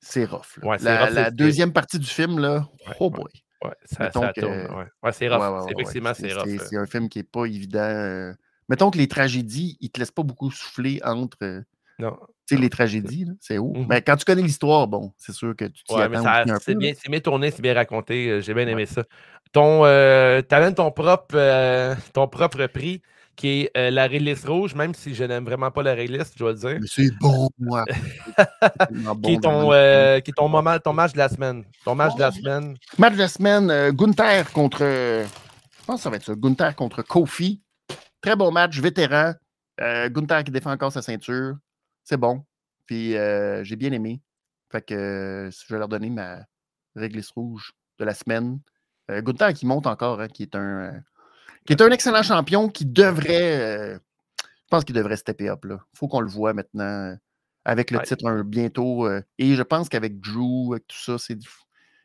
c'est 0.00 0.24
rough. 0.24 0.58
la, 0.80 1.30
deuxième 1.30 1.72
partie 1.72 1.98
du 1.98 2.06
film, 2.06 2.38
là, 2.38 2.68
oh 3.00 3.10
boy. 3.10 3.30
Ouais, 3.64 3.70
ça, 3.84 4.10
ça 4.10 4.32
tourne. 4.32 4.86
Ouais. 5.02 5.12
c'est 5.12 5.28
rough. 5.28 5.70
effectivement, 5.70 6.14
c'est 6.14 6.32
rough. 6.32 6.48
C'est 6.68 6.76
un 6.76 6.86
film 6.86 7.08
qui 7.08 7.18
n'est 7.18 7.24
pas 7.24 7.46
évident 7.46 8.34
mettons 8.72 8.90
que 8.90 8.98
les 8.98 9.08
tragédies, 9.08 9.76
ils 9.80 9.86
ne 9.86 9.90
te 9.90 10.00
laissent 10.00 10.10
pas 10.10 10.22
beaucoup 10.22 10.50
souffler 10.50 11.00
entre. 11.04 11.36
Euh, 11.42 11.60
non. 11.98 12.16
Tu 12.48 12.56
sais, 12.56 12.60
les 12.60 12.70
tragédies, 12.70 13.28
c'est 13.40 13.58
où? 13.58 13.72
Mais 13.72 13.80
mmh 13.80 13.86
ben, 13.86 14.02
quand 14.04 14.16
tu 14.16 14.24
connais 14.24 14.42
l'histoire, 14.42 14.88
bon, 14.88 15.12
c'est 15.16 15.32
sûr 15.32 15.54
que 15.54 15.66
tu 15.66 15.84
t'y 15.84 15.94
ouais, 15.94 16.02
attends 16.02 16.56
C'est 16.60 16.74
bien, 16.74 16.92
bien, 17.08 17.20
tourné, 17.20 17.50
c'est 17.50 17.62
bien 17.62 17.74
raconté. 17.74 18.28
Euh, 18.28 18.40
j'ai 18.40 18.54
bien 18.54 18.66
aimé 18.66 18.86
ça. 18.86 19.04
Ton, 19.52 19.84
euh, 19.84 20.42
amènes 20.50 20.74
ton 20.74 20.90
propre, 20.90 21.36
euh, 21.36 21.94
ton 22.14 22.26
propre 22.26 22.66
prix 22.66 23.02
qui 23.36 23.68
est 23.74 23.90
la 23.90 24.06
release 24.06 24.44
rouge, 24.44 24.74
même 24.74 24.94
si 24.94 25.14
je 25.14 25.24
n'aime 25.24 25.44
vraiment 25.44 25.70
pas 25.70 25.82
la 25.82 25.94
release, 25.94 26.32
je 26.34 26.38
dois 26.38 26.52
le 26.52 26.58
dire. 26.58 26.78
Mais 26.80 26.86
c'est 26.86 27.10
bon, 27.18 27.48
moi. 27.58 27.84
qui, 29.22 29.32
est 29.32 29.40
ton, 29.40 29.70
qui 30.20 30.30
est 30.30 30.36
ton 30.36 30.48
moment, 30.48 30.78
ton 30.78 30.92
match 30.92 31.12
de 31.12 31.18
la 31.18 31.28
semaine. 31.28 31.64
Ton 31.84 31.94
match 31.94 32.14
de 32.14 32.20
la 32.20 32.30
semaine. 32.30 32.76
Match 32.98 33.14
de 33.14 33.18
la 33.18 33.28
semaine, 33.28 33.90
Gunther 33.90 34.52
contre. 34.52 34.82
Je 35.82 35.86
pense 35.86 35.96
que 35.96 36.02
ça 36.02 36.10
va 36.10 36.16
être 36.16 36.24
ça. 36.24 36.34
Gunther 36.36 36.76
contre 36.76 37.02
Kofi. 37.02 37.60
Très 38.20 38.36
bon 38.36 38.52
match, 38.52 38.78
vétéran. 38.78 39.34
Euh, 39.80 40.08
Gunther 40.08 40.44
qui 40.44 40.52
défend 40.52 40.70
encore 40.70 40.92
sa 40.92 41.02
ceinture. 41.02 41.56
C'est 42.04 42.16
bon. 42.16 42.44
Puis 42.86 43.16
euh, 43.16 43.64
j'ai 43.64 43.74
bien 43.74 43.90
aimé. 43.90 44.22
Fait 44.70 44.80
que 44.80 44.94
euh, 44.94 45.50
je 45.50 45.74
vais 45.74 45.80
leur 45.80 45.88
donner 45.88 46.08
ma 46.08 46.38
réglisse 46.94 47.30
rouge 47.30 47.72
de 47.98 48.04
la 48.04 48.14
semaine. 48.14 48.60
Gunther 49.08 49.52
qui 49.52 49.66
monte 49.66 49.86
encore, 49.86 50.20
hein, 50.20 50.28
qui 50.28 50.44
est 50.44 50.54
un 50.54 51.02
qui 51.66 51.72
est 51.72 51.82
un 51.82 51.90
excellent 51.90 52.22
champion 52.22 52.68
qui 52.68 52.86
devrait. 52.86 53.94
je 53.94 54.68
pense 54.70 54.84
qu'il 54.84 54.94
devrait 54.94 55.16
stepper 55.16 55.48
up. 55.48 55.64
Il 55.64 55.78
faut 55.94 56.08
qu'on 56.08 56.20
le 56.20 56.30
voit 56.30 56.54
maintenant 56.54 57.16
avec 57.64 57.90
le 57.90 58.00
titre 58.00 58.42
bientôt. 58.42 59.08
et 59.38 59.54
je 59.54 59.62
pense 59.62 59.88
qu'avec 59.88 60.20
Drew, 60.20 60.72
avec 60.72 60.86
tout 60.86 60.98
ça, 60.98 61.18
c'est 61.18 61.38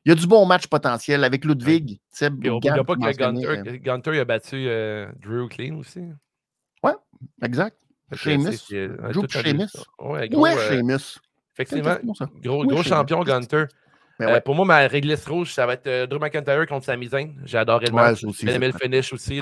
il 0.08 0.12
y 0.12 0.14
a 0.14 0.16
du 0.16 0.26
bon 0.26 0.46
match 0.46 0.68
potentiel 0.68 1.26
avec 1.26 1.44
Ludwig. 1.44 2.00
Il 2.22 2.40
n'y 2.40 2.70
a 2.70 2.82
pas 2.86 2.96
que 2.96 3.18
Gunter, 3.18 3.46
euh, 3.46 3.78
Gunter 3.78 4.20
a 4.22 4.24
battu 4.24 4.56
euh, 4.56 5.12
Drew 5.22 5.50
Clean 5.50 5.76
aussi. 5.76 6.00
Ouais, 6.82 6.94
exact. 7.44 7.76
Sheamus. 8.14 8.70
Drew 9.12 9.28
Sheamus. 9.28 9.68
Ouais, 10.00 10.30
gros, 10.30 10.48
euh, 10.48 10.98
Effectivement, 11.54 11.98
gros, 12.42 12.64
gros 12.64 12.84
champion 12.84 13.22
Gunter. 13.26 13.66
Pour 14.46 14.56
moi, 14.56 14.66
ma 14.66 14.88
réglisse 14.88 15.28
rouge, 15.28 15.54
ça 15.54 15.66
va 15.66 15.74
être 15.74 16.06
Drew 16.06 16.20
McIntyre 16.20 16.66
contre 16.68 16.86
Sami 16.86 17.08
Zayn. 17.08 17.34
J'ai 17.46 17.58
adoré 17.58 17.88
le 17.88 17.94
match. 17.94 18.24
J'ai 18.40 18.52
aimé 18.52 18.68
le 18.68 18.78
finish 18.80 19.14
aussi. 19.14 19.42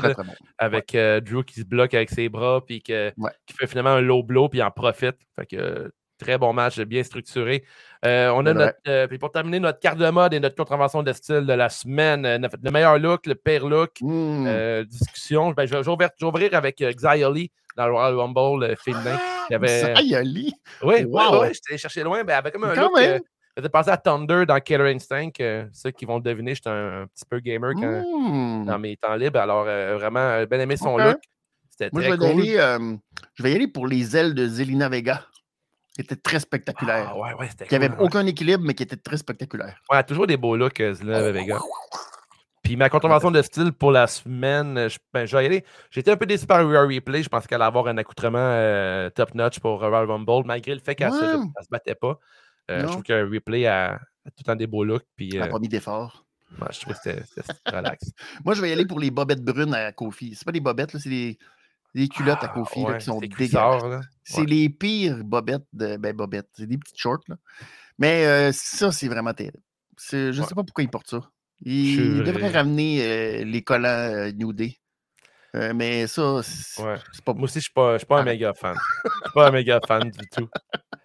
avec 0.58 0.92
Drew 0.92 1.44
qui 1.44 1.62
se 1.62 1.66
bloque 1.66 1.94
avec 1.94 2.10
ses 2.10 2.30
bras 2.30 2.62
puis 2.66 2.82
qui 2.82 2.94
fait 2.94 3.68
finalement 3.68 3.92
un 3.92 4.02
low 4.02 4.24
blow 4.24 4.50
puis 4.50 4.62
en 4.62 4.72
profite. 4.72 5.18
Fait 5.36 5.46
que 5.46 5.92
très 6.18 6.38
bon 6.38 6.54
match, 6.54 6.80
bien 6.82 7.04
structuré. 7.04 7.64
Euh, 8.06 8.30
on 8.34 8.46
a 8.46 8.54
notre, 8.54 8.78
euh, 8.88 9.08
pour 9.20 9.32
terminer, 9.32 9.60
notre 9.60 9.80
carte 9.80 9.98
de 9.98 10.10
mode 10.10 10.34
et 10.34 10.40
notre 10.40 10.56
contravention 10.56 11.04
de 11.04 11.14
style 11.14 11.46
de 11.46 11.54
la 11.54 11.70
semaine. 11.70 12.26
Euh, 12.26 12.40
le 12.64 12.72
meilleur 12.72 12.98
look, 13.00 13.26
le 13.26 13.36
pire 13.36 13.68
look, 13.68 13.92
mmh. 14.02 14.84
discussion. 14.84 15.52
Ben, 15.52 15.66
je, 15.66 15.76
vais 15.76 16.24
ouvrir 16.24 16.54
avec 16.54 16.78
Xyoli 16.78 17.52
dans 17.76 17.88
le 17.88 17.94
Royal 17.94 18.16
Rumble 18.16 18.76
féminin. 18.78 19.18
Xyoli? 19.96 20.54
Oui, 20.84 21.04
wow. 21.04 21.42
oui, 21.42 21.48
j'étais 21.54 21.78
cherché 21.78 22.04
loin. 22.04 22.24
Ben, 22.24 22.38
avec 22.38 22.54
comme 22.54 22.66
un 22.66 22.76
look. 22.76 23.22
J'ai 23.58 23.70
pensé 23.70 23.90
à 23.90 23.98
Thunder 23.98 24.46
dans 24.46 24.60
Killer 24.60 24.94
Instinct. 24.94 25.32
ceux 25.72 25.92
qui 25.92 26.06
vont 26.06 26.18
le 26.18 26.24
deviner, 26.24 26.56
j'étais 26.56 26.70
un, 26.70 27.08
petit 27.08 27.26
peu 27.30 27.40
gamer 27.40 27.74
mmh. 27.74 28.66
dans 28.66 28.80
mes 28.80 28.98
temps 28.98 29.16
libres. 29.16 29.40
Alors, 29.40 29.64
vraiment, 29.64 30.44
bien 30.44 30.60
aimé 30.60 30.78
son 30.78 30.98
look. 30.98 31.18
C'était 31.70 31.90
très 31.90 32.04
je 32.04 32.12
vais, 32.12 32.18
cool. 32.18 32.28
aller, 32.28 32.98
je 33.34 33.44
vais 33.44 33.52
y 33.52 33.56
aller 33.56 33.68
pour 33.68 33.88
les 33.88 34.16
ailes 34.16 34.34
de 34.34 34.48
Zelina 34.48 34.88
Vega 34.88 35.26
qui 35.96 36.02
était 36.02 36.18
très 36.18 36.40
spectaculaire. 36.40 37.14
Ah, 37.14 37.18
ouais, 37.18 37.34
ouais, 37.36 37.50
qui 37.68 37.74
n'avait 37.74 37.96
aucun 38.00 38.26
équilibre, 38.26 38.64
mais 38.66 38.74
qui 38.74 38.84
était 38.84 38.98
très 38.98 39.16
spectaculaire. 39.16 39.82
Ouais, 39.90 40.04
toujours 40.04 40.28
des 40.28 40.36
beaux 40.36 40.58
looks, 40.58 40.82
euh, 40.82 41.32
Vega. 41.32 41.58
Puis 42.62 42.76
ma 42.76 42.90
contravention 42.90 43.32
de 43.32 43.42
style 43.42 43.72
pour 43.72 43.92
la 43.92 44.08
semaine, 44.08 44.90
je, 44.90 44.98
ben, 45.14 45.26
vais 45.26 45.44
y 45.44 45.46
aller. 45.46 45.66
J'étais 45.92 46.12
un 46.12 46.18
peu 46.18 46.26
déçu 46.26 46.46
par 46.48 46.68
Rhea 46.68 46.82
Replay. 46.82 47.24
Je 47.24 47.30
pense 47.30 47.48
qu'elle 47.48 47.62
allait 47.62 47.68
avoir 47.68 47.88
un 47.88 47.98
accoutrement 47.98 48.40
euh, 48.40 49.10
top-notch 49.12 49.60
pour 49.60 49.80
Royal 49.80 50.10
Rumble, 50.10 50.46
malgré 50.46 50.74
le 50.74 50.82
fait 50.82 50.96
qu'elle 50.96 51.12
ne 51.12 51.14
se, 51.14 51.70
battait 51.70 51.96
pas. 51.96 52.20
Euh, 52.72 52.82
je 52.82 52.86
trouve 52.88 53.04
qu'un 53.04 53.30
replay 53.30 53.66
a, 53.66 54.00
tout 54.26 54.32
le 54.40 54.44
temps 54.44 54.56
des 54.56 54.68
beaux 54.68 54.84
looks. 54.84 55.06
Puis, 55.16 55.30
n'a 55.38 55.48
pas 55.48 55.60
mis 55.60 55.70
d'effort. 55.70 56.26
je 56.72 56.80
trouve 56.82 56.94
que 56.94 57.00
c'était 57.00 57.24
relax. 57.66 58.12
Moi, 58.44 58.56
je 58.56 58.62
vais 58.62 58.70
y 58.70 58.74
aller 58.74 58.86
pour 58.86 59.00
les 59.00 59.12
bobettes 59.12 59.44
brunes 59.44 59.74
à 59.74 59.92
Kofi. 59.92 60.36
C'est 60.36 60.46
pas 60.46 60.52
des 60.52 60.60
bobettes, 60.60 60.98
c'est 60.98 61.10
des 61.10 61.38
des 61.94 62.10
culottes 62.10 62.44
à 62.44 62.52
ah, 62.52 62.54
Kofi 62.54 62.84
qui 63.00 63.06
sont 63.06 63.20
dégueulasses. 63.20 64.06
C'est 64.24 64.46
les 64.46 64.70
pires 64.70 65.24
bobettes 65.24 65.66
de. 65.72 65.96
Ben, 65.98 66.14
bobettes. 66.14 66.50
C'est 66.54 66.68
des 66.68 66.78
petites 66.78 67.00
shorts. 67.00 67.24
Là. 67.30 67.38
Mais 67.98 68.26
euh, 68.26 68.52
ça, 68.52 68.92
c'est 68.92 69.08
vraiment 69.08 69.34
terrible. 69.34 69.60
Je 70.12 70.28
ne 70.28 70.46
sais 70.46 70.56
pas 70.56 70.64
pourquoi 70.64 70.84
ils 70.84 70.90
portent 70.90 71.10
ça. 71.10 71.22
Ils, 71.62 72.24
devraient 72.24 72.52
ramener 72.52 73.02
euh, 73.02 73.44
les 73.46 73.64
collants 73.64 73.88
euh, 73.88 74.32
New 74.32 74.52
Day. 74.52 74.78
Euh, 75.56 75.74
mais 75.74 76.06
ça, 76.08 76.42
c'est 76.44 76.84
Ouais. 76.84 76.96
pas 77.24 77.34
Moi 77.34 77.44
aussi, 77.44 77.62
je 77.62 77.70
ne 77.80 77.98
suis 77.98 78.06
pas 78.06 78.16
un 78.18 78.20
Arrête. 78.20 78.34
méga 78.34 78.54
fan. 78.54 78.76
Je 79.06 79.10
suis 79.10 79.34
pas 79.34 79.48
un 79.48 79.52
méga 79.52 79.80
fan 79.88 80.10
du 80.10 80.30
tout. 80.30 80.50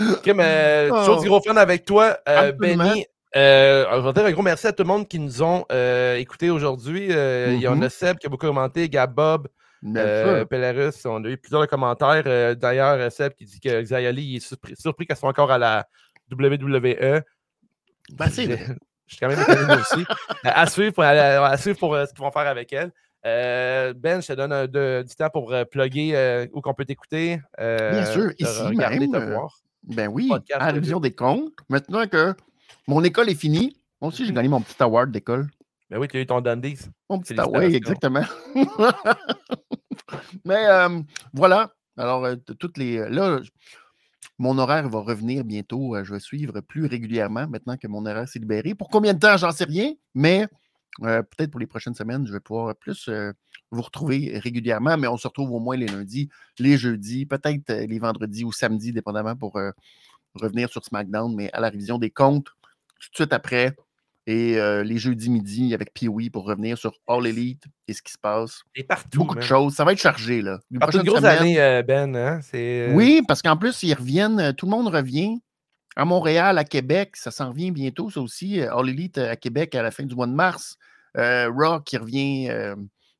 OK, 0.00 0.26
mais 0.34 0.88
Oh. 0.92 1.04
chose 1.04 1.24
gros 1.24 1.40
fan 1.40 1.56
avec 1.58 1.84
toi, 1.84 2.18
euh. 2.28 2.52
Benny. 2.52 3.06
Euh, 3.34 3.84
je 3.92 4.00
vais 4.06 4.12
dire 4.14 4.24
un 4.24 4.32
gros 4.32 4.42
merci 4.42 4.66
à 4.66 4.72
tout 4.72 4.82
le 4.82 4.88
monde 4.88 5.06
qui 5.08 5.18
nous 5.18 5.42
ont 5.42 5.64
euh, 5.70 6.16
écoutés 6.16 6.48
aujourd'hui. 6.50 7.08
Euh, 7.10 7.52
Il 7.52 7.60
y 7.60 7.68
en 7.68 7.80
a 7.82 7.88
Seb 7.90 8.16
qui 8.18 8.26
a 8.26 8.30
beaucoup 8.30 8.46
commenté, 8.46 8.88
Gab 8.88 9.12
Bob, 9.12 9.48
Bien 9.82 10.00
euh, 10.00 10.38
sûr. 10.38 10.48
Pelarus. 10.48 11.04
On 11.04 11.22
a 11.24 11.28
eu 11.28 11.36
plusieurs 11.36 11.66
commentaires. 11.66 12.22
Euh, 12.26 12.54
D'ailleurs, 12.54 12.94
euh, 12.98 13.10
Seb 13.10 13.32
qui 13.34 13.44
dit 13.44 13.60
que 13.60 13.82
Xayali 13.82 14.36
est 14.36 14.40
surpris, 14.40 14.74
surpris 14.76 15.06
qu'elle 15.06 15.16
soit 15.18 15.28
encore 15.28 15.50
à 15.50 15.58
la 15.58 15.86
WWE. 16.30 17.22
Ben, 18.12 18.26
vrai. 18.28 18.66
Je 19.08 19.14
suis 19.14 19.20
quand 19.20 19.28
même 19.28 19.40
étonné 19.40 19.74
aussi. 19.80 20.00
Euh, 20.00 20.50
à 20.52 20.66
suivre 20.66 20.92
pour, 20.92 21.04
à- 21.04 21.10
à 21.10 21.56
suivre 21.58 21.78
pour 21.78 21.94
euh, 21.94 22.06
ce 22.06 22.12
qu'ils 22.12 22.24
vont 22.24 22.30
faire 22.32 22.46
avec 22.48 22.72
elle. 22.72 22.90
Euh, 23.24 23.92
ben, 23.96 24.20
je 24.20 24.28
te 24.28 24.32
donne 24.32 24.52
un- 24.52 24.66
de- 24.66 25.04
du 25.06 25.14
temps 25.14 25.30
pour 25.30 25.52
euh, 25.52 25.64
plugger 25.64 26.10
euh, 26.16 26.46
où 26.52 26.60
qu'on 26.60 26.74
peut 26.74 26.84
t'écouter. 26.84 27.40
euh, 27.60 27.90
Bien 27.92 28.04
sûr, 28.06 28.30
ici 28.38 28.62
regarder, 28.62 28.98
même, 29.00 29.12
te 29.12 29.16
euh, 29.16 29.32
voir. 29.34 29.54
Ben 29.86 30.08
oui, 30.08 30.28
Podcast 30.28 30.60
à 30.60 30.66
la 30.66 30.72
révision 30.72 31.00
des 31.00 31.12
comptes. 31.14 31.52
Maintenant 31.68 32.06
que 32.06 32.34
mon 32.88 33.02
école 33.04 33.28
est 33.30 33.34
finie, 33.34 33.76
moi 34.00 34.08
aussi, 34.08 34.26
j'ai 34.26 34.32
gagné 34.32 34.48
mon 34.48 34.60
petit 34.60 34.80
award 34.82 35.10
d'école. 35.12 35.48
Ben 35.90 35.98
oui, 35.98 36.08
tu 36.08 36.16
as 36.16 36.20
eu 36.20 36.26
ton 36.26 36.40
Dundies. 36.40 36.78
Mon 37.08 37.20
petit 37.20 37.38
award, 37.38 37.62
Félicitations. 37.62 37.94
exactement. 37.94 38.24
Mais 40.44 40.66
euh, 40.66 41.00
voilà. 41.32 41.72
Alors, 41.96 42.24
euh, 42.24 42.36
toutes 42.58 42.78
les. 42.78 42.98
euh, 42.98 43.08
Là, 43.08 43.40
mon 44.38 44.58
horaire 44.58 44.88
va 44.88 45.00
revenir 45.00 45.44
bientôt. 45.44 45.96
Je 46.04 46.12
vais 46.12 46.20
suivre 46.20 46.60
plus 46.60 46.86
régulièrement 46.86 47.46
maintenant 47.48 47.76
que 47.76 47.86
mon 47.88 48.04
horaire 48.04 48.28
s'est 48.28 48.38
libéré. 48.38 48.74
Pour 48.74 48.88
combien 48.88 49.14
de 49.14 49.18
temps, 49.18 49.36
j'en 49.36 49.50
sais 49.52 49.64
rien, 49.64 49.92
mais 50.14 50.46
euh, 51.02 51.22
peut-être 51.22 51.50
pour 51.50 51.60
les 51.60 51.66
prochaines 51.66 51.94
semaines, 51.94 52.26
je 52.26 52.32
vais 52.32 52.40
pouvoir 52.40 52.74
plus 52.76 53.08
euh, 53.08 53.32
vous 53.70 53.82
retrouver 53.82 54.38
régulièrement. 54.38 54.96
Mais 54.96 55.06
on 55.08 55.16
se 55.16 55.28
retrouve 55.28 55.52
au 55.52 55.60
moins 55.60 55.76
les 55.76 55.86
lundis, 55.86 56.28
les 56.58 56.78
jeudis, 56.78 57.26
peut-être 57.26 57.68
euh, 57.70 57.86
les 57.86 57.98
vendredis 57.98 58.44
ou 58.44 58.52
samedis, 58.52 58.92
dépendamment 58.92 59.36
pour 59.36 59.56
euh, 59.56 59.70
revenir 60.34 60.70
sur 60.70 60.84
SmackDown, 60.84 61.34
mais 61.34 61.50
à 61.52 61.60
la 61.60 61.68
révision 61.68 61.98
des 61.98 62.10
comptes 62.10 62.46
tout 63.00 63.10
de 63.10 63.14
suite 63.16 63.32
après. 63.32 63.74
Et 64.28 64.56
les 64.82 64.98
jeudis 64.98 65.30
midi 65.30 65.72
avec 65.72 65.94
Pee-Wee 65.94 66.30
pour 66.30 66.46
revenir 66.46 66.76
sur 66.76 66.94
All 67.06 67.28
Elite 67.28 67.62
et 67.86 67.92
ce 67.92 68.02
qui 68.02 68.10
se 68.10 68.18
passe. 68.18 68.62
Et 68.74 68.82
partout. 68.82 69.18
Beaucoup 69.20 69.36
de 69.36 69.40
choses. 69.40 69.74
Ça 69.74 69.84
va 69.84 69.92
être 69.92 70.00
chargé, 70.00 70.42
là. 70.42 70.58
Les 70.68 70.80
Partout 70.80 70.98
une 70.98 71.04
prochaines 71.04 71.22
grosse 71.22 71.38
semaines- 71.38 71.58
année, 71.60 71.82
Ben. 71.84 72.16
Hein? 72.16 72.40
Oui, 72.92 73.22
parce 73.28 73.40
qu'en 73.40 73.56
plus, 73.56 73.84
ils 73.84 73.94
reviennent, 73.94 74.52
tout 74.54 74.66
le 74.66 74.70
monde 74.72 74.88
revient. 74.88 75.38
À 75.96 76.04
Montréal, 76.04 76.58
à 76.58 76.64
Québec, 76.64 77.16
ça 77.16 77.30
s'en 77.30 77.48
revient 77.50 77.70
bientôt, 77.70 78.10
ça 78.10 78.20
aussi. 78.20 78.60
euh, 78.60 78.74
All 78.76 78.88
Elite 78.88 79.18
euh, 79.18 79.30
à 79.32 79.36
Québec 79.36 79.74
à 79.74 79.82
la 79.82 79.90
fin 79.90 80.04
du 80.04 80.14
mois 80.14 80.26
de 80.26 80.32
mars. 80.32 80.76
Euh, 81.16 81.50
Raw 81.50 81.80
qui 81.80 81.96
revient 81.96 82.48
euh, 82.50 82.74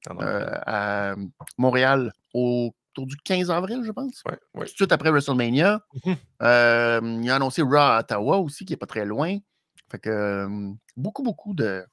Ah 0.08 0.12
euh, 0.20 0.50
à 0.66 1.14
Montréal 1.58 2.12
au- 2.34 2.70
autour 2.92 3.06
du 3.06 3.16
15 3.24 3.50
avril, 3.50 3.82
je 3.84 3.90
pense. 3.92 4.22
ouais, 4.26 4.38
ouais. 4.54 4.66
Tout 4.66 4.72
de 4.72 4.76
suite 4.76 4.92
après 4.92 5.10
WrestleMania. 5.10 5.80
Mhm. 6.04 6.16
Il 6.40 7.30
a 7.30 7.34
annoncé 7.34 7.62
Raw 7.62 7.76
à 7.76 7.98
Ottawa 8.00 8.38
aussi, 8.38 8.64
qui 8.64 8.72
n'est 8.72 8.76
pas 8.78 8.86
très 8.86 9.04
loin. 9.04 9.36
Fait 9.90 9.98
que 9.98 10.46
beaucoup, 10.96 11.22
beaucoup 11.22 11.54
de 11.54 11.84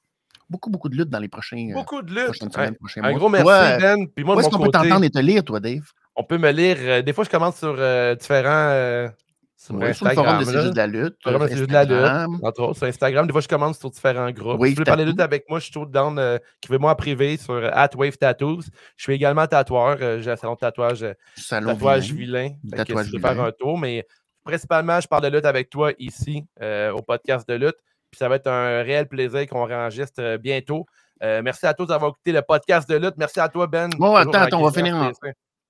beaucoup, 0.50 0.68
beaucoup 0.70 0.88
de 0.88 0.96
luttes 0.96 1.08
dans 1.10 1.18
les 1.18 1.28
prochains, 1.28 1.70
Beaucoup 1.72 2.02
de 2.02 2.10
luttes. 2.14 2.42
Ouais. 2.56 2.72
prochains 2.72 3.02
Un 3.02 3.10
mois. 3.10 3.18
gros 3.18 3.28
merci, 3.28 3.44
Toi, 3.46 3.76
Ben. 3.78 4.06
Puis 4.14 4.24
moi, 4.24 4.36
est-ce 4.40 4.48
qu'on 4.50 4.58
peut 4.62 4.70
t'entendre 4.70 5.04
et 5.04 5.10
te 5.10 5.18
lire, 5.18 5.42
toi, 5.44 5.60
Dave? 5.60 5.84
on 6.16 6.24
peut 6.24 6.38
me 6.38 6.50
lire. 6.50 7.02
des 7.02 7.12
fois, 7.12 7.24
je 7.24 7.30
commence 7.30 7.56
sur 7.56 7.72
différents. 8.16 9.08
Euh, 9.54 9.64
sur 9.64 9.74
Oui, 9.76 9.94
sur 9.94 10.04
le 10.04 10.10
Instagram. 10.10 10.24
forum 10.24 10.38
de. 10.40 10.44
C'est 10.44 10.60
juste 10.62 10.72
de 10.72 10.76
la 10.78 10.86
lutte. 10.86 11.16
Forum 11.22 11.42
de 11.42 11.48
C'est 11.48 11.56
juste 11.56 11.68
de 11.68 11.72
la 11.74 11.84
lutte. 11.84 12.42
Entre 12.44 12.60
autres, 12.62 12.76
sur 12.78 12.86
Instagram, 12.86 13.26
des 13.26 13.32
fois, 13.32 13.40
je 13.40 13.48
commence 13.48 13.78
sur 13.78 13.90
différents 13.90 14.30
groupes. 14.30 14.58
Wave 14.60 14.68
si 14.68 14.74
vous 14.74 14.76
voulez 14.76 14.84
parler 14.84 15.04
lutte 15.04 15.20
avec 15.20 15.48
moi, 15.48 15.58
je 15.58 15.64
suis 15.64 15.72
toujours 15.72 15.88
down. 15.88 16.18
Euh, 16.18 16.38
Écrivez-moi 16.62 16.90
en 16.92 16.94
privé 16.94 17.36
sur 17.36 17.54
euh, 17.54 17.86
Wave 17.96 18.16
Tattoos. 18.18 18.62
Je 18.96 19.02
suis 19.02 19.12
également 19.14 19.46
tatoueur. 19.46 19.96
euh, 20.00 20.20
J'ai 20.20 20.30
un 20.32 20.36
salon 20.36 20.54
de 20.54 20.58
tatouage, 20.58 21.02
euh, 21.02 21.12
Salon 21.36 21.72
tatouage 21.72 22.12
vilain. 22.12 22.50
vilain. 22.64 22.76
Tatouage 22.76 23.06
veux 23.12 23.18
faire 23.20 23.32
vilain. 23.32 23.44
un 23.46 23.52
tour, 23.52 23.78
mais 23.78 24.06
principalement, 24.44 25.00
je 25.00 25.08
parle 25.08 25.22
de 25.24 25.28
lutte 25.28 25.46
avec 25.46 25.70
toi 25.70 25.92
ici 25.98 26.44
euh, 26.60 26.90
au 26.92 27.00
podcast 27.02 27.48
de 27.48 27.54
lutte. 27.54 27.76
Puis 28.10 28.18
ça 28.18 28.28
va 28.28 28.36
être 28.36 28.46
un 28.46 28.82
réel 28.82 29.08
plaisir 29.08 29.46
qu'on 29.48 29.62
enregistre 29.62 30.20
euh, 30.22 30.38
bientôt. 30.38 30.86
Merci 31.22 31.64
à 31.66 31.72
tous 31.72 31.86
d'avoir 31.86 32.10
écouté 32.10 32.32
le 32.32 32.42
podcast 32.42 32.86
de 32.86 32.96
lutte. 32.96 33.14
Merci 33.16 33.40
à 33.40 33.48
toi, 33.48 33.66
Ben. 33.66 33.88
Bon, 33.96 34.14
attends, 34.14 34.32
attends, 34.32 34.60
on 34.60 34.64
va 34.68 34.72
finir 34.72 34.94
en-. 34.94 35.10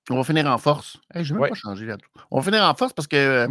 On 0.09 0.17
va 0.17 0.23
finir 0.25 0.45
en 0.47 0.57
force. 0.57 0.97
Hey, 1.13 1.23
je 1.23 1.29
vais 1.29 1.35
même 1.35 1.43
Ouais. 1.43 1.49
pas 1.49 1.55
changer 1.55 1.85
là 1.85 1.95
On 2.29 2.39
va 2.39 2.43
finir 2.43 2.63
en 2.67 2.73
force 2.75 2.91
parce 2.91 3.07
que 3.07 3.47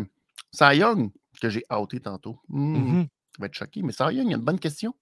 Cy 0.54 0.76
Young, 0.78 1.10
que 1.40 1.48
j'ai 1.48 1.64
outé 1.70 1.98
tantôt, 2.00 2.38
hmm, 2.48 2.76
Mhm. 2.76 3.06
tu 3.34 3.40
vas 3.40 3.46
être 3.46 3.54
choqué, 3.54 3.82
mais 3.82 3.92
Cy 3.92 4.02
Young, 4.04 4.26
il 4.26 4.30
y 4.30 4.34
a 4.34 4.36
une 4.36 4.44
bonne 4.44 4.58
question. 4.60 4.94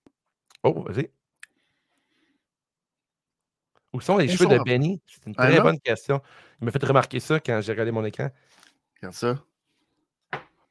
Oh, 0.62 0.82
vas-y. 0.88 1.10
Où 3.92 4.00
sont 4.00 4.16
les 4.16 4.28
cheveux 4.28 4.44
sont 4.46 4.50
de 4.54 4.58
en- 4.58 4.62
Benny? 4.62 5.02
C'est 5.06 5.26
une 5.26 5.34
très 5.34 5.60
bonne 5.60 5.78
question. 5.80 6.22
Il 6.60 6.64
m'a 6.64 6.70
fait 6.70 6.82
remarquer 6.84 7.20
ça 7.20 7.38
quand 7.40 7.60
j'ai 7.60 7.72
regardé 7.72 7.90
mon 7.92 8.04
écran. 8.04 8.30
Regarde 8.96 9.14
ça. 9.14 9.38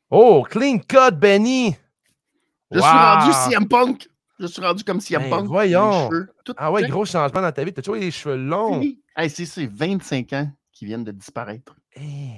Oh, 0.10 0.44
clean 0.50 0.80
cut, 0.80 1.12
Benny! 1.16 1.76
Je 2.72 2.80
suis 2.80 2.88
rendu 2.90 3.32
CM 3.34 3.68
Punk. 3.68 4.10
Je 4.40 4.48
suis 4.48 4.62
rendu 4.62 4.84
comme 4.84 5.00
CM 5.00 5.22
Ben, 5.22 5.30
Punk. 5.30 5.48
voyons. 5.48 6.10
cheveux, 6.10 6.34
Ah 6.58 6.72
ouais, 6.72 6.88
gros 6.88 7.06
changement 7.06 7.42
dans 7.42 7.52
ta 7.52 7.64
vie. 7.64 7.74
T'as 7.74 7.82
toujours 7.84 7.96
les 7.96 8.10
cheveux 8.12 8.36
longs. 8.38 8.80
Oui. 8.80 9.04
Hey, 9.16 9.30
c'est 9.30 9.46
c'est 9.46 9.68
25 9.68 10.34
ans 10.34 10.52
qui 10.72 10.86
viennent 10.86 11.04
de 11.04 11.12
disparaître. 11.12 11.76
Eh, 11.96 12.32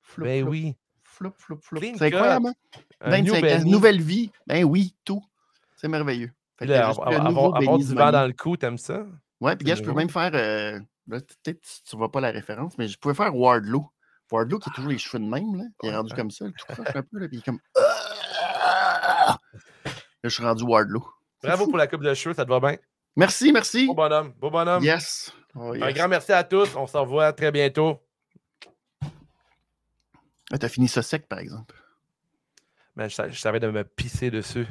Floup, 0.00 0.24
ben 0.24 0.48
oui. 0.48 0.74
Floup, 1.20 1.58
floup. 1.60 1.78
Clean 1.80 1.92
C'est 1.98 2.06
incroyable, 2.06 2.46
hein? 2.48 2.52
Un 3.02 3.20
new 3.22 3.32
25 3.34 3.36
ans, 3.36 3.58
Benny. 3.58 3.70
nouvelle 3.70 4.00
vie. 4.00 4.30
Ben 4.46 4.64
oui, 4.64 4.94
tout. 5.04 5.22
C'est 5.76 5.88
merveilleux. 5.88 6.32
Là, 6.60 6.88
avoir, 6.88 7.58
du 7.78 7.94
vent 7.94 8.10
dans 8.12 8.26
le 8.26 8.32
cou, 8.32 8.56
t'aimes 8.56 8.78
ça? 8.78 9.04
Ouais, 9.40 9.56
puis 9.56 9.66
gars, 9.66 9.74
je 9.74 9.82
peux 9.82 9.92
même 9.92 10.10
faire. 10.10 10.30
euh, 10.34 10.78
Peut-être 11.08 11.60
tu 11.88 11.96
vois 11.96 12.10
pas 12.12 12.20
la 12.20 12.30
référence, 12.30 12.76
mais 12.78 12.86
je 12.86 12.98
pouvais 12.98 13.14
faire 13.14 13.34
Wardlow. 13.34 13.86
Wardlow 14.30 14.58
qui 14.58 14.68
a 14.70 14.72
toujours 14.72 14.90
les 14.90 14.98
cheveux 14.98 15.22
de 15.24 15.28
même, 15.28 15.56
là. 15.56 15.64
Il 15.82 15.88
est 15.88 15.96
rendu 15.96 16.12
hein. 16.12 16.16
comme 16.16 16.30
ça, 16.30 16.44
tout 16.46 16.82
un 16.94 17.02
peu, 17.02 17.18
là, 17.18 17.28
puis 17.28 17.36
il 17.36 17.38
est 17.38 17.44
comme. 17.44 17.58
Là, 20.22 20.28
je 20.28 20.28
suis 20.28 20.44
rendu 20.44 20.64
Wardlow. 20.64 21.02
Bravo 21.42 21.66
pour 21.66 21.78
la 21.78 21.86
coupe 21.86 22.02
de 22.02 22.12
cheveux, 22.14 22.34
ça 22.34 22.44
te 22.44 22.50
va 22.50 22.60
bien? 22.60 22.76
Merci, 23.16 23.52
merci. 23.52 23.86
Beau 23.86 23.94
bonhomme, 23.94 24.32
beau 24.38 24.50
bonhomme. 24.50 24.82
Yes. 24.84 25.32
Oh, 25.54 25.72
Un 25.72 25.88
yes. 25.88 25.94
grand 25.94 26.08
merci 26.08 26.32
à 26.32 26.44
tous. 26.44 26.76
On 26.76 26.86
se 26.86 26.96
revoit 26.96 27.32
très 27.32 27.50
bientôt. 27.50 27.98
Ah, 30.52 30.58
T'as 30.58 30.68
fini 30.68 30.88
ça 30.88 31.02
sec, 31.02 31.28
par 31.28 31.38
exemple. 31.38 31.74
Ben, 32.96 33.08
je, 33.08 33.16
je 33.30 33.38
savais 33.38 33.60
de 33.60 33.70
me 33.70 33.84
pisser 33.84 34.30
dessus. 34.30 34.66